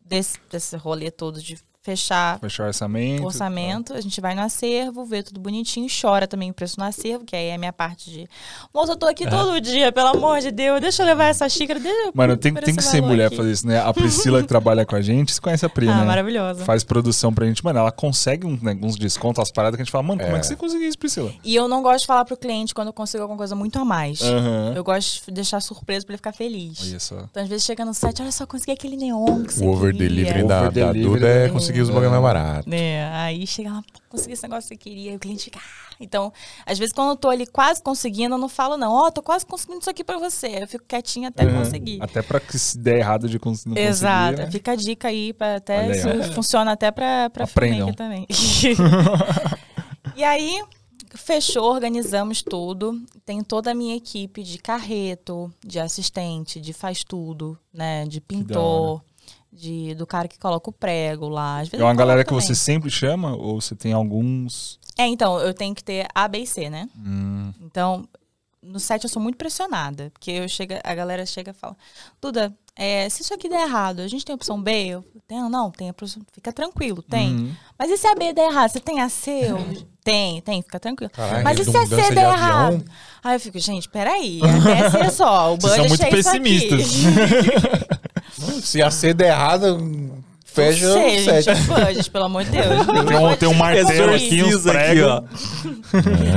desse, 0.00 0.40
desse 0.50 0.76
rolê 0.76 1.12
todo 1.12 1.40
de 1.40 1.56
fechar 1.87 2.39
Fechou 2.41 2.64
o 2.64 2.68
orçamento. 2.68 3.24
orçamento, 3.24 3.95
a 3.95 4.01
gente 4.01 4.20
vai 4.20 4.34
no 4.34 4.43
acervo, 4.43 5.05
vê 5.05 5.22
tudo 5.22 5.39
bonitinho, 5.39 5.87
chora 5.89 6.26
também 6.26 6.51
o 6.51 6.55
preço 6.55 6.78
no 6.80 6.84
acervo, 6.84 7.24
que 7.24 7.37
aí 7.37 7.47
é 7.47 7.55
a 7.55 7.59
minha 7.59 7.72
parte 7.72 8.11
de. 8.11 8.28
Moça, 8.74 8.93
eu 8.93 8.97
tô 8.97 9.07
aqui 9.07 9.28
todo 9.28 9.61
dia, 9.61 9.93
pelo 9.93 10.09
amor 10.09 10.41
de 10.41 10.51
Deus, 10.51 10.80
deixa 10.80 11.03
eu 11.03 11.07
levar 11.07 11.26
essa 11.26 11.49
xícara. 11.49 11.78
Deixa 11.78 11.97
eu 12.09 12.12
Mano, 12.14 12.37
tem, 12.37 12.53
tem 12.53 12.74
que 12.74 12.82
ser 12.82 13.01
mulher 13.01 13.26
aqui. 13.26 13.37
fazer 13.37 13.53
isso, 13.53 13.66
né? 13.66 13.78
A 13.80 13.93
Priscila 13.95 14.43
que 14.43 14.49
trabalha 14.49 14.84
com 14.84 14.97
a 14.97 15.01
gente, 15.01 15.32
você 15.32 15.41
conhece 15.41 15.64
a 15.64 15.68
Pri, 15.68 15.89
Ah, 15.89 15.99
né? 16.01 16.05
maravilhosa. 16.05 16.64
Faz 16.64 16.82
produção 16.82 17.32
pra 17.32 17.47
gente. 17.47 17.64
Mano, 17.64 17.78
ela 17.78 17.93
consegue 17.93 18.47
um, 18.47 18.59
né, 18.61 18.76
uns 18.82 18.97
descontos, 18.97 19.39
umas 19.39 19.51
paradas 19.53 19.76
que 19.76 19.82
a 19.82 19.84
gente 19.84 19.93
fala, 19.93 20.03
mano, 20.03 20.20
como 20.22 20.37
é, 20.37 20.41
que 20.41 20.47
você 20.47 20.57
conseguiu 20.57 20.89
isso, 20.89 20.99
Priscila? 20.99 21.32
E 21.45 21.55
eu 21.55 21.68
não 21.68 21.82
gosto 21.82 22.01
de 22.01 22.07
falar 22.07 22.24
pro 22.24 22.37
cliente 22.37 22.74
quando 22.74 22.89
eu 22.89 22.93
consigo 22.93 23.22
alguma 23.22 23.39
coisa 23.39 23.55
muito 23.55 23.78
a 23.78 23.84
mais. 23.84 24.20
Aham. 24.22 24.72
Eu 24.74 24.82
gosto 24.82 25.26
de 25.26 25.32
deixar 25.32 25.61
surpresa 25.61 26.05
pra 26.05 26.12
ele 26.14 26.18
ficar 26.18 26.32
feliz. 26.32 26.80
Olha 26.82 26.99
só. 27.01 27.16
Então, 27.30 27.43
às 27.43 27.49
vezes, 27.49 27.64
chega 27.64 27.84
no 27.84 27.95
site, 27.95 28.22
olha 28.22 28.32
só, 28.32 28.45
consegui 28.47 28.72
aquele 28.72 28.97
neon 28.97 29.45
que 29.45 29.55
você 29.55 29.64
O 29.64 29.68
over 29.68 29.93
queria. 29.93 30.09
delivery 30.09 30.47
da, 30.47 30.61
Over 30.62 30.72
da 30.72 30.93
Duda 30.93 31.26
é 31.28 31.47
da- 31.47 31.53
conseguir 31.76 31.82
os 31.82 31.90
bagulho 31.90 32.10
mais 32.10 32.22
barato. 32.22 32.68
né? 32.68 33.12
Aí 33.14 33.46
chega 33.46 33.70
lá, 33.72 33.82
"Pô, 33.92 34.00
consegui 34.08 34.32
esse 34.34 34.42
negócio 34.42 34.62
que 34.68 34.74
você 34.74 34.76
queria. 34.76 35.12
E 35.12 35.16
o 35.16 35.18
cliente 35.18 35.44
fica. 35.44 35.58
"Ah". 35.58 35.86
Então, 35.98 36.30
às 36.66 36.78
vezes, 36.78 36.92
quando 36.94 37.10
eu 37.10 37.16
tô 37.16 37.30
ali 37.30 37.46
quase 37.46 37.82
conseguindo, 37.82 38.34
eu 38.34 38.38
não 38.38 38.50
falo, 38.50 38.76
não, 38.76 38.92
ó, 38.92 39.10
tô 39.10 39.22
quase 39.22 39.46
conseguindo 39.46 39.80
isso 39.80 39.88
aqui 39.88 40.04
pra 40.04 40.18
você. 40.18 40.46
Eu 40.62 40.68
fico 40.68 40.84
quietinha 40.86 41.28
até 41.28 41.44
Aham. 41.44 41.58
conseguir. 41.64 41.98
Até 42.02 42.20
pra 42.20 42.38
que 42.38 42.58
se 42.58 42.78
der 42.78 42.98
errado 42.98 43.28
de 43.28 43.38
cons- 43.38 43.64
não 43.64 43.74
Exato. 43.76 44.32
conseguir, 44.32 44.44
né? 44.46 44.50
Fica 44.52 44.72
a 44.72 44.76
dica 44.76 45.08
aí 45.08 45.32
para 45.32 45.56
até 45.56 45.78
aí, 45.78 45.94
se 46.24 46.32
funciona 46.34 46.72
até 46.72 46.90
pra, 46.90 47.30
pra 47.30 47.44
Aprendam. 47.44 47.94
também. 47.94 48.26
e 50.14 50.22
aí, 50.24 50.62
fechou, 51.14 51.64
organizamos 51.72 52.42
tudo. 52.42 53.00
Tem 53.24 53.42
toda 53.42 53.70
a 53.70 53.74
minha 53.74 53.96
equipe 53.96 54.42
de 54.42 54.58
carreto, 54.58 55.52
de 55.64 55.78
assistente, 55.80 56.60
de 56.60 56.72
faz 56.72 57.02
tudo, 57.04 57.58
né? 57.72 58.04
De 58.06 58.20
pintor, 58.20 59.02
de, 59.57 59.94
do 59.94 60.07
cara 60.07 60.28
que 60.28 60.38
coloca 60.38 60.70
o 60.70 60.72
prego 60.72 61.28
lá. 61.28 61.61
Às 61.61 61.68
vezes 61.68 61.80
É 61.80 61.84
uma 61.84 61.94
galera 61.94 62.24
que 62.24 62.32
você 62.32 62.54
sempre 62.54 62.90
chama? 62.90 63.34
Ou 63.34 63.61
você 63.61 63.74
tem 63.74 63.92
alguns. 63.92 64.78
É, 64.98 65.07
então, 65.07 65.38
eu 65.40 65.52
tenho 65.54 65.74
que 65.74 65.82
ter 65.82 66.07
A, 66.14 66.28
B 66.28 66.38
e 66.40 66.46
C, 66.46 66.70
né? 66.70 66.88
Hum, 66.96 67.52
Então, 67.61 68.07
no 68.62 68.80
set 68.80 69.04
eu 69.04 69.11
sou 69.11 69.22
muito 69.22 69.36
pressionada, 69.36 70.11
porque 70.12 70.30
eu 70.30 70.48
chega, 70.48 70.80
a 70.84 70.94
galera 70.94 71.24
chega 71.24 71.52
e 71.52 71.54
fala, 71.54 71.76
Duda, 72.20 72.52
é, 72.74 73.09
se 73.09 73.22
isso 73.22 73.32
aqui 73.32 73.48
der 73.48 73.62
errado, 73.62 74.00
a 74.00 74.09
gente 74.09 74.24
tem 74.24 74.32
a 74.32 74.36
opção 74.36 74.61
B? 74.61 74.86
Eu 74.88 75.04
tenho, 75.26 75.48
não, 75.48 75.70
tem 75.70 75.88
a 75.88 75.92
opção, 75.92 76.22
fica 76.32 76.52
tranquilo, 76.52 77.02
tem. 77.02 77.34
Uhum. 77.34 77.54
Mas 77.78 77.90
e 77.90 77.96
se 77.96 78.07
a 78.07 78.14
B 78.14 78.32
der 78.32 78.50
errado? 78.50 78.70
Você 78.70 78.80
tem 78.80 79.00
a 79.00 79.09
C? 79.09 79.30
Eu, 79.30 79.59
tem, 80.04 80.40
tem, 80.40 80.62
fica 80.62 80.78
tranquilo. 80.78 81.11
Caralho, 81.11 81.42
Mas 81.44 81.59
e 81.59 81.64
se 81.64 81.76
a 81.76 81.86
C 81.86 81.88
de 81.88 81.96
der 81.96 82.26
avião? 82.26 82.32
errado? 82.32 82.84
Aí 83.24 83.34
eu 83.36 83.40
fico, 83.40 83.59
gente, 83.59 83.88
peraí, 83.88 84.40
até 84.42 84.90
C 84.90 85.11
só, 85.11 85.54
o 85.54 85.57
Vocês 85.61 85.74
são 85.74 85.88
muito 85.88 86.02
é 86.02 86.11
pessimistas. 86.11 86.92
Se 88.62 88.82
a 88.82 88.90
C 88.90 89.12
der 89.14 89.28
errada, 89.28 89.76
fecha 90.44 90.86
Não 90.88 90.94
sei, 90.94 91.20
o 91.20 91.24
set. 91.42 91.94
gente, 91.94 92.11
pelo 92.11 92.24
amor 92.24 92.44
de 92.44 92.51
Deus. 92.51 92.66
Tem 93.07 93.16
um, 93.18 93.36
tem 93.36 93.49
um 93.49 93.55
martelo 93.55 94.14
aqui, 94.14 94.42
uns 94.42 94.62
pregos. 94.62 95.05
ó. 95.05 95.22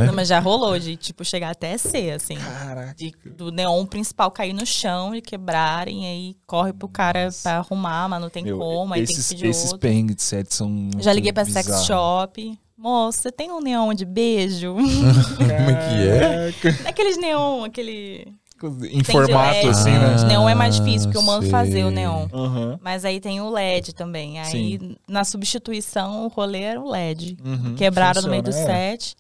Não, 0.06 0.14
mas 0.14 0.28
já 0.28 0.40
rolou 0.40 0.78
de, 0.78 0.96
tipo, 0.96 1.24
chegar 1.26 1.52
até 1.52 1.78
C, 1.78 2.12
assim. 2.12 2.36
Caraca. 2.36 2.94
de- 2.98 3.14
do 3.38 3.52
neon 3.52 3.86
principal 3.86 4.30
cair 4.32 4.54
no 4.54 4.66
chão 4.66 5.16
e 5.16 5.22
quebrarem, 5.22 6.06
aí 6.06 6.36
corre 6.46 6.74
pro 6.74 6.88
cara 6.88 7.30
pra 7.42 7.58
arrumar, 7.58 8.08
mas 8.10 8.22
não 8.22 8.30
tem 8.30 8.44
Meu, 8.44 8.58
como, 8.58 8.94
aí 8.94 9.02
esses, 9.04 9.16
tem 9.28 9.38
que 9.38 9.44
pedir 9.44 9.50
esses 9.52 9.74
perrengues 9.74 10.16
de 10.18 10.22
set 10.24 10.54
são. 10.54 10.90
Já 11.00 11.14
liguei 11.14 11.32
pra 11.34 11.46
sex 11.46 11.66
bizarros. 11.66 11.86
shop. 11.88 12.60
Moça, 12.78 13.24
você 13.24 13.32
tem 13.32 13.52
um 13.52 13.60
neon 13.60 13.94
de 13.94 14.06
beijo? 14.06 14.74
Como 15.38 15.52
é 15.52 15.90
que 15.90 16.08
é? 16.08 16.52
Caraca. 16.62 16.90
Aqueles 16.90 17.18
neon, 17.18 17.66
aquele. 17.66 18.28
Em 18.68 19.02
tem 19.02 19.04
formato, 19.04 19.56
LED. 19.58 19.68
assim, 19.70 19.90
Ah. 19.92 20.00
né? 20.10 20.16
De 20.16 20.26
neon 20.26 20.50
é 20.50 20.56
mais 20.56 20.76
difícil, 20.76 21.08
porque 21.08 21.18
eu 21.18 21.22
mando 21.22 21.44
sei. 21.44 21.52
fazer 21.52 21.84
o 21.86 21.92
neon. 21.92 22.28
Aham. 22.34 22.80
Mas 22.82 23.06
aí 23.06 23.20
tem 23.20 23.40
o 23.42 23.50
LED 23.50 23.94
também. 23.94 24.40
Aí 24.40 24.98
na 25.08 25.24
substituição 25.24 26.26
o 26.26 26.28
rolê 26.28 26.62
era 26.62 26.80
o 26.82 26.90
LED. 26.90 27.38
Uhum. 27.44 27.76
Quebraram 27.76 28.22
no 28.22 28.30
meio 28.30 28.44
do 28.44 28.50
é. 28.50 28.54
set. 28.54 29.16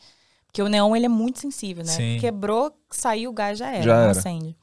Porque 0.47 0.61
o 0.63 0.67
neon 0.67 0.95
ele 0.95 1.05
é 1.05 1.09
muito 1.09 1.39
sensível, 1.39 1.83
né? 1.83 1.91
Sim. 1.91 2.17
Quebrou, 2.19 2.71
saiu 2.89 3.29
o 3.29 3.33
gás, 3.33 3.57
já 3.59 3.69
era. 3.71 3.83
Já 3.83 3.95
um 3.97 4.01
era. 4.01 4.11
incêndio. 4.11 4.55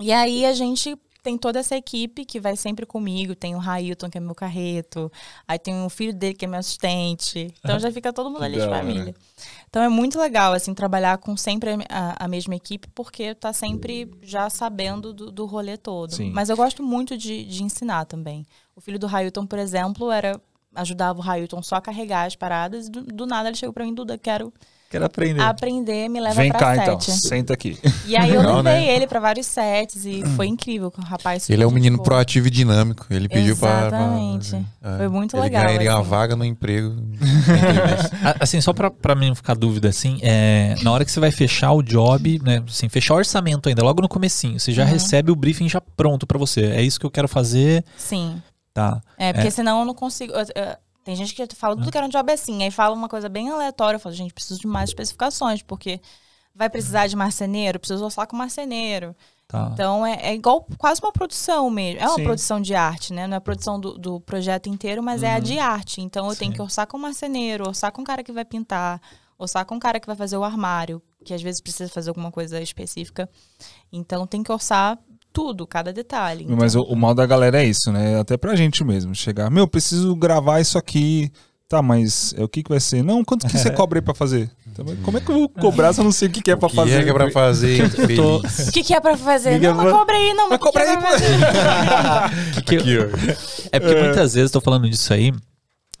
E 0.00 0.12
aí 0.12 0.44
a 0.46 0.52
gente 0.52 0.96
tem 1.22 1.38
toda 1.38 1.58
essa 1.58 1.74
equipe 1.74 2.24
que 2.24 2.38
vai 2.38 2.54
sempre 2.54 2.84
comigo. 2.84 3.34
Tem 3.34 3.54
o 3.54 3.58
Railton, 3.58 4.10
que 4.10 4.18
é 4.18 4.20
meu 4.20 4.34
carreto. 4.34 5.10
Aí 5.48 5.58
tem 5.58 5.82
o 5.84 5.88
filho 5.88 6.12
dele, 6.12 6.34
que 6.34 6.44
é 6.44 6.48
meu 6.48 6.58
assistente. 6.60 7.52
Então 7.58 7.78
já 7.78 7.90
fica 7.90 8.12
todo 8.12 8.30
mundo 8.30 8.42
ali 8.44 8.60
de 8.60 8.68
família. 8.68 9.14
Então 9.74 9.82
é 9.82 9.88
muito 9.88 10.20
legal, 10.20 10.52
assim, 10.52 10.72
trabalhar 10.72 11.18
com 11.18 11.36
sempre 11.36 11.70
a, 11.88 12.24
a- 12.24 12.28
mesma 12.28 12.54
equipe, 12.54 12.86
porque 12.94 13.34
tá 13.34 13.52
sempre 13.52 14.08
já 14.22 14.48
sabendo 14.48 15.12
do, 15.12 15.32
do 15.32 15.46
rolê 15.46 15.76
todo. 15.76 16.14
Sim. 16.14 16.30
Mas 16.30 16.48
eu 16.48 16.56
gosto 16.56 16.80
muito 16.80 17.18
de, 17.18 17.44
de 17.44 17.64
ensinar 17.64 18.04
também. 18.04 18.46
O 18.76 18.80
filho 18.80 19.00
do 19.00 19.08
Railton, 19.08 19.44
por 19.44 19.58
exemplo, 19.58 20.12
era 20.12 20.40
ajudava 20.76 21.18
o 21.18 21.22
Railton 21.22 21.60
só 21.60 21.74
a 21.74 21.80
carregar 21.80 22.24
as 22.24 22.36
paradas. 22.36 22.86
E 22.86 22.90
do, 22.92 23.02
do 23.02 23.26
nada 23.26 23.48
ele 23.48 23.56
chegou 23.56 23.72
pra 23.72 23.84
mim, 23.84 23.92
Duda, 23.92 24.16
quero 24.16 24.54
Quero 24.94 25.04
aprender. 25.06 25.42
aprender, 25.42 26.08
me 26.08 26.20
leva 26.20 26.34
Vem 26.34 26.50
pra 26.50 26.58
cá, 26.60 26.74
set. 26.76 26.82
então. 26.84 27.00
Senta 27.00 27.52
aqui. 27.52 27.76
E 28.06 28.16
aí 28.16 28.30
eu 28.30 28.40
Legal, 28.40 28.56
levei 28.62 28.86
né? 28.86 28.94
ele 28.94 29.06
pra 29.08 29.18
vários 29.18 29.46
sets 29.46 30.04
e 30.06 30.22
foi 30.36 30.46
incrível. 30.46 30.90
que 30.90 31.00
O 31.00 31.02
rapaz 31.02 31.50
Ele 31.50 31.62
é 31.62 31.66
um 31.66 31.70
menino 31.70 31.96
boa. 31.96 32.04
proativo 32.04 32.46
e 32.46 32.50
dinâmico. 32.50 33.06
Ele 33.10 33.28
pediu 33.28 33.56
pra. 33.56 33.68
pra- 33.68 33.86
Exatamente. 33.88 34.54
é. 34.82 34.96
Foi 34.96 35.08
muito 35.08 35.34
ele 35.36 35.42
legal, 35.42 35.64
ganharia 35.64 35.90
uma 35.92 36.00
assim. 36.00 36.08
vaga 36.10 36.36
no 36.36 36.44
emprego. 36.44 36.94
Assim, 38.40 38.60
só 38.60 38.72
pra, 38.72 38.90
pra 38.90 39.14
mim 39.14 39.28
não 39.28 39.34
ficar 39.34 39.54
dúvida, 39.54 39.88
assim, 39.88 40.18
é, 40.22 40.74
na 40.82 40.90
hora 40.92 41.04
que 41.04 41.10
você 41.10 41.20
vai 41.20 41.30
fechar 41.30 41.72
o 41.72 41.82
job, 41.82 42.40
né, 42.42 42.62
assim, 42.66 42.88
fechar 42.88 43.14
o 43.14 43.16
orçamento 43.18 43.68
ainda, 43.68 43.82
logo 43.82 44.00
no 44.02 44.08
comecinho, 44.08 44.58
você 44.58 44.72
já 44.72 44.84
Uhum. 44.84 44.90
recebe 44.90 45.30
o 45.30 45.36
briefing 45.36 45.68
já 45.68 45.80
pronto 45.80 46.26
pra 46.26 46.38
você. 46.38 46.62
É 46.66 46.82
isso 46.82 46.98
que 47.00 47.06
eu 47.06 47.10
quero 47.10 47.28
fazer, 47.28 47.84
Sim. 47.96 48.40
tá? 48.72 49.00
É, 49.18 49.32
porque 49.32 49.50
senão 49.50 49.80
eu 49.80 49.84
não 49.86 49.94
consigo. 49.94 50.32
eu- 50.32 50.40
eu- 50.40 50.76
tem 51.04 51.14
gente 51.14 51.34
que 51.34 51.46
fala 51.54 51.76
tudo 51.76 51.92
que 51.92 51.98
era 51.98 52.06
um 52.06 52.10
job 52.10 52.32
assim, 52.32 52.62
aí 52.64 52.70
fala 52.70 52.94
uma 52.94 53.08
coisa 53.08 53.28
bem 53.28 53.50
aleatória. 53.50 53.96
Eu 53.96 54.00
falo, 54.00 54.14
gente, 54.14 54.32
preciso 54.32 54.58
de 54.58 54.66
mais 54.66 54.90
especificações, 54.90 55.62
porque 55.62 56.00
Vai 56.54 56.70
precisar 56.70 57.08
de 57.08 57.16
marceneiro? 57.16 57.80
Precisa 57.80 58.04
orçar 58.04 58.28
com 58.28 58.36
marceneiro. 58.36 59.16
Tá. 59.48 59.70
Então 59.72 60.06
é, 60.06 60.30
é 60.30 60.34
igual 60.34 60.66
quase 60.78 61.00
uma 61.02 61.12
produção 61.12 61.68
mesmo. 61.68 62.00
É 62.00 62.06
uma 62.06 62.14
Sim. 62.14 62.24
produção 62.24 62.60
de 62.60 62.74
arte, 62.74 63.12
né? 63.12 63.26
Não 63.26 63.34
é 63.34 63.38
a 63.38 63.40
produção 63.40 63.80
do, 63.80 63.98
do 63.98 64.20
projeto 64.20 64.68
inteiro, 64.68 65.02
mas 65.02 65.24
é 65.24 65.32
a 65.32 65.40
de 65.40 65.58
arte. 65.58 66.00
Então 66.00 66.28
eu 66.28 66.36
tenho 66.36 66.52
que 66.52 66.62
orçar 66.62 66.86
com 66.86 66.96
marceneiro, 66.96 67.66
orçar 67.66 67.90
com 67.90 68.02
o 68.02 68.04
cara 68.04 68.22
que 68.22 68.30
vai 68.30 68.44
pintar, 68.44 69.00
orçar 69.36 69.66
com 69.66 69.76
o 69.76 69.80
cara 69.80 69.98
que 69.98 70.06
vai 70.06 70.14
fazer 70.14 70.36
o 70.36 70.44
armário, 70.44 71.02
que 71.24 71.34
às 71.34 71.42
vezes 71.42 71.60
precisa 71.60 71.90
fazer 71.90 72.10
alguma 72.10 72.30
coisa 72.30 72.60
específica. 72.60 73.28
Então 73.92 74.24
tem 74.24 74.40
que 74.40 74.52
orçar 74.52 74.96
tudo, 75.34 75.66
cada 75.66 75.92
detalhe. 75.92 76.44
Então, 76.44 76.56
Mas 76.56 76.76
o, 76.76 76.82
o 76.82 76.94
mal 76.96 77.12
da 77.12 77.26
galera 77.26 77.60
é 77.62 77.66
isso, 77.66 77.90
né? 77.92 78.20
Até 78.20 78.36
pra 78.36 78.54
gente 78.54 78.84
mesmo. 78.84 79.12
Chegar, 79.14 79.50
meu, 79.50 79.66
preciso 79.66 80.14
gravar 80.14 80.60
isso 80.60 80.78
aqui. 80.78 81.30
Tá, 81.68 81.82
mas 81.82 82.32
é, 82.36 82.44
o 82.44 82.48
que, 82.48 82.62
que 82.62 82.68
vai 82.68 82.78
ser? 82.78 83.02
Não, 83.02 83.24
quanto 83.24 83.46
que 83.48 83.58
você 83.58 83.70
cobra 83.72 83.98
aí 83.98 84.02
pra 84.02 84.14
fazer? 84.14 84.48
Então, 84.70 84.84
como 85.02 85.16
é 85.18 85.20
que 85.20 85.30
eu 85.30 85.34
vou 85.40 85.48
cobrar 85.48 85.92
se 85.92 85.98
eu 86.00 86.04
não 86.04 86.12
sei 86.12 86.28
o 86.28 86.30
que, 86.30 86.40
que 86.42 86.50
é 86.50 86.56
pra 86.56 86.68
que 86.68 86.76
fazer? 86.76 87.00
é 87.00 87.02
que 87.02 87.10
é 87.10 87.12
pra 87.12 87.30
fazer? 87.30 87.90
tô-? 88.14 88.36
O 88.36 88.72
que, 88.72 88.82
que 88.84 88.94
é 88.94 89.00
pra 89.00 89.16
fazer? 89.16 89.58
Não, 89.60 89.74
mas 89.74 89.86
pra- 89.88 89.92
cobra 89.98 90.14
aí, 90.14 90.34
não, 90.34 90.48
mas, 90.50 90.56
o 90.58 90.62
cobra 90.62 90.84
é 90.84 90.88
aí, 90.90 90.96
pra 90.98 91.06
pô. 91.10 91.12
fazer? 91.18 92.62
Que 92.64 92.76
que 92.76 92.90
eu- 92.90 93.10
É 93.72 93.80
porque 93.80 93.96
muitas 94.02 94.34
vezes 94.34 94.50
eu 94.54 94.60
tô 94.60 94.60
falando 94.60 94.88
disso 94.88 95.12
aí, 95.12 95.32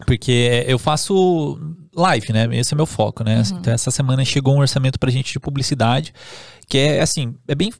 porque 0.06 0.64
eu 0.68 0.78
faço 0.78 1.58
live, 1.96 2.32
né? 2.32 2.46
Esse 2.52 2.74
é 2.74 2.76
meu 2.76 2.86
foco, 2.86 3.24
né? 3.24 3.42
Então 3.52 3.72
essa 3.72 3.90
semana 3.90 4.24
chegou 4.24 4.54
um 4.54 4.60
orçamento 4.60 4.98
pra 4.98 5.10
gente 5.10 5.32
de 5.32 5.40
publicidade, 5.40 6.12
que 6.68 6.76
é 6.78 7.00
assim, 7.00 7.34
é 7.48 7.54
bem 7.54 7.72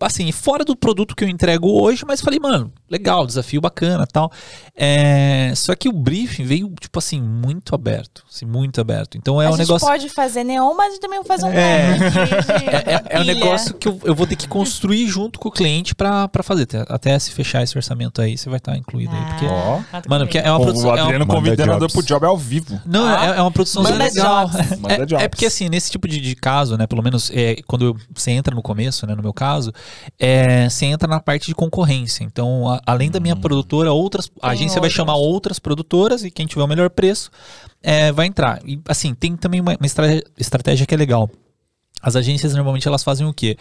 assim, 0.00 0.30
fora 0.32 0.64
do 0.64 0.74
produto 0.74 1.14
que 1.14 1.22
eu 1.24 1.28
entrego 1.28 1.68
hoje, 1.68 2.04
mas 2.06 2.20
falei, 2.20 2.38
mano, 2.40 2.72
legal, 2.90 3.26
desafio 3.26 3.60
bacana, 3.60 4.06
tal. 4.06 4.30
É, 4.74 5.52
só 5.56 5.74
que 5.74 5.88
o 5.88 5.92
briefing 5.92 6.44
veio 6.44 6.72
tipo 6.80 6.98
assim 6.98 7.20
muito 7.20 7.74
aberto, 7.74 8.24
assim, 8.32 8.44
muito 8.44 8.80
aberto. 8.80 9.16
Então 9.16 9.40
é 9.40 9.46
a 9.46 9.48
um 9.48 9.52
gente 9.52 9.60
negócio 9.66 9.86
pode 9.86 10.08
fazer 10.08 10.44
neon, 10.44 10.74
mas 10.74 10.98
também 10.98 11.18
vou 11.18 11.26
fazer 11.26 11.46
um 11.46 11.50
É. 11.52 11.96
De- 11.98 12.64
é, 12.68 12.94
é- 12.94 13.02
é 13.16 13.20
um 13.20 13.24
negócio 13.24 13.74
que 13.74 13.88
eu, 13.88 13.98
eu 14.04 14.14
vou 14.14 14.26
ter 14.26 14.36
que 14.36 14.46
construir 14.48 15.06
junto 15.08 15.38
com 15.38 15.48
o 15.48 15.52
cliente 15.52 15.94
pra 15.94 16.28
pra 16.28 16.42
fazer. 16.42 16.66
Até- 16.88 17.18
se 17.18 17.30
fechar 17.32 17.62
esse 17.62 17.76
orçamento 17.76 18.20
aí, 18.20 18.36
você 18.36 18.48
vai 18.48 18.58
estar 18.58 18.76
incluído 18.76 19.14
aí. 19.14 19.24
Porque, 19.26 19.46
Ó. 19.46 19.80
Ah, 19.92 20.00
tá 20.02 20.08
mano, 20.08 20.26
porque 20.26 20.38
é 20.38 20.50
uma 20.50 20.60
produção. 20.60 20.90
o 20.90 20.92
é 20.92 20.94
uma- 20.96 21.02
Adriano 21.04 21.26
convidando 21.26 21.88
pro 21.88 22.02
job 22.02 22.26
ao 22.26 22.36
vivo. 22.36 22.78
Não, 22.84 23.06
Ah. 23.06 23.26
é, 23.34 23.38
é 23.38 23.42
uma 23.42 23.50
produção 23.50 23.82
Manda 23.82 23.96
legal. 24.04 24.48
jobs. 24.48 24.78
Manda 24.78 24.94
É, 24.94 25.06
jobs. 25.06 25.24
é 25.24 25.28
porque 25.28 25.46
assim, 25.46 25.68
nesse 25.68 25.90
tipo 25.90 26.06
de, 26.06 26.20
de 26.20 26.34
caso, 26.34 26.76
né, 26.76 26.86
pelo 26.86 27.02
menos 27.02 27.30
é, 27.32 27.56
quando 27.66 27.86
eu- 27.86 27.96
você 28.14 28.30
entra 28.32 28.54
no 28.54 28.60
começo, 28.62 29.06
né, 29.06 29.14
no 29.14 29.22
meu 29.22 29.32
caso, 29.32 29.72
é, 30.18 30.68
você 30.68 30.86
entra 30.86 31.08
na 31.08 31.20
parte 31.20 31.46
de 31.46 31.54
concorrência. 31.54 32.24
Então, 32.24 32.68
a- 32.68 32.80
além 32.86 33.10
da 33.10 33.20
minha 33.20 33.34
Hum. 33.34 33.40
produtora, 33.40 33.92
outras, 33.92 34.30
a 34.42 34.50
agência 34.50 34.80
vai 34.80 34.88
outras. 34.88 34.92
chamar 34.92 35.14
outras 35.16 35.58
produtoras 35.58 36.24
e 36.24 36.30
quem 36.30 36.46
tiver 36.46 36.62
o 36.62 36.66
melhor 36.66 36.90
preço 36.90 37.30
é, 37.82 38.10
vai 38.12 38.26
entrar. 38.26 38.60
E 38.64 38.80
assim, 38.88 39.14
tem 39.14 39.36
também 39.36 39.60
uma, 39.60 39.72
uma 39.78 39.86
estra- 39.86 40.22
estratégia 40.38 40.86
que 40.86 40.94
é 40.94 40.96
legal. 40.98 41.28
As 42.02 42.14
agências 42.16 42.54
normalmente 42.54 42.86
elas 42.86 43.02
fazem 43.02 43.26
o 43.26 43.32
quê? 43.32 43.56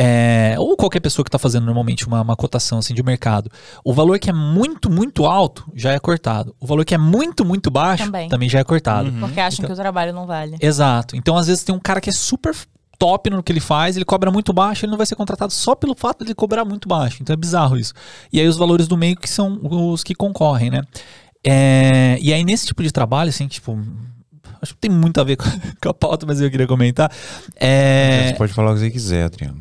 É, 0.00 0.54
ou 0.58 0.76
qualquer 0.76 1.00
pessoa 1.00 1.24
que 1.24 1.28
está 1.28 1.38
fazendo 1.40 1.64
normalmente 1.66 2.06
uma, 2.06 2.20
uma 2.20 2.36
cotação 2.36 2.78
assim 2.78 2.94
de 2.94 3.02
mercado. 3.02 3.50
O 3.84 3.92
valor 3.92 4.18
que 4.20 4.30
é 4.30 4.32
muito, 4.32 4.88
muito 4.88 5.26
alto 5.26 5.64
já 5.74 5.92
é 5.92 5.98
cortado. 5.98 6.54
O 6.60 6.66
valor 6.66 6.84
que 6.84 6.94
é 6.94 6.98
muito, 6.98 7.44
muito 7.44 7.68
baixo 7.70 8.04
também, 8.04 8.28
Também. 8.28 8.48
já 8.48 8.60
é 8.60 8.64
cortado. 8.64 9.10
Porque 9.18 9.40
acham 9.40 9.64
que 9.66 9.72
o 9.72 9.74
trabalho 9.76 10.12
não 10.12 10.24
vale. 10.26 10.56
Exato. 10.60 11.16
Então, 11.16 11.36
às 11.36 11.48
vezes, 11.48 11.64
tem 11.64 11.74
um 11.74 11.80
cara 11.80 12.00
que 12.00 12.10
é 12.10 12.12
super 12.12 12.54
top 12.98 13.30
no 13.30 13.42
que 13.42 13.52
ele 13.52 13.60
faz, 13.60 13.96
ele 13.96 14.04
cobra 14.04 14.30
muito 14.30 14.52
baixo, 14.52 14.84
ele 14.84 14.90
não 14.90 14.96
vai 14.96 15.06
ser 15.06 15.14
contratado 15.14 15.52
só 15.52 15.74
pelo 15.74 15.94
fato 15.94 16.24
de 16.24 16.28
ele 16.30 16.34
cobrar 16.34 16.64
muito 16.64 16.88
baixo. 16.88 17.18
Então 17.22 17.32
é 17.32 17.36
bizarro 17.36 17.76
isso. 17.76 17.94
E 18.32 18.40
aí 18.40 18.48
os 18.48 18.56
valores 18.56 18.88
do 18.88 18.96
meio 18.96 19.16
que 19.16 19.28
são 19.28 19.60
os 19.62 20.02
que 20.02 20.14
concorrem, 20.14 20.70
né? 20.70 20.82
É, 21.44 22.18
e 22.20 22.32
aí, 22.32 22.44
nesse 22.44 22.66
tipo 22.66 22.82
de 22.82 22.92
trabalho, 22.92 23.30
assim, 23.30 23.46
tipo. 23.46 23.78
Acho 24.60 24.74
que 24.74 24.80
tem 24.80 24.90
muito 24.90 25.20
a 25.20 25.24
ver 25.24 25.36
com, 25.80 25.88
a 25.88 25.94
pauta, 25.94 26.26
mas 26.26 26.40
eu 26.40 26.50
queria 26.50 26.66
comentar. 26.66 27.10
É, 27.56 28.28
Você 28.28 28.34
pode 28.34 28.52
falar 28.52 28.72
o 28.72 28.74
que 28.74 28.80
você 28.80 28.90
quiser, 28.90 29.24
Adriano. 29.24 29.60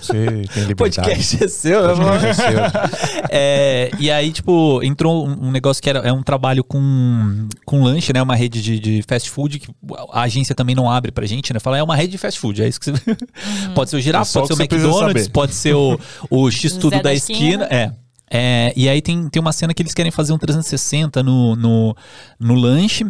Você 0.00 0.12
tem 0.52 0.64
liberdade. 0.64 0.76
podcast 0.76 1.44
é 1.44 1.48
seu, 1.48 1.86
né, 1.86 1.94
mano? 1.94 2.10
Podcast 2.10 2.42
é 2.42 2.50
seu. 2.50 3.26
É, 3.30 3.90
e 3.98 4.10
aí, 4.10 4.32
tipo, 4.32 4.80
entrou 4.82 5.26
um 5.26 5.50
negócio 5.50 5.82
que 5.82 5.88
era 5.88 6.00
é 6.00 6.12
um 6.12 6.22
trabalho 6.22 6.64
com, 6.64 7.48
com 7.64 7.82
lanche, 7.82 8.12
né? 8.12 8.22
Uma 8.22 8.36
rede 8.36 8.62
de, 8.62 8.78
de 8.78 9.02
fast 9.06 9.30
food 9.30 9.58
que 9.58 9.68
a 10.12 10.22
agência 10.22 10.54
também 10.54 10.74
não 10.74 10.90
abre 10.90 11.10
pra 11.12 11.26
gente, 11.26 11.52
né? 11.52 11.60
Fala, 11.60 11.78
é 11.78 11.82
uma 11.82 11.96
rede 11.96 12.12
de 12.12 12.18
fast 12.18 12.38
food. 12.38 12.62
É 12.62 12.68
isso 12.68 12.80
que 12.80 12.90
você. 12.90 13.16
pode 13.74 13.90
ser 13.90 13.96
o 13.96 13.98
É 13.98 14.02
girafa, 14.02 14.24
só 14.24 14.40
pode 14.40 14.54
ser 14.54 14.54
o 14.54 14.62
McDonald's, 14.62 15.28
pode 15.28 15.54
ser 15.54 15.74
o, 15.74 15.98
o 16.30 16.50
X-Tudo 16.50 16.96
da 16.96 17.02
da 17.02 17.14
esquina. 17.14 17.64
esquina. 17.64 17.68
É. 17.70 18.06
É, 18.28 18.72
e 18.76 18.88
aí 18.88 19.00
tem, 19.00 19.28
tem 19.28 19.40
uma 19.40 19.52
cena 19.52 19.72
que 19.72 19.82
eles 19.82 19.94
querem 19.94 20.10
fazer 20.10 20.32
um 20.32 20.38
360 20.38 21.22
no, 21.22 21.54
no, 21.54 21.96
no 22.40 22.54
lanche. 22.54 23.06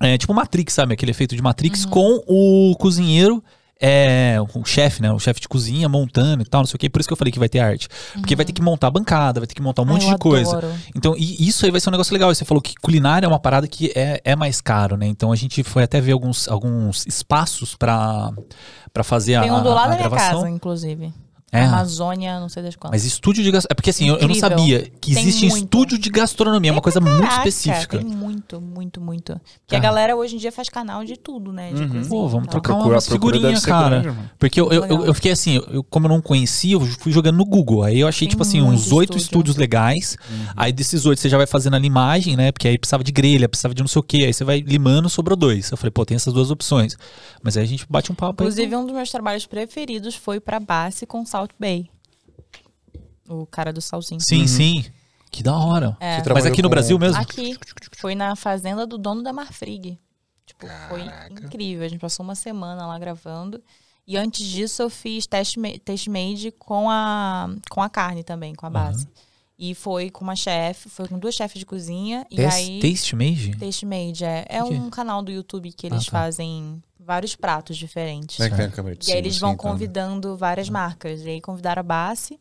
É, 0.00 0.16
tipo 0.18 0.32
Matrix, 0.34 0.72
sabe? 0.72 0.94
Aquele 0.94 1.10
efeito 1.10 1.36
de 1.36 1.42
Matrix 1.42 1.84
Uhum. 1.84 1.90
com 1.90 2.22
o 2.26 2.74
cozinheiro. 2.76 3.42
É, 3.82 4.36
o 4.54 4.62
chefe, 4.66 5.00
né? 5.00 5.10
O 5.10 5.18
chefe 5.18 5.40
de 5.40 5.48
cozinha 5.48 5.88
montando 5.88 6.42
e 6.42 6.44
tal, 6.44 6.60
não 6.60 6.66
sei 6.66 6.76
o 6.76 6.78
que. 6.78 6.90
Por 6.90 7.00
isso 7.00 7.08
que 7.08 7.14
eu 7.14 7.16
falei 7.16 7.32
que 7.32 7.38
vai 7.38 7.48
ter 7.48 7.60
arte. 7.60 7.88
Porque 8.12 8.36
vai 8.36 8.44
ter 8.44 8.52
que 8.52 8.60
montar 8.60 8.88
a 8.88 8.90
bancada, 8.90 9.40
vai 9.40 9.46
ter 9.46 9.54
que 9.54 9.62
montar 9.62 9.80
um 9.80 9.86
monte 9.86 10.02
Uhum. 10.02 10.08
Ai, 10.10 10.14
de 10.16 10.20
coisa. 10.20 10.50
adoro. 10.58 10.74
Então, 10.94 11.14
isso 11.16 11.64
aí 11.64 11.70
vai 11.70 11.80
ser 11.80 11.88
um 11.88 11.92
negócio 11.92 12.12
legal. 12.12 12.30
E 12.30 12.34
Você 12.34 12.44
falou 12.44 12.60
que 12.60 12.74
culinária 12.74 13.24
é 13.24 13.28
uma 13.28 13.38
parada 13.38 13.66
que 13.66 13.90
é, 13.96 14.20
é 14.22 14.36
mais 14.36 14.60
caro, 14.60 14.98
né? 14.98 15.06
Então 15.06 15.32
a 15.32 15.36
gente 15.36 15.62
foi 15.62 15.82
até 15.82 15.98
ver 15.98 16.12
alguns, 16.12 16.46
alguns 16.46 17.06
espaços 17.06 17.74
pra 17.74 18.30
fazer 19.02 19.36
a, 19.36 19.42
Tem 19.42 19.50
um 19.50 19.62
do 19.62 19.70
lado 19.70 19.90
da 19.92 19.96
minha 19.96 20.10
casa, 20.10 20.50
inclusive. 20.50 21.10
É. 21.52 21.62
Amazônia, 21.64 22.38
não 22.38 22.48
sei 22.48 22.62
das 22.62 22.76
quantas. 22.76 22.92
Mas 23.02 23.04
estúdio 23.04 23.42
de 23.42 23.50
gastronomia. 23.50 23.72
É 23.72 23.74
porque 23.74 23.90
assim, 23.90 24.08
eu, 24.08 24.16
eu 24.18 24.28
não 24.28 24.34
sabia 24.36 24.90
que 25.00 25.12
Tem 25.14 25.22
existe 25.24 25.48
muito. 25.48 25.64
estúdio 25.64 25.98
de 25.98 26.08
gastronomia. 26.08 26.70
É 26.70 26.72
uma 26.72 26.80
coisa 26.80 27.00
muito 27.00 27.16
Caraca, 27.22 27.48
específica. 27.48 27.98
Tem 27.98 28.06
muito, 28.06 28.60
muito, 28.60 29.00
muito. 29.00 29.32
Porque 29.32 29.42
Cara. 29.68 29.78
a 29.78 29.80
galera 29.82 30.16
hoje 30.16 30.36
em 30.36 30.38
dia 30.38 30.52
faz 30.52 30.68
canal 30.68 31.04
de 31.04 31.16
tudo, 31.16 31.52
né? 31.52 31.72
De 31.72 31.86
cozinha 31.88 32.04
Pô, 32.08 32.28
vamos 32.28 32.46
trocar 32.48 32.74
Procura- 32.74 32.94
umas 32.94 33.08
a 33.08 33.10
figurinhas, 33.12 33.62
ser 33.62 33.68
cara. 33.68 34.00
grande. 34.00 34.18
Porque 34.38 34.60
eu, 34.60 34.70
eu, 34.70 34.84
eu, 34.86 35.06
eu 35.06 35.14
fiquei 35.14 35.32
assim, 35.32 35.60
eu, 35.72 35.82
como 35.82 36.06
eu 36.06 36.10
não 36.10 36.20
conhecia, 36.20 36.74
eu 36.74 36.80
fui 36.80 37.10
jogando 37.10 37.36
no 37.38 37.44
Google. 37.44 37.82
Aí 37.82 37.98
eu 37.98 38.06
achei, 38.06 38.28
Tem 38.28 38.30
tipo 38.30 38.42
assim, 38.42 38.60
muito 38.60 38.78
uns 38.78 38.92
oito 38.92 39.16
estúdio. 39.16 39.24
estúdios 39.24 39.56
legais. 39.56 40.16
Aí 40.56 40.72
desses 40.72 41.04
oito 41.04 41.18
você 41.20 41.28
já 41.28 41.36
vai 41.36 41.46
fazendo 41.48 41.74
a 41.74 41.78
limagem, 41.80 42.36
né? 42.36 42.52
Porque 42.52 42.68
aí 42.68 42.78
precisava 42.78 43.02
de 43.02 43.10
grelha, 43.10 43.48
precisava 43.48 43.74
de 43.74 43.82
não 43.82 43.88
sei 43.88 43.98
o 43.98 44.02
quê. 44.04 44.18
Aí 44.26 44.32
você 44.32 44.44
vai 44.44 44.60
limando, 44.60 45.08
sobrou 45.08 45.36
dois. 45.36 45.70
Eu 45.72 45.76
falei, 45.76 45.90
pô, 45.90 46.04
tem 46.06 46.14
essas 46.14 46.32
duas 46.32 46.50
opções. 46.52 46.96
Mas 47.42 47.56
aí 47.56 47.64
a 47.64 47.66
gente 47.66 47.84
bate 47.90 48.12
um 48.12 48.14
papo 48.14 48.42
aí. 48.42 48.48
Inclusive, 48.48 48.76
um 48.76 48.84
dos 48.86 48.94
meus 48.94 49.10
trabalhos 49.10 49.46
preferidos 49.46 50.14
foi 50.14 50.38
pra 50.38 50.60
Bassi 50.60 51.06
com 51.06 51.24
Salt 51.40 51.52
Bay. 51.58 51.90
O 53.28 53.46
cara 53.46 53.72
do 53.72 53.80
salzinho. 53.80 54.20
Sim, 54.20 54.46
sim. 54.46 54.84
Que 55.30 55.42
da 55.42 55.56
hora. 55.56 55.96
É. 56.00 56.10
Você 56.12 56.16
Mas 56.16 56.22
trabalhou 56.24 56.48
aqui 56.48 56.62
no 56.62 56.68
com- 56.68 56.70
Brasil 56.70 56.98
mesmo? 56.98 57.18
Aqui. 57.20 57.56
Foi 57.96 58.14
na 58.14 58.34
fazenda 58.36 58.86
do 58.86 58.98
dono 58.98 59.22
da 59.22 59.32
Marfrig. 59.32 59.98
Tipo, 60.44 60.66
foi 60.88 61.02
incrível. 61.30 61.86
A 61.86 61.88
gente 61.88 62.00
passou 62.00 62.24
uma 62.24 62.34
semana 62.34 62.86
lá 62.86 62.98
gravando. 62.98 63.62
E 64.06 64.16
antes 64.16 64.44
disso, 64.44 64.82
eu 64.82 64.90
fiz 64.90 65.26
teste, 65.26 65.58
ma- 65.60 65.78
teste 65.84 66.10
made 66.10 66.50
com 66.58 66.90
a, 66.90 67.48
com 67.70 67.80
a 67.80 67.88
carne 67.88 68.24
também, 68.24 68.54
com 68.54 68.66
a 68.66 68.70
base. 68.70 69.06
E 69.56 69.74
foi 69.74 70.10
com 70.10 70.24
uma 70.24 70.34
chefe, 70.34 70.88
foi 70.88 71.06
com 71.06 71.18
duas 71.18 71.34
chefes 71.34 71.58
de 71.58 71.64
cozinha. 71.66 72.26
E 72.30 72.40
aí. 72.44 72.80
Taste 72.80 73.14
Made? 73.14 73.56
Taste 73.56 73.86
Made 73.86 74.24
é, 74.24 74.44
é 74.48 74.64
O 74.64 74.68
quê? 74.68 74.74
um 74.74 74.90
canal 74.90 75.22
do 75.22 75.30
YouTube 75.30 75.70
que 75.72 75.86
eles 75.86 76.02
Ah, 76.08 76.10
tá. 76.10 76.18
fazem 76.18 76.82
vários 77.04 77.34
pratos 77.34 77.76
diferentes. 77.76 78.36
Como 78.36 78.88
é 78.88 78.94
de 78.94 79.08
E 79.08 79.12
aí 79.12 79.18
eles 79.18 79.34
assim, 79.34 79.40
vão 79.40 79.52
então? 79.52 79.70
convidando 79.70 80.36
várias 80.36 80.68
marcas. 80.68 81.22
E 81.22 81.28
aí 81.30 81.40
convidaram 81.40 81.80
a 81.80 81.82
Bassi. 81.82 82.38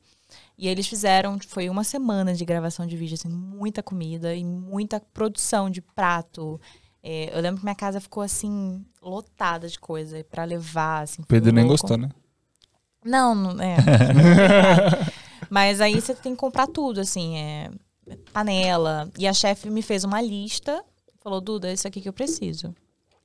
E 0.58 0.68
aí 0.68 0.72
eles 0.72 0.88
fizeram, 0.88 1.40
foi 1.48 1.70
uma 1.70 1.84
semana 1.84 2.34
de 2.34 2.44
gravação 2.44 2.86
de 2.86 2.96
vídeo, 2.98 3.16
assim, 3.16 3.30
muita 3.30 3.82
comida 3.82 4.36
e 4.36 4.44
muita 4.44 5.00
produção 5.00 5.70
de 5.70 5.82
prato. 5.82 6.60
É, 7.02 7.36
eu 7.36 7.42
lembro 7.42 7.60
que 7.60 7.66
minha 7.66 7.76
casa 7.76 8.02
ficou, 8.02 8.22
assim, 8.22 8.86
lotada 9.02 9.68
de 9.68 9.80
coisa 9.80 10.22
pra 10.30 10.44
levar, 10.44 11.04
assim. 11.04 11.24
Pedro 11.24 11.54
nem 11.54 11.66
gostou, 11.66 11.98
né? 11.98 12.10
Não, 13.04 13.34
não 13.34 13.62
é. 13.64 13.78
Mas 15.50 15.80
aí 15.80 16.00
você 16.00 16.14
tem 16.14 16.34
que 16.34 16.40
comprar 16.40 16.68
tudo, 16.68 17.00
assim, 17.00 17.38
é 17.38 17.72
panela. 18.34 19.10
E 19.18 19.26
a 19.28 19.34
chefe 19.34 19.70
me 19.70 19.82
fez 19.82 20.04
uma 20.04 20.22
lista, 20.22 20.84
falou, 21.22 21.40
Duda, 21.40 21.70
é 21.70 21.74
isso 21.74 21.88
aqui 21.88 22.02
que 22.02 22.10
eu 22.10 22.14
preciso. 22.14 22.76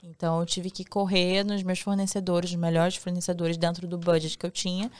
Então 0.04 0.40
eu 0.40 0.46
tive 0.46 0.70
que 0.70 0.84
correr 0.84 1.44
nos 1.44 1.62
meus 1.62 1.80
fornecedores, 1.80 2.50
os 2.50 2.56
melhores 2.56 2.96
fornecedores 2.96 3.56
dentro 3.56 3.86
do 3.88 3.96
budget 3.98 4.36
que 4.38 4.44
eu 4.46 4.50
tinha, 4.50 4.90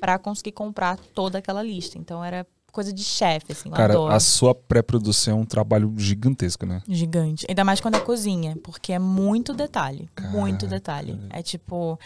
para 0.00 0.18
conseguir 0.18 0.52
comprar 0.52 0.96
toda 0.96 1.38
aquela 1.38 1.62
lista. 1.62 1.98
Então 1.98 2.24
era 2.24 2.46
coisa 2.70 2.92
de 2.92 3.02
chefe, 3.04 3.52
assim, 3.52 3.70
Cara, 3.70 3.92
adoro. 3.92 4.14
a 4.14 4.18
sua 4.20 4.54
pré-produção 4.54 5.38
é 5.38 5.40
um 5.42 5.44
trabalho 5.44 5.92
gigantesco, 5.98 6.64
né? 6.64 6.82
Gigante. 6.88 7.44
Ainda 7.48 7.64
mais 7.64 7.80
quando 7.80 7.96
é 7.96 8.00
cozinha, 8.00 8.56
porque 8.64 8.92
é 8.94 8.98
muito 8.98 9.52
detalhe. 9.52 10.08
Muito 10.30 10.66
detalhe. 10.66 11.20
É 11.30 11.42
tipo 11.42 11.98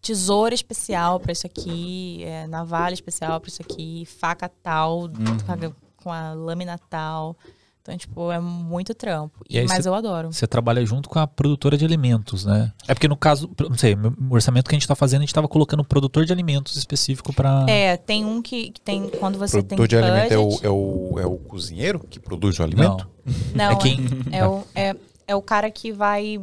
tesoura 0.00 0.54
especial 0.54 1.18
pra 1.20 1.32
isso 1.32 1.46
aqui, 1.46 2.22
é, 2.24 2.46
navalha 2.46 2.94
especial 2.94 3.40
pra 3.40 3.48
isso 3.48 3.60
aqui, 3.62 4.04
faca 4.06 4.48
tal, 4.48 5.06
a- 5.06 6.02
com 6.02 6.12
a 6.12 6.32
lâmina 6.32 6.78
tal. 6.90 7.36
Então, 7.84 7.98
tipo, 7.98 8.32
é 8.32 8.40
muito 8.40 8.94
trampo. 8.94 9.44
E 9.48 9.58
aí 9.58 9.66
mas 9.68 9.82
cê- 9.82 9.88
eu 9.90 9.94
adoro. 9.94 10.32
Você 10.32 10.46
trabalha 10.46 10.82
junto 10.86 11.06
com 11.06 11.18
a 11.18 11.26
produtora 11.26 11.76
de 11.76 11.84
alimentos, 11.84 12.42
né? 12.46 12.72
É 12.88 12.94
porque 12.94 13.06
no 13.06 13.14
caso, 13.14 13.50
não 13.68 13.76
sei, 13.76 13.94
o 13.94 14.32
orçamento 14.34 14.70
que 14.70 14.74
a 14.74 14.78
gente 14.78 14.88
tá 14.88 14.94
fazendo, 14.94 15.20
a 15.20 15.24
gente 15.26 15.34
tava 15.34 15.46
colocando 15.46 15.80
um 15.80 15.84
produtor 15.84 16.24
de 16.24 16.32
alimentos 16.32 16.76
específico 16.76 17.30
pra. 17.34 17.66
É, 17.68 17.98
tem 17.98 18.24
um 18.24 18.40
que, 18.40 18.70
que 18.70 18.80
tem. 18.80 19.10
Quando 19.10 19.38
você 19.38 19.58
Produtor 19.58 19.86
tem 19.86 19.98
de 20.00 20.02
alimento 20.02 20.32
é 20.32 20.38
o, 20.38 20.44
budget- 20.46 20.64
é, 20.64 20.70
o, 20.70 21.18
é 21.20 21.26
o 21.26 21.36
cozinheiro 21.36 22.00
que 22.00 22.18
produz 22.18 22.58
o 22.58 22.62
alimento? 22.62 23.06
Não. 23.54 23.66
Não, 23.68 23.72
é 23.72 23.76
quem- 23.76 24.00
é, 24.32 24.46
o, 24.46 24.64
é, 24.74 24.96
é 25.28 25.36
o 25.36 25.42
cara 25.42 25.70
que 25.70 25.92
vai 25.92 26.40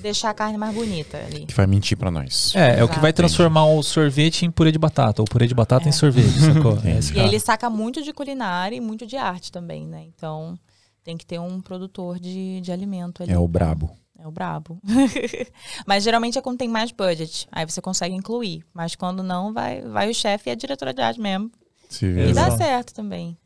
deixar 0.00 0.30
a 0.30 0.34
carne 0.34 0.56
mais 0.58 0.74
bonita 0.74 1.18
ali. 1.18 1.46
Que 1.46 1.54
vai 1.54 1.66
mentir 1.66 1.96
pra 1.96 2.10
nós. 2.10 2.52
É, 2.54 2.80
é 2.80 2.84
o 2.84 2.88
que 2.88 2.98
vai 2.98 3.12
transformar 3.12 3.66
o 3.66 3.82
sorvete 3.82 4.44
em 4.44 4.50
purê 4.50 4.72
de 4.72 4.78
batata, 4.78 5.22
ou 5.22 5.26
purê 5.26 5.46
de 5.46 5.54
batata 5.54 5.86
É. 5.86 5.88
em 5.88 5.92
sorvete, 5.92 6.32
sacou? 6.40 6.78
É 6.84 6.98
esse 6.98 7.14
E 7.14 7.18
ele 7.20 7.38
saca 7.38 7.68
muito 7.70 8.02
de 8.02 8.12
culinária 8.12 8.76
e 8.76 8.80
muito 8.80 9.06
de 9.06 9.16
arte 9.16 9.50
também, 9.52 9.86
né? 9.86 10.04
Então 10.16 10.58
tem 11.04 11.16
que 11.16 11.26
ter 11.26 11.38
um 11.40 11.60
produtor 11.60 12.18
de, 12.18 12.60
de 12.60 12.70
alimento 12.72 13.22
ali. 13.22 13.32
É 13.32 13.38
o 13.38 13.46
brabo. 13.48 13.90
É 14.18 14.26
o 14.26 14.30
brabo. 14.30 14.80
Mas 15.86 16.04
geralmente 16.04 16.38
é 16.38 16.40
quando 16.40 16.58
tem 16.58 16.68
mais 16.68 16.92
budget. 16.92 17.48
Aí 17.50 17.66
você 17.66 17.80
consegue 17.80 18.14
incluir. 18.14 18.62
Mas 18.72 18.94
quando 18.94 19.22
não, 19.22 19.52
vai, 19.52 19.80
vai 19.82 20.08
o 20.08 20.14
chefe 20.14 20.48
e 20.48 20.52
a 20.52 20.54
diretora 20.54 20.94
de 20.94 21.00
arte 21.00 21.20
mesmo. 21.20 21.50
Se 21.88 22.06
E 22.06 22.32
dá 22.32 22.50
certo 22.56 22.94
também. 22.94 23.36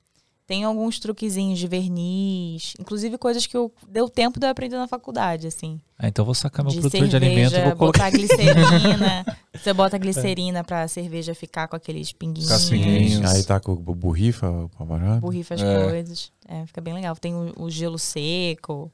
Tem 0.47 0.63
alguns 0.63 1.01
truquezinhos 1.01 1.59
de 1.59 1.67
verniz, 1.67 2.75
inclusive 2.79 3.19
coisas 3.19 3.47
que 3.47 3.57
eu 3.57 3.73
deu 3.89 4.09
tempo 4.09 4.39
de 4.39 4.47
eu 4.47 4.51
aprender 4.51 4.77
na 4.77 4.87
faculdade, 4.87 5.49
assim. 5.49 5.81
Ah, 5.99 6.07
então 6.07 6.23
eu 6.23 6.27
vou 6.27 6.35
sacar 6.37 6.65
meu 6.65 6.73
de 6.73 6.79
produtor 6.79 7.01
cerveja, 7.01 7.19
de 7.19 7.27
alimento 7.27 7.55
e 7.57 7.65
vou 7.65 7.77
colocar. 7.77 8.05
botar 8.05 8.11
glicerina. 8.11 9.25
você 9.53 9.73
bota 9.73 9.99
glicerina 9.99 10.63
pra 10.63 10.87
cerveja 10.87 11.35
ficar 11.35 11.67
com 11.67 11.75
aqueles 11.75 12.13
pinguinhos. 12.13 12.71
Pinguinhas. 12.71 13.35
Aí 13.35 13.43
tá 13.43 13.59
com 13.59 13.73
o 13.73 14.69
pavarado. 14.79 15.21
Borrifa 15.21 15.55
as 15.55 15.63
É. 15.63 15.85
coisas. 15.89 16.31
É, 16.49 16.65
fica 16.67 16.81
bem 16.81 16.95
legal. 16.95 17.17
Tem 17.17 17.35
o, 17.35 17.53
o 17.65 17.69
gelo 17.69 17.99
seco. 17.99 18.93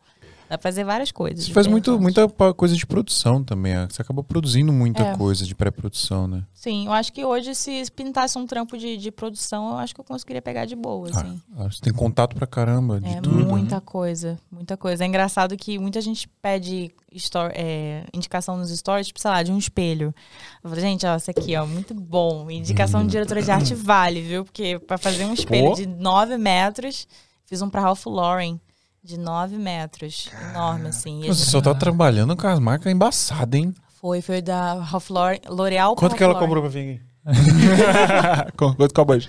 Dá 0.52 0.58
pra 0.58 0.70
fazer 0.70 0.84
várias 0.84 1.10
coisas. 1.10 1.46
Você 1.46 1.52
faz 1.54 1.66
muito, 1.66 1.98
muita 1.98 2.28
coisa 2.54 2.76
de 2.76 2.84
produção 2.84 3.42
também. 3.42 3.72
ah. 3.74 3.88
Você 3.90 4.02
acaba 4.02 4.22
produzindo 4.22 4.70
muita 4.70 5.02
É. 5.02 5.16
coisa 5.16 5.46
de 5.46 5.54
pré-produção, 5.54 6.28
né? 6.28 6.44
Sim, 6.52 6.84
eu 6.84 6.92
acho 6.92 7.10
que 7.10 7.24
hoje, 7.24 7.54
se 7.54 7.90
pintasse 7.96 8.36
um 8.38 8.46
trampo 8.46 8.76
de, 8.76 8.98
de 8.98 9.10
produção, 9.10 9.70
eu 9.70 9.76
acho 9.78 9.94
que 9.94 10.00
eu 10.02 10.04
conseguiria 10.04 10.42
pegar 10.42 10.66
de 10.66 10.76
boa, 10.76 11.08
assim. 11.08 11.40
Ah, 11.56 11.64
Você 11.70 11.80
tem 11.80 11.90
contato 11.90 12.36
pra 12.36 12.46
caramba 12.46 13.00
de 13.00 13.08
É 13.08 13.20
tudo. 13.22 13.46
muita 13.46 13.76
né? 13.76 13.82
coisa, 13.82 14.38
muita 14.50 14.76
coisa. 14.76 15.04
É 15.04 15.06
engraçado 15.06 15.56
que 15.56 15.78
muita 15.78 16.02
gente 16.02 16.28
pede 16.28 16.92
stor- 17.14 17.52
é, 17.54 18.04
indicação 18.12 18.58
nos 18.58 18.68
stories, 18.76 19.06
tipo, 19.06 19.20
sei 19.20 19.30
lá, 19.30 19.42
de 19.42 19.50
um 19.50 19.56
espelho. 19.56 20.14
Eu 20.62 20.68
falo, 20.68 20.82
gente, 20.82 21.06
ó, 21.06 21.16
esse 21.16 21.30
aqui, 21.30 21.56
ó, 21.56 21.64
muito 21.64 21.94
bom. 21.94 22.50
Indicação 22.50 23.02
de 23.06 23.10
diretora 23.12 23.40
de 23.42 23.50
arte 23.50 23.74
vale, 23.74 24.20
viu? 24.20 24.44
Porque 24.44 24.78
pra 24.80 24.98
fazer 24.98 25.24
um 25.24 25.32
espelho 25.32 25.68
Pô. 25.70 25.76
de 25.76 25.86
9 25.86 26.36
metros, 26.36 27.08
fiz 27.46 27.62
um 27.62 27.70
pra 27.70 27.80
Ralph 27.80 28.04
Lauren 28.04 28.60
de 29.02 29.18
9 29.18 29.56
metros. 29.56 30.30
Enorme, 30.50 30.88
assim. 30.88 31.22
Você 31.26 31.44
só 31.44 31.60
tá 31.60 31.74
trabalhando 31.74 32.36
com 32.36 32.46
as 32.46 32.58
marcas 32.58 32.92
embaçadas, 32.92 33.60
hein? 33.60 33.74
Foi, 34.00 34.20
foi 34.20 34.42
da 34.42 34.74
Ralph 34.74 35.10
L'Oreal 35.48 35.94
Quanto 35.94 36.16
que 36.16 36.24
ela 36.24 36.34
cobrou 36.34 36.62
Lauren. 36.62 36.70
pra 36.70 36.80
vir 36.80 36.94
aqui? 36.94 37.12
Quanto 38.56 38.92
cobra? 38.92 39.20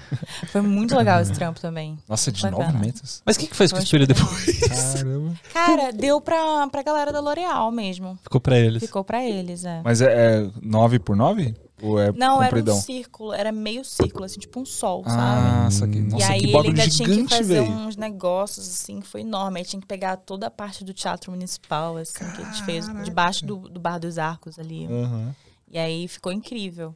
Foi 0.48 0.62
muito 0.62 0.98
legal 0.98 1.22
esse 1.22 1.32
trampo 1.32 1.60
também. 1.60 2.00
Nossa, 2.10 2.32
de 2.32 2.41
Bacana. 2.41 2.72
9 2.72 2.78
metros? 2.80 3.22
Mas 3.24 3.36
o 3.36 3.40
que, 3.40 3.48
que 3.48 3.56
fez 3.56 3.72
com 3.72 3.78
o 3.78 3.84
espelho 3.84 4.08
depois? 4.08 4.60
Caramba. 4.68 5.34
Cara, 5.54 5.91
deu 5.91 6.20
pra, 6.20 6.68
pra 6.72 6.82
galera 6.82 7.12
da 7.12 7.20
L'Oreal 7.20 7.72
mesmo. 7.72 8.18
Ficou 8.24 8.41
pra 8.41 8.58
eles. 8.58 8.82
Ficou 8.82 9.04
pra 9.04 9.24
eles, 9.24 9.64
é. 9.64 9.82
Mas 9.84 10.02
é, 10.02 10.41
é 10.41 10.50
9 10.62 10.98
por 11.00 11.16
9? 11.16 11.54
Ou 11.84 12.00
é 12.00 12.14
Não, 12.14 12.42
era 12.42 12.50
compridão? 12.50 12.78
um 12.78 12.82
círculo, 12.82 13.34
era 13.34 13.52
meio 13.52 13.84
círculo, 13.84 14.24
assim, 14.24 14.40
tipo 14.40 14.60
um 14.60 14.66
sol, 14.66 15.04
sabe? 15.04 15.18
Ah, 15.20 15.68
saquei. 15.70 16.02
Hum. 16.02 16.08
Nossa, 16.12 16.24
e 16.24 16.32
aí 16.32 16.40
que 16.40 16.48
ele 16.56 16.68
ainda 16.70 16.88
tinha 16.90 17.08
que 17.08 17.14
gigante, 17.14 17.36
fazer 17.36 17.62
velho. 17.62 17.72
uns 17.72 17.98
negócios, 17.98 18.68
assim, 18.70 19.02
que 19.02 19.08
foi 19.08 19.22
enorme. 19.22 19.60
Aí 19.60 19.66
tinha 19.66 19.82
que 19.82 19.86
pegar 19.88 20.16
toda 20.16 20.48
a 20.48 20.52
parte 20.52 20.84
do 20.86 20.94
teatro 20.94 21.32
municipal, 21.32 21.98
assim, 21.98 22.24
que 22.32 22.42
a 22.42 22.46
gente 22.46 22.64
fez 22.64 22.86
debaixo 23.04 23.46
do, 23.46 23.58
do 23.68 23.80
Bar 23.80 24.00
dos 24.00 24.18
Arcos 24.18 24.58
ali. 24.58 24.86
Aham. 24.86 25.36
E 25.70 25.78
aí 25.78 26.08
ficou 26.08 26.32
incrível. 26.32 26.96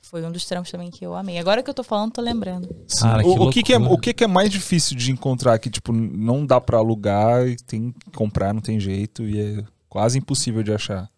Foi 0.00 0.24
um 0.24 0.30
dos 0.32 0.44
trampos 0.44 0.70
também 0.70 0.90
que 0.90 1.04
eu 1.04 1.14
amei. 1.14 1.38
Agora 1.38 1.62
que 1.62 1.68
eu 1.70 1.74
tô 1.74 1.82
falando, 1.82 2.12
tô 2.12 2.20
lembrando. 2.20 2.68
Cara, 3.00 3.22
que 3.22 3.28
o, 3.28 3.42
o 3.42 3.50
que, 3.50 3.62
que 3.62 3.72
é, 3.72 3.78
o 3.78 3.98
que, 3.98 4.14
que 4.14 4.24
é 4.24 4.26
mais 4.26 4.50
difícil 4.50 4.96
de 4.96 5.10
encontrar 5.12 5.58
que, 5.58 5.68
tipo, 5.70 5.92
não 5.92 6.44
dá 6.44 6.60
pra 6.60 6.78
alugar 6.78 7.46
e 7.46 7.56
tem 7.56 7.92
que 7.92 8.10
comprar, 8.12 8.52
não 8.54 8.60
tem 8.60 8.78
jeito 8.80 9.22
e 9.22 9.40
é 9.58 9.64
quase 9.88 10.18
impossível 10.18 10.62
de 10.62 10.72
achar? 10.72 11.08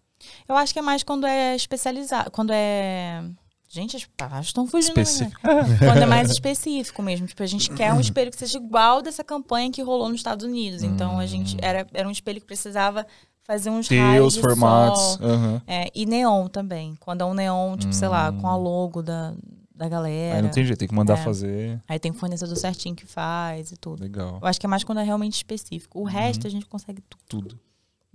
Eu 0.48 0.56
acho 0.56 0.72
que 0.72 0.78
é 0.78 0.82
mais 0.82 1.02
quando 1.02 1.26
é 1.26 1.54
especializado, 1.56 2.30
quando 2.30 2.50
é... 2.52 3.22
Gente, 3.70 3.96
as 3.96 4.06
palavras 4.16 4.46
estão 4.46 4.66
fugindo. 4.66 4.98
Específico. 4.98 5.40
Quando 5.42 5.98
é 6.02 6.06
mais 6.06 6.30
específico 6.32 7.02
mesmo. 7.02 7.26
Tipo, 7.26 7.42
a 7.42 7.46
gente 7.46 7.70
quer 7.70 7.92
um 7.92 8.00
espelho 8.00 8.30
que 8.30 8.38
seja 8.38 8.56
igual 8.56 9.02
dessa 9.02 9.22
campanha 9.22 9.70
que 9.70 9.82
rolou 9.82 10.08
nos 10.08 10.16
Estados 10.20 10.42
Unidos. 10.46 10.82
Então, 10.82 11.18
a 11.18 11.26
gente... 11.26 11.54
Era, 11.60 11.86
era 11.92 12.08
um 12.08 12.10
espelho 12.10 12.40
que 12.40 12.46
precisava 12.46 13.06
fazer 13.42 13.68
uns 13.68 13.86
Ter 13.86 14.00
raios 14.00 14.36
os 14.36 14.40
formatos. 14.40 15.18
aham. 15.20 15.60
É, 15.66 15.90
e 15.94 16.06
neon 16.06 16.48
também. 16.48 16.96
Quando 16.98 17.20
é 17.20 17.24
um 17.26 17.34
neon, 17.34 17.76
tipo, 17.76 17.92
sei 17.92 18.08
lá, 18.08 18.32
com 18.32 18.46
a 18.48 18.56
logo 18.56 19.02
da, 19.02 19.34
da 19.74 19.86
galera. 19.86 20.36
Aí 20.36 20.42
não 20.42 20.50
tem 20.50 20.64
jeito, 20.64 20.78
tem 20.78 20.88
que 20.88 20.94
mandar 20.94 21.18
É. 21.18 21.22
fazer. 21.22 21.78
Aí 21.86 21.98
tem 21.98 22.10
fornecedor 22.10 22.56
certinho 22.56 22.94
que 22.96 23.04
faz 23.04 23.70
e 23.70 23.76
tudo. 23.76 24.02
Legal. 24.02 24.38
Eu 24.40 24.48
acho 24.48 24.58
que 24.58 24.64
é 24.64 24.68
mais 24.68 24.82
quando 24.82 25.00
é 25.00 25.04
realmente 25.04 25.34
específico. 25.34 26.00
O 26.00 26.04
resto 26.04 26.46
a 26.46 26.50
gente 26.50 26.64
consegue 26.64 27.02
tudo. 27.02 27.22
Tudo. 27.28 27.60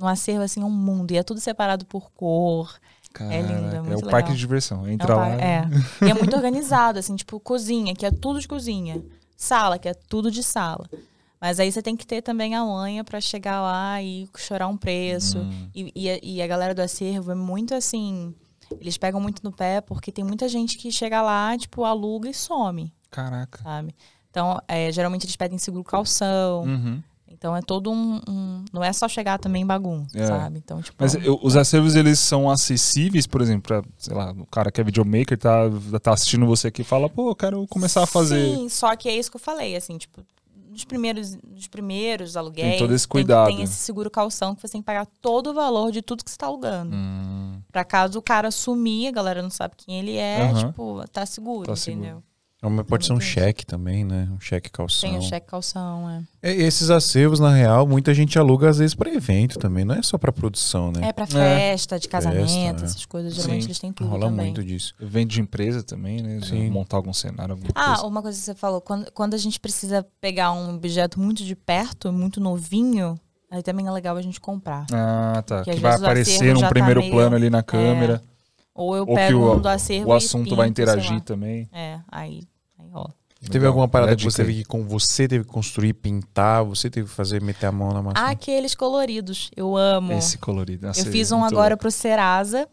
No 0.03 0.09
acervo, 0.09 0.43
assim, 0.43 0.61
é 0.61 0.65
um 0.65 0.69
mundo. 0.69 1.11
E 1.11 1.17
é 1.17 1.23
tudo 1.23 1.39
separado 1.39 1.85
por 1.85 2.11
cor. 2.11 2.75
Caraca, 3.13 3.37
lindo, 3.41 3.75
é 3.75 3.79
muito 3.79 3.91
o 3.93 3.95
legal. 3.95 4.11
parque 4.11 4.31
de 4.33 4.37
diversão. 4.37 4.79
É, 4.85 4.89
um 4.89 4.91
Entra 4.91 5.15
lá. 5.15 5.29
é. 5.29 5.63
E 6.05 6.09
é 6.11 6.13
muito 6.13 6.35
organizado, 6.35 6.99
assim, 6.99 7.15
tipo, 7.15 7.39
cozinha, 7.39 7.95
que 7.95 8.05
é 8.05 8.11
tudo 8.11 8.41
de 8.41 8.47
cozinha. 8.47 9.01
Sala, 9.37 9.79
que 9.79 9.87
é 9.87 9.93
tudo 9.93 10.29
de 10.29 10.43
sala. 10.43 10.89
Mas 11.39 11.57
aí 11.59 11.71
você 11.71 11.81
tem 11.81 11.95
que 11.95 12.05
ter 12.05 12.21
também 12.21 12.53
a 12.55 12.65
manha 12.65 13.03
pra 13.03 13.21
chegar 13.21 13.61
lá 13.61 14.01
e 14.01 14.27
chorar 14.37 14.67
um 14.67 14.75
preço. 14.75 15.37
Hum. 15.39 15.69
E, 15.73 15.91
e 15.95 16.09
a- 16.09 16.19
e 16.21 16.41
a 16.41 16.47
galera 16.47 16.75
do 16.75 16.81
acervo 16.81 17.31
é 17.31 17.35
muito 17.35 17.73
assim. 17.73 18.33
Eles 18.81 18.97
pegam 18.97 19.21
muito 19.21 19.41
no 19.43 19.51
pé 19.53 19.79
porque 19.79 20.11
tem 20.11 20.23
muita 20.25 20.49
gente 20.49 20.77
que 20.77 20.91
chega 20.91 21.21
lá, 21.21 21.57
tipo, 21.57 21.83
aluga 21.85 22.27
e 22.29 22.33
some, 22.33 22.91
Caraca. 23.09 23.61
sabe? 23.63 23.95
Então, 24.29 24.59
é, 24.67 24.91
geralmente 24.91 25.25
eles 25.25 25.35
pedem 25.35 25.57
seguro 25.59 25.83
calção. 25.83 26.63
Uhum. 26.63 27.03
Então 27.43 27.57
é 27.57 27.61
todo 27.61 27.91
um, 27.91 28.21
um- 28.25 28.63
Não 28.71 28.81
é 28.81 28.93
só 28.93 29.05
chegar 29.05 29.37
também 29.37 29.63
em 29.63 29.65
bagunça, 29.65 30.17
É. 30.17 30.25
sabe? 30.25 30.59
Então, 30.63 30.81
tipo. 30.81 30.95
Mas 30.97 31.13
eu- 31.15 31.37
os 31.43 31.57
acervos, 31.57 31.93
eles 31.93 32.17
são 32.17 32.49
acessíveis, 32.49 33.27
por 33.27 33.41
exemplo, 33.41 33.63
pra, 33.63 33.83
sei 33.97 34.15
lá, 34.15 34.31
o 34.31 34.45
cara 34.45 34.71
que 34.71 34.79
é 34.79 34.83
videomaker, 34.83 35.37
tá, 35.37 35.63
tá 36.01 36.13
assistindo 36.13 36.45
você 36.45 36.69
aqui 36.69 36.83
e 36.83 36.85
fala, 36.85 37.09
pô, 37.09 37.31
eu 37.31 37.35
quero 37.35 37.67
começar 37.67 38.01
a 38.01 38.05
fazer. 38.07 38.55
Sim, 38.55 38.69
só 38.69 38.95
que 38.95 39.09
é 39.09 39.17
isso 39.17 39.29
que 39.29 39.35
eu 39.35 39.41
falei, 39.41 39.75
assim, 39.75 39.97
tipo, 39.97 40.21
nos 40.71 40.85
primeiros, 40.85 41.35
nos 41.53 41.67
primeiros 41.67 42.37
aluguéis. 42.37 42.69
Tem 42.71 42.79
todo 42.79 42.93
esse 42.95 43.05
cuidado. 43.07 43.47
Tem, 43.47 43.61
esse 43.61 43.73
seguro 43.75 44.09
calção 44.09 44.55
que 44.55 44.61
você 44.61 44.69
tem 44.71 44.81
que 44.81 44.85
pagar 44.85 45.05
todo 45.21 45.47
o 45.49 45.53
valor 45.53 45.91
de 45.91 46.01
tudo 46.01 46.23
que 46.23 46.31
você 46.31 46.37
tá 46.37 46.47
alugando. 46.47 46.95
Hum, 46.95 47.59
Pra 47.73 47.83
caso 47.83 48.19
o 48.19 48.21
cara 48.21 48.51
sumir, 48.51 49.09
a 49.09 49.11
galera 49.11 49.41
não 49.41 49.49
sabe 49.49 49.73
quem 49.75 49.99
ele 49.99 50.15
é, 50.15 50.43
Aham. 50.43 50.67
tipo, 50.69 51.03
tá 51.11 51.25
seguro, 51.25 51.65
Tá 51.65 51.73
entendeu? 51.73 52.03
seguro. 52.05 52.23
É, 52.63 52.69
mas 52.69 52.85
Pode 52.85 53.05
ser 53.05 53.11
um 53.13 53.19
cheque 53.19 53.65
também, 53.65 54.05
né? 54.05 54.27
Um 54.31 54.39
cheque 54.39 54.69
calção. 54.71 55.09
Tem 55.09 55.19
o 55.19 55.21
cheque 55.21 55.45
calção, 55.47 56.09
é. 56.09 56.23
É, 56.41 56.53
esses 56.53 56.89
acervos, 56.89 57.39
na 57.39 57.53
real, 57.53 57.85
muita 57.85 58.13
gente 58.13 58.39
aluga 58.39 58.69
às 58.69 58.77
vezes 58.77 58.95
pra 58.95 59.13
evento 59.13 59.59
também. 59.59 59.83
Não 59.83 59.95
é 59.95 60.01
só 60.01 60.17
pra 60.17 60.31
produção, 60.31 60.91
né? 60.91 61.09
É 61.09 61.11
pra 61.13 61.27
festa, 61.27 61.99
de 61.99 62.07
casamento, 62.07 62.47
Festa, 62.49 62.81
é. 62.81 62.85
essas 62.85 63.05
coisas, 63.05 63.33
geralmente 63.35 63.63
Sim. 63.63 63.67
eles 63.67 63.79
têm 63.79 63.91
tudo 63.91 64.09
Rola 64.09 64.27
também. 64.27 64.45
muito 64.47 64.63
disso. 64.63 64.93
Vende 64.99 65.35
de 65.35 65.41
empresa 65.41 65.83
também, 65.83 66.21
né? 66.21 66.39
Sim. 66.41 66.69
Montar 66.69 66.97
algum 66.97 67.13
cenário, 67.13 67.51
alguma 67.53 67.69
Ah, 67.75 67.87
coisa. 67.95 68.05
uma 68.07 68.21
coisa 68.21 68.37
que 68.39 68.45
você 68.45 68.55
falou, 68.55 68.79
quando, 68.79 69.11
quando 69.11 69.33
a 69.33 69.37
gente 69.37 69.59
precisa 69.59 70.05
pegar 70.21 70.51
um 70.53 70.75
objeto 70.75 71.19
muito 71.19 71.43
de 71.43 71.55
perto, 71.55 72.13
muito 72.13 72.39
novinho, 72.39 73.19
aí 73.51 73.61
também 73.61 73.85
é 73.87 73.91
legal 73.91 74.15
a 74.15 74.21
gente 74.21 74.39
comprar. 74.39 74.85
Ah, 74.93 75.43
tá. 75.45 75.63
que 75.63 75.73
Que, 75.73 75.79
vai 75.81 75.95
aparecer 75.95 76.53
num 76.53 76.61
tá 76.61 76.69
primeiro 76.69 77.01
meio- 77.01 77.11
plano 77.11 77.35
ali 77.35 77.49
na 77.49 77.61
câmera. 77.61 78.21
Ou 78.75 78.95
eu 78.95 79.01
Ou 79.01 79.07
que 79.09 79.13
pego 79.15 79.37
o, 79.37 79.53
um 79.55 79.59
do 79.59 79.67
acervo 79.69 80.09
o 80.09 80.13
e 80.15 80.17
assunto 80.17 80.55
vai 80.55 80.67
pinto, 80.67 80.77
sei 80.77 80.83
interagir 80.95 81.21
também. 81.21 81.69
É, 81.71 81.99
aí. 82.11 82.41
Teve 83.43 83.59
Legal. 83.59 83.67
alguma 83.69 83.87
parada 83.87 84.15
que 84.15 84.23
você 84.23 84.37
teve 84.43 84.53
que 84.55 84.63
com 84.63 84.83
você 84.87 85.27
teve 85.27 85.43
que 85.43 85.49
construir, 85.51 85.93
pintar, 85.93 86.63
você 86.63 86.89
teve 86.89 87.07
que 87.09 87.13
fazer, 87.13 87.41
meter 87.41 87.65
a 87.67 87.71
mão 87.71 87.91
na 87.91 88.01
massa? 88.01 88.25
Aqueles 88.25 88.73
coloridos, 88.73 89.51
eu 89.55 89.75
amo. 89.75 90.13
Esse 90.13 90.37
colorido. 90.37 90.87
Nossa, 90.87 91.01
eu 91.01 91.11
fiz 91.11 91.31
é 91.31 91.35
um 91.35 91.43
agora 91.43 91.69
louco. 91.75 91.81
pro 91.81 91.91
Serasa, 91.91 92.67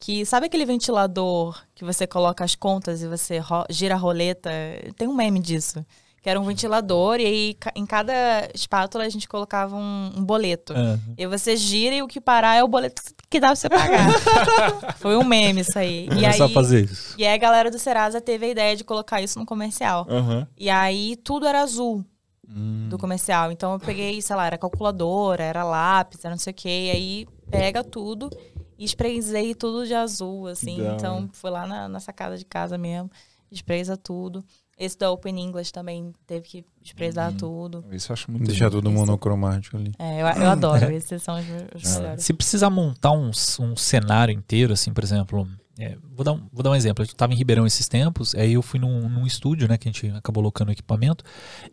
que 0.00 0.26
sabe 0.26 0.46
aquele 0.46 0.64
ventilador 0.66 1.60
que 1.74 1.84
você 1.84 2.06
coloca 2.06 2.44
as 2.44 2.54
contas 2.54 3.00
e 3.02 3.06
você 3.08 3.38
ro- 3.38 3.64
gira 3.70 3.94
a 3.94 3.98
roleta? 3.98 4.50
Tem 4.96 5.06
um 5.08 5.14
meme 5.14 5.40
disso. 5.40 5.84
Que 6.20 6.28
era 6.28 6.40
um 6.40 6.44
ventilador 6.44 7.20
e 7.20 7.24
aí 7.26 7.56
em 7.76 7.86
cada 7.86 8.48
espátula 8.54 9.04
a 9.04 9.08
gente 9.08 9.28
colocava 9.28 9.76
um, 9.76 10.12
um 10.16 10.24
boleto. 10.24 10.72
Ah, 10.76 10.98
E 11.16 11.26
você 11.26 11.56
gira 11.56 11.94
e 11.94 12.02
o 12.02 12.08
que 12.08 12.20
parar 12.20 12.56
é 12.56 12.62
o 12.64 12.68
boleto 12.68 13.00
que 13.30 13.38
dá 13.38 13.48
pra 13.48 13.56
você 13.56 13.68
pagar. 13.68 14.08
Foi 14.98 15.16
um 15.16 15.22
meme 15.24 15.60
isso 15.60 15.78
aí. 15.78 16.08
E 16.18 16.26
aí, 16.26 16.52
fazer 16.52 16.84
isso. 16.84 17.14
e 17.18 17.24
aí 17.26 17.34
a 17.34 17.36
galera 17.38 17.70
do 17.70 17.78
Serasa 17.78 18.20
teve 18.20 18.46
a 18.46 18.48
ideia 18.48 18.74
de 18.76 18.82
colocar 18.84 19.22
isso 19.22 19.38
no 19.38 19.46
comercial. 19.46 20.06
Aham. 20.10 20.46
E 20.56 20.68
aí 20.68 21.14
tudo 21.16 21.46
era 21.46 21.62
azul 21.62 22.04
Hum. 22.50 22.86
do 22.88 22.96
comercial. 22.98 23.52
Então 23.52 23.74
eu 23.74 23.78
peguei, 23.78 24.20
sei 24.22 24.34
lá, 24.34 24.46
era 24.46 24.56
calculadora, 24.56 25.44
era 25.44 25.62
lápis, 25.64 26.24
era 26.24 26.34
não 26.34 26.38
sei 26.40 26.50
o 26.50 26.54
quê. 26.56 26.68
E 26.86 26.90
aí 26.90 27.26
pega 27.50 27.84
tudo 27.84 28.30
e 28.78 28.84
sprayzei 28.86 29.54
tudo 29.54 29.86
de 29.86 29.94
azul, 29.94 30.46
assim. 30.46 30.78
Então 30.94 31.28
foi 31.32 31.50
lá 31.50 31.66
na, 31.66 31.88
na 31.88 32.00
sacada 32.00 32.38
de 32.38 32.44
casa 32.46 32.78
mesmo, 32.78 33.10
sprayza 33.52 33.96
tudo. 33.98 34.42
Esse 34.78 34.96
da 34.96 35.10
Open 35.10 35.38
English 35.40 35.72
também 35.72 36.12
teve 36.26 36.46
que 36.46 36.64
sprayzar 36.84 37.30
Uhum. 37.32 37.36
tudo. 37.36 37.84
Isso 37.90 38.10
eu 38.10 38.14
acho 38.14 38.30
muito 38.30 38.46
Deixar 38.46 38.70
tudo 38.70 38.90
monocromático 38.90 39.76
ali. 39.76 39.92
É, 39.98 40.22
eu, 40.22 40.26
eu 40.26 40.50
adoro, 40.50 40.90
esses 40.92 41.20
são 41.22 41.38
os, 41.38 41.44
meus- 41.46 41.64
os 41.74 41.84
É. 41.96 41.98
melhores. 42.00 42.24
Se 42.24 42.32
precisar 42.32 42.70
montar 42.70 43.10
um, 43.12 43.30
um 43.60 43.76
cenário 43.76 44.32
inteiro, 44.32 44.72
assim, 44.72 44.92
por 44.92 45.02
exemplo, 45.02 45.48
é, 45.80 45.96
vou, 46.14 46.24
dar 46.24 46.32
um, 46.32 46.42
vou 46.52 46.62
dar 46.62 46.70
um 46.70 46.74
exemplo. 46.74 47.02
Eu 47.02 47.06
estava 47.06 47.32
em 47.32 47.36
Ribeirão 47.36 47.64
esses 47.66 47.86
tempos, 47.88 48.34
aí 48.34 48.52
eu 48.54 48.62
fui 48.62 48.80
num, 48.80 49.08
num 49.08 49.24
estúdio, 49.26 49.68
né, 49.68 49.76
que 49.78 49.88
a 49.88 49.92
gente 49.92 50.08
acabou 50.16 50.42
locando 50.42 50.68
o 50.70 50.72
equipamento, 50.72 51.22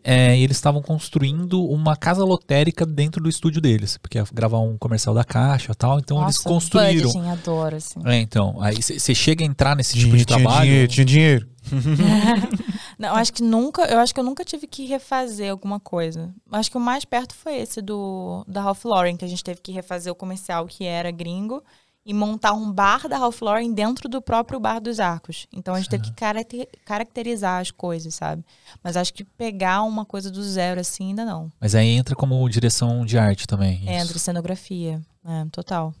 é, 0.04 0.36
e 0.38 0.42
eles 0.44 0.56
estavam 0.56 0.80
construindo 0.82 1.64
uma 1.64 1.96
casa 1.96 2.24
lotérica 2.24 2.84
dentro 2.86 3.20
do 3.22 3.28
estúdio 3.28 3.60
deles, 3.60 3.96
porque 3.98 4.18
ia 4.18 4.24
gravar 4.32 4.58
um 4.60 4.76
comercial 4.78 5.12
da 5.14 5.24
Caixa 5.24 5.72
e 5.72 5.74
tal, 5.74 5.98
então 5.98 6.18
eles 6.22 6.36
Nossa, 6.36 6.48
construíram. 6.48 7.08
budgeting, 7.10 7.28
adoro, 7.30 7.76
assim. 7.76 8.00
É, 8.04 8.16
então, 8.20 8.60
aí 8.60 8.80
você 8.80 9.14
chega 9.14 9.44
a 9.44 9.46
entrar 9.46 9.74
nesse 9.76 9.94
tipo 9.94 10.06
Tinha- 10.10 10.18
de 10.18 10.24
tinha 10.24 10.38
trabalho. 10.40 10.64
dinheiro, 10.66 10.88
tinha 10.92 11.04
dinheiro. 11.04 11.48
Não, 12.98 13.10
eu 13.10 13.14
acho 13.16 13.32
que 13.32 13.42
nunca, 13.42 13.82
eu 13.86 13.98
acho 13.98 14.14
que 14.14 14.20
eu 14.20 14.24
nunca 14.24 14.44
tive 14.44 14.66
que 14.66 14.86
refazer 14.86 15.50
alguma 15.50 15.78
coisa. 15.78 16.34
Acho 16.50 16.70
que 16.70 16.76
o 16.76 16.80
mais 16.80 17.04
perto 17.04 17.34
foi 17.34 17.56
esse 17.56 17.82
do 17.82 18.44
da 18.48 18.62
Ralph 18.62 18.84
Lauren, 18.84 19.16
que 19.16 19.24
a 19.24 19.28
gente 19.28 19.44
teve 19.44 19.60
que 19.60 19.70
refazer 19.72 20.10
o 20.12 20.16
comercial 20.16 20.66
que 20.66 20.84
era 20.84 21.10
gringo 21.10 21.62
e 22.06 22.14
montar 22.14 22.52
um 22.52 22.70
bar 22.72 23.08
da 23.08 23.18
Ralph 23.18 23.42
Lauren 23.42 23.72
dentro 23.72 24.08
do 24.08 24.22
próprio 24.22 24.58
bar 24.60 24.78
dos 24.80 24.98
Arcos. 25.00 25.46
Então 25.52 25.74
a 25.74 25.78
gente 25.78 25.90
teve 25.90 26.04
que 26.04 26.12
caracter- 26.12 26.68
caracterizar 26.84 27.60
as 27.60 27.70
coisas, 27.70 28.14
sabe? 28.14 28.44
Mas 28.82 28.96
acho 28.96 29.12
que 29.12 29.24
pegar 29.24 29.82
uma 29.82 30.04
coisa 30.04 30.30
do 30.30 30.42
zero 30.42 30.80
assim 30.80 31.08
ainda 31.08 31.24
não. 31.24 31.52
Mas 31.60 31.74
aí 31.74 31.88
entra 31.88 32.14
como 32.14 32.48
direção 32.48 33.04
de 33.04 33.18
arte 33.18 33.46
também. 33.46 33.80
isso. 33.82 33.90
Entra 33.90 34.18
cenografia, 34.20 35.02
é, 35.24 35.44
total. 35.50 35.92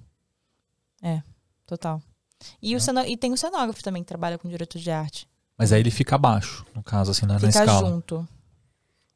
É, 1.02 1.20
total. 1.66 2.00
E, 2.62 2.74
o 2.76 2.80
ceno- 2.80 3.04
e 3.04 3.16
tem 3.16 3.32
o 3.32 3.36
cenógrafo 3.36 3.82
também 3.82 4.02
que 4.02 4.08
trabalha 4.08 4.38
com 4.38 4.48
diretor 4.48 4.78
de 4.78 4.90
arte. 4.90 5.28
Mas 5.58 5.72
aí 5.72 5.80
ele 5.80 5.90
fica 5.90 6.16
abaixo, 6.16 6.64
no 6.74 6.82
caso, 6.82 7.10
assim, 7.10 7.24
na, 7.26 7.34
na 7.34 7.40
Fica 7.40 7.48
escala. 7.50 7.88
junto. 7.88 8.28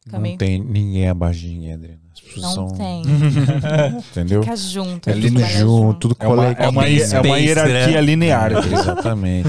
Fica 0.02 0.16
Não 0.16 0.22
meio- 0.22 0.38
tem 0.38 0.58
ninguém 0.58 1.08
abaixo 1.08 1.40
de 1.40 1.48
ninguém, 1.48 1.74
Adriana. 1.74 2.00
As 2.12 2.20
pessoas 2.20 2.42
Não 2.56 2.68
são- 2.68 2.78
tem. 2.78 3.02
Entendeu? 4.10 4.42
Fica 4.42 4.56
junto. 4.56 5.10
É 5.10 5.12
tudo 5.14 5.40
junto, 5.46 5.98
tudo 6.08 6.16
É 6.18 6.26
uma, 6.26 6.46
é 6.46 6.48
uma, 6.48 6.52
é 6.64 6.68
uma 6.68 6.82
Space, 6.82 7.44
hierarquia 7.46 7.94
né? 7.94 8.00
linear. 8.00 8.52
Exatamente. 8.52 9.48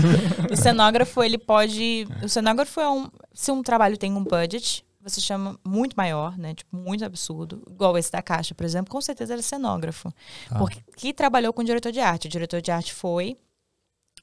O 0.51 0.55
cenógrafo, 0.57 1.23
ele 1.23 1.37
pode. 1.37 2.07
O 2.21 2.27
cenógrafo 2.29 2.79
é 2.81 2.89
um. 2.89 3.09
Se 3.33 3.51
um 3.51 3.63
trabalho 3.63 3.97
tem 3.97 4.11
um 4.13 4.23
budget, 4.23 4.83
você 5.01 5.21
chama 5.21 5.57
muito 5.65 5.93
maior, 5.95 6.37
né? 6.37 6.53
Tipo, 6.53 6.75
muito 6.75 7.05
absurdo. 7.05 7.63
Igual 7.69 7.97
esse 7.97 8.11
da 8.11 8.21
Caixa, 8.21 8.53
por 8.53 8.65
exemplo, 8.65 8.91
com 8.91 8.99
certeza 9.01 9.33
era 9.33 9.41
cenógrafo. 9.41 10.13
Tá. 10.49 10.57
Porque 10.59 10.79
que 10.97 11.13
trabalhou 11.13 11.53
com 11.53 11.61
o 11.61 11.65
diretor 11.65 11.91
de 11.91 11.99
arte. 12.01 12.27
O 12.27 12.29
diretor 12.29 12.61
de 12.61 12.71
arte 12.71 12.93
foi, 12.93 13.37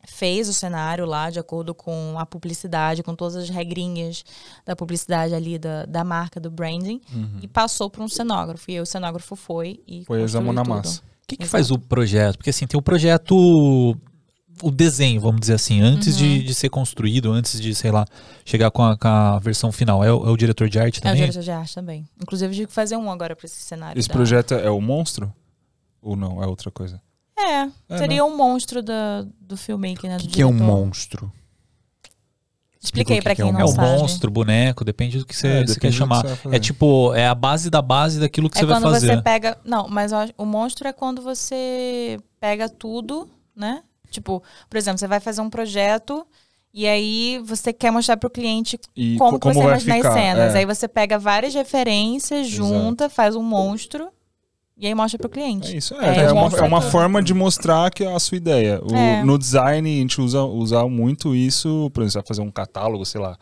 fez 0.07 0.49
o 0.49 0.55
cenário 0.55 1.05
lá 1.05 1.29
de 1.31 1.39
acordo 1.39 1.75
com 1.75 2.15
a 2.19 2.25
publicidade, 2.25 3.03
com 3.03 3.15
todas 3.15 3.37
as 3.37 3.49
regrinhas 3.49 4.25
da 4.65 4.75
publicidade 4.75 5.35
ali, 5.35 5.59
da, 5.59 5.85
da 5.87 6.03
marca, 6.05 6.41
do 6.41 6.51
branding, 6.51 7.01
e 7.43 7.49
passou 7.49 7.91
para 7.91 8.03
um 8.03 8.09
cenógrafo. 8.09 8.71
E 8.71 8.75
aí 8.75 8.81
o 8.81 8.87
cenógrafo 8.87 9.37
foi 9.37 9.81
e. 9.87 10.05
Foi 10.05 10.19
a 10.19 10.21
mão 10.21 10.27
construiu 10.27 10.53
na 10.55 10.63
tudo. 10.63 10.75
massa. 10.75 11.01
O 11.01 11.27
que, 11.29 11.37
que 11.37 11.47
faz 11.47 11.71
o 11.71 11.79
projeto? 11.79 12.37
Porque 12.39 12.51
assim, 12.51 12.67
tem 12.67 12.79
o 12.79 12.83
projeto, 12.83 13.35
o 14.63 14.71
desenho, 14.71 15.21
vamos 15.21 15.41
dizer 15.41 15.55
assim, 15.55 15.83
antes 15.83 16.15
Uhum. 16.15 16.23
de, 16.23 16.43
de 16.43 16.55
ser 16.55 16.71
construído, 16.71 17.31
antes 17.31 17.61
de, 17.61 17.75
sei 17.75 17.91
lá, 17.91 18.07
chegar 18.47 18.71
com 18.71 18.83
a, 18.83 18.97
com 18.97 19.07
a 19.09 19.39
versão 19.39 19.71
final. 19.71 20.03
É 20.03 20.11
o, 20.13 20.27
é 20.27 20.31
o 20.31 20.37
diretor 20.39 20.69
de 20.71 20.79
arte 20.79 20.97
É 20.97 21.01
o 21.01 21.03
também? 21.03 21.21
diretor 21.21 21.43
de 21.43 21.51
arte 21.51 21.75
também. 21.75 22.09
Inclusive, 22.23 22.51
eu 22.51 22.55
tive 22.57 22.67
que 22.69 22.73
fazer 22.73 22.97
um 22.97 23.11
agora 23.11 23.37
para 23.37 23.45
esse 23.47 23.61
cenário. 23.61 23.99
Esse 23.99 24.09
da- 24.09 24.15
projeto 24.15 24.55
é 24.55 24.71
o 24.71 24.81
monstro? 24.81 25.31
Ou 26.01 26.17
não? 26.17 26.43
É 26.43 26.47
outra 26.47 26.71
coisa? 26.71 27.01
É, 27.41 27.71
É, 27.89 27.99
seria 27.99 28.25
um 28.25 28.37
monstro 28.37 28.83
da, 28.83 29.25
do 29.41 29.57
filmmaking, 29.57 30.09
né? 30.09 30.17
O 30.17 30.19
do 30.19 30.25
que, 30.25 30.35
que 30.37 30.43
é 30.43 30.47
um 30.47 30.53
monstro? 30.53 31.33
Expliquei 32.81 33.19
o 33.19 33.23
pra 33.23 33.33
que 33.35 33.37
que 33.37 33.43
é 33.43 33.45
quem 33.45 33.53
um 33.53 33.59
não 33.59 33.61
É 33.61 33.65
o 33.65 33.69
sabe. 33.69 33.89
monstro, 34.01 34.31
boneco, 34.31 34.85
depende 34.85 35.19
do 35.19 35.27
que 35.27 35.35
você, 35.37 35.49
É, 35.49 35.67
você 35.67 35.81
quer 35.81 35.89
do 35.89 35.93
que 35.93 35.99
chamar. 35.99 36.23
você. 36.25 36.49
É 36.55 36.59
tipo, 36.61 37.13
é 37.15 37.27
a 37.27 37.35
base 37.35 37.69
da 37.71 37.83
base 37.83 38.21
daquilo 38.21 38.49
que 38.49 38.57
É 38.57 38.61
você 38.61 38.67
vai 38.67 38.77
quando 38.81 38.93
fazer. 38.93 39.17
você 39.17 39.23
pega. 39.23 39.59
Não, 39.65 39.89
mas 39.89 40.13
o 40.37 40.45
monstro 40.45 40.87
é 40.87 40.93
quando 40.93 41.21
você 41.21 42.19
pega 42.41 42.69
tudo, 42.69 43.29
né? 43.55 43.83
Tipo, 44.11 44.43
por 44.71 44.77
exemplo, 44.79 44.99
você 44.99 45.09
vai 45.09 45.19
fazer 45.21 45.41
um 45.41 45.51
projeto 45.51 46.25
e 46.73 46.87
aí 46.87 47.41
você 47.45 47.73
quer 47.73 47.91
mostrar 47.91 48.17
pro 48.17 48.31
cliente 48.31 48.79
E 48.97 49.17
como, 49.19 49.39
co- 49.41 49.49
que 49.49 49.55
você 49.55 49.59
vai 49.61 49.69
imagina 49.71 49.95
ficar? 49.97 50.09
as 50.09 50.15
cenas. 50.15 50.55
É. 50.55 50.59
Aí 50.59 50.65
você 50.65 50.87
pega 50.89 51.19
várias 51.19 51.53
referências, 51.55 52.47
junta, 52.47 53.09
faz 53.11 53.35
um 53.35 53.43
monstro 53.43 54.09
e 54.79 54.87
aí 54.87 54.95
mostra 54.95 55.19
pro 55.19 55.29
cliente. 55.29 55.73
É 55.73 55.77
isso, 55.77 55.95
É, 55.95 56.19
é, 56.19 56.21
é, 56.25 56.33
o 56.33 56.35
uma, 56.35 56.57
é 56.57 56.63
uma 56.63 56.81
forma 56.81 57.23
de 57.23 57.35
mostrar 57.35 57.91
que 57.91 58.05
é 58.05 58.15
a 58.15 58.19
sua 58.19 58.37
ideia. 58.37 58.81
O- 58.83 58.95
É. 58.95 59.23
No 59.25 59.39
design, 59.39 59.89
a 59.89 60.01
gente 60.01 60.21
usa, 60.21 60.43
usa 60.45 60.87
muito 60.89 61.35
isso, 61.35 61.91
por 61.93 62.03
exemplo, 62.03 62.29
fazer 62.29 62.43
um 62.43 62.51
catálogo, 62.51 63.05
sei 63.05 63.21
lá. 63.21 63.37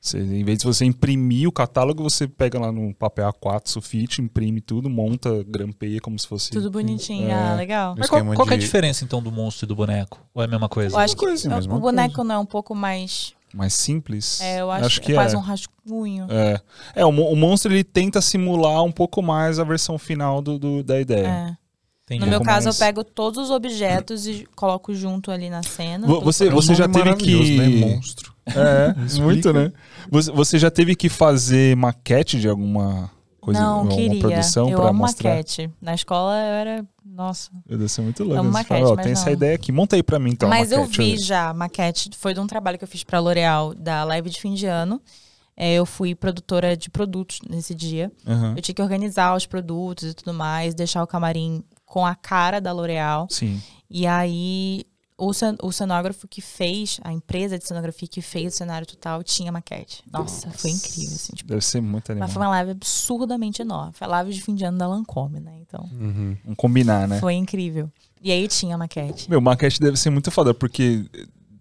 Você, 0.00 0.18
em 0.18 0.42
vez 0.42 0.58
de 0.58 0.64
você 0.64 0.84
imprimir 0.84 1.48
o 1.48 1.52
catálogo, 1.52 2.02
você 2.02 2.26
pega 2.26 2.58
lá 2.58 2.72
no 2.72 2.92
papel 2.92 3.28
A4, 3.32 3.68
sulfite, 3.68 4.20
imprime 4.20 4.60
tudo, 4.60 4.90
monta, 4.90 5.44
grampeia 5.46 6.00
como 6.00 6.18
se 6.18 6.26
fosse. 6.26 6.50
Tudo 6.50 6.72
bonitinho. 6.72 7.28
É. 7.28 7.32
Ah, 7.32 7.54
legal. 7.54 7.94
Mas 7.96 8.08
qual, 8.10 8.20
qual 8.34 8.44
que 8.44 8.52
é 8.52 8.56
a 8.56 8.58
de- 8.58 8.64
diferença 8.64 9.04
então 9.04 9.22
do 9.22 9.30
monstro 9.30 9.64
e 9.64 9.68
do 9.68 9.76
boneco? 9.76 10.20
Ou 10.34 10.42
é 10.42 10.46
a 10.46 10.48
mesma 10.48 10.68
coisa? 10.68 10.96
Eu 10.96 10.98
acho 11.00 11.14
que 11.16 11.24
coisa, 11.24 11.48
mesma 11.48 11.76
o 11.76 11.80
boneco 11.80 12.24
não 12.24 12.34
é 12.34 12.38
um 12.40 12.44
pouco 12.46 12.74
mais. 12.74 13.32
Mais 13.54 13.74
simples. 13.74 14.40
É, 14.40 14.60
eu 14.60 14.70
acho, 14.70 15.00
que 15.00 15.12
é 15.12 15.14
quase 15.14 15.34
é. 15.34 15.38
um 15.38 15.42
rascunho. 15.42 16.26
É, 16.30 16.60
é 16.94 17.04
o, 17.04 17.08
o 17.10 17.36
monstro 17.36 17.72
ele 17.72 17.84
tenta 17.84 18.20
simular 18.20 18.82
um 18.82 18.92
pouco 18.92 19.22
mais 19.22 19.58
a 19.58 19.64
versão 19.64 19.98
final 19.98 20.40
do, 20.40 20.58
do- 20.58 20.82
da 20.82 21.00
ideia. 21.00 21.26
É. 21.26 21.62
Entendi. 22.04 22.20
No 22.20 22.26
meu 22.26 22.40
caso, 22.40 22.66
mais- 22.66 22.80
eu 22.80 22.86
pego 22.86 23.04
todos 23.04 23.44
os 23.44 23.50
objetos 23.50 24.26
e 24.26 24.46
coloco 24.56 24.94
junto 24.94 25.30
ali 25.30 25.48
na 25.48 25.62
cena. 25.62 26.06
Você, 26.06 26.50
você 26.50 26.74
já 26.74 26.88
teve 26.88 27.14
que. 27.16 27.56
né? 27.56 27.68
Monstro. 27.68 28.32
É, 28.46 28.94
muito, 29.22 29.52
né? 29.52 29.72
Você, 30.10 30.32
você 30.32 30.58
já 30.58 30.70
teve 30.70 30.96
que 30.96 31.08
fazer 31.08 31.76
maquete 31.76 32.40
de 32.40 32.48
alguma 32.48 33.10
coisa, 33.42 33.60
Não, 33.60 33.78
alguma 33.80 33.94
queria. 33.96 34.20
produção 34.20 34.70
eu 34.70 34.80
pra 34.80 34.92
mostrar? 34.92 35.30
maquete. 35.30 35.70
Na 35.80 35.94
escola 35.94 36.32
eu 36.34 36.54
era. 36.54 36.86
Nossa. 37.04 37.50
Deve 37.66 37.88
ser 37.88 38.00
muito 38.00 38.24
Você 38.24 38.40
maquete, 38.42 38.68
fala, 38.80 38.96
mas 38.96 39.04
tem 39.04 39.12
não. 39.14 39.20
essa 39.20 39.30
ideia 39.30 39.54
aqui, 39.54 39.70
monta 39.72 39.96
aí 39.96 40.02
pra 40.02 40.18
mim 40.18 40.30
então. 40.30 40.48
Mas 40.48 40.72
eu 40.72 40.80
maquete, 40.80 40.96
vi 41.02 41.10
olha. 41.10 41.18
já 41.20 41.52
maquete. 41.52 42.10
Foi 42.16 42.32
de 42.32 42.40
um 42.40 42.46
trabalho 42.46 42.78
que 42.78 42.84
eu 42.84 42.88
fiz 42.88 43.04
pra 43.04 43.18
L'Oréal, 43.20 43.74
da 43.74 44.02
live 44.04 44.30
de 44.30 44.40
fim 44.40 44.54
de 44.54 44.64
ano. 44.66 45.02
É, 45.54 45.74
eu 45.74 45.84
fui 45.84 46.14
produtora 46.14 46.74
de 46.76 46.88
produtos 46.88 47.40
nesse 47.48 47.74
dia. 47.74 48.10
Aham. 48.26 48.54
Eu 48.56 48.62
tinha 48.62 48.74
que 48.74 48.80
organizar 48.80 49.36
os 49.36 49.44
produtos 49.44 50.10
e 50.10 50.14
tudo 50.14 50.32
mais, 50.32 50.74
deixar 50.74 51.02
o 51.02 51.06
camarim 51.06 51.62
com 51.84 52.06
a 52.06 52.14
cara 52.14 52.58
da 52.60 52.72
L'Oréal. 52.72 53.26
Sim. 53.28 53.60
E 53.90 54.06
aí, 54.06 54.84
o, 55.18 55.32
cen- 55.32 55.56
o 55.62 55.70
cenógrafo 55.70 56.26
que 56.26 56.40
fez, 56.40 56.98
a 57.04 57.12
empresa 57.12 57.58
de 57.58 57.66
cenografia 57.66 58.08
que 58.08 58.20
fez 58.22 58.54
o 58.54 58.56
cenário 58.56 58.86
total, 58.86 59.22
tinha 59.22 59.52
maquete. 59.52 60.02
Nossa, 60.12 60.50
foi 60.50 60.70
incrível, 60.70 61.14
assim, 61.14 61.32
tipo, 61.34 61.48
Deve 61.48 61.60
ser 61.64 61.80
muito 61.80 62.10
animal. 62.10 62.26
mas 62.28 62.32
foi 62.34 62.42
uma 62.42 62.48
live 62.50 62.70
absurdamente 62.72 63.62
enorme. 63.62 63.92
Foi 63.94 64.06
a 64.06 64.10
live 64.10 64.32
de 64.32 64.42
fim 64.42 64.54
de 64.54 64.64
ano 64.64 64.78
da 64.78 64.86
Lancome, 64.88 65.40
né? 65.40 65.52
Então, 65.60 65.88
Uhum. 65.92 66.36
Vamos 66.44 66.56
combinar, 66.56 67.06
né? 67.08 67.18
foi 67.20 67.34
incrível. 67.34 67.90
E 68.22 68.30
aí 68.30 68.46
tinha 68.48 68.76
maquete. 68.78 69.28
Meu, 69.30 69.40
maquete 69.40 69.80
deve 69.80 69.96
ser 69.96 70.10
muito 70.10 70.30
foda, 70.30 70.54
porque, 70.54 71.04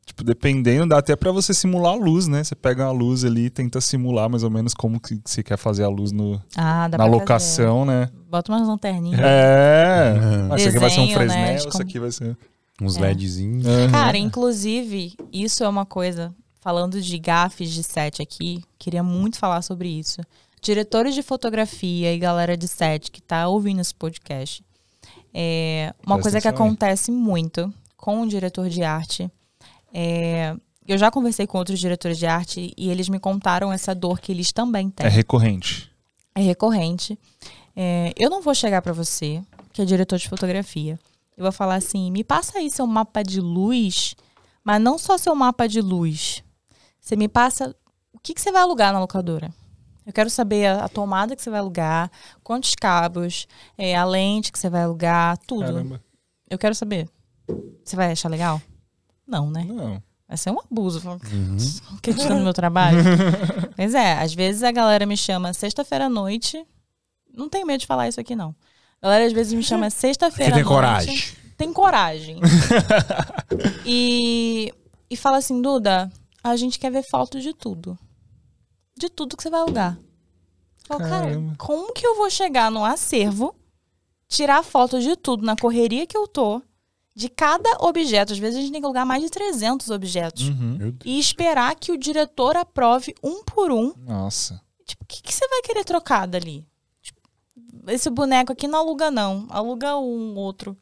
tipo, 0.06 0.24
dependendo, 0.24 0.88
dá 0.90 1.00
até 1.00 1.16
pra 1.16 1.32
você 1.32 1.54
simular 1.54 1.94
a 1.94 1.96
luz, 1.96 2.28
né? 2.28 2.44
Você 2.44 2.54
pega 2.56 2.86
a 2.86 2.92
luz 2.92 3.24
ali 3.26 3.46
e 3.46 3.50
tenta 3.50 3.82
simular 3.82 4.30
mais 4.30 4.44
ou 4.44 4.50
menos 4.50 4.74
como 4.74 5.00
que 5.00 5.20
você 5.26 5.42
quer 5.42 5.58
fazer 5.58 5.84
a 5.84 5.90
luz 5.90 6.12
no, 6.12 6.40
Ah, 6.56 6.88
dá 6.88 6.98
na 7.00 7.06
locação, 7.06 7.84
né? 7.86 8.08
fazer. 8.08 8.22
Bota 8.30 8.52
umas 8.52 8.68
lanterninhas. 8.68 9.20
É. 9.20 10.14
Uhum. 10.16 10.54
Ah, 10.54 10.56
isso 10.56 10.70
aqui 10.70 10.80
vai 10.80 10.90
ser 10.92 11.00
um 11.00 11.06
Desenho, 11.08 11.20
né, 11.20 11.26
Fresnel, 11.36 11.56
de 11.64 11.68
isso 11.70 11.82
aqui 11.82 12.00
vai 12.00 12.12
ser. 12.12 12.38
Uns 12.82 12.98
É. 12.98 13.02
LEDzinhos. 13.02 13.66
Aham. 13.66 13.92
Cara, 13.92 14.18
inclusive, 14.18 15.14
isso 15.32 15.64
é 15.64 15.70
uma 15.70 15.86
coisa, 15.86 16.34
falando 16.60 17.00
de 17.02 17.18
gafes 17.20 17.70
de 17.72 17.84
set 17.84 18.22
aqui, 18.22 18.64
queria 18.80 19.04
muito 19.04 19.38
falar 19.38 19.62
sobre 19.62 19.88
isso. 19.88 20.20
Diretores 20.62 21.14
de 21.16 21.22
fotografia 21.22 22.14
e 22.14 22.18
galera 22.20 22.58
de 22.58 22.68
set 22.68 23.12
que 23.12 23.22
tá 23.22 23.48
ouvindo 23.48 23.82
esse 23.82 23.94
podcast. 23.94 24.64
É, 25.34 25.94
uma 26.06 26.16
Presta 26.16 26.22
coisa 26.24 26.42
que 26.42 26.48
atenção 26.48 26.66
aí. 26.66 26.70
acontece 26.72 27.12
muito 27.12 27.74
com 27.96 28.22
o 28.22 28.28
diretor 28.28 28.68
de 28.70 28.84
arte. 28.84 29.30
é, 29.94 30.56
eu 30.88 30.98
já 30.98 31.10
conversei 31.12 31.46
com 31.48 31.58
outros 31.60 31.80
diretores 31.80 32.18
de 32.18 32.26
arte 32.26 32.74
e 32.76 32.90
eles 32.90 33.08
me 33.08 33.20
contaram 33.20 33.72
essa 33.72 33.94
dor 33.96 34.20
que 34.20 34.32
eles 34.32 34.52
também 34.52 34.90
têm 34.90 35.06
É 35.06 35.10
recorrente. 35.10 35.90
é 36.36 36.42
recorrente. 36.42 37.18
É, 37.76 38.12
eu 38.18 38.30
não 38.30 38.42
vou 38.42 38.54
chegar 38.56 38.82
pra 38.82 38.92
você, 38.92 39.42
que 39.72 39.82
é 39.82 39.86
diretor 39.86 40.18
de 40.18 40.28
fotografia. 40.28 41.00
Eu 41.38 41.44
vou 41.44 41.52
falar 41.52 41.76
assim: 41.76 42.12
me 42.12 42.24
passa 42.24 42.58
aí 42.58 42.70
seu 42.70 42.86
mapa 42.86 43.24
de 43.24 43.40
luz, 43.40 44.16
mas 44.64 44.82
não 44.82 44.98
só 44.98 45.18
seu 45.18 45.36
mapa 45.36 45.68
de 45.68 45.82
luz. 45.82 46.44
Você 47.00 47.16
me 47.16 47.28
passa 47.28 47.76
o 48.14 48.20
que, 48.20 48.34
que 48.34 48.42
você 48.42 48.52
vai 48.52 48.62
alugar 48.62 48.94
na 48.94 49.00
locadora. 49.00 49.52
Eu 50.06 50.14
quero 50.14 50.30
saber 50.30 50.68
a, 50.68 50.86
a 50.86 50.90
tomada 50.90 51.36
que 51.36 51.42
você 51.42 51.50
vai 51.50 51.60
alugar, 51.60 52.12
quantos 52.44 52.76
cabos, 52.76 53.48
é, 53.78 53.96
a 53.96 54.04
lente 54.04 54.52
que 54.52 54.60
você 54.60 54.70
vai 54.70 54.84
alugar, 54.84 55.38
tudo. 55.48 55.66
Caramba. 55.66 56.02
Eu 56.50 56.58
quero 56.58 56.76
saber. 56.76 57.08
Você 57.84 57.96
vai 57.96 58.12
achar 58.12 58.30
legal? 58.30 58.62
Não, 59.28 59.50
né? 59.50 59.64
Não. 59.64 60.02
Vai 60.28 60.38
ser 60.38 60.52
um 60.52 60.60
abuso. 60.60 61.02
Uhum. 61.08 61.58
Criticando 62.02 62.44
meu 62.44 62.54
trabalho. 62.54 63.00
Mas 63.78 63.94
é, 63.94 64.14
às 64.14 64.34
vezes 64.34 64.64
a 64.64 64.72
galera 64.72 65.06
me 65.06 65.18
chama 65.18 65.54
sexta-feira 65.54 66.06
à 66.06 66.10
noite. 66.10 66.66
Não 67.34 67.50
tenho 67.50 67.66
medo 67.66 67.82
de 67.82 67.88
falar 67.88 68.08
isso 68.08 68.20
aqui, 68.20 68.36
não. 68.36 68.56
A 69.02 69.08
galera 69.08 69.26
às 69.26 69.34
vezes 69.34 69.54
me 69.54 69.64
chama 69.64 69.90
sexta-feira 69.90 70.52
Você 70.52 70.58
tem 70.58 70.64
coragem. 70.64 71.24
Tem 71.58 71.74
coragem. 71.74 72.40
e, 73.86 74.72
e 75.10 75.18
fala 75.18 75.38
assim, 75.38 75.60
Duda, 75.62 76.12
a 76.44 76.56
gente 76.56 76.78
quer 76.78 76.92
ver 76.92 77.04
foto 77.04 77.40
de 77.40 77.54
tudo. 77.54 77.98
De 78.96 79.10
tudo 79.10 79.36
que 79.36 79.42
você 79.42 79.50
vai 79.50 79.62
alugar. 79.62 79.98
Eu 79.98 80.98
falo, 80.98 81.10
cara, 81.10 81.56
como 81.58 81.94
que 81.94 82.06
eu 82.06 82.16
vou 82.16 82.30
chegar 82.30 82.70
no 82.70 82.86
acervo, 82.86 83.56
tirar 84.28 84.64
foto 84.64 85.00
de 85.00 85.16
tudo 85.16 85.46
na 85.46 85.56
correria 85.56 86.06
que 86.06 86.18
eu 86.18 86.28
tô 86.28 86.62
de 87.16 87.30
cada 87.30 87.70
objeto. 87.80 88.34
Às 88.34 88.40
vezes 88.40 88.58
a 88.58 88.62
gente 88.62 88.72
tem 88.72 88.82
que 88.82 88.86
alugar 88.86 89.06
mais 89.06 89.24
de 89.24 89.30
300 89.30 89.90
objetos. 89.90 90.50
Uhum. 90.50 90.96
E 91.04 91.20
esperar 91.20 91.76
que 91.76 91.92
o 91.92 91.98
diretor 91.98 92.56
aprove 92.56 93.16
um 93.24 93.44
por 93.44 93.72
um. 93.72 93.94
Nossa. 93.98 94.62
Tipo, 94.86 95.04
o 95.04 95.08
que, 95.08 95.22
que 95.22 95.34
você 95.34 95.48
vai 95.48 95.62
querer 95.62 95.84
trocar 95.84 96.28
dali? 96.28 96.66
Esse 97.88 98.10
boneco 98.10 98.52
aqui 98.52 98.68
não 98.68 98.80
aluga, 98.80 99.10
não. 99.12 99.48
Aluga 99.50 99.96
um 99.98 100.36
outro. 100.36 100.78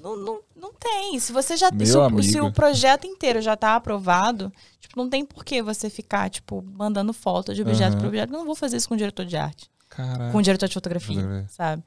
Não, 0.00 0.16
não, 0.16 0.40
não 0.54 0.72
tem. 0.74 1.18
Se 1.18 1.32
você 1.32 1.56
já. 1.56 1.70
Meu 1.70 1.86
Se 1.86 1.96
o, 1.96 2.22
se 2.22 2.40
o 2.40 2.52
projeto 2.52 3.06
inteiro 3.06 3.40
já 3.40 3.56
tá 3.56 3.74
aprovado, 3.74 4.52
tipo, 4.78 4.96
não 4.96 5.08
tem 5.08 5.24
por 5.24 5.44
que 5.44 5.62
você 5.62 5.88
ficar, 5.88 6.28
tipo, 6.28 6.62
mandando 6.62 7.12
foto 7.12 7.54
de 7.54 7.62
objeto 7.62 7.92
Aham. 7.92 7.98
para 7.98 8.08
objeto. 8.08 8.32
Eu 8.32 8.38
não 8.38 8.44
vou 8.46 8.54
fazer 8.54 8.76
isso 8.76 8.88
com 8.88 8.94
o 8.94 8.98
diretor 8.98 9.24
de 9.24 9.36
arte. 9.36 9.70
Caralho. 9.88 10.30
Com 10.32 10.38
o 10.38 10.42
diretor 10.42 10.68
de 10.68 10.74
fotografia, 10.74 11.46
sabe? 11.48 11.82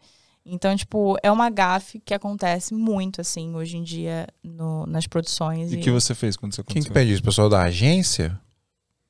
Então, 0.46 0.74
tipo, 0.76 1.18
é 1.22 1.30
uma 1.32 1.50
gafe 1.50 2.00
que 2.00 2.14
acontece 2.14 2.74
muito, 2.74 3.20
assim, 3.20 3.54
hoje 3.54 3.76
em 3.78 3.84
dia 3.84 4.28
no- 4.42 4.86
nas 4.88 5.06
produções. 5.06 5.74
E 5.74 5.76
o 5.76 5.82
que 5.82 5.92
você 5.92 6.16
fez 6.16 6.38
quando 6.38 6.54
Quem 6.54 6.62
aconteceu? 6.62 6.84
que 6.86 6.94
pede 6.94 7.12
isso? 7.12 7.22
O 7.22 7.26
pessoal 7.26 7.50
da 7.50 7.62
agência? 7.64 8.40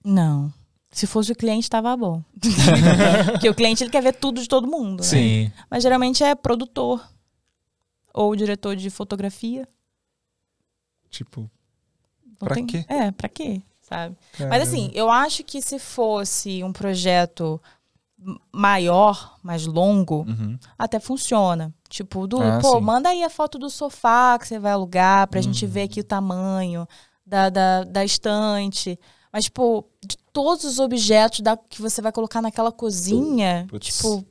Não. 0.03 0.51
Se 0.89 1.05
fosse 1.05 1.31
o 1.31 1.35
cliente, 1.35 1.69
tava 1.69 1.95
bom. 1.97 2.23
Porque 3.34 3.49
o 3.49 3.53
cliente 3.55 3.84
ele 3.84 3.91
quer 3.91 4.01
ver 4.01 4.14
tudo 4.15 4.41
de 4.41 4.47
todo 4.47 4.68
mundo. 4.68 5.01
né? 5.01 5.07
Sim. 5.07 5.51
Mas 5.69 5.84
geralmente 5.84 6.23
é 6.23 6.34
produtor. 6.34 7.05
Ou 8.14 8.35
diretor 8.35 8.76
de 8.76 8.89
fotografia. 8.89 9.68
Tipo, 11.09 11.49
Pra 12.39 12.55
tem- 12.55 12.65
quê? 12.65 12.85
É, 12.88 13.11
pra 13.11 13.30
quê? 13.30 13.61
Sabe? 13.81 14.18
Mas 14.31 14.38
caramba. 14.49 14.64
assim, 14.64 14.91
eu 14.93 15.09
acho 15.09 15.43
que 15.43 15.61
se 15.61 15.80
fosse 15.80 16.64
um 16.64 16.73
projeto 16.73 17.61
maior, 18.51 19.38
mais 19.43 19.65
longo, 19.65 20.26
Uhum. 20.27 20.57
até 20.77 20.99
funciona. 20.99 21.73
Tipo, 21.88 22.27
do, 22.27 22.41
Ah, 22.41 22.59
pô, 22.61 22.76
sim. 22.76 22.81
manda 22.81 23.09
aí 23.09 23.23
a 23.23 23.30
foto 23.30 23.57
do 23.57 23.69
sofá 23.69 24.38
que 24.39 24.47
você 24.47 24.59
vai 24.59 24.72
alugar 24.73 25.27
pra 25.27 25.39
gente 25.41 25.64
Uhum. 25.65 25.72
ver 25.72 25.84
aqui 25.84 25.99
o 26.01 26.03
tamanho 26.03 26.88
da, 27.26 27.49
da, 27.49 27.84
da 27.84 28.03
estante. 28.03 28.99
Mas, 29.31 29.45
tipo, 29.45 29.85
de 30.05 30.18
todos 30.43 30.64
os 30.65 30.77
objetos 30.77 31.39
da, 31.39 31.57
que 31.57 31.81
você 31.81 31.99
vai 31.99 32.11
colocar 32.11 32.41
naquela 32.43 32.72
cozinha, 32.72 33.65
tipo, 33.80 34.23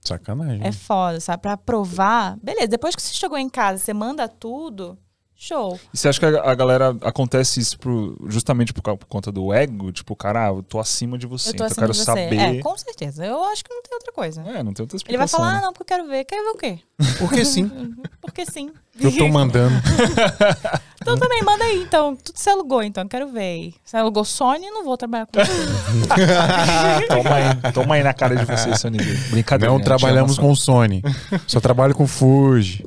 Sacanagem. 0.00 0.66
é 0.66 0.72
foda, 0.72 1.20
sabe? 1.20 1.42
Pra 1.42 1.56
provar. 1.58 2.38
Beleza, 2.42 2.68
depois 2.68 2.96
que 2.96 3.02
você 3.02 3.12
chegou 3.12 3.36
em 3.36 3.48
casa, 3.50 3.78
você 3.84 3.92
manda 3.92 4.26
tudo, 4.26 4.98
show. 5.34 5.78
E 5.92 5.96
você 5.98 6.08
acha 6.08 6.18
que 6.18 6.24
a, 6.26 6.50
a 6.50 6.54
galera 6.54 6.96
acontece 7.02 7.60
isso 7.60 7.78
pro- 7.78 8.16
justamente 8.28 8.72
por, 8.72 8.82
por 8.96 9.06
conta 9.06 9.30
do 9.30 9.52
ego? 9.52 9.92
Tipo, 9.92 10.16
cara, 10.16 10.46
ah, 10.46 10.48
eu 10.48 10.62
tô 10.62 10.80
acima 10.80 11.18
de 11.18 11.26
você, 11.26 11.50
eu 11.50 11.54
então 11.54 11.66
eu 11.68 11.74
quero 11.74 11.92
você. 11.94 12.02
saber. 12.04 12.34
É, 12.36 12.60
com 12.62 12.76
certeza. 12.78 13.24
Eu 13.26 13.44
acho 13.44 13.62
que 13.62 13.72
não 13.72 13.82
tem 13.82 13.94
outra 13.94 14.12
coisa. 14.12 14.40
É, 14.40 14.62
não 14.62 14.72
tem 14.72 14.82
outra 14.82 14.96
Ele 15.06 15.16
vai 15.18 15.26
explicação. 15.26 15.40
falar, 15.40 15.50
ah, 15.50 15.54
né? 15.56 15.60
não, 15.66 15.72
porque 15.74 15.82
eu 15.92 15.98
quero 15.98 16.08
ver. 16.08 16.24
Quero 16.24 16.42
ver 16.44 16.50
o 16.50 16.56
quê? 16.56 16.78
Porque 17.18 17.44
sim. 17.44 17.70
Porque 18.22 18.46
sim. 18.46 18.72
Eu 19.00 19.16
tô 19.16 19.28
mandando. 19.28 19.74
Então 21.02 21.18
também, 21.18 21.42
manda 21.42 21.64
aí, 21.64 21.82
então. 21.82 22.14
Tudo 22.14 22.38
você 22.38 22.50
alugou, 22.50 22.80
então. 22.80 23.06
Quero 23.08 23.28
ver 23.28 23.40
aí. 23.40 23.74
Você 23.84 23.96
alugou 23.96 24.24
Sony, 24.24 24.70
não 24.70 24.84
vou 24.84 24.96
trabalhar 24.96 25.26
com 25.26 25.32
você. 25.32 25.50
toma, 27.08 27.34
aí, 27.34 27.72
toma 27.72 27.94
aí 27.96 28.02
na 28.04 28.14
cara 28.14 28.36
de 28.36 28.44
vocês, 28.44 28.78
Sony. 28.80 28.98
Brincadeira. 29.30 29.72
Não 29.72 29.80
trabalhamos 29.80 30.38
com 30.38 30.54
Sony. 30.54 31.02
Só 31.46 31.60
trabalho 31.60 31.92
com 31.94 32.06
Fuji. 32.06 32.86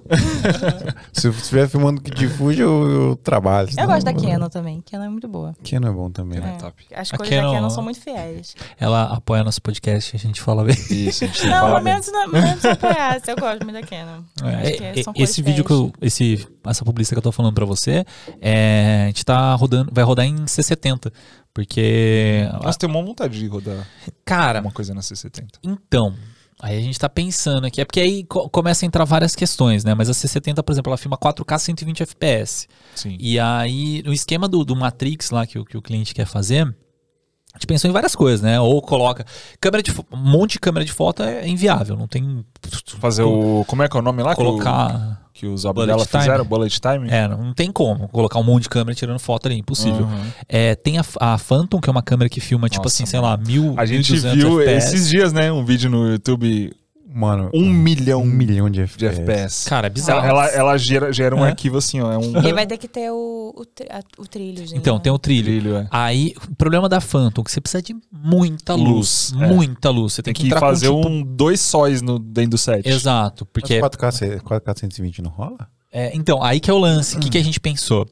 Se 1.12 1.28
eu 1.28 1.32
estiver 1.32 1.68
filmando 1.68 2.02
de 2.02 2.28
Fuji, 2.30 2.62
eu, 2.62 2.90
eu 3.10 3.16
trabalho. 3.18 3.68
Eu 3.78 3.86
gosto 3.86 4.06
da 4.06 4.14
Canon 4.14 4.48
também. 4.48 4.82
Canon 4.90 5.04
é 5.04 5.10
muito 5.10 5.28
boa. 5.28 5.54
Canon 5.70 5.88
é 5.90 5.92
bom 5.92 6.10
também. 6.10 6.40
É. 6.40 6.52
top. 6.58 6.86
As 6.96 7.14
A 7.14 7.18
coisas 7.18 7.36
da 7.36 7.42
Canon- 7.42 7.54
Canon 7.54 7.70
são 7.70 7.84
muito 7.84 8.00
fiéis. 8.00 8.56
Ela 8.80 9.14
apoia 9.14 9.44
nosso 9.44 9.62
podcast, 9.62 10.16
a 10.16 10.20
gente 10.20 10.42
fala 10.42 10.64
bem. 10.64 10.76
Isso, 10.90 11.26
a 11.26 11.28
gente 11.28 11.46
Não, 11.48 11.68
falar 11.68 11.82
bem. 11.82 11.94
menos, 11.94 12.10
menos 12.32 12.64
apoiasse. 12.64 13.30
Eu 13.30 13.36
gosto 13.36 13.64
muito 13.66 13.82
da 13.82 13.86
Canon. 13.86 14.22
É, 14.42 14.56
Acho 14.70 14.78
que 14.78 14.84
é, 15.00 15.04
são 15.04 15.14
coisas 15.14 15.30
esse 15.32 15.42
vídeo 15.42 15.66
que 15.66 15.72
eu, 15.74 15.92
esse, 16.02 16.48
essa 16.66 16.84
publicidade 16.86 17.16
que 17.16 17.20
eu 17.20 17.32
tô 17.32 17.32
falando 17.32 17.54
pra 17.54 17.66
você, 17.66 18.06
é, 18.42 19.04
a 19.04 19.08
gente 19.08 19.24
tá 19.26 19.54
rodando, 19.56 19.92
vai 19.94 20.04
rodar 20.04 20.26
em 20.26 20.36
C70, 20.46 21.12
porque, 21.54 22.48
Nossa, 22.64 22.78
tem 22.80 22.90
uma 22.90 23.02
vontade 23.04 23.40
de 23.40 23.48
rodar 23.48 23.88
cara, 24.24 24.62
uma 24.62 24.72
coisa 24.72 24.94
na 24.94 25.02
C70. 25.02 25.48
então, 25.64 26.14
aí 26.62 26.78
a 26.78 26.82
gente 26.82 27.00
tá 27.00 27.08
pensando 27.10 27.66
aqui, 27.66 27.82
é 27.82 27.86
porque 27.86 28.00
aí 28.02 28.24
co- 28.26 28.50
começa 28.50 28.86
a 28.86 28.88
entrar 28.88 29.06
várias 29.06 29.36
questões, 29.36 29.84
né, 29.84 29.94
mas 29.96 30.10
a 30.10 30.14
C70, 30.14 30.62
por 30.64 30.72
exemplo, 30.72 30.90
ela 30.90 30.98
filma 30.98 31.18
4K 31.18 31.58
120 31.60 32.04
FPS, 32.04 32.68
Sim. 32.96 33.16
e 33.20 33.40
aí 33.40 34.04
no 34.04 34.12
esquema 34.14 34.48
do, 34.48 34.64
do 34.66 34.76
Matrix 34.76 35.30
lá 35.32 35.46
que, 35.46 35.58
o- 35.60 35.66
que 35.66 35.78
o 35.78 35.82
cliente 35.82 36.14
quer 36.14 36.26
fazer, 36.26 36.64
a 37.54 37.58
gente 37.58 37.68
pensou 37.68 37.90
em 37.90 37.94
várias 37.94 38.16
coisas, 38.18 38.42
né, 38.42 38.60
ou 38.60 38.82
coloca, 38.82 39.26
câmera 39.62 39.82
de, 39.82 39.92
um 40.12 40.18
monte 40.18 40.54
de 40.54 40.60
câmera 40.60 40.84
de 40.84 40.92
foto 40.92 41.24
é 41.24 41.48
inviável, 41.48 41.96
não 41.96 42.08
tem... 42.08 42.46
Fazer 43.00 43.24
o. 43.24 43.64
Como 43.66 43.82
é 43.84 43.88
que 43.88 43.96
é 43.96 44.00
o 44.00 44.04
nome 44.04 44.22
lá? 44.24 44.36
Colocar... 44.36 45.24
Que, 45.36 45.46
os 45.48 45.64
time. 45.64 46.24
fizeram? 46.24 46.46
Bullet 46.46 46.80
Time? 46.80 47.10
É, 47.10 47.28
não 47.28 47.54
tem 47.54 47.70
como 47.70 48.08
colocar 48.08 48.40
um 48.40 48.44
monte 48.44 48.64
de 48.64 48.70
câmera 48.70 48.96
tirando 48.96 49.20
foto 49.20 49.48
ali, 49.48 49.58
impossível. 49.58 50.06
Uhum. 50.06 50.26
É, 50.48 50.76
tem 50.76 50.98
a, 50.98 51.04
a 51.20 51.38
Phantom, 51.38 51.82
que 51.82 51.90
é 51.90 51.92
uma 51.92 52.02
câmera 52.02 52.30
que 52.30 52.40
filma, 52.40 52.70
tipo 52.70 52.86
Nossa, 52.86 52.96
assim, 52.96 53.06
sei 53.06 53.20
lá, 53.20 53.36
mil, 53.36 53.74
A 53.76 53.86
gente 53.86 54.14
1200 54.14 54.38
viu 54.38 54.62
FPS. 54.62 54.88
esses 54.96 55.10
dias, 55.10 55.34
né? 55.34 55.52
Um 55.52 55.66
vídeo 55.66 55.90
no 55.90 56.10
YouTube. 56.10 56.74
Mano, 57.18 57.50
Um 57.54 57.70
milhão 57.70 58.22
um 58.24 58.26
milhão 58.26 58.70
de 58.70 58.82
FPS. 58.82 59.16
de 59.16 59.22
FPS. 59.22 59.70
Cara, 59.70 59.88
é 59.88 59.90
bizarro. 59.90 60.26
Ela, 60.28 60.48
ela, 60.48 60.56
ela 60.58 60.78
gera, 60.78 61.14
gera 61.14 61.34
um 61.34 61.46
É. 61.46 61.50
arquivo 61.50 61.78
assim, 61.78 62.02
ó. 62.02 62.12
É 62.12 62.18
um 62.18 62.34
E 62.42 62.48
aí 62.48 62.52
vai 62.54 62.68
ter 62.68 62.78
que 62.78 62.90
ter 62.90 63.10
o, 63.10 63.54
o, 63.56 63.62
a- 63.90 64.02
o 64.22 64.28
trilhozinho. 64.28 64.78
Então, 64.78 65.00
tem 65.00 65.14
o 65.14 65.18
trilho. 65.18 65.46
trilho, 65.46 65.78
é. 65.78 65.88
Aí, 65.92 66.34
o 66.50 66.56
problema 66.56 66.90
da 66.90 67.00
Phantom, 67.00 67.42
que 67.42 67.50
você 67.52 67.62
precisa 67.62 67.82
de 67.82 67.96
muita 68.12 68.74
luz. 68.76 69.32
Luz, 69.34 69.34
é. 69.42 69.48
muita 69.48 69.90
luz. 69.90 70.12
Você 70.14 70.22
tem, 70.22 70.34
Tem 70.34 70.44
que, 70.46 70.54
que 70.54 70.60
fazer 70.60 70.90
com, 70.90 71.02
tipo, 71.02 71.10
um 71.10 71.24
dois 71.24 71.62
sóis 71.62 72.02
no, 72.02 72.20
dentro 72.20 72.52
do 72.52 72.58
set. 72.58 72.86
Exato, 72.86 73.46
porque... 73.46 73.80
Mas 73.80 73.90
4K, 73.92 74.12
cê- 74.12 74.40
4K 74.42 74.80
120 74.82 75.22
não 75.22 75.32
rola? 75.32 75.70
é, 75.94 76.12
então, 76.14 76.44
aí 76.44 76.60
que 76.60 76.70
é 76.70 76.74
o 76.74 76.78
lance. 76.78 77.16
O 77.16 77.20
que, 77.22 77.30
que 77.30 77.38
a 77.38 77.44
gente 77.44 77.62
pensou? 77.62 78.06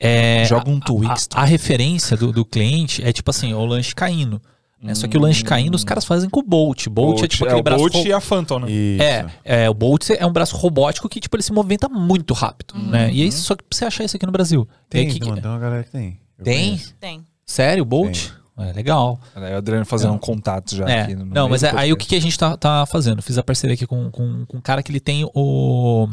É, 0.00 0.46
Joga 0.46 0.70
um 0.70 0.78
a- 0.78 0.80
Twix. 0.80 1.28
A, 1.34 1.42
a 1.42 1.44
referência 1.44 2.16
do, 2.16 2.32
do 2.32 2.42
cliente 2.44 3.02
é 3.04 3.12
tipo 3.12 3.30
assim, 3.30 3.52
o 3.52 3.62
lanche 3.66 3.94
caindo. 3.94 4.40
Né? 4.82 4.94
Só 4.94 5.08
que 5.08 5.16
o 5.16 5.20
lanche 5.20 5.42
caindo 5.42 5.74
os 5.74 5.84
caras 5.84 6.04
fazem 6.04 6.28
com 6.28 6.40
o 6.40 6.42
Bolt. 6.42 6.86
Bolt, 6.88 7.22
é 7.22 7.28
tipo 7.28 7.44
aquele 7.44 7.60
o 7.60 7.62
braço... 7.62 7.80
Bolt 7.82 7.94
ro- 7.94 8.06
e 8.06 8.12
a 8.12 8.20
Phantom, 8.20 8.58
né? 8.60 8.70
Isso. 8.70 9.02
É, 9.02 9.26
é, 9.64 9.70
o 9.70 9.74
Bolt 9.74 10.10
é 10.10 10.24
um 10.26 10.32
braço 10.32 10.56
robótico 10.56 11.08
que, 11.08 11.18
tipo, 11.20 11.34
ele 11.36 11.42
se 11.42 11.52
movimenta 11.52 11.88
muito 11.88 12.34
rápido, 12.34 12.74
né? 12.78 13.10
E 13.12 13.22
aí, 13.22 13.32
só 13.32 13.54
que 13.56 13.64
pra 13.64 13.76
você 13.76 13.84
achar 13.84 14.04
isso 14.04 14.16
aqui 14.16 14.26
no 14.26 14.32
Brasil. 14.32 14.68
Tem, 14.88 15.08
que- 15.08 15.24
mano, 15.24 15.40
tem 15.40 15.50
uma 15.50 15.58
galera 15.58 15.82
que 15.84 15.90
tem. 15.90 16.20
Eu 16.38 16.44
Tem? 16.44 16.68
conheço. 16.70 16.94
Tem. 17.00 17.24
Sério, 17.44 17.82
o 17.82 17.86
Bolt? 17.86 18.28
É, 18.58 18.72
legal. 18.72 19.20
Aí 19.34 19.52
o 19.52 19.56
Adriano 19.58 19.84
fazendo 19.84 20.14
um 20.14 20.18
contato 20.18 20.74
já 20.74 20.86
É, 20.88 21.02
aqui. 21.02 21.14
No 21.14 21.26
não, 21.26 21.46
mas 21.48 21.62
é- 21.62 21.72
aí 21.76 21.92
o 21.92 21.96
que, 21.96 22.06
que 22.06 22.16
a 22.16 22.20
gente 22.20 22.38
tá, 22.38 22.56
tá 22.56 22.86
fazendo? 22.86 23.20
Fiz 23.22 23.36
a 23.36 23.42
parceria 23.42 23.74
aqui 23.74 23.86
com, 23.86 24.10
com, 24.10 24.46
com 24.46 24.56
um 24.56 24.60
cara 24.62 24.82
que 24.82 24.90
ele 24.90 25.00
tem 25.00 25.28
o 25.34 26.08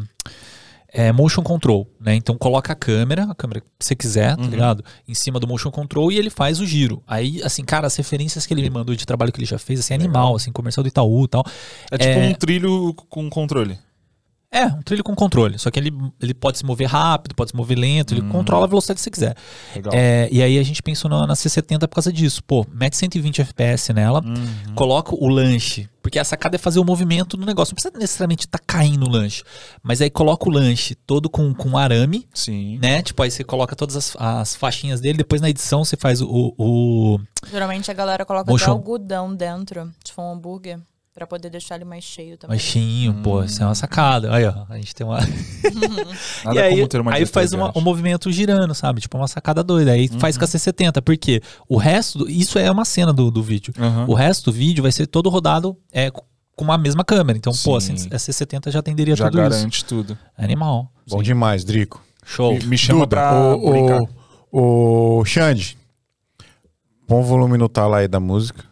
é, 0.94 1.12
motion 1.12 1.42
control, 1.42 1.88
né? 2.00 2.14
Então 2.14 2.38
coloca 2.38 2.72
a 2.72 2.76
câmera, 2.76 3.24
a 3.24 3.34
câmera 3.34 3.62
que 3.62 3.66
você 3.80 3.96
quiser, 3.96 4.36
tá 4.36 4.44
Uhum. 4.44 4.50
ligado? 4.50 4.86
Em 5.08 5.14
cima 5.16 5.40
do 5.40 5.48
motion 5.48 5.72
control 5.72 6.12
e 6.12 6.18
ele 6.20 6.30
faz 6.30 6.60
o 6.60 6.66
giro. 6.68 7.02
Aí, 7.08 7.42
assim, 7.44 7.64
cara, 7.66 7.88
as 7.88 7.96
referências 7.96 8.46
que 8.46 8.54
ele 8.54 8.62
me 8.62 8.70
mandou 8.70 8.96
de 8.96 9.06
trabalho 9.06 9.32
que 9.32 9.40
ele 9.40 9.48
já 9.48 9.58
fez, 9.58 9.80
assim, 9.80 9.94
animal, 9.96 10.36
assim, 10.36 10.52
comercial 10.52 10.84
do 10.84 10.88
Itaú 10.88 11.26
e 11.26 11.28
tal. 11.28 11.44
É 11.92 11.98
tipo 11.98 12.12
é- 12.20 12.28
um 12.30 12.34
trilho 12.36 12.94
com 13.10 13.28
controle. 13.30 13.78
É, 14.54 14.66
um 14.68 14.82
trilho 14.84 15.04
com 15.04 15.16
controle. 15.16 15.58
Só 15.58 15.72
que 15.72 15.80
ele, 15.80 15.92
ele 16.22 16.34
pode 16.34 16.60
se 16.60 16.66
mover 16.66 16.88
rápido, 16.88 17.34
pode 17.34 17.50
se 17.52 17.58
mover 17.58 17.76
lento, 17.78 18.14
ele 18.14 18.22
controla 18.30 18.66
a 18.66 18.68
velocidade 18.68 18.98
que 18.98 19.04
você 19.04 19.10
quiser. 19.10 19.36
Legal. 19.76 19.92
É, 19.96 20.30
e 20.32 20.44
aí 20.44 20.60
a 20.60 20.64
gente 20.64 20.84
pensou 20.84 21.10
na, 21.10 21.26
na 21.26 21.34
C70 21.34 21.80
por 21.88 21.96
causa 21.96 22.14
disso. 22.14 22.44
Pô, 22.44 22.64
mete 22.72 22.96
120 22.96 23.42
FPS 23.42 23.92
nela, 23.94 24.22
Uhum. 24.24 24.76
coloca 24.76 25.16
o 25.16 25.28
lanche. 25.28 25.90
Porque 26.04 26.20
a 26.20 26.24
sacada 26.26 26.56
é 26.58 26.60
fazer 26.60 26.80
o 26.80 26.84
movimento 26.84 27.36
do 27.38 27.46
negócio. 27.46 27.72
Não 27.72 27.76
precisa 27.76 27.98
necessariamente 27.98 28.46
estar 28.46 28.60
caindo 28.60 29.06
o 29.08 29.10
lanche. 29.10 29.42
Mas 29.82 30.02
aí 30.02 30.10
coloca 30.10 30.48
o 30.50 30.52
lanche 30.52 30.94
todo 30.96 31.30
com, 31.30 31.54
com 31.54 31.78
arame, 31.78 32.28
Sim. 32.34 32.78
né? 32.82 33.02
Tipo, 33.02 33.24
aí 33.24 33.32
você 33.32 33.42
coloca 33.44 33.74
todas 33.76 33.96
as, 33.96 34.16
as 34.20 34.54
faixinhas 34.56 35.00
dele. 35.00 35.18
Depois 35.20 35.42
na 35.42 35.50
edição 35.50 35.84
você 35.86 35.96
faz 35.96 36.22
o. 36.22 36.54
o- 36.58 37.20
Geralmente 37.50 37.90
a 37.90 37.94
galera 37.94 38.26
coloca 38.26 38.52
Motion. 38.52 38.66
até 38.66 38.72
algodão 38.72 39.34
dentro, 39.34 39.90
for 40.14 40.22
um 40.24 40.34
hambúrguer, 40.34 40.78
pra 41.14 41.28
poder 41.28 41.50
deixar 41.50 41.76
ele 41.76 41.86
mais 41.86 42.04
cheio 42.04 42.38
também. 42.38 42.56
Baixinho, 42.58 43.14
pô, 43.24 43.44
isso 43.44 43.62
é 43.62 43.66
uma 43.66 43.76
sacada. 43.76 44.34
Aí, 44.34 44.46
ó, 44.46 44.66
a 44.70 44.76
gente 44.78 44.96
tem 44.96 45.06
uma. 45.06 45.20
Nada 46.44 46.56
e 46.56 46.60
aí, 46.60 46.76
como 46.76 46.88
ter 46.88 47.02
uma 47.02 47.14
aí 47.14 47.26
faz 47.26 47.54
uma- 47.54 47.72
um 47.76 47.82
movimento 47.82 48.32
girando, 48.32 48.74
sabe? 48.74 49.02
Tipo 49.02 49.18
uma 49.18 49.28
sacada 49.28 49.64
doida. 49.64 49.92
Aí 49.92 50.08
faz 50.20 50.38
com 50.38 50.44
a 50.44 50.48
C70. 50.48 51.02
Por 51.02 51.16
quê? 51.18 51.42
O 51.70 51.78
resto, 51.78 52.20
do- 52.20 52.30
isso 52.30 52.58
é 52.60 52.70
uma 52.72 52.86
cena 52.86 53.14
do, 53.14 53.30
do 53.30 53.42
vídeo. 53.44 53.74
Aham. 53.78 54.06
O 54.08 54.14
resto 54.14 54.46
do 54.52 54.52
vídeo 54.52 54.82
vai 54.82 54.92
ser 54.92 55.06
todo 55.08 55.30
rodado 55.30 55.78
é, 55.92 56.12
com 56.56 56.72
a 56.72 56.78
mesma 56.78 57.04
câmera. 57.04 57.38
Então, 57.38 57.54
pô, 57.64 57.76
a 57.76 57.82
Sim. 57.82 57.96
C70 57.96 58.72
já 58.72 58.80
atenderia 58.80 59.16
Já 59.16 59.26
tudo 59.30 59.42
isso. 59.42 59.50
garante 59.50 59.86
tudo. 59.86 60.18
Animal. 60.38 60.92
Bom 61.08 61.22
demais, 61.22 61.64
Drico. 61.64 62.04
Show. 62.26 62.54
Me, 62.54 62.66
me 62.66 62.78
chama 62.78 63.02
Duda, 63.02 63.16
pra 63.18 63.56
o, 63.56 63.70
brincar. 63.72 64.02
o, 64.52 65.20
o 65.20 65.26
Xande, 65.26 65.78
o 67.10 67.22
volume 67.22 67.58
no 67.58 67.68
talo 67.68 67.94
aí 67.96 68.08
da 68.08 68.20
música. 68.20 68.64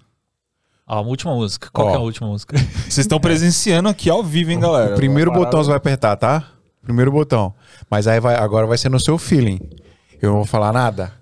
A 0.92 1.00
última 1.00 1.34
música. 1.34 1.70
Qual 1.72 1.88
Ó. 1.88 1.92
que 1.92 1.96
é 1.96 2.00
a 2.00 2.04
última 2.04 2.28
música? 2.28 2.58
Vocês 2.58 2.98
estão 2.98 3.18
presenciando 3.22 3.88
aqui 3.88 4.10
ao 4.10 4.22
vivo, 4.22 4.52
hein, 4.52 4.60
galera? 4.60 4.92
o 4.92 4.98
primeiro 4.98 5.32
botão 5.32 5.64
você 5.64 5.70
vai 5.70 5.78
apertar, 5.78 6.18
tá? 6.18 6.52
Primeiro 6.84 7.10
botão. 7.10 7.54
Mas 7.90 8.08
aí 8.08 8.20
vai, 8.20 8.36
agora 8.36 8.68
vai 8.68 8.78
ser 8.78 8.90
no 8.90 9.00
seu 9.00 9.18
feeling. 9.18 9.58
Eu 10.22 10.32
não 10.32 10.38
vou 10.40 10.46
falar 10.46 10.74
nada. 10.74 11.14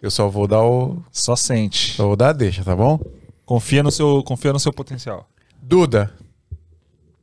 Eu 0.00 0.10
só 0.10 0.30
vou 0.30 0.46
dar 0.46 0.62
o. 0.62 1.02
Só 1.12 1.36
sente. 1.36 1.92
Só 1.92 2.06
vou 2.06 2.16
dar 2.16 2.30
a 2.30 2.32
deixa, 2.32 2.64
tá 2.64 2.74
bom? 2.74 2.98
Confia 3.44 3.82
no 3.82 3.90
seu, 3.90 4.22
confia 4.22 4.50
no 4.50 4.58
seu 4.58 4.72
potencial. 4.72 5.28
Duda. 5.60 6.10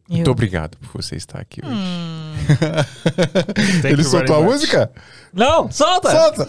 Muito 0.08 0.30
obrigado 0.30 0.78
por 0.78 1.02
você 1.02 1.16
estar 1.16 1.40
aqui 1.40 1.62
hoje. 1.66 1.76
Thank 3.82 3.88
Ele 3.94 4.04
soltou 4.04 4.36
a 4.36 4.40
much. 4.42 4.52
música? 4.52 4.92
Não, 5.34 5.72
solta! 5.72 6.12
Solta! 6.12 6.48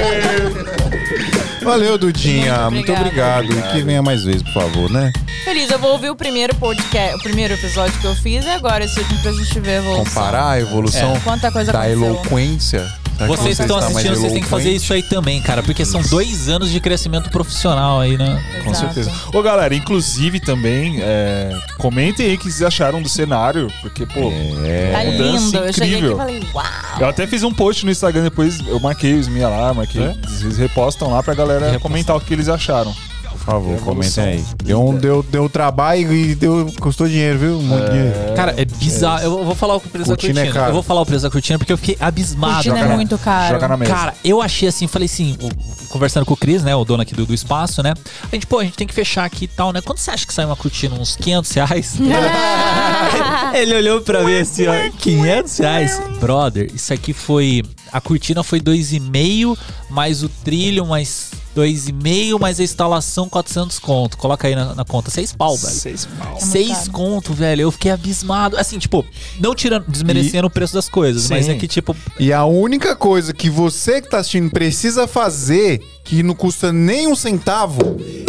Aê! 0.00 1.64
Valeu, 1.64 1.96
Dudinha. 1.98 2.70
Muito 2.70 2.92
obrigada. 2.92 3.44
obrigado. 3.44 3.68
E 3.68 3.72
que 3.72 3.82
venha 3.82 4.02
mais 4.02 4.24
vezes, 4.24 4.42
por 4.42 4.52
favor, 4.54 4.90
né? 4.90 5.12
Feliz, 5.44 5.70
eu 5.70 5.78
vou 5.78 5.92
ouvir 5.92 6.10
o 6.10 6.16
primeiro 6.16 6.54
podcast, 6.56 7.16
o 7.16 7.22
primeiro 7.22 7.54
episódio 7.54 7.98
que 8.00 8.06
eu 8.06 8.14
fiz 8.16 8.44
e 8.44 8.48
agora 8.48 8.84
esse 8.84 8.98
último 8.98 9.20
pra 9.22 9.32
gente 9.32 9.60
ver 9.60 9.70
a 9.70 9.78
evolução. 9.78 10.04
Comparar 10.04 10.50
a 10.50 10.60
evolução 10.60 11.20
Quanta 11.20 11.50
coisa 11.52 11.72
da 11.72 11.80
aconteceu. 11.82 12.04
eloquência. 12.06 12.92
Que 13.26 13.36
Vocês 13.36 13.56
você 13.56 13.56
que 13.56 13.62
estão 13.62 13.76
mais 13.80 13.90
assistindo, 13.90 14.16
vocês 14.16 14.32
têm 14.32 14.42
que 14.42 14.48
fazer 14.48 14.70
isso 14.70 14.92
aí 14.92 15.02
também, 15.02 15.40
cara, 15.42 15.62
porque 15.62 15.84
são 15.84 16.00
dois 16.02 16.48
anos 16.48 16.70
de 16.70 16.80
crescimento 16.80 17.30
profissional 17.30 18.00
aí, 18.00 18.16
né? 18.16 18.42
Com 18.64 18.70
Exato. 18.70 18.94
certeza. 18.94 19.12
Ô, 19.32 19.42
galera, 19.42 19.74
inclusive 19.74 20.40
também, 20.40 20.98
é, 21.00 21.56
comentem 21.78 22.26
aí 22.26 22.34
o 22.34 22.38
que 22.38 22.44
vocês 22.44 22.62
acharam 22.62 23.02
do 23.02 23.08
cenário, 23.08 23.68
porque, 23.80 24.06
pô, 24.06 24.30
É. 24.64 24.92
Tá 24.92 25.04
mudança 25.04 25.38
lindo. 25.38 25.56
Eu 25.58 25.72
cheguei 25.72 25.72
aqui 25.72 25.82
e 25.82 25.96
incrível. 25.98 26.16
falei, 26.16 26.42
uau. 26.54 26.64
eu 27.00 27.06
até 27.08 27.26
fiz 27.26 27.42
um 27.42 27.52
post 27.52 27.84
no 27.84 27.90
Instagram 27.90 28.22
depois, 28.22 28.58
eu 28.66 28.78
marquei 28.80 29.14
os 29.14 29.28
minha 29.28 29.48
lá, 29.48 29.72
marquei, 29.74 30.02
É? 30.02 30.14
vocês 30.26 30.56
repostam 30.58 31.10
lá 31.10 31.22
pra 31.22 31.34
galera 31.34 31.60
Repostam. 31.66 31.80
comentar 31.80 32.16
o 32.16 32.20
que 32.20 32.32
eles 32.32 32.48
acharam. 32.48 32.94
Por 33.30 33.38
favor, 33.38 33.80
comentem 33.80 34.24
aí. 34.24 34.44
Deu, 34.62 34.82
um, 34.86 34.96
deu, 34.96 35.22
deu 35.22 35.48
trabalho 35.48 36.12
e 36.12 36.34
deu, 36.34 36.70
custou 36.80 37.08
dinheiro, 37.08 37.38
viu? 37.38 37.60
Muito 37.60 37.90
dinheiro. 37.90 38.34
Cara, 38.36 38.54
é 38.56 38.64
bizarro. 38.64 39.22
Eu 39.22 39.44
vou 39.44 39.54
falar 39.54 39.76
o 39.76 39.80
preço 39.80 40.10
Cortina 40.10 40.34
da 40.34 40.40
é 40.40 40.44
cortina. 40.44 40.60
caro. 40.60 40.70
eu 40.70 40.74
vou 40.74 40.82
falar 40.82 41.00
o 41.00 41.06
preço 41.06 41.22
da 41.22 41.30
cortina 41.30 41.58
porque 41.58 41.72
eu 41.72 41.78
fiquei 41.78 41.96
abismado. 41.98 42.54
Cortina 42.54 42.78
é 42.78 42.82
cara. 42.82 42.94
muito 42.94 43.18
caro. 43.18 43.54
Joga 43.54 43.68
na 43.68 43.76
mesa. 43.76 43.92
Cara, 43.92 44.14
eu 44.24 44.42
achei 44.42 44.68
assim, 44.68 44.86
falei 44.86 45.06
assim, 45.06 45.36
o- 45.40 45.88
conversando 45.88 46.24
com 46.26 46.34
o 46.34 46.36
Cris, 46.36 46.62
né, 46.62 46.74
o 46.76 46.84
dono 46.84 47.02
aqui 47.02 47.14
do, 47.14 47.24
do 47.26 47.34
espaço, 47.34 47.82
né? 47.82 47.94
A 48.30 48.34
gente, 48.34 48.46
pô, 48.46 48.58
a 48.58 48.64
gente 48.64 48.76
tem 48.76 48.86
que 48.86 48.94
fechar 48.94 49.24
aqui 49.24 49.44
e 49.44 49.48
tal, 49.48 49.72
né? 49.72 49.80
Quanto 49.80 50.00
você 50.00 50.10
acha 50.10 50.26
que 50.26 50.32
sai 50.34 50.44
uma 50.44 50.56
cortina? 50.56 50.94
Uns 50.94 51.16
500 51.16 51.50
reais? 51.52 51.94
Ele 53.54 53.74
olhou 53.74 54.00
pra 54.00 54.22
mim 54.22 54.38
assim, 54.38 54.66
ó, 54.66 54.72
500 54.98 55.58
reais? 55.58 56.00
Brother, 56.20 56.70
isso 56.74 56.92
aqui 56.92 57.12
foi... 57.12 57.62
A 57.92 58.00
cortina 58.00 58.42
foi 58.44 58.60
2,5, 58.60 59.56
mais 59.88 60.22
o 60.22 60.28
trilho, 60.28 60.86
mais 60.86 61.30
2,5, 61.56 62.38
mais 62.40 62.60
a 62.60 62.62
instalação, 62.62 63.28
400 63.28 63.78
conto. 63.78 64.16
Coloca 64.16 64.46
aí 64.46 64.54
na, 64.54 64.74
na 64.74 64.84
conta, 64.84 65.10
6 65.10 65.32
pau, 65.32 65.56
velho. 65.56 65.74
Seis 65.74 66.06
pau. 66.06 66.30
muito 66.30 66.44
Seis 66.44 66.78
caro. 66.78 66.90
conto, 66.92 67.32
velho. 67.34 67.62
Eu 67.62 67.70
fiquei 67.70 67.90
abismado. 67.90 68.56
Assim, 68.56 68.78
tipo, 68.78 69.04
não 69.38 69.54
tirando, 69.54 69.84
desmerecendo 69.88 70.46
o 70.46 70.50
preço 70.50 70.74
das 70.74 70.88
coisas, 70.88 71.28
mas 71.28 71.46
Sim. 71.46 71.52
é 71.52 71.54
que, 71.56 71.66
tipo, 71.68 71.96
E 72.18 72.32
a 72.32 72.44
única 72.44 72.94
coisa 72.94 73.32
que 73.32 73.50
você 73.50 74.00
que 74.00 74.08
tá 74.08 74.18
assistindo 74.18 74.50
precisa 74.50 75.06
fazer, 75.06 75.80
que 76.10 76.24
não 76.24 76.34
custa 76.34 76.72
nem 76.72 77.06
um 77.06 77.14
centavo, 77.14 77.78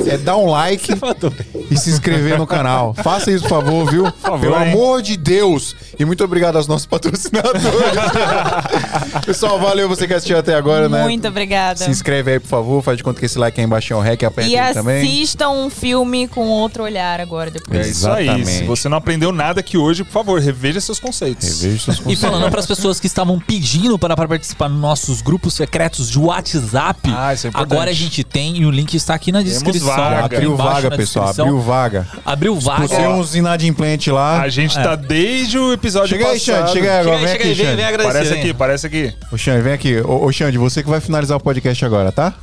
é 0.05 0.15
dar 0.15 0.37
um 0.37 0.45
like 0.51 0.91
e 1.71 1.75
se 1.75 1.89
inscrever 1.89 2.37
no 2.37 2.45
canal. 2.45 2.93
Faça 2.93 3.31
isso, 3.31 3.41
por 3.43 3.49
favor, 3.49 3.89
viu? 3.89 4.11
favor, 4.21 4.39
Pelo 4.39 4.55
hein? 4.63 4.71
amor 4.71 5.01
de 5.01 5.17
Deus. 5.17 5.75
E 5.97 6.05
muito 6.05 6.23
obrigado 6.23 6.57
aos 6.57 6.67
nossos 6.67 6.85
patrocinadores. 6.85 7.63
Pessoal, 9.25 9.59
valeu 9.59 9.89
você 9.89 10.07
que 10.07 10.13
assistiu 10.13 10.37
até 10.37 10.53
agora, 10.53 10.87
né? 10.87 11.01
Muito 11.03 11.27
obrigada. 11.27 11.83
Se 11.83 11.89
inscreve 11.89 12.33
aí, 12.33 12.39
por 12.39 12.47
favor. 12.49 12.83
Faz 12.83 12.97
de 12.97 13.03
conta 13.03 13.19
que 13.19 13.25
esse 13.25 13.39
like 13.39 13.59
aí 13.59 13.65
embaixo 13.65 13.93
é 13.93 13.95
um 13.95 13.99
rec, 14.01 14.21
aperta 14.23 14.49
E 14.49 14.55
aí 14.57 14.73
também. 14.75 15.01
assistam 15.01 15.49
um 15.49 15.69
filme 15.69 16.27
com 16.27 16.47
outro 16.49 16.83
olhar 16.83 17.19
agora 17.19 17.49
É 17.49 17.53
depois. 17.53 17.87
isso 17.87 18.07
aí. 18.09 18.45
Se 18.45 18.63
você 18.63 18.87
não 18.89 18.97
aprendeu 18.97 19.31
nada 19.31 19.59
aqui 19.59 19.75
hoje, 19.75 20.03
por 20.03 20.11
favor, 20.11 20.39
reveja 20.39 20.79
seus 20.79 20.99
conceitos. 20.99 21.61
Reveja 21.61 21.83
seus 21.85 21.97
E 21.97 22.01
conceitos. 22.03 22.21
falando 22.21 22.49
para 22.51 22.59
as 22.59 22.67
pessoas 22.67 22.99
que 22.99 23.07
estavam 23.07 23.39
pedindo 23.39 23.97
para, 23.97 24.15
para 24.15 24.27
participar 24.27 24.69
nos 24.69 24.79
nossos 24.79 25.21
grupos 25.21 25.55
secretos 25.55 26.09
de 26.11 26.19
WhatsApp, 26.19 26.99
Ah, 27.11 27.33
isso 27.33 27.47
é 27.47 27.49
importante. 27.49 27.70
Agora 27.71 27.89
a 27.91 27.93
gente 27.93 28.23
tem 28.23 28.57
e 28.57 28.65
o 28.65 28.71
link 28.71 28.93
está 28.95 29.13
aqui 29.13 29.31
na 29.31 29.41
descrição. 29.41 29.87
vaga. 29.87 30.25
aqui 30.25 30.35
Abriu 30.35 30.55
vaga, 30.55 30.89
na 30.89 30.97
pessoal. 30.97 31.25
descrição. 31.25 31.45
Abriu 31.47 31.61
vaga. 31.61 32.07
Abriu 32.25 32.59
vaga. 32.59 32.87
Você 32.87 32.95
é 32.95 33.09
uns 33.09 33.35
inadimplentes 33.35 34.13
lá. 34.13 34.41
A 34.41 34.49
gente 34.49 34.73
tá 34.75 34.95
desde 34.95 35.57
o 35.57 35.73
episódio 35.73 36.09
Chega 36.09 36.27
aí, 36.29 36.39
passado. 36.39 36.57
Xande. 36.67 36.71
Chega 36.73 36.91
aí 36.91 36.99
agora. 36.99 37.17
Chega 37.17 37.17
Vem 37.17 37.25
aí, 37.25 37.31
chega 37.31 37.43
aqui, 37.43 37.47
aí, 37.49 37.53
vem, 37.55 37.65
Xande. 37.65 37.75
vem 37.75 37.85
agradecer. 37.85 38.13
Parece 38.13 38.29
vem. 38.33 38.39
aqui, 38.41 38.53
parece 38.53 38.87
aqui. 38.87 39.13
Ô, 39.31 39.37
Xande, 39.37 39.61
vem 39.61 39.73
aqui. 39.73 40.01
Ô, 40.01 40.25
ô, 40.25 40.31
Xande, 40.31 40.57
você 40.57 40.83
que 40.83 40.89
vai 40.89 40.99
finalizar 41.01 41.37
o 41.37 41.39
podcast 41.41 41.85
agora, 41.85 42.11
tá? 42.11 42.33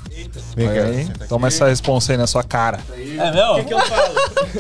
Vem 0.57 0.69
Olha 0.69 0.85
aí. 0.85 1.09
Toma 1.29 1.49
essa 1.49 1.69
responsa 1.69 2.13
aí 2.13 2.19
na 2.19 2.27
sua 2.27 2.43
cara. 2.43 2.79
É 2.97 3.31
meu? 3.31 3.65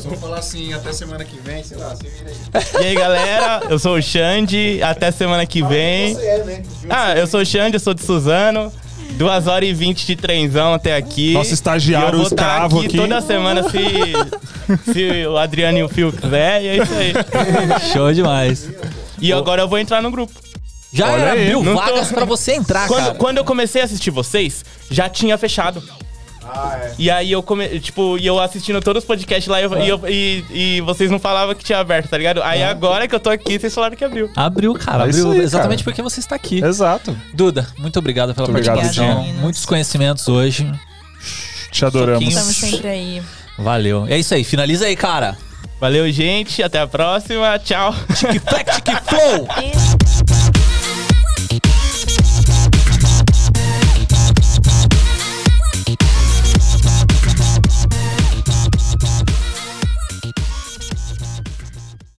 Só 0.00 0.10
falar 0.20 0.38
assim, 0.38 0.72
até 0.72 0.92
semana 0.92 1.24
que 1.24 1.36
vem, 1.40 1.62
sei 1.64 1.76
lá, 1.76 1.88
você 1.90 2.04
vira 2.08 2.30
E 2.74 2.76
aí. 2.78 2.86
aí, 2.88 2.94
galera, 2.94 3.62
eu 3.68 3.78
sou 3.78 3.96
o 3.96 4.02
Xande, 4.02 4.80
até 4.82 5.10
semana 5.10 5.44
que 5.46 5.62
vem. 5.62 6.16
é, 6.16 6.44
né? 6.44 6.62
Ah, 6.88 7.14
eu 7.16 7.26
sou 7.26 7.40
o 7.40 7.44
Xande, 7.46 7.74
eu 7.76 7.80
sou 7.80 7.92
de 7.94 8.02
Suzano. 8.02 8.72
2 9.12 9.46
horas 9.46 9.68
e 9.68 9.72
20 9.72 10.06
de 10.06 10.16
trenzão 10.16 10.74
até 10.74 10.94
aqui. 10.96 11.32
Nosso 11.32 11.52
estagiário 11.54 12.18
E 12.18 12.22
eu 12.22 12.28
vou 12.28 12.36
tá 12.36 12.44
escravo 12.44 12.78
aqui, 12.78 12.86
aqui. 12.86 12.96
toda 12.96 13.20
semana 13.20 13.62
se, 13.68 14.92
se 14.92 15.26
o 15.26 15.36
Adriano 15.36 15.78
e 15.78 15.82
o 15.82 15.88
Fio 15.88 16.12
quiser, 16.12 16.62
e 16.62 16.68
é 16.68 16.76
isso 16.76 16.92
aí. 16.94 17.12
Show 17.92 18.12
demais. 18.12 18.68
E 19.20 19.32
agora 19.32 19.62
eu 19.62 19.68
vou 19.68 19.78
entrar 19.78 20.00
no 20.02 20.10
grupo. 20.10 20.32
Já 20.92 21.12
Olha 21.12 21.32
aí, 21.32 21.42
abriu 21.52 21.62
tô- 21.64 21.74
vagas 21.74 22.10
pra 22.12 22.24
você 22.24 22.52
entrar, 22.52 22.88
Quando, 22.88 23.04
cara. 23.04 23.14
quando 23.16 23.36
eu 23.38 23.44
comecei 23.44 23.82
a 23.82 23.84
assistir 23.84 24.10
vocês, 24.10 24.64
já 24.90 25.08
tinha 25.08 25.36
fechado. 25.36 25.82
E 26.98 27.10
aí 27.10 27.30
eu 27.32 27.42
come, 27.42 27.80
tipo, 27.80 28.18
e 28.18 28.26
eu 28.26 28.38
assistindo 28.40 28.80
todos 28.80 29.02
os 29.02 29.06
podcasts 29.06 29.46
lá 29.48 29.60
e, 29.60 29.64
eu- 29.64 29.78
e, 29.78 29.88
eu- 29.88 30.00
e- 30.08 30.44
e 30.50 30.80
vocês 30.80 31.10
não 31.10 31.18
falavam 31.18 31.54
que 31.54 31.64
tinha 31.64 31.78
aberto, 31.78 32.08
tá 32.08 32.16
ligado? 32.18 32.42
Aí 32.42 32.62
agora 32.62 33.06
que 33.06 33.14
eu 33.14 33.20
tô 33.20 33.30
aqui, 33.30 33.58
vocês 33.58 33.74
falaram 33.74 33.96
que 33.96 34.04
abriu. 34.04 34.30
Abriu, 34.34 34.74
cara. 34.74 35.04
É 35.04 35.08
Abriu 35.08 35.32
aí, 35.32 35.38
exatamente 35.40 35.84
cara. 35.84 35.90
porque 35.96 36.02
você 36.02 36.20
está 36.20 36.34
aqui. 36.34 36.62
Exato. 36.64 37.16
Duda, 37.34 37.66
muito 37.78 37.98
obrigado 37.98 38.34
pela 38.34 38.46
Muito 38.48 38.56
obrigado, 38.56 38.76
participação. 38.82 39.20
meninas. 39.22 39.40
Muitos 39.42 39.64
conhecimentos 39.66 40.26
hoje. 40.28 40.70
Te 41.70 41.84
adoramos. 41.84 42.26
Estamos 42.26 42.56
sempre 42.56 42.88
aí. 42.88 43.22
Valeu. 43.58 44.06
É 44.08 44.18
isso 44.18 44.34
aí, 44.34 44.42
finaliza 44.44 44.86
aí, 44.86 44.96
cara. 44.96 45.36
Valeu, 45.80 46.10
gente. 46.10 46.62
Até 46.62 46.80
a 46.80 46.86
próxima. 46.86 47.58
Tchau. 47.58 47.94
Tic-tac, 48.16 48.82
tic-flow. 48.82 49.46